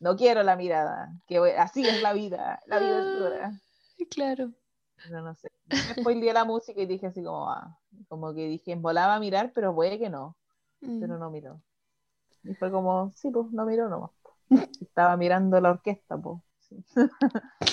no 0.00 0.16
quiero 0.16 0.42
la 0.42 0.56
mirada, 0.56 1.12
que 1.26 1.38
así 1.56 1.86
es 1.86 2.02
la 2.02 2.12
vida, 2.12 2.60
la 2.66 2.78
vida 2.78 2.98
es 2.98 3.18
dura. 3.18 3.52
claro. 4.10 4.52
No, 5.04 5.22
no 5.22 5.34
sé. 5.34 5.50
Me 5.88 5.94
spoileé 5.94 6.32
la 6.32 6.44
música 6.44 6.80
y 6.80 6.86
dije 6.86 7.06
así 7.06 7.22
como, 7.22 7.50
ah, 7.50 7.78
como 8.08 8.34
que 8.34 8.46
dije, 8.48 8.74
volaba 8.76 9.14
a 9.16 9.20
mirar, 9.20 9.52
pero 9.54 9.74
puede 9.74 9.98
que 9.98 10.10
no, 10.10 10.36
pero 10.98 11.16
Mm. 11.16 11.20
no 11.20 11.30
miró. 11.30 11.60
Y 12.44 12.54
fue 12.54 12.70
como, 12.70 13.12
sí, 13.16 13.30
pues 13.30 13.50
no 13.52 13.66
miró 13.66 13.88
nomás. 13.88 14.10
Estaba 14.80 15.16
mirando 15.16 15.60
la 15.60 15.70
orquesta, 15.70 16.16
pues. 16.18 16.38
sí. 16.60 16.84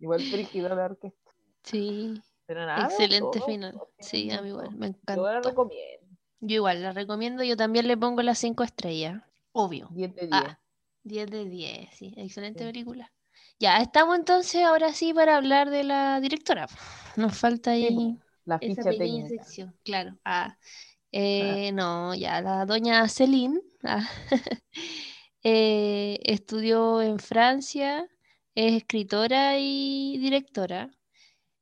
Igual 0.00 0.24
frígido 0.24 0.68
la 0.74 0.86
orquesta. 0.86 1.30
Sí, 1.64 2.20
Pero 2.46 2.66
nada, 2.66 2.86
excelente 2.86 3.40
final. 3.42 3.74
al 3.74 3.86
final 3.86 4.00
Sí, 4.00 4.30
a 4.30 4.42
mí 4.42 4.48
igual, 4.48 4.70
me 4.76 4.86
Yo 4.86 4.92
la 5.26 5.40
encantó. 5.40 5.50
recomiendo. 5.50 6.06
Yo 6.40 6.56
igual, 6.56 6.82
la 6.82 6.92
recomiendo, 6.92 7.42
yo 7.44 7.56
también 7.56 7.86
le 7.88 7.96
pongo 7.96 8.22
las 8.22 8.38
5 8.38 8.62
estrellas. 8.62 9.22
Obvio. 9.52 9.88
10 9.90 10.14
de 10.14 10.26
10. 10.26 10.32
Ah, 10.32 10.58
10 11.02 11.30
de 11.30 11.44
10, 11.44 11.90
sí, 11.94 12.14
excelente 12.16 12.64
Sí. 12.64 12.72
película. 12.72 13.12
Ya, 13.60 13.78
estamos 13.78 14.16
entonces 14.16 14.62
ahora 14.64 14.92
sí 14.92 15.12
para 15.12 15.36
hablar 15.36 15.70
de 15.70 15.84
la 15.84 16.20
directora. 16.20 16.66
Nos 17.16 17.36
falta 17.38 17.72
ahí 17.72 18.18
la 18.44 18.58
esa 18.60 18.82
ficha 18.82 18.84
pequeña 18.84 19.24
técnica. 19.24 19.44
sección, 19.44 19.74
claro. 19.84 20.16
Ah, 20.24 20.56
eh, 21.12 21.72
no, 21.72 22.14
ya, 22.14 22.40
la 22.42 22.66
doña 22.66 23.08
Celine 23.08 23.60
ah, 23.84 24.08
eh, 25.42 26.18
estudió 26.24 27.02
en 27.02 27.18
Francia, 27.18 28.08
es 28.54 28.74
escritora 28.74 29.58
y 29.58 30.18
directora. 30.18 30.90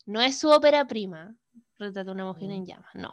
No 0.07 0.21
es 0.23 0.39
su 0.39 0.51
ópera 0.51 0.87
prima, 0.87 1.37
Retrato 1.79 2.07
de 2.07 2.13
una 2.13 2.25
mujer 2.27 2.51
en 2.51 2.63
Mm. 2.63 2.67
llamas, 2.67 2.95
no. 2.95 3.13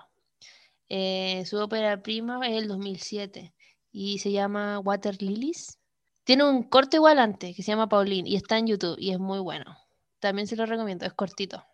Eh, 0.90 1.46
su 1.46 1.58
ópera 1.58 2.02
prima 2.02 2.46
es 2.48 2.62
el 2.62 2.68
2007 2.68 3.54
y 3.92 4.20
se 4.20 4.32
llama 4.32 4.80
Water 4.80 5.22
Lilies. 5.22 5.80
Tiene 6.24 6.44
un 6.46 6.64
corto 6.64 6.96
igual 6.96 7.20
antes 7.20 7.56
que 7.56 7.64
se 7.64 7.72
llama 7.72 7.90
Pauline 7.90 8.30
y 8.30 8.36
está 8.36 8.58
en 8.58 8.68
YouTube 8.68 8.96
y 8.98 9.12
es 9.12 9.20
muy 9.20 9.40
bueno. 9.40 9.78
También 10.20 10.48
se 10.48 10.56
lo 10.56 10.66
recomiendo, 10.66 11.06
es 11.06 11.14
cortito. 11.14 11.66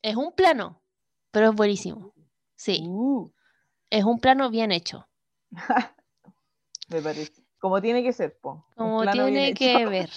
Es 0.00 0.16
un 0.16 0.32
plano, 0.32 0.82
pero 1.30 1.50
es 1.50 1.54
buenísimo. 1.54 2.14
Sí, 2.56 2.84
Uh, 2.86 3.30
es 3.90 4.04
un 4.04 4.18
plano 4.18 4.48
bien 4.50 4.72
hecho, 4.72 5.08
me 6.88 7.02
parece. 7.02 7.42
Como 7.58 7.80
tiene 7.80 8.02
que 8.02 8.12
ser, 8.12 8.38
po. 8.38 8.66
Como 8.76 9.04
tiene 9.10 9.54
que 9.54 9.86
ver, 9.86 10.10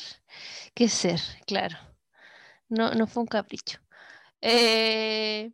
que 0.73 0.89
ser, 0.89 1.19
claro. 1.45 1.77
No, 2.69 2.91
no 2.91 3.05
fue 3.07 3.21
un 3.21 3.27
capricho. 3.27 3.79
Eh, 4.41 5.51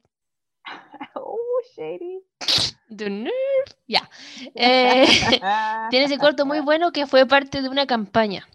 Uh, 1.16 1.41
shady. 1.76 2.20
the 2.90 3.10
nerve, 3.10 3.76
Ya. 3.88 4.10
Eh, 4.56 5.06
tiene 5.90 6.06
ese 6.06 6.18
corto 6.18 6.46
muy 6.46 6.60
bueno 6.60 6.92
que 6.92 7.08
fue 7.08 7.26
parte 7.26 7.62
de 7.62 7.70
una 7.70 7.86
campaña. 7.86 8.48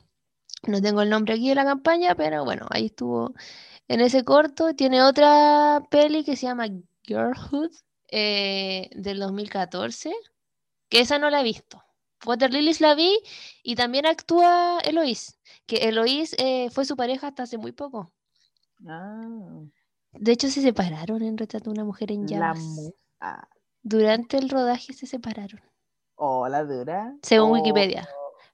No 0.67 0.81
tengo 0.81 1.03
el 1.03 1.11
nombre 1.11 1.35
aquí 1.35 1.49
de 1.49 1.55
la 1.55 1.65
campaña, 1.65 2.15
pero 2.15 2.45
bueno, 2.45 2.67
ahí 2.71 2.87
estuvo 2.87 3.35
en 3.89 4.01
ese 4.01 4.25
corto. 4.25 4.75
Tiene 4.75 5.03
otra 5.03 5.83
peli 5.91 6.25
que 6.25 6.37
se 6.37 6.47
llama 6.47 6.67
Girlhood 7.03 7.71
eh, 8.09 8.89
del 8.93 9.21
2014, 9.21 10.13
que 10.89 11.01
esa 11.01 11.19
no 11.19 11.31
la 11.31 11.41
he 11.41 11.45
visto. 11.45 11.83
Water 12.25 12.53
Lilies 12.53 12.81
la 12.81 12.95
vi 12.95 13.19
y 13.63 13.77
también 13.77 14.07
actúa 14.07 14.81
Eloís, 14.85 15.39
que 15.67 15.89
Eloís 15.89 16.35
eh, 16.39 16.71
fue 16.71 16.85
su 16.85 16.97
pareja 16.97 17.29
hasta 17.29 17.45
hace 17.45 17.59
muy 17.59 17.73
poco. 17.73 18.13
Ah, 18.87 19.63
De 20.19 20.33
hecho, 20.33 20.49
se 20.49 20.63
separaron 20.63 21.23
en 21.23 21.37
Retrato 21.39 21.65
de 21.71 21.71
una 21.75 21.85
mujer 21.85 22.13
en 22.13 22.23
la 22.23 22.27
llamas. 22.27 22.59
musa. 22.59 23.49
Durante 23.83 24.37
el 24.39 24.49
rodaje 24.51 24.93
se 24.93 25.07
separaron, 25.07 25.61
Oh, 26.17 26.49
la 26.49 26.65
dura. 26.65 27.15
según 27.23 27.51
Oh, 27.51 27.53
Wikipedia. 27.55 28.09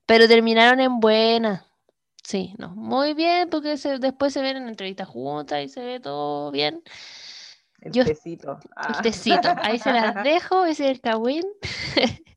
Pero 0.06 0.28
terminaron 0.28 0.80
en 0.80 1.01
buena. 1.01 1.66
Sí, 2.22 2.55
no, 2.59 2.70
muy 2.76 3.14
bien, 3.14 3.48
porque 3.51 3.76
se- 3.76 3.98
después 3.98 4.32
se 4.32 4.43
ven 4.43 4.56
en 4.56 4.68
entrevistas 4.68 5.09
juntas 5.09 5.64
y 5.64 5.68
se 5.68 5.82
ve 5.84 6.01
todo 6.01 6.51
bien. 6.52 6.82
El 7.80 7.93
Yo- 7.93 8.05
tecito. 8.05 8.52
El 8.62 8.70
Ah. 8.76 9.01
tecito, 9.02 9.48
ahí 9.62 9.78
se 9.78 9.93
las 9.93 10.14
dejo, 10.24 10.64
ese 10.66 10.84
es 10.84 10.90
el 10.93 11.01
Kawin. 11.01 11.44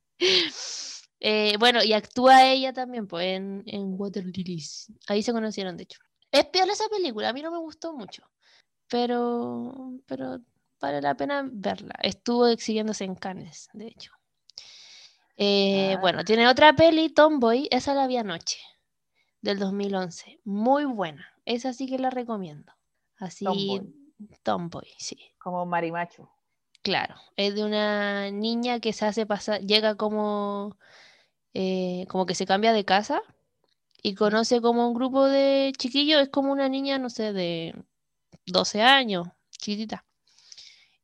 Eh, 1.19 1.55
bueno, 1.59 1.83
y 1.83 1.93
actúa 1.93 2.45
ella 2.45 2.71
también, 2.73 3.07
pues, 3.07 3.25
en, 3.37 3.63
en 3.65 3.95
Water 3.99 4.23
Lilies. 4.25 4.91
Ahí 5.07 5.23
se 5.23 5.31
conocieron, 5.33 5.75
de 5.75 5.83
hecho. 5.83 5.99
Es 6.31 6.45
peor 6.45 6.69
esa 6.69 6.87
película, 6.89 7.29
a 7.29 7.33
mí 7.33 7.41
no 7.41 7.51
me 7.51 7.57
gustó 7.57 7.93
mucho, 7.93 8.23
pero, 8.89 9.93
pero 10.05 10.39
vale 10.79 11.01
la 11.01 11.15
pena 11.15 11.47
verla. 11.51 11.95
Estuvo 12.01 12.47
exhibiéndose 12.47 13.03
en 13.03 13.15
Cannes, 13.15 13.69
de 13.73 13.87
hecho. 13.87 14.11
Eh, 15.37 15.95
Ah. 15.95 15.99
Bueno, 15.99 16.23
tiene 16.23 16.47
otra 16.47 16.73
peli, 16.73 17.09
Tomboy, 17.09 17.67
esa 17.71 17.93
la 17.93 18.07
vi 18.07 18.17
anoche, 18.17 18.59
del 19.41 19.59
2011. 19.59 20.39
Muy 20.45 20.85
buena, 20.85 21.25
esa 21.45 21.73
sí 21.73 21.87
que 21.87 21.99
la 21.99 22.09
recomiendo. 22.09 22.71
Así, 23.17 23.45
Tomboy. 23.45 23.93
Tomboy, 24.43 24.87
sí. 24.97 25.17
Como 25.37 25.65
marimacho. 25.65 26.29
Claro, 26.81 27.15
es 27.35 27.55
de 27.55 27.65
una 27.65 28.29
niña 28.31 28.79
que 28.79 28.93
se 28.93 29.05
hace 29.05 29.25
pasar, 29.25 29.61
llega 29.61 29.95
como, 29.95 30.77
eh, 31.53 32.05
como 32.09 32.25
que 32.25 32.35
se 32.35 32.45
cambia 32.45 32.73
de 32.73 32.85
casa 32.85 33.21
y 34.03 34.13
conoce 34.15 34.61
como 34.61 34.87
un 34.87 34.93
grupo 34.93 35.25
de 35.25 35.73
chiquillos, 35.77 36.21
es 36.21 36.29
como 36.29 36.51
una 36.51 36.69
niña, 36.69 36.99
no 36.99 37.09
sé, 37.09 37.33
de 37.33 37.75
12 38.45 38.81
años, 38.81 39.27
chiquitita. 39.51 40.05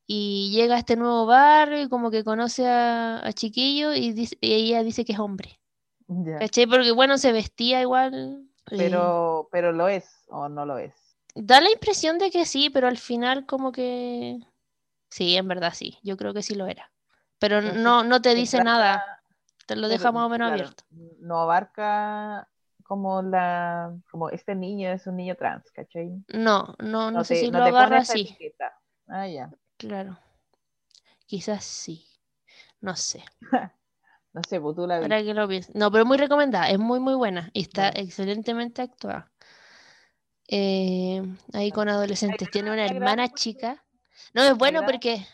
Y 0.08 0.52
llega 0.52 0.76
a 0.76 0.80
este 0.80 0.96
nuevo 0.96 1.26
barrio 1.26 1.82
y 1.82 1.90
como 1.90 2.12
que 2.12 2.24
conoce 2.24 2.68
a, 2.68 3.26
a 3.26 3.34
chiquillos 3.34 3.96
y, 3.96 4.12
dice- 4.14 4.38
y 4.42 4.54
ella 4.54 4.84
dice 4.84 5.06
que 5.06 5.14
es 5.14 5.20
hombre. 5.20 5.60
¿Cachai? 6.40 6.66
Porque 6.68 6.92
bueno, 6.92 7.18
se 7.18 7.32
vestía 7.32 7.82
igual. 7.82 8.46
eh, 8.72 8.78
Pero, 8.78 9.48
pero 9.52 9.72
lo 9.72 9.88
es 9.88 10.26
o 10.28 10.50
no 10.50 10.66
lo 10.66 10.78
es. 10.78 10.94
Da 11.34 11.62
la 11.62 11.72
impresión 11.72 12.18
de 12.18 12.30
que 12.30 12.46
sí, 12.46 12.70
pero 12.70 12.88
al 12.88 12.98
final 12.98 13.46
como 13.46 13.72
que... 13.72 14.38
Sí, 15.10 15.36
en 15.38 15.48
verdad 15.48 15.74
sí, 15.74 15.98
yo 16.04 16.18
creo 16.18 16.34
que 16.34 16.44
sí 16.44 16.56
lo 16.56 16.68
era. 16.68 16.92
Pero 17.40 17.62
no, 17.62 18.04
no 18.04 18.22
te 18.22 18.36
dice 18.36 18.62
nada, 18.64 19.24
te 19.66 19.76
lo 19.76 19.88
deja 19.88 20.12
más 20.12 20.26
o 20.26 20.30
menos 20.30 20.50
claro, 20.50 20.62
abierto. 20.64 20.84
No 21.20 21.40
abarca 21.42 22.48
como 22.92 23.22
la, 23.22 23.98
como 24.12 24.30
este 24.32 24.54
niño 24.54 24.92
es 24.92 25.08
un 25.08 25.16
niño 25.16 25.36
trans, 25.36 25.72
¿cachai? 25.72 26.12
No, 26.28 26.76
no, 26.78 27.10
no 27.10 27.24
sé 27.24 27.36
te, 27.36 27.40
si 27.40 27.50
no 27.50 27.60
lo 27.60 27.64
agarra 27.68 28.00
así, 28.00 28.24
etiqueta. 28.24 28.74
Ah, 29.08 29.30
ya. 29.30 29.50
claro. 29.78 30.20
Quizás 31.26 31.64
sí, 31.64 32.06
no 32.82 32.98
sé, 32.98 33.24
No 34.34 34.42
sé, 34.44 34.60
pues 34.60 34.76
tú 34.76 34.86
la 34.86 35.00
para 35.00 35.20
viste. 35.20 35.32
que 35.32 35.34
lo 35.34 35.48
pienses. 35.48 35.74
No, 35.74 35.90
pero 35.90 36.06
muy 36.06 36.18
recomendada, 36.18 36.70
es 36.70 36.80
muy 36.80 37.00
muy 37.00 37.14
buena 37.16 37.50
y 37.54 37.62
está 37.62 37.88
excelentemente 37.96 38.82
actuada. 38.82 39.32
Eh, 40.50 41.24
ahí 41.54 41.72
con 41.72 41.88
adolescentes, 41.88 42.52
tiene 42.52 42.74
una 42.74 42.86
hermana 42.88 43.30
chica. 43.30 43.86
No, 44.34 44.44
es 44.44 44.58
bueno 44.58 44.82
porque... 44.86 45.26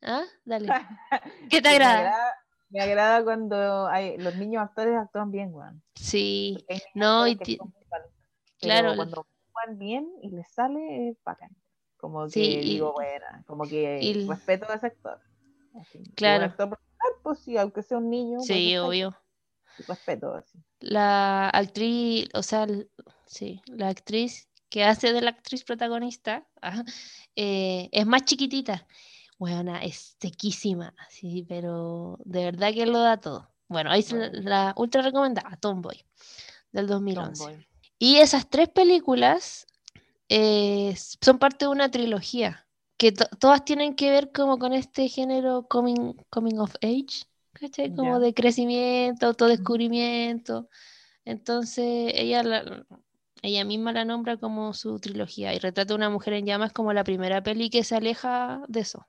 ¿Ah? 0.00 0.24
Dale. 0.46 0.72
¿Qué 1.50 1.60
te 1.60 1.68
agrada? 1.68 2.16
Me 2.74 2.80
agrada 2.80 3.22
cuando 3.22 3.86
hay, 3.86 4.18
los 4.18 4.34
niños 4.34 4.64
actores 4.64 4.96
actúan 4.96 5.30
bien, 5.30 5.54
weón. 5.54 5.80
Sí, 5.94 6.66
no, 6.94 7.24
y 7.28 7.36
ti- 7.36 7.56
mal, 7.88 8.02
claro, 8.58 8.96
cuando 8.96 9.20
actúan 9.20 9.78
bien 9.78 10.12
y 10.22 10.30
les 10.30 10.48
sale, 10.50 11.10
es 11.10 11.16
bacán. 11.24 11.56
Como 11.96 12.24
que 12.24 12.30
Sí, 12.30 12.40
y- 12.42 12.72
digo, 12.72 12.92
buena, 12.92 13.44
como 13.46 13.68
que 13.68 14.00
y 14.02 14.26
respeto 14.26 14.68
a 14.68 14.74
ese 14.74 14.88
actor. 14.88 15.20
Así, 15.80 16.02
Claro. 16.16 16.46
actor 16.46 16.76
pues 17.22 17.38
sí, 17.38 17.56
aunque 17.56 17.84
sea 17.84 17.98
un 17.98 18.10
niño, 18.10 18.40
sí, 18.40 18.76
obvio. 18.76 19.16
respeto 19.86 20.34
así. 20.34 20.58
La 20.80 21.48
actriz, 21.50 22.28
o 22.34 22.42
sea, 22.42 22.66
sí, 23.26 23.62
la 23.66 23.88
actriz 23.88 24.48
que 24.68 24.82
hace 24.82 25.12
de 25.12 25.20
la 25.20 25.30
actriz 25.30 25.62
protagonista 25.62 26.44
ajá, 26.60 26.84
eh, 27.36 27.88
es 27.92 28.04
más 28.04 28.24
chiquitita. 28.24 28.84
Bueno, 29.44 29.76
es 29.76 30.16
sequísima, 30.18 30.94
sí, 31.10 31.44
pero 31.46 32.18
de 32.24 32.44
verdad 32.46 32.72
que 32.72 32.86
lo 32.86 32.98
da 32.98 33.18
todo. 33.18 33.50
Bueno, 33.68 33.90
ahí 33.90 34.00
se 34.00 34.30
la, 34.32 34.72
ultra 34.78 35.02
recomendada, 35.02 35.54
Tomboy, 35.58 36.02
del 36.72 36.86
2011. 36.86 37.44
Tomboy. 37.44 37.66
Y 37.98 38.16
esas 38.16 38.48
tres 38.48 38.70
películas 38.70 39.66
eh, 40.30 40.94
son 40.96 41.38
parte 41.38 41.66
de 41.66 41.70
una 41.72 41.90
trilogía, 41.90 42.66
que 42.96 43.12
to- 43.12 43.28
todas 43.38 43.66
tienen 43.66 43.94
que 43.94 44.10
ver 44.10 44.32
como 44.32 44.58
con 44.58 44.72
este 44.72 45.08
género 45.08 45.66
coming, 45.68 46.14
coming 46.30 46.56
of 46.58 46.74
age, 46.76 47.26
¿cachai? 47.52 47.94
Como 47.94 48.18
de 48.20 48.32
crecimiento, 48.32 49.26
autodescubrimiento. 49.26 50.70
Entonces, 51.26 52.12
ella, 52.16 52.42
la- 52.42 52.86
ella 53.42 53.64
misma 53.66 53.92
la 53.92 54.06
nombra 54.06 54.38
como 54.38 54.72
su 54.72 54.98
trilogía 55.00 55.52
y 55.52 55.58
retrata 55.58 55.92
a 55.92 55.96
una 55.96 56.08
mujer 56.08 56.32
en 56.32 56.46
llamas 56.46 56.72
como 56.72 56.94
la 56.94 57.04
primera 57.04 57.42
peli 57.42 57.68
que 57.68 57.84
se 57.84 57.94
aleja 57.94 58.62
de 58.68 58.80
eso. 58.80 59.06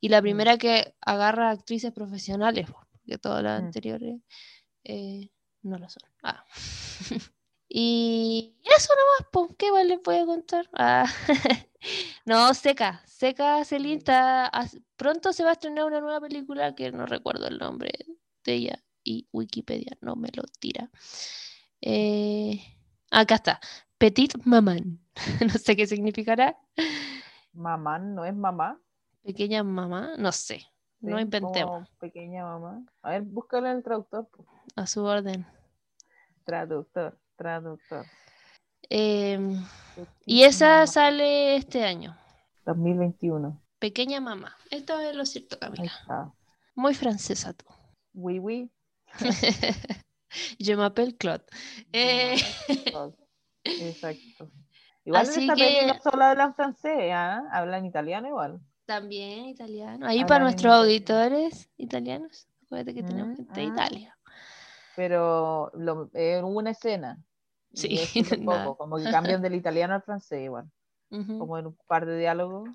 Y 0.00 0.08
la 0.08 0.20
Mm. 0.20 0.22
primera 0.22 0.58
que 0.58 0.94
agarra 1.00 1.50
actrices 1.50 1.92
profesionales, 1.92 2.70
po, 2.70 2.86
porque 2.92 3.18
todas 3.18 3.42
las 3.42 3.60
Mm. 3.62 3.64
anteriores 3.66 4.20
eh, 4.84 5.30
no 5.62 5.78
lo 5.78 5.88
son. 5.88 6.02
Ah. 6.22 6.44
Y 7.68 8.54
eso 8.64 8.92
nomás, 8.94 9.28
pues, 9.32 9.56
¿qué 9.58 9.72
más 9.72 9.84
les 9.86 10.00
voy 10.02 10.16
a 10.18 10.24
contar? 10.26 10.68
Ah, 10.72 11.04
No, 12.24 12.54
Seca, 12.54 13.02
Seca 13.06 13.64
Celine 13.64 13.96
está, 13.98 14.50
pronto 14.96 15.32
se 15.32 15.42
va 15.42 15.50
a 15.50 15.52
estrenar 15.54 15.84
una 15.84 16.00
nueva 16.00 16.20
película 16.20 16.74
que 16.74 16.90
no 16.92 17.06
recuerdo 17.06 17.48
el 17.48 17.58
nombre 17.58 17.92
de 18.44 18.52
ella 18.54 18.84
y 19.04 19.28
Wikipedia 19.32 19.96
no 20.00 20.14
me 20.16 20.28
lo 20.32 20.42
tira. 20.60 20.90
Eh, 21.80 22.60
acá 23.10 23.36
está, 23.36 23.60
Petit 23.98 24.34
Maman, 24.44 25.00
no 25.46 25.58
sé 25.58 25.76
qué 25.76 25.86
significará, 25.86 26.58
Mamá, 27.52 27.98
¿no 27.98 28.24
es 28.24 28.34
mamá? 28.34 28.80
Pequeña 29.26 29.62
mamá, 29.64 30.12
no 30.18 30.30
sé, 30.32 30.62
no 31.00 31.16
Sí, 31.16 31.22
inventemos, 31.22 31.86
como 31.88 31.98
pequeña 31.98 32.44
mamá. 32.44 32.84
A 33.02 33.10
ver, 33.10 33.22
búscalo 33.22 33.66
en 33.68 33.76
el 33.78 33.82
traductor. 33.82 34.28
a 34.76 34.86
su 34.86 35.02
orden. 35.04 35.44
Traductor, 36.44 37.18
traductor. 37.36 38.06
Petit 38.88 40.08
y 40.24 40.42
esa 40.44 40.68
Mamá, 40.68 40.86
sale 40.86 41.56
este 41.56 41.84
año, 41.84 42.16
2021. 42.64 43.60
Pequeña 43.80 44.20
mamá. 44.20 44.56
Esto 44.70 44.98
es 45.00 45.14
lo 45.16 45.26
cierto, 45.26 45.58
Camila. 45.58 45.92
Muy 46.74 46.94
francesa 46.94 47.52
tú. 47.52 47.64
Oui, 48.14 48.38
oui. 48.38 48.70
Je 50.58 50.76
m'appelle 50.76 51.16
Claude. 51.16 51.44
Eh, 51.92 52.36
Exacto. 53.64 54.50
Igual 55.04 55.22
Así 55.22 55.44
en 55.44 55.50
esta 55.50 55.54
que- 55.56 55.86
no 55.86 55.94
solo 56.10 56.24
hablan 56.24 56.54
francés, 56.54 57.12
¿ah? 57.12 57.42
hablan 57.52 57.86
italiano 57.86 58.28
igual. 58.28 58.60
También 58.86 59.46
italiano. 59.46 60.06
Ahí 60.06 60.18
Hablan 60.18 60.26
para 60.28 60.44
nuestros 60.44 60.72
auditores 60.74 61.70
italianos. 61.76 62.48
Acuérdate 62.64 62.94
que 62.94 63.02
tenemos 63.02 63.30
Mm, 63.32 63.36
gente 63.36 63.60
de 63.60 63.66
mm. 63.66 63.70
Italia. 63.72 64.18
Pero 64.96 65.70
lo, 65.74 66.10
eh, 66.14 66.40
hubo 66.42 66.58
una 66.58 66.70
escena. 66.70 67.18
Sí, 67.74 67.98
poco, 68.44 68.76
como 68.76 68.96
que 68.96 69.08
cambian 69.08 69.42
del 69.42 69.54
italiano 69.54 69.94
al 69.94 70.02
francés 70.02 70.42
igual, 70.44 70.70
Ujú, 71.10 71.36
como 71.38 71.58
en 71.58 71.66
un 71.68 71.78
par 71.86 72.06
de 72.06 72.18
diálogos. 72.18 72.70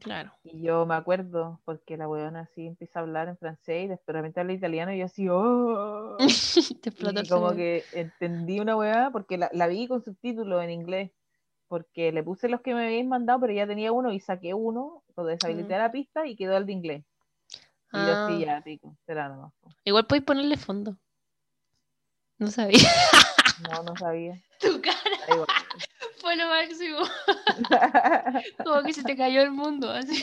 Claro. 0.00 0.32
Y 0.44 0.62
yo 0.62 0.86
me 0.86 0.94
acuerdo, 0.94 1.60
porque 1.64 1.96
la 1.96 2.08
weona 2.08 2.40
así 2.42 2.66
empieza 2.66 3.00
a 3.00 3.02
hablar 3.02 3.28
en 3.28 3.36
francés 3.36 3.84
y 3.84 3.88
después 3.88 4.06
de 4.08 4.12
repente 4.14 4.40
habla 4.40 4.52
italiano 4.52 4.92
y 4.92 4.98
yo 5.00 5.04
así, 5.06 5.28
¡oh! 5.28 6.18
Te 6.82 6.92
Y 6.98 7.26
como 7.28 7.54
que 7.54 7.88
entendí 7.92 8.60
una 8.60 8.76
weá 8.76 9.10
porque 9.12 9.38
la, 9.38 9.50
la 9.52 9.66
vi 9.66 9.88
con 9.88 10.02
subtítulos 10.04 10.62
en 10.64 10.70
inglés. 10.70 11.12
porque 11.68 12.12
le 12.12 12.22
puse 12.24 12.48
los 12.48 12.62
que 12.62 12.74
me 12.74 12.84
habéis 12.84 13.06
mandado, 13.06 13.40
pero 13.40 13.52
ya 13.54 13.66
tenía 13.66 13.92
uno 13.92 14.12
y 14.12 14.20
saqué 14.20 14.54
uno, 14.54 15.04
lo 15.16 15.24
deshabilité 15.24 15.74
a 15.74 15.78
la 15.78 15.90
pista 15.92 16.26
y 16.26 16.36
quedó 16.36 16.56
el 16.56 16.66
de 16.66 16.72
inglés. 16.72 17.04
Y 17.92 17.98
yo 17.98 18.28
sí, 18.28 18.34
Ah, 18.34 18.38
ya, 18.58 18.60
pico, 18.62 18.96
será 19.06 19.28
nomás. 19.28 19.52
igual 19.84 20.06
podéis 20.06 20.24
ponerle 20.24 20.56
fondo. 20.56 20.96
No 22.38 22.48
sabía. 22.48 22.78
No, 23.72 23.82
no 23.84 23.96
sabía. 23.96 24.34
tu 24.60 24.82
cara 24.82 25.00
fue 26.20 26.36
lo 26.36 26.46
máximo. 26.46 26.98
Como 28.64 28.82
que 28.82 28.92
se 28.92 29.02
te 29.02 29.16
cayó 29.16 29.40
el 29.40 29.50
mundo, 29.50 29.90
así. 29.90 30.22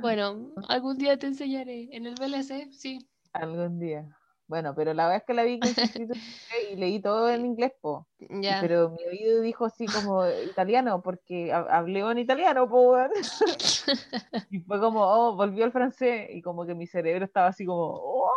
Bueno, 0.00 0.52
algún 0.68 0.96
día 0.96 1.18
te 1.18 1.26
enseñaré. 1.26 1.88
En 1.90 2.06
el 2.06 2.14
VLC, 2.14 2.70
sí. 2.72 2.98
Algún 3.32 3.80
día. 3.80 4.16
Bueno, 4.48 4.74
pero 4.74 4.94
la 4.94 5.04
verdad 5.04 5.18
es 5.18 5.24
que 5.24 5.34
la 5.34 5.42
vi 5.44 5.60
y 6.72 6.76
leí 6.76 7.00
todo 7.00 7.28
en 7.28 7.44
inglés, 7.44 7.72
po. 7.80 8.08
Y- 8.18 8.42
Ya. 8.42 8.58
Pero 8.62 8.90
mi 8.90 9.04
oído 9.04 9.40
dijo 9.42 9.66
así 9.66 9.84
como 9.86 10.26
italiano, 10.26 11.02
porque 11.02 11.52
ha- 11.52 11.66
hablé 11.70 12.00
en 12.00 12.18
italiano, 12.18 12.68
po. 12.68 12.96
Y 14.50 14.60
fue 14.60 14.80
como, 14.80 15.02
oh, 15.02 15.36
volvió 15.36 15.64
al 15.64 15.72
francés. 15.72 16.28
Y 16.32 16.40
como 16.42 16.64
que 16.66 16.74
mi 16.74 16.86
cerebro 16.86 17.24
estaba 17.26 17.48
así 17.48 17.66
como, 17.66 18.30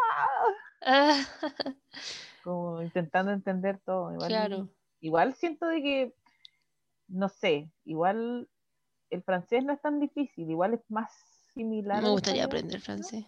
como 2.44 2.82
intentando 2.82 3.32
entender 3.32 3.80
todo. 3.86 4.12
Igual, 4.14 4.28
claro. 4.30 4.68
igual 5.00 5.34
siento 5.36 5.66
de 5.68 5.82
que, 5.82 6.16
no 7.08 7.30
sé, 7.30 7.70
igual 7.86 8.50
el 9.10 9.24
francés 9.24 9.64
no 9.64 9.74
es 9.74 9.82
tan 9.82 10.00
difícil, 10.00 10.50
igual 10.50 10.74
es 10.74 10.82
más 10.90 11.12
similar. 11.54 12.02
Me 12.02 12.10
gustaría 12.10 12.46
aprender 12.46 12.80
francés. 12.82 13.26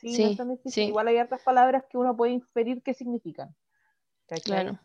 Sí, 0.00 0.06
no 0.08 0.12
Sí, 0.14 0.22
es 0.32 0.36
tan 0.36 0.48
difícil. 0.50 0.72
sí. 0.72 0.82
Igual 0.88 1.08
hay 1.08 1.18
otras 1.18 1.42
palabras 1.42 1.84
que 1.90 1.98
uno 1.98 2.16
puede 2.16 2.32
inferir 2.32 2.82
qué 2.82 2.94
significan. 2.94 3.54
¿cachai? 4.26 4.42
Claro. 4.44 4.78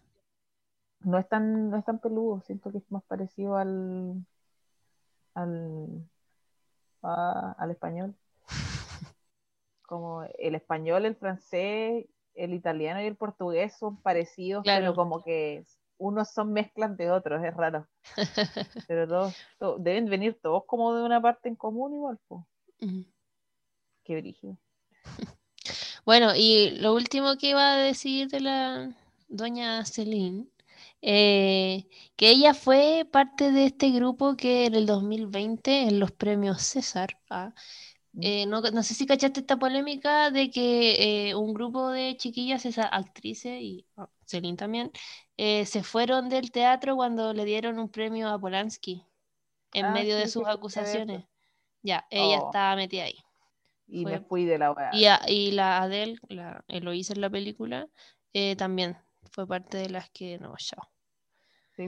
No 1.02 1.18
es 1.18 1.28
tan, 1.28 1.70
no 1.70 1.78
es 1.78 1.86
tan 1.86 2.00
peludo, 2.00 2.42
siento 2.42 2.72
que 2.72 2.78
es 2.80 2.92
más 2.92 3.04
parecido 3.04 3.58
al 3.58 4.26
al, 5.34 6.08
a- 7.02 7.56
al 7.58 7.72
español. 7.72 8.16
Como 9.86 10.24
el 10.40 10.56
español, 10.56 11.06
el 11.06 11.16
francés, 11.16 12.06
el 12.36 12.54
italiano 12.54 13.02
y 13.02 13.06
el 13.06 13.16
portugués 13.16 13.74
son 13.78 13.98
parecidos, 14.02 14.64
Claro. 14.64 14.82
pero 14.82 14.96
como 14.96 15.22
que 15.24 15.66
unos 15.98 16.30
son 16.32 16.52
mezclas 16.54 16.96
de 16.98 17.12
otros, 17.12 17.44
es 17.44 17.54
raro. 17.56 17.88
Pero 18.88 19.08
todos, 19.08 19.36
to- 19.60 19.78
deben 19.78 20.06
venir 20.06 20.40
todos 20.42 20.64
como 20.66 20.94
de 20.96 21.04
una 21.04 21.22
parte 21.22 21.48
en 21.50 21.56
común 21.56 21.94
igual, 21.94 22.20
pues. 22.28 22.44
Qué 24.04 24.16
brígido. 24.20 24.58
Bueno, 26.06 26.34
y 26.36 26.72
lo 26.80 26.94
último 26.94 27.38
que 27.38 27.50
iba 27.52 27.74
a 27.74 27.78
decir 27.78 28.28
de 28.30 28.42
la 28.42 28.90
doña 29.30 29.86
Celine, 29.86 30.48
eh, 31.02 31.88
que 32.16 32.30
ella 32.32 32.54
fue 32.54 33.08
parte 33.12 33.52
de 33.52 33.66
este 33.66 33.90
grupo 33.92 34.36
que 34.36 34.66
en 34.66 34.76
el 34.76 34.86
2020, 34.86 35.84
en 35.84 36.00
los 36.00 36.12
premios 36.12 36.62
César, 36.62 37.18
ah, 37.30 37.54
eh, 38.22 38.46
no, 38.48 38.62
no 38.62 38.84
sé 38.84 38.94
si 38.96 39.06
cachaste 39.08 39.42
esta 39.42 39.58
polémica 39.60 40.32
de 40.32 40.52
que 40.52 41.30
eh, 41.32 41.36
un 41.36 41.54
grupo 41.54 41.90
de 41.92 42.18
chiquillas, 42.18 42.66
esas 42.66 42.88
actrices 42.92 43.62
y 43.62 43.88
ah, 43.98 44.10
Celine 44.26 44.58
también, 44.58 44.92
eh, 45.38 45.66
se 45.66 45.84
fueron 45.84 46.30
del 46.30 46.52
teatro 46.52 46.96
cuando 46.96 47.34
le 47.34 47.46
dieron 47.46 47.80
un 47.80 47.90
premio 47.90 48.30
a 48.30 48.40
Polanski 48.40 49.06
en 49.74 49.92
Ah, 49.92 49.94
medio 49.94 50.18
de 50.18 50.28
sí, 50.28 50.30
sus 50.30 50.48
acusaciones. 50.48 51.26
Ya, 51.84 52.08
ella 52.12 52.38
Oh. 52.38 52.40
estaba 52.40 52.76
metida 52.78 53.06
ahí. 53.06 53.18
Y 53.96 54.04
Fue- 54.04 54.12
me 54.14 54.20
fui 54.22 54.46
de 54.46 54.58
la. 54.58 54.74
Y, 54.94 55.06
a- 55.06 55.22
y 55.28 55.52
la 55.52 55.82
Adele, 55.84 56.18
la 56.28 56.64
Eloísa 56.68 57.14
en 57.14 57.22
la 57.22 57.30
película, 57.30 57.88
eh, 58.34 58.56
también 58.56 58.98
fue 59.32 59.46
parte 59.48 59.78
de 59.78 59.90
las 59.90 60.10
que 60.10 60.40
no, 60.40 60.56
chao. 60.58 60.90
Sí. 61.76 61.88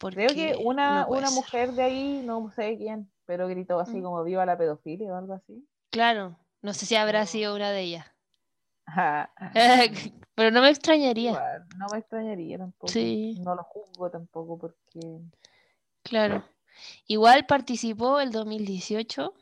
Porque 0.00 0.26
Creo 0.26 0.34
que 0.34 0.56
una, 0.64 1.02
no 1.02 1.08
una 1.10 1.28
ser. 1.28 1.34
mujer 1.36 1.72
de 1.72 1.82
ahí, 1.84 2.22
no 2.24 2.50
sé 2.56 2.76
quién, 2.76 3.08
pero 3.24 3.46
gritó 3.46 3.78
así 3.78 3.98
Mm. 3.98 4.02
como 4.02 4.24
viva 4.24 4.44
la 4.44 4.58
pedofilia 4.58 5.12
o 5.12 5.16
algo 5.16 5.34
así. 5.34 5.64
Claro, 5.90 6.36
no 6.60 6.72
sé 6.74 6.86
si 6.86 6.96
habrá 6.96 7.24
sido 7.26 7.54
una 7.54 7.70
de 7.70 7.82
ellas. 7.82 8.06
Ajá. 8.84 9.32
Pero 10.34 10.50
no 10.50 10.60
me 10.60 10.70
extrañaría. 10.70 11.32
No 11.78 11.86
me 11.92 11.98
extrañaría 11.98 12.58
tampoco. 12.58 12.88
Sí. 12.88 13.36
No 13.44 13.54
lo 13.54 13.62
juzgo 13.62 14.10
tampoco 14.10 14.58
porque 14.58 15.20
Claro. 16.02 16.42
Igual 17.06 17.46
participó 17.46 18.18
el 18.18 18.32
2018, 18.32 19.34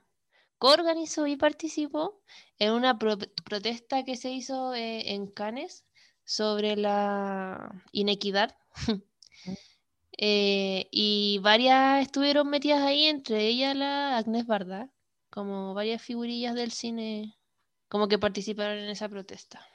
coorganizó 0.61 1.27
y 1.27 1.37
participó 1.37 2.21
en 2.61 2.73
una 2.75 2.97
pro- 2.99 3.19
protesta 3.45 4.05
que 4.05 4.15
se 4.17 4.31
hizo 4.31 4.75
eh, 4.75 5.13
en 5.15 5.27
Cannes 5.27 5.85
sobre 6.25 6.77
la 6.77 7.73
inequidad. 7.91 8.57
Eh, 10.23 10.87
y 10.91 11.39
varias 11.43 12.03
estuvieron 12.03 12.51
metidas 12.51 12.83
ahí, 12.83 13.05
entre 13.07 13.47
ellas 13.47 13.75
la 13.75 14.19
Agnès 14.19 14.47
Varda, 14.47 14.91
como 15.31 15.73
varias 15.73 16.03
figurillas 16.03 16.55
del 16.55 16.73
cine, 16.73 17.39
como 17.89 18.07
que 18.07 18.19
participaron 18.19 18.77
en 18.79 18.91
esa 18.91 19.09
protesta. 19.09 19.67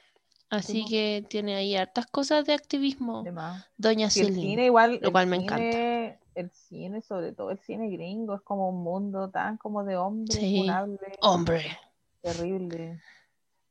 Así 0.48 0.84
que 0.88 1.26
tiene 1.28 1.56
ahí 1.56 1.74
hartas 1.74 2.06
cosas 2.06 2.44
de 2.46 2.52
activismo. 2.52 3.24
Doña 3.76 4.08
cine 4.40 4.66
igual, 4.66 5.00
lo 5.02 5.10
cual 5.10 5.26
me 5.26 5.36
cine- 5.38 5.48
El 6.36 6.50
cine, 6.50 7.00
sobre 7.00 7.32
todo 7.32 7.50
el 7.50 7.58
cine 7.58 7.88
gringo, 7.88 8.34
es 8.34 8.42
como 8.42 8.68
un 8.68 8.82
mundo 8.84 9.30
tan 9.30 9.56
como 9.56 9.82
de 9.84 9.96
hombres 9.96 10.36
Sí. 10.38 10.68
Hombre, 11.22 11.78
terrible. 12.20 13.00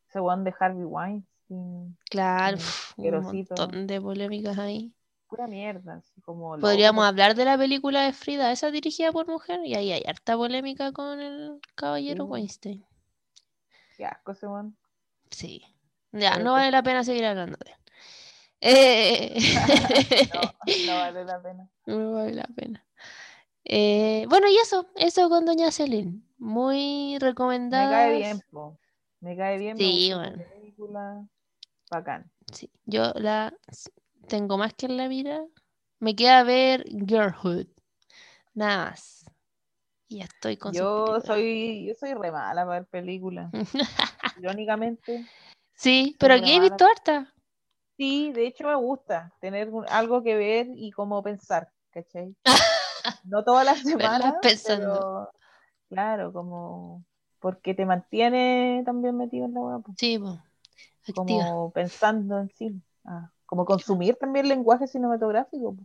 Ese 0.10 0.20
one 0.20 0.44
de 0.44 0.54
Harvey 0.60 0.84
Weinstein, 0.84 1.96
claro, 2.10 2.58
un 2.98 3.22
montón 3.24 3.86
de 3.86 4.02
polémicas 4.02 4.58
ahí. 4.58 4.92
pura 5.28 5.46
mierda, 5.48 5.96
así 5.96 6.22
como 6.22 6.58
Podríamos 6.58 7.04
loco. 7.04 7.08
hablar 7.08 7.36
de 7.36 7.46
la 7.46 7.56
película 7.58 8.02
de 8.04 8.14
Frida, 8.14 8.52
esa 8.52 8.72
dirigida 8.72 9.12
por 9.12 9.28
mujer, 9.28 9.60
y 9.64 9.76
ahí 9.76 9.92
hay 9.92 10.04
harta 10.08 10.36
polémica 10.36 10.92
con 10.92 11.20
el 11.20 11.60
caballero 11.76 12.26
Sí. 12.26 12.30
Weinstein. 12.32 12.86
Qué 13.98 14.06
asco 14.06 14.32
ese. 14.32 14.48
Sí. 15.30 15.64
Ya, 16.12 16.32
Pero 16.34 16.46
no 16.46 16.54
vale 16.54 16.72
la 16.72 16.82
pena 16.82 17.04
seguir 17.04 17.26
hablando 17.26 17.58
de. 17.64 17.72
Eh, 18.68 19.38
No, 20.34 20.42
no 20.88 20.96
vale 20.96 21.24
la 21.24 21.40
pena. 21.42 21.70
no 21.86 22.14
vale 22.14 22.34
la 22.34 22.48
pena. 22.56 22.84
Eh, 23.64 24.26
bueno, 24.28 24.48
y 24.50 24.58
eso, 24.58 24.88
eso 24.96 25.30
con 25.30 25.46
Doña 25.46 25.72
Celine. 25.72 26.22
Muy 26.40 27.14
Me 27.14 27.20
recomendada. 27.20 27.90
cae 27.92 28.18
bien, 28.18 28.42
po. 28.50 28.80
Me 29.20 29.38
cae 29.38 29.60
bien, 29.60 29.78
Sí, 29.78 30.08
me 30.10 30.16
bueno. 30.16 30.44
película. 30.50 31.28
Bacán. 31.92 32.32
Sí, 32.52 32.72
yo 32.86 33.12
la 33.16 33.54
tengo 34.28 34.58
más 34.58 34.74
que 34.74 34.88
en 34.88 34.98
la 34.98 35.08
mira. 35.10 35.46
Me 36.00 36.16
queda 36.16 36.42
ver 36.44 36.86
Girlhood. 37.08 37.68
Nada 38.56 38.86
más. 38.90 39.26
Y 40.08 40.18
ya 40.20 40.24
estoy 40.26 40.58
con 40.58 40.74
Yo 40.74 41.20
soy, 41.22 41.86
yo 41.88 41.94
soy 41.94 42.16
re 42.16 42.32
mala 42.32 42.66
para 42.66 42.80
ver 42.80 42.88
películas. 42.88 43.52
Irónicamente, 44.40 45.24
Sí, 45.76 46.16
pero 46.20 46.34
aquí 46.34 46.52
he 46.52 46.60
visto 46.60 46.86
harta. 46.86 47.32
Sí, 47.98 48.32
de 48.34 48.48
hecho 48.48 48.66
me 48.68 48.76
gusta 48.76 49.34
tener 49.40 49.70
un- 49.70 49.86
algo 49.90 50.24
que 50.24 50.36
ver 50.36 50.68
y 50.76 50.92
como 50.92 51.22
pensar, 51.24 51.70
¿cachai? 51.92 52.36
No 53.24 53.44
todas 53.44 53.66
las 53.66 53.80
semanas, 53.82 54.36
pensando. 54.42 54.94
pero 54.94 55.30
claro, 55.90 56.34
como 56.34 57.04
porque 57.40 57.74
te 57.76 57.86
mantiene 57.86 58.84
también 58.86 59.18
metido 59.18 59.46
en 59.46 59.54
la 59.54 59.62
web, 59.62 59.84
Sí, 59.98 60.18
po, 60.20 60.40
activa. 61.08 61.16
como 61.16 61.72
pensando 61.74 62.40
en 62.40 62.50
sí. 62.50 62.82
Ah, 63.06 63.32
como 63.46 63.66
consumir 63.66 64.16
también 64.16 64.48
lenguaje 64.50 64.88
cinematográfico, 64.88 65.76
po. 65.76 65.84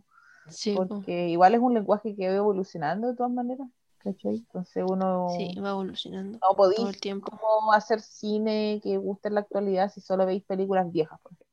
Sí, 0.49 0.75
po. 0.75 0.87
porque 0.87 1.29
igual 1.29 1.53
es 1.55 1.61
un 1.61 1.73
lenguaje 1.73 2.15
que 2.15 2.27
va 2.29 2.35
evolucionando 2.35 3.07
de 3.07 3.15
todas 3.15 3.31
maneras, 3.31 3.67
¿cachai? 3.99 4.35
Entonces 4.35 4.83
uno 4.87 5.37
Sí, 5.37 5.55
va 5.61 5.69
evolucionando 5.71 6.39
no 6.41 6.55
podéis 6.55 6.77
todo 6.77 6.89
el 6.89 6.99
tiempo. 6.99 7.31
cómo 7.39 7.73
hacer 7.73 8.01
cine 8.01 8.79
que 8.83 8.97
guste 8.97 9.27
en 9.29 9.35
la 9.35 9.41
actualidad 9.41 9.91
si 9.91 10.01
solo 10.01 10.25
veis 10.25 10.43
películas 10.43 10.91
viejas, 10.91 11.19
por 11.21 11.33
ejemplo. 11.33 11.50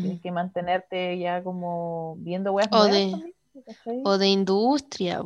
Tienes 0.00 0.20
que 0.20 0.30
mantenerte 0.32 1.18
ya 1.18 1.42
como 1.42 2.16
viendo 2.18 2.52
weas 2.52 2.70
O 2.72 2.84
de- 2.84 3.10
también. 3.10 3.34
O 4.04 4.18
de 4.18 4.28
industria, 4.28 5.20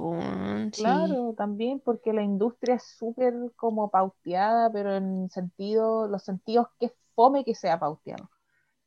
sí. 0.73 0.75
Claro, 0.77 1.35
también 1.37 1.81
porque 1.81 2.13
la 2.15 2.23
industria 2.23 2.77
es 2.77 2.85
súper 2.99 3.35
como 3.57 3.91
pauteada, 3.91 4.71
pero 4.73 4.97
en 4.97 5.29
sentido, 5.31 6.09
los 6.09 6.23
sentidos 6.25 6.69
que 6.81 6.93
fome 7.15 7.45
que 7.45 7.55
sea 7.55 7.79
pauteado, 7.79 8.31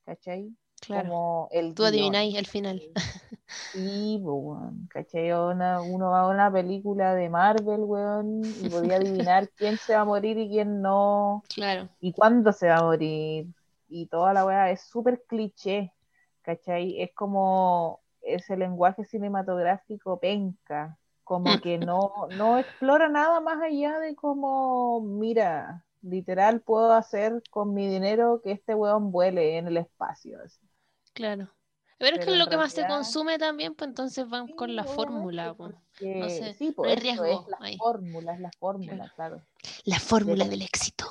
¿cachai? 0.06 0.56
Claro. 0.82 1.10
Como 1.10 1.50
el 1.52 1.74
Tú 1.76 1.84
adivináis 1.84 2.36
el 2.36 2.46
final. 2.46 2.82
Sí, 3.72 4.20
weón, 4.24 4.88
¿cachai? 4.90 5.32
Una- 5.34 5.82
uno 5.82 6.12
va 6.12 6.22
a 6.22 6.28
una 6.30 6.52
película 6.52 7.14
de 7.16 7.30
Marvel, 7.30 7.82
weón, 7.84 8.56
y 8.66 8.70
podía 8.70 8.96
adivinar 8.98 9.50
quién 9.58 9.78
se 9.78 9.94
va 9.96 10.02
a 10.02 10.06
morir 10.06 10.38
y 10.38 10.50
quién 10.50 10.82
no, 10.82 11.44
Claro. 11.54 11.90
y 12.00 12.14
cuándo 12.14 12.52
se 12.54 12.68
va 12.70 12.78
a 12.80 12.84
morir. 12.84 13.48
Y 13.98 14.08
toda 14.08 14.34
la 14.34 14.46
weá 14.46 14.72
es 14.72 14.82
súper 14.82 15.24
cliché, 15.26 15.94
¿cachai? 16.42 17.02
Es 17.02 17.14
como 17.14 18.02
ese 18.22 18.58
lenguaje 18.58 19.06
cinematográfico 19.06 20.20
penca, 20.20 20.98
como 21.24 21.62
que 21.62 21.78
no, 21.78 22.12
no 22.36 22.58
explora 22.58 23.08
nada 23.08 23.40
más 23.40 23.62
allá 23.62 24.00
de 24.00 24.14
como, 24.14 25.00
mira, 25.00 25.86
literal 26.02 26.60
puedo 26.60 26.92
hacer 26.92 27.42
con 27.50 27.74
mi 27.74 27.88
dinero 27.88 28.42
que 28.44 28.52
este 28.52 28.76
weón 28.76 29.14
vuele 29.14 29.58
en 29.58 29.68
el 29.68 29.78
espacio. 29.78 30.40
así. 30.44 30.60
Claro. 31.14 31.50
Pero 31.98 32.16
es 32.18 32.20
que 32.20 32.26
Pero 32.26 32.32
es 32.34 32.40
lo 32.40 32.50
que 32.50 32.58
más 32.58 32.74
se 32.74 32.86
consume 32.88 33.38
también, 33.40 33.76
pues 33.76 33.88
entonces 33.88 34.28
van 34.28 34.50
con 34.50 34.76
la 34.76 34.84
fórmula. 34.84 35.54
porque- 35.54 36.16
no 36.20 36.28
sé, 36.28 36.54
sí, 36.56 36.68
no 36.68 36.74
pues 36.76 36.92
hay 36.92 36.98
riesgo 37.02 37.24
es 37.24 37.48
la 37.48 37.58
ahí. 37.62 37.78
fórmula, 37.78 38.34
es 38.34 38.42
la 38.42 38.52
fórmula, 38.60 39.14
claro. 39.16 39.42
La 39.86 40.00
fórmula 40.00 40.44
De- 40.44 40.50
del 40.50 40.64
éxito. 40.64 41.06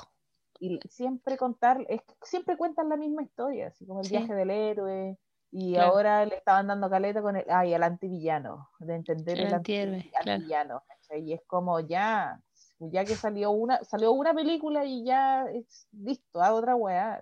Y 0.59 0.79
siempre 0.89 1.37
contar, 1.37 1.85
es 1.89 2.01
siempre 2.23 2.57
cuentan 2.57 2.89
la 2.89 2.97
misma 2.97 3.23
historia, 3.23 3.67
así 3.67 3.85
como 3.85 3.99
el 4.01 4.05
Sí. 4.07 4.17
viaje 4.17 4.33
del 4.33 4.49
héroe, 4.51 5.17
y 5.51 5.73
Claro. 5.73 5.91
ahora 5.93 6.25
le 6.25 6.35
estaban 6.35 6.67
dando 6.67 6.89
caleta 6.89 7.21
con 7.21 7.35
el, 7.35 7.45
ay, 7.49 7.73
el 7.73 7.83
antivillano, 7.83 8.69
de 8.79 8.95
entender 8.95 9.39
El 9.39 9.47
el, 9.47 9.53
anti- 9.53 9.73
claro. 10.11 10.31
antivillano. 10.31 10.83
Y 11.17 11.33
es 11.33 11.41
como 11.45 11.79
ya, 11.81 12.41
ya 12.79 13.05
que 13.05 13.15
salió 13.15 13.51
una, 13.51 13.83
salió 13.83 14.11
una 14.11 14.33
película 14.33 14.83
y 14.85 15.05
ya 15.05 15.45
es 15.45 15.87
listo, 15.91 16.41
hago 16.41 16.57
otra 16.57 16.75
weá. 16.75 17.21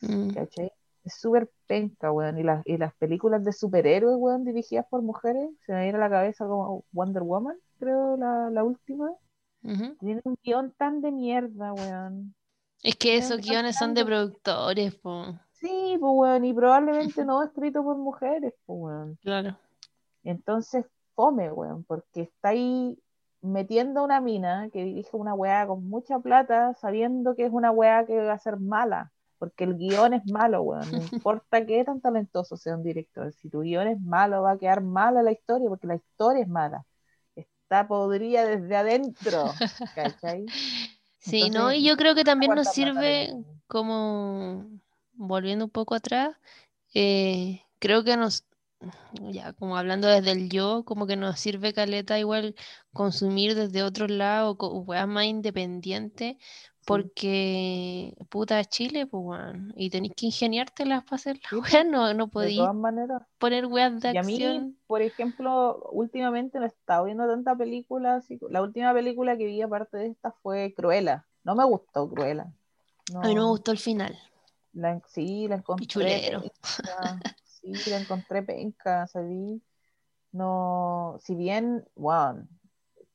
Mm. 0.00 0.30
¿cachai? 0.30 0.72
Es 1.04 1.14
súper 1.20 1.50
penca, 1.66 2.12
weón. 2.12 2.38
Y, 2.38 2.42
las 2.42 2.62
y 2.66 2.76
las 2.76 2.94
películas 2.94 3.42
de 3.44 3.52
superhéroes, 3.52 4.16
weón, 4.18 4.44
dirigidas 4.44 4.86
por 4.88 5.02
mujeres, 5.02 5.50
se 5.66 5.72
me 5.72 5.82
viene 5.82 5.98
a 5.98 6.00
la 6.02 6.10
cabeza 6.10 6.46
como 6.46 6.84
Wonder 6.92 7.22
Woman, 7.22 7.58
creo, 7.78 8.16
la, 8.16 8.50
la 8.50 8.62
última. 8.64 9.10
Tiene 9.60 10.20
un 10.24 10.38
guion 10.42 10.72
tan 10.78 11.00
de 11.00 11.10
mierda, 11.10 11.72
weón. 11.72 12.34
Es 12.82 12.96
que 12.96 13.16
esos 13.16 13.40
guiones 13.40 13.76
son 13.76 13.94
de 13.94 14.04
productores, 14.04 14.94
po. 14.94 15.38
Sí, 15.52 15.96
pues, 15.98 16.12
weón, 16.14 16.44
y 16.44 16.52
probablemente 16.52 17.24
no 17.24 17.42
escrito 17.42 17.82
por 17.82 17.96
mujeres, 17.96 18.54
pues, 18.64 18.78
weón. 18.80 19.18
Claro. 19.22 19.56
Entonces, 20.22 20.86
fome, 21.14 21.50
weón, 21.50 21.84
porque 21.84 22.22
está 22.22 22.50
ahí 22.50 22.96
metiendo 23.40 24.04
una 24.04 24.20
mina 24.20 24.68
que 24.72 24.84
dirige 24.84 25.16
una 25.16 25.34
weá 25.34 25.66
con 25.66 25.88
mucha 25.88 26.18
plata, 26.20 26.74
sabiendo 26.74 27.34
que 27.34 27.46
es 27.46 27.52
una 27.52 27.70
weá 27.70 28.06
que 28.06 28.16
va 28.20 28.32
a 28.32 28.38
ser 28.38 28.58
mala, 28.58 29.12
porque 29.38 29.64
el 29.64 29.76
guion 29.76 30.14
es 30.14 30.26
malo, 30.30 30.62
weón. 30.62 30.90
No 30.92 30.98
importa 31.12 31.66
qué 31.66 31.84
tan 31.84 32.00
talentoso 32.00 32.56
sea 32.56 32.76
un 32.76 32.84
director, 32.84 33.32
si 33.32 33.48
tu 33.48 33.62
guion 33.62 33.88
es 33.88 34.00
malo, 34.00 34.42
va 34.42 34.52
a 34.52 34.58
quedar 34.58 34.82
mala 34.82 35.22
la 35.22 35.32
historia, 35.32 35.68
porque 35.68 35.88
la 35.88 35.96
historia 35.96 36.42
es 36.42 36.48
mala. 36.48 36.84
Está 37.34 37.88
podrida 37.88 38.44
desde 38.44 38.76
adentro, 38.76 39.44
¿cachai? 39.94 40.46
Sí, 41.28 41.42
Entonces, 41.42 41.60
¿no? 41.60 41.72
Y 41.72 41.84
yo 41.84 41.96
creo 41.96 42.14
que 42.14 42.24
también 42.24 42.54
nos 42.54 42.66
¿Cuánta 42.66 42.82
plata 42.92 43.00
le 43.02 43.26
sirve 43.26 43.44
como, 43.66 44.66
volviendo 45.14 45.66
un 45.66 45.70
poco 45.70 45.94
atrás, 45.94 46.36
eh, 46.94 47.62
creo 47.78 48.04
que 48.04 48.16
nos, 48.16 48.44
ya 49.30 49.52
como 49.52 49.76
hablando 49.76 50.08
desde 50.08 50.32
el 50.32 50.48
yo, 50.48 50.84
como 50.84 51.06
que 51.06 51.16
nos 51.16 51.38
sirve 51.38 51.72
caleta 51.72 52.18
igual 52.18 52.54
consumir 52.92 53.54
desde 53.54 53.82
otro 53.82 54.08
lado, 54.08 54.56
weas 54.86 55.08
más 55.08 55.24
independientes, 55.24 56.36
porque 56.88 58.14
puta 58.30 58.64
Chile, 58.64 59.06
pues 59.06 59.22
weón, 59.24 59.72
y 59.76 59.90
tenéis 59.90 60.14
que 60.16 60.26
ingeniártelas 60.26 61.04
para 61.04 61.16
hacer 61.16 61.38
las 61.42 61.52
weas, 61.82 61.86
no, 61.86 62.14
no 62.14 62.28
podéis 62.28 62.60
poner 63.38 63.66
weas 63.66 64.00
de 64.00 64.08
Y 64.08 64.16
a 64.16 64.22
mí, 64.22 64.38
acción. 64.38 64.76
por 64.86 65.02
ejemplo, 65.02 65.82
últimamente 65.92 66.58
no 66.58 66.64
he 66.64 66.68
estado 66.68 67.04
viendo 67.04 67.26
tanta 67.28 67.54
película. 67.54 68.16
así- 68.16 68.38
La 68.50 68.62
última 68.62 68.92
película 68.94 69.36
que 69.36 69.44
vi 69.46 69.60
aparte 69.62 69.98
de 69.98 70.06
esta 70.08 70.32
fue 70.42 70.72
Cruella. 70.74 71.26
No 71.44 71.54
me 71.54 71.64
gustó 71.64 72.08
Cruella. 72.08 72.46
No, 73.12 73.22
A 73.22 73.28
mí 73.28 73.34
no 73.34 73.42
me 73.42 73.48
gustó 73.50 73.70
el 73.72 73.78
final, 73.78 74.18
la 74.72 75.00
sí, 75.08 75.46
la 75.48 75.56
encontré 75.56 75.84
pichulero. 75.86 76.40
penca. 76.40 77.18
Sí, 77.44 77.82
la 77.86 77.96
encontré 77.98 78.42
penca, 78.42 79.06
¿sabí? 79.08 79.60
No, 80.32 81.18
si 81.20 81.34
bien, 81.34 81.84
wow, 81.96 82.46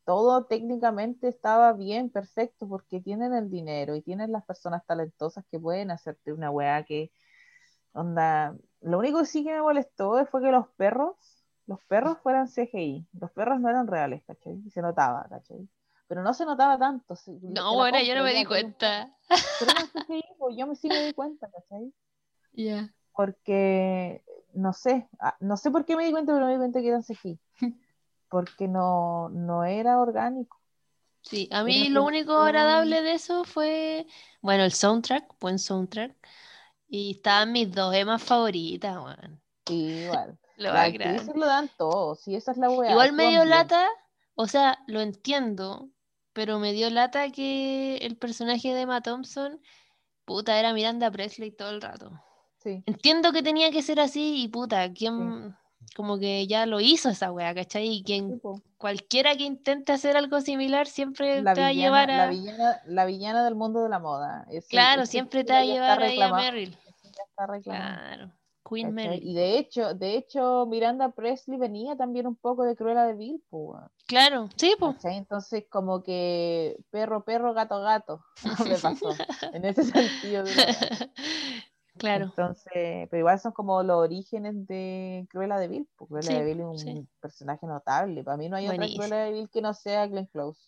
todo 0.05 0.45
técnicamente 0.45 1.27
estaba 1.27 1.73
bien, 1.73 2.09
perfecto, 2.09 2.67
porque 2.67 3.01
tienen 3.01 3.33
el 3.33 3.49
dinero 3.49 3.95
y 3.95 4.01
tienen 4.01 4.31
las 4.31 4.45
personas 4.45 4.85
talentosas 4.85 5.45
que 5.51 5.59
pueden 5.59 5.91
hacerte 5.91 6.33
una 6.33 6.51
weá 6.51 6.83
que, 6.85 7.11
onda, 7.93 8.55
lo 8.81 8.99
único 8.99 9.19
que 9.19 9.25
sí 9.25 9.43
que 9.43 9.51
me 9.53 9.61
molestó 9.61 10.25
fue 10.27 10.41
que 10.41 10.51
los 10.51 10.67
perros, 10.69 11.15
los 11.67 11.81
perros 11.85 12.17
fueran 12.23 12.47
CGI, 12.47 13.07
los 13.19 13.31
perros 13.31 13.59
no 13.59 13.69
eran 13.69 13.87
reales, 13.87 14.23
¿cachai? 14.25 14.61
Y 14.65 14.71
se 14.71 14.81
notaba, 14.81 15.25
¿cachai? 15.29 15.67
Pero 16.07 16.23
no 16.23 16.33
se 16.33 16.45
notaba 16.45 16.77
tanto. 16.77 17.15
se- 17.15 17.31
No, 17.41 17.75
bueno, 17.75 18.01
yo 18.01 18.15
no 18.15 18.23
me 18.23 18.33
di 18.33 18.45
cuenta. 18.45 19.15
Pero 19.57 19.71
eran 19.71 19.87
CGI, 19.87 20.23
pues, 20.37 20.55
yo 20.57 20.67
me 20.67 20.75
sí 20.75 20.87
me 20.89 21.05
di 21.05 21.13
cuenta, 21.13 21.49
¿cachai? 21.51 21.93
Ya. 22.53 22.93
porque 23.13 24.23
no 24.53 24.73
sé, 24.73 25.07
ah, 25.19 25.35
no 25.39 25.57
sé 25.57 25.71
por 25.71 25.85
qué 25.85 25.95
me 25.95 26.05
di 26.05 26.11
cuenta, 26.11 26.33
pero 26.33 26.45
me 26.45 26.53
di 26.53 26.57
cuenta 26.57 26.81
que 26.81 26.87
eran 26.89 27.03
CGI, 27.03 27.39
porque 28.33 28.67
no, 28.67 29.29
no 29.29 29.63
era 29.63 29.99
orgánico. 29.99 30.59
Sí, 31.21 31.47
a 31.51 31.59
Era 31.59 31.63
mí 31.63 31.89
lo 31.89 32.03
único 32.03 32.33
agradable 32.35 33.01
de 33.01 33.13
eso 33.13 33.43
fue, 33.45 34.07
bueno, 34.41 34.63
el 34.63 34.73
soundtrack, 34.73 35.35
buen 35.39 35.59
soundtrack. 35.59 36.15
Y 36.89 37.11
estaban 37.11 37.51
mis 37.51 37.71
dos 37.71 37.93
emas 37.95 38.21
favoritas, 38.23 38.97
weón. 38.97 39.41
Sí, 39.67 39.75
igual. 39.75 40.37
Lo 40.57 40.71
grande. 40.71 41.19
lo 41.35 41.45
dan 41.45 41.69
todo, 41.77 42.15
sí, 42.15 42.35
esa 42.35 42.51
es 42.51 42.57
la 42.57 42.69
weá. 42.69 42.91
Igual 42.91 43.13
medio 43.13 43.39
bien. 43.39 43.49
lata, 43.49 43.87
o 44.35 44.47
sea, 44.47 44.79
lo 44.87 45.01
entiendo, 45.01 45.89
pero 46.33 46.59
me 46.59 46.73
dio 46.73 46.89
lata 46.89 47.31
que 47.31 47.97
el 47.97 48.17
personaje 48.17 48.73
de 48.73 48.81
Emma 48.81 49.01
Thompson, 49.01 49.61
puta, 50.25 50.59
era 50.59 50.73
Miranda 50.73 51.09
Presley 51.11 51.51
todo 51.51 51.69
el 51.71 51.81
rato. 51.81 52.11
Sí, 52.57 52.83
Entiendo 52.85 53.31
que 53.31 53.43
tenía 53.43 53.71
que 53.71 53.81
ser 53.81 53.99
así 53.99 54.43
y 54.43 54.47
puta, 54.47 54.93
quien 54.93 55.55
como 55.95 56.17
que 56.19 56.47
ya 56.47 56.65
lo 56.65 56.79
hizo 56.79 57.09
esa 57.09 57.31
wea, 57.31 57.53
¿cachai? 57.53 57.87
Y 57.87 58.03
quien 58.03 58.41
cualquiera 58.77 59.35
que 59.35 59.43
intente 59.43 59.91
hacer 59.91 60.17
algo 60.17 60.41
similar 60.41 60.87
siempre 60.87 61.41
La 61.41 61.53
te 61.53 61.61
va 61.61 61.67
a 61.67 61.73
llevar 61.73 62.09
la 62.09 62.23
a... 62.23 62.29
villana, 62.29 62.81
la 62.85 63.05
villana 63.05 63.43
del 63.45 63.55
mundo 63.55 63.81
de 63.83 63.89
la 63.89 63.99
moda. 63.99 64.45
Ese- 64.49 64.67
Claro, 64.69 65.05
siempre 65.05 65.43
te 65.43 65.53
va 65.53 65.59
a 65.59 65.65
llevar 65.65 66.01
ahí 66.03 66.19
a 66.21 66.33
Meryl. 66.33 66.71
ya 67.03 67.23
está 67.29 67.47
reclamado, 67.47 67.95
Claro, 67.95 68.31
Queen 68.69 68.87
¿cachai? 68.95 69.09
Meryl. 69.09 69.27
Y 69.29 69.33
de 69.33 69.57
hecho, 69.57 69.93
de 69.93 70.17
hecho, 70.17 70.65
Miranda 70.65 71.11
Presley 71.11 71.57
venía 71.57 71.95
también 71.95 72.27
un 72.27 72.35
poco 72.35 72.63
de 72.63 72.75
Cruella 72.75 73.05
de 73.05 73.13
Vil. 73.13 73.41
Claro, 74.07 74.49
sí, 74.57 74.75
pues. 74.79 74.95
Entonces, 75.05 75.65
como 75.69 76.03
que 76.03 76.77
perro, 76.91 77.23
perro, 77.23 77.53
gato, 77.53 77.79
gato, 77.81 78.25
me 78.67 78.77
pasó, 78.81 79.15
en 79.53 79.63
ese 79.65 79.83
sentido. 79.85 80.43
Claro, 81.97 82.25
Entonces, 82.25 83.07
pero 83.09 83.17
igual 83.17 83.39
son 83.39 83.51
como 83.51 83.83
los 83.83 83.97
orígenes 83.97 84.67
de 84.67 85.27
Cruella 85.29 85.57
de 85.57 85.67
Vil, 85.67 85.87
porque 85.95 86.13
Cruella 86.13 86.27
Sí, 86.27 86.33
de 86.33 86.45
Vil 86.45 86.59
es 86.59 86.65
un 86.65 86.77
sí. 86.77 87.07
personaje 87.19 87.65
notable. 87.65 88.23
Para 88.23 88.37
mí 88.37 88.49
no 88.49 88.55
hay 88.55 88.65
otra 88.65 88.77
Buenísimo. 88.77 89.03
Cruella 89.05 89.23
de 89.25 89.31
Vil 89.31 89.49
que 89.49 89.61
no 89.61 89.73
sea 89.73 90.07
Glenn 90.07 90.25
Close. 90.27 90.59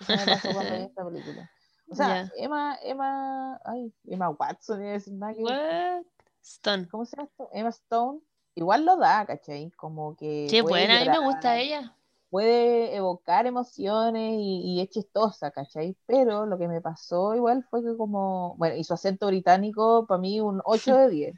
Eso 0.00 0.16
me 0.16 0.26
pasó 0.26 0.52
cuando 0.52 0.76
vi 0.76 0.82
esta 0.90 1.04
película. 1.04 1.50
O 1.90 1.94
sea. 1.94 2.30
Emma, 2.36 2.78
Emma, 2.82 3.60
ay, 3.64 3.92
Emma 4.06 4.30
Watson, 4.30 4.80
ver. 4.80 5.02
What? 5.38 6.04
Stone. 6.42 6.88
¿cómo 6.88 7.04
se 7.04 7.16
llama 7.16 7.28
esto? 7.28 7.48
Emma 7.52 7.68
Stone, 7.70 8.20
igual 8.54 8.84
lo 8.84 8.96
da, 8.96 9.24
¿cachai? 9.26 9.70
Como 9.72 10.16
que 10.16 10.46
Sí, 10.50 10.60
puede 10.62 10.86
buena, 10.86 11.00
a 11.00 11.04
mí 11.04 11.10
me 11.10 11.26
gusta 11.26 11.58
ella. 11.58 11.96
Puede 12.34 12.96
evocar 12.96 13.46
emociones 13.46 14.32
y, 14.40 14.62
y 14.64 14.80
es 14.80 14.88
chistosa, 14.90 15.52
¿cachai? 15.52 15.96
Pero 16.04 16.46
lo 16.46 16.58
que 16.58 16.66
me 16.66 16.80
pasó 16.80 17.32
igual 17.36 17.64
fue 17.70 17.80
que 17.84 17.96
como, 17.96 18.56
bueno, 18.56 18.74
y 18.74 18.82
su 18.82 18.92
acento 18.92 19.28
británico, 19.28 20.04
para 20.08 20.20
mí 20.20 20.40
un 20.40 20.60
8 20.64 20.96
de 20.96 21.08
10. 21.10 21.34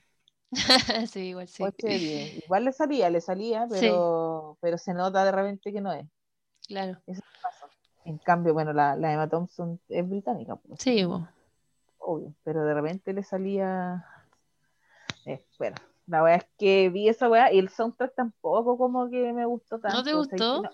Sí, 1.13 1.21
igual 1.29 1.49
sí. 1.49 1.65
8 1.65 1.87
de 1.87 1.99
10. 1.99 2.45
Igual 2.47 2.65
le 2.65 2.73
salía, 2.73 3.11
le 3.11 3.21
salía, 3.21 3.67
Sí. 3.69 3.81
pero, 3.81 4.57
pero 4.63 4.79
se 4.79 4.95
nota 4.95 5.23
de 5.23 5.33
repente 5.33 5.71
que 5.71 5.83
no 5.83 5.93
es. 5.93 6.07
Claro. 6.67 6.99
En 8.07 8.17
cambio, 8.17 8.55
bueno, 8.55 8.73
la, 8.73 8.97
la 8.97 9.13
Emma 9.13 9.29
Thompson 9.29 9.79
es 9.91 10.09
británica, 10.09 10.57
pues, 10.57 10.81
Sí, 10.81 11.05
bo. 11.05 11.29
obvio, 11.99 12.33
pero 12.43 12.65
de 12.65 12.73
repente 12.73 13.13
le 13.13 13.23
salía. 13.23 14.03
Eh, 15.27 15.45
bueno, 15.59 15.77
la 16.07 16.23
verdad 16.23 16.39
es 16.45 16.51
que 16.57 16.89
vi 16.89 17.09
esa 17.09 17.29
weá 17.29 17.53
y 17.53 17.59
el 17.59 17.69
soundtrack 17.69 18.15
tampoco 18.15 18.79
como 18.79 19.11
que 19.11 19.33
me 19.33 19.45
gustó 19.45 19.79
tanto. 19.81 19.99
¿No 19.99 20.05
te 20.05 20.15
o 20.15 20.25
sea, 20.25 20.37
que 20.39 20.45
gustó? 20.45 20.63
no, 20.63 20.71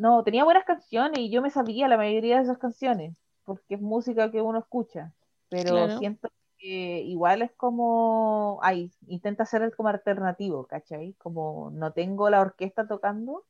no, 0.00 0.24
tenía 0.24 0.44
buenas 0.44 0.64
canciones 0.64 1.20
y 1.20 1.30
yo 1.30 1.42
me 1.42 1.50
sabía 1.50 1.88
la 1.88 1.96
mayoría 1.98 2.36
de 2.38 2.44
esas 2.44 2.58
canciones, 2.58 3.16
porque 3.44 3.74
es 3.76 3.80
música 3.82 4.30
que 4.30 4.40
uno 4.42 4.58
escucha, 4.60 5.12
pero 5.50 5.88
Claro. 5.88 5.90
siento 5.90 6.30
que 6.58 7.02
igual 7.02 7.42
es 7.42 7.52
como, 7.52 8.60
ay, 8.62 8.92
intenta 9.08 9.44
el 9.52 9.74
como 9.76 9.88
alternativo, 9.90 10.66
¿cachai? 10.66 11.14
Como 11.14 11.70
no 11.72 11.92
tengo 11.92 12.30
la 12.30 12.40
orquesta 12.40 12.88
tocando, 12.88 13.46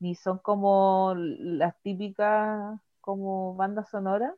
ni 0.00 0.14
son 0.14 0.38
como 0.38 1.14
las 1.16 1.80
típicas 1.82 2.80
como 3.00 3.54
bandas 3.56 3.90
sonoras, 3.90 4.34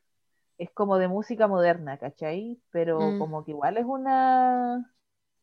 es 0.59 0.71
como 0.73 0.99
de 0.99 1.09
música 1.09 1.49
moderna, 1.49 1.99
¿cachai? 1.99 2.61
Pero 2.71 3.15
Mm. 3.15 3.19
como 3.19 3.45
que 3.45 3.53
igual 3.53 3.79
es 3.79 3.85
una, 3.87 4.95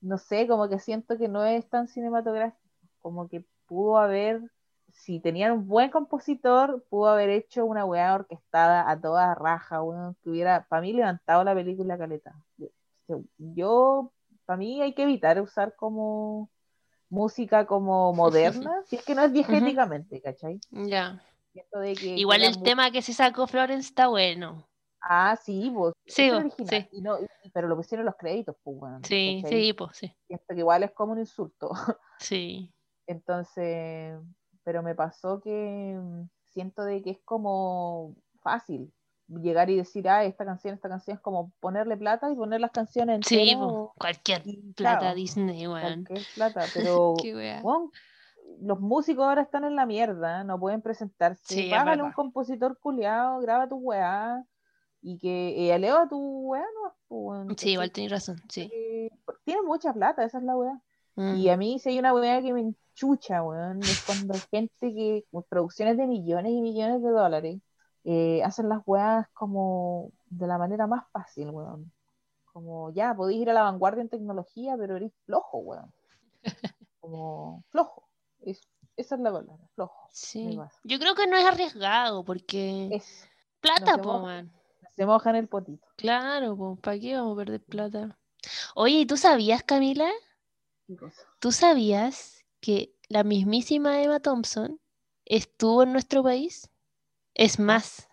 no 0.01 0.18
sé, 0.18 0.47
como 0.47 0.69
que 0.69 0.80
siento 0.80 1.18
que 1.18 1.27
no 1.30 1.45
es 1.45 1.69
tan 1.69 1.88
cinematográfico, 1.88 2.61
como 3.01 3.30
que 3.30 3.45
pudo 3.68 3.97
haber, 3.97 4.41
si 4.98 5.19
tenían 5.19 5.52
un 5.52 5.68
buen 5.68 5.91
compositor, 5.91 6.84
pudo 6.90 7.10
haber 7.10 7.30
hecho 7.30 7.64
una 7.65 7.86
weá 7.86 8.15
orquestada 8.15 8.90
a 8.90 8.99
toda 8.99 9.36
raja, 9.36 9.82
weón, 9.84 10.15
que 10.24 10.32
hubiera, 10.32 10.65
para 10.68 10.82
mí, 10.82 10.91
levantado 10.91 11.44
la 11.44 11.53
película 11.53 11.98
caleta. 11.99 12.34
Yo, 13.38 14.11
para 14.45 14.57
mí, 14.57 14.82
hay 14.82 14.94
que 14.94 15.03
evitar 15.03 15.40
usar 15.40 15.76
como 15.76 16.49
música 17.10 17.65
como 17.68 18.11
moderna, 18.72 18.82
si 18.86 18.95
es 18.98 19.03
que 19.06 19.14
no 19.15 19.24
es 19.24 19.32
diegéticamente, 19.34 20.19
¿cachai? 20.22 20.60
Ya. 20.72 21.22
Siento 21.53 21.80
de 21.80 21.94
que 21.94 22.15
Igual 22.18 22.44
el 22.44 22.56
muy- 22.56 22.64
tema 22.64 22.91
que 22.91 23.02
se 23.02 23.14
sacó 23.14 23.45
Florence 23.48 23.88
está 23.88 24.07
bueno. 24.07 24.68
Ah, 24.99 25.36
sí, 25.41 25.69
vos. 25.69 25.94
Sí, 26.07 26.30
vos, 26.32 26.44
sí. 26.68 26.88
Y 26.91 27.02
no, 27.02 27.19
y- 27.22 27.49
pero 27.52 27.68
lo 27.68 27.76
pusieron 27.78 28.06
los 28.06 28.15
créditos, 28.15 28.56
pues, 28.64 28.78
bueno. 28.78 28.99
Sí, 29.03 29.41
¿cachai? 29.44 29.61
sí, 29.64 29.74
pues 29.74 29.95
sí. 29.95 30.14
Siento 30.28 30.45
que 30.49 30.60
igual 30.60 30.84
es 30.84 30.91
como 30.91 31.14
un 31.14 31.19
insulto. 31.19 31.69
Sí. 32.19 32.74
Entonces, 33.07 34.19
pero 34.68 34.84
me 34.84 34.95
pasó 34.95 35.39
que 35.39 35.98
mm, 35.98 36.23
siento 36.52 36.84
de 36.84 37.02
que 37.02 37.11
es 37.11 37.19
como 37.23 38.14
fácil 38.41 38.91
llegar 39.30 39.69
y 39.69 39.77
decir, 39.77 40.10
ah, 40.10 40.26
esta 40.26 40.44
canción, 40.44 40.76
esta 40.76 40.89
canción 40.89 41.15
es 41.15 41.22
como 41.22 41.53
ponerle 41.61 41.95
plata 41.95 42.30
y 42.30 42.35
poner 42.35 42.60
las 42.60 42.72
canciones 42.72 43.26
Sí, 43.26 43.56
po, 43.56 43.68
o- 43.68 43.94
cualquier 43.98 44.41
y 44.44 44.73
plata 44.73 44.99
claro, 44.99 45.15
Disney, 45.15 45.68
weón. 45.68 46.03
cualquier 46.03 46.26
plata, 46.35 46.65
pero 46.73 47.14
weón, 47.64 47.91
los 48.60 48.77
músicos 48.81 49.26
ahora 49.26 49.44
están 49.44 49.64
en 49.64 49.77
la 49.77 49.85
mierda, 49.85 50.44
no 50.44 50.60
pueden 50.60 50.81
presentarse. 50.81 51.45
Sí, 51.48 51.69
Págale 51.72 52.03
un 52.03 52.11
compositor 52.11 52.77
culiado, 52.77 53.39
graba 53.39 53.69
tu 53.69 53.77
weá 53.77 54.44
y 55.02 55.18
que 55.18 55.73
eleva 55.73 56.10
tu 56.10 56.49
weá, 56.49 56.65
no, 57.10 57.56
Sí, 57.57 57.69
igual 57.69 57.89
tenés 57.94 58.11
razón, 58.11 58.41
sí. 58.49 58.69
Eh, 58.73 59.10
tiene 59.45 59.61
mucha 59.61 59.94
plata, 59.94 60.26
esa 60.26 60.39
es 60.39 60.44
la 60.44 60.57
weá. 60.57 60.81
Mm. 61.15 61.38
Y 61.38 61.48
a 61.48 61.56
mí 61.56 61.80
si 61.80 61.88
hay 61.88 61.99
una 61.99 62.14
weá 62.14 62.41
que 62.41 62.52
me 62.52 62.73
enchucha, 62.98 63.44
weón, 63.44 63.82
es 63.84 64.03
cuando 64.06 64.34
hay 64.34 64.40
gente 64.52 64.94
que, 64.94 65.26
con 65.32 65.44
producciones 65.44 65.98
de 65.98 66.07
millones 66.07 66.52
y 66.52 66.61
millones 66.61 67.02
de 67.03 67.10
dólares, 67.10 67.60
eh, 68.03 68.41
hacen 68.44 68.69
las 68.69 68.82
weas 68.86 69.28
como 69.34 70.11
de 70.30 70.48
la 70.48 70.57
manera 70.57 70.88
más 70.88 71.06
fácil, 71.11 71.49
weón. 71.52 71.91
Como 72.53 72.91
ya, 72.91 73.14
podéis 73.15 73.41
ir 73.41 73.49
a 73.52 73.53
la 73.53 73.64
vanguardia 73.64 74.02
en 74.02 74.10
tecnología, 74.10 74.76
pero 74.78 74.95
eres 74.95 75.11
flojo, 75.26 75.60
weón. 75.60 75.94
Como 76.99 77.64
flojo. 77.69 78.07
Es- 78.41 78.68
esa 78.95 79.15
es 79.15 79.22
la 79.22 79.32
palabra, 79.32 79.57
flojo. 79.76 80.07
Sí. 80.11 80.60
Yo 80.84 80.98
creo 80.98 81.14
que 81.14 81.28
no 81.28 81.38
es 81.38 81.45
arriesgado 81.45 82.24
porque 82.26 82.90
Es, 82.91 83.30
plata, 83.61 83.98
po, 83.98 84.14
moja. 84.14 84.19
man. 84.24 84.52
se 84.95 85.06
moja 85.06 85.30
en 85.30 85.36
el 85.36 85.48
potito. 85.48 85.88
Claro, 85.98 86.57
po, 86.57 86.76
¿para 86.78 86.98
qué 86.99 87.15
vamos 87.15 87.34
a 87.34 87.38
perder 87.38 87.61
plata? 87.64 88.18
Oye, 88.74 89.02
¿y 89.02 89.06
tú 89.06 89.18
sabías, 89.18 89.61
Camila? 89.61 90.10
Qué 90.88 90.95
cosa. 90.98 91.22
¿Tú 91.40 91.52
sabías 91.52 92.36
que 92.59 92.95
la 93.09 93.23
mismísima 93.23 94.01
Emma 94.01 94.19
Thompson 94.19 94.79
estuvo 95.25 95.84
en 95.84 95.93
nuestro 95.93 96.23
país? 96.23 96.69
Es 97.34 97.59
más, 97.59 98.07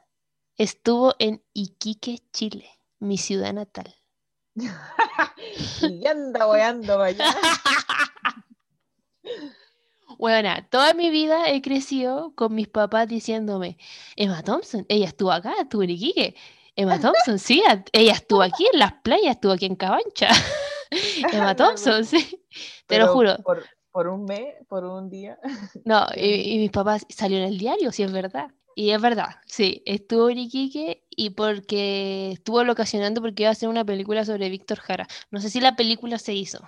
estuvo 0.57 1.15
en 1.19 1.43
Iquique, 1.53 2.21
Chile, 2.33 2.69
mi 2.99 3.19
ciudad 3.19 3.53
natal. 3.53 3.95
y 4.55 6.07
anda 6.07 6.47
para 6.47 7.05
allá. 7.05 7.25
Bueno, 10.17 10.51
toda 10.71 10.95
mi 10.95 11.11
vida 11.11 11.51
he 11.51 11.61
crecido 11.61 12.33
con 12.37 12.55
mis 12.55 12.69
papás 12.69 13.09
diciéndome, 13.09 13.79
Emma 14.17 14.43
Thompson, 14.43 14.87
ella 14.89 15.07
estuvo 15.07 15.33
acá, 15.33 15.55
estuvo 15.61 15.83
en 15.83 15.91
Iquique. 15.91 16.37
Emma 16.77 17.01
Thompson, 17.01 17.39
sí, 17.39 17.63
ella 17.93 18.13
estuvo 18.13 18.43
aquí 18.43 18.67
en 18.73 18.79
las 18.79 18.93
playas, 19.03 19.37
estuvo 19.37 19.53
aquí 19.53 19.67
en 19.67 19.77
Cabancha. 19.77 20.29
Emma 21.33 21.55
Thompson, 21.57 22.05
sí. 22.05 22.41
Te 22.87 22.99
lo 22.99 23.13
juro. 23.13 23.37
Por, 23.39 23.65
por 23.95 24.09
un 24.09 24.25
mes, 24.25 24.57
por 24.69 24.85
un 24.85 25.09
día. 25.09 25.39
No, 25.85 26.05
y, 26.17 26.55
y 26.55 26.59
mis 26.59 26.71
papás 26.73 27.07
salió 27.09 27.39
en 27.39 27.45
el 27.45 27.59
diario, 27.59 27.93
sí 27.93 28.03
es 28.03 28.11
verdad. 28.13 28.51
Y 28.75 28.91
es 28.91 29.01
verdad, 29.01 29.37
sí, 29.47 29.83
estuvo 29.87 30.29
en 30.31 30.39
Iquique 30.39 31.05
y 31.09 31.31
porque 31.31 32.33
estuvo 32.33 32.65
locacionando 32.65 33.21
porque 33.23 33.45
iba 33.45 33.51
a 33.51 33.53
hacer 33.53 33.69
una 33.69 33.85
película 33.85 34.25
sobre 34.25 34.49
Víctor 34.51 34.81
Jara. 34.81 35.07
No 35.31 35.41
sé 35.41 35.49
si 35.49 35.61
la 35.61 35.77
película 35.77 36.19
se 36.19 36.35
hizo, 36.35 36.59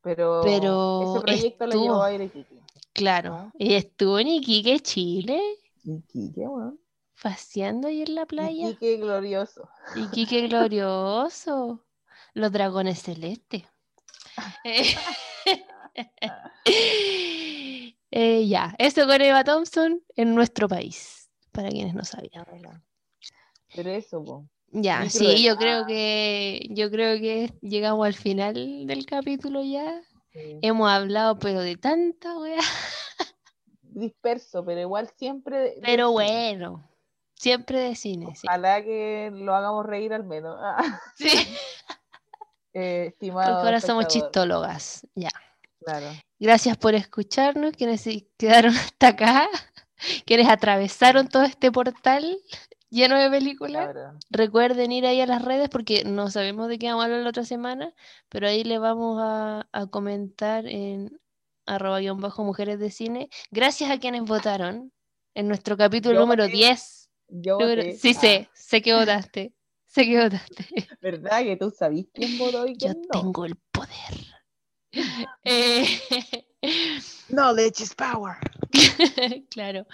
Pero, 0.00 0.42
Pero 0.44 1.02
ese 1.16 1.20
proyecto 1.24 1.66
lo 1.66 1.72
estuvo. 1.72 1.84
llevó 1.84 2.02
a 2.04 2.14
Iquique. 2.14 2.62
claro. 2.92 3.34
Ah. 3.34 3.52
Y 3.58 3.74
estuvo 3.74 4.20
en 4.20 4.28
Iquique, 4.28 4.78
Chile, 4.78 5.40
Iquique, 5.82 6.46
weón. 6.46 6.78
paseando 7.20 7.88
ahí 7.88 8.02
en 8.02 8.14
la 8.14 8.26
playa. 8.26 8.68
Iquique 8.68 8.98
glorioso. 8.98 9.68
Iquique 9.96 10.42
glorioso. 10.48 11.84
Los 12.34 12.52
dragones 12.52 13.02
celestes. 13.02 13.64
Eh, 14.64 14.94
eh, 18.10 18.46
ya, 18.48 18.74
eso 18.78 19.06
con 19.06 19.20
Eva 19.20 19.44
Thompson 19.44 20.02
en 20.16 20.34
nuestro 20.34 20.68
país, 20.68 21.30
para 21.52 21.68
quienes 21.70 21.94
no 21.94 22.04
sabían. 22.04 22.44
Pero 23.74 23.90
eso, 23.90 24.22
po. 24.24 24.48
Ya, 24.70 25.00
Muy 25.00 25.10
sí, 25.10 25.42
yo 25.44 25.56
cruel. 25.56 25.58
creo 25.58 25.82
Ah. 25.82 25.86
que 25.86 26.66
yo 26.70 26.90
creo 26.90 27.18
que 27.18 27.52
llegamos 27.62 28.06
al 28.06 28.14
final 28.14 28.54
del 28.86 29.06
capítulo 29.06 29.62
ya. 29.62 30.00
Sí. 30.32 30.58
Hemos 30.62 30.90
hablado 30.90 31.38
pero 31.38 31.60
de 31.60 31.76
tanta 31.76 32.36
wea. 32.38 32.58
Disperso, 33.82 34.64
pero 34.64 34.80
igual 34.80 35.08
siempre. 35.16 35.56
de- 35.58 35.70
de 35.76 35.80
Pero 35.82 36.08
cine. 36.08 36.12
bueno, 36.12 36.90
siempre 37.34 37.80
de 37.80 37.94
cine, 37.94 38.34
sí. 38.34 38.46
Ojalá 38.46 38.82
que 38.82 39.30
lo 39.32 39.54
hagamos 39.54 39.86
reír 39.86 40.12
al 40.12 40.24
menos. 40.24 40.56
Ah, 40.60 41.00
Sí, 41.16 41.28
eh, 42.74 43.06
estimado. 43.08 43.54
porque 43.54 43.66
ahora 43.66 43.80
somos 43.80 44.06
chistólogas. 44.08 45.06
Ya. 45.14 45.30
Claro. 45.80 46.06
Gracias 46.38 46.76
por 46.76 46.94
escucharnos, 46.94 47.72
quienes 47.72 48.00
se 48.00 48.28
quedaron 48.36 48.74
hasta 48.76 49.08
acá, 49.08 49.48
quienes 50.24 50.48
atravesaron 50.48 51.28
todo 51.28 51.42
este 51.44 51.70
portal 51.72 52.38
lleno 52.90 53.16
de 53.18 53.30
películas. 53.30 53.90
Claro. 53.92 54.18
Recuerden 54.30 54.92
ir 54.92 55.06
ahí 55.06 55.20
a 55.20 55.26
las 55.26 55.42
redes 55.42 55.68
porque 55.68 56.04
no 56.04 56.30
sabemos 56.30 56.68
de 56.68 56.78
qué 56.78 56.86
vamos 56.88 57.02
a 57.02 57.04
hablar 57.06 57.20
la 57.22 57.30
otra 57.30 57.44
semana, 57.44 57.92
pero 58.28 58.48
ahí 58.48 58.64
le 58.64 58.78
vamos 58.78 59.18
a, 59.22 59.68
a 59.72 59.86
comentar 59.86 60.66
en 60.66 61.20
arroba 61.66 61.98
guion 62.00 62.20
bajo 62.20 62.44
mujeres 62.44 62.78
de 62.78 62.90
cine. 62.90 63.28
Gracias 63.50 63.90
a 63.90 63.98
quienes 63.98 64.22
votaron 64.22 64.92
en 65.34 65.48
nuestro 65.48 65.76
capítulo 65.76 66.14
Yo 66.14 66.20
número 66.20 66.44
voté. 66.44 66.56
10. 66.56 67.10
Yo 67.28 67.58
Número- 67.58 67.82
voté. 67.82 67.96
Sí, 67.98 68.12
Ah, 68.16 68.20
sé, 68.20 68.48
sé 68.54 68.82
que 68.82 68.94
votaste. 68.94 69.52
Sé 69.86 70.04
que 70.04 70.22
votaste. 70.22 70.66
¿Verdad 71.00 71.40
que 71.42 71.56
tú 71.56 71.70
sabís 71.70 72.06
quién 72.12 72.38
votó 72.38 72.66
y 72.66 72.74
Yo 72.76 72.88
quién 72.92 73.00
no? 73.12 73.20
tengo 73.20 73.44
el 73.46 73.56
poder. 73.72 74.25
Eh, 75.44 75.86
Knowledge 77.28 77.82
is 77.82 77.94
power. 77.94 78.36
claro. 79.50 79.86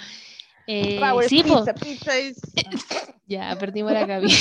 Eh, 0.67 0.99
Power 1.01 1.29
sí, 1.29 1.43
pizza. 1.43 1.75
Pizza 1.75 2.19
is. 2.19 2.37
Ya, 3.27 3.57
perdimos 3.59 3.93
la 3.93 4.07
cabeza. 4.07 4.37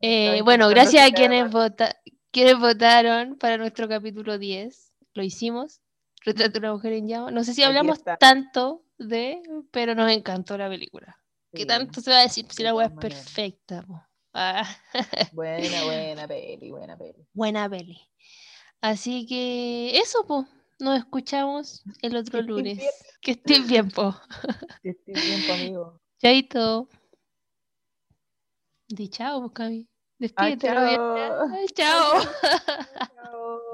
Eh, 0.00 0.40
bueno, 0.42 0.68
gracias 0.68 1.10
a 1.10 1.12
quienes, 1.14 1.50
vota- 1.50 1.96
quienes 2.30 2.58
votaron 2.58 3.36
para 3.36 3.56
nuestro 3.58 3.88
capítulo 3.88 4.38
10. 4.38 4.92
Lo 5.14 5.22
hicimos. 5.22 5.80
Retrato 6.24 6.52
de 6.54 6.58
una 6.60 6.72
mujer 6.72 6.92
en 6.94 7.08
llama. 7.08 7.30
No 7.30 7.44
sé 7.44 7.54
si 7.54 7.62
hablamos 7.62 8.00
tanto 8.18 8.82
de, 8.98 9.40
pero 9.70 9.94
nos 9.94 10.10
encantó 10.10 10.56
la 10.58 10.68
película. 10.68 11.16
¿Qué 11.52 11.62
Sí, 11.62 11.66
tanto 11.66 12.00
se 12.00 12.10
va 12.10 12.18
a 12.18 12.22
decir 12.22 12.46
si 12.50 12.62
la 12.62 12.74
weá 12.74 12.86
es 12.86 12.92
perfecta? 12.92 13.82
po? 13.82 14.02
Ah, 14.40 14.62
Buena, 15.32 15.84
buena 15.84 16.28
peli, 16.28 16.70
buena 16.70 16.96
peli. 16.96 17.26
buena 17.32 17.68
peli. 17.68 17.98
Así 18.80 19.26
que 19.26 19.98
eso, 19.98 20.24
pues. 20.26 20.46
Nos 20.80 20.96
escuchamos 20.96 21.82
el 22.02 22.14
otro 22.14 22.30
Que 22.30 22.38
estés 22.38 22.46
lunes. 22.46 22.78
Que 23.20 23.30
estén 23.32 23.66
bien, 23.66 23.90
po. 23.90 24.14
Que 24.80 24.90
estés 24.90 25.26
bien 25.26 25.42
conmigo. 25.48 26.00
Chaito. 26.22 26.88
Di 28.86 29.08
chao, 29.08 29.40
pues, 29.40 29.52
Cami. 29.54 29.88
Ah, 30.36 30.46
Despídete. 30.46 30.72
Robbie. 30.72 31.66
chao. 31.74 32.20
Chao. 33.16 33.58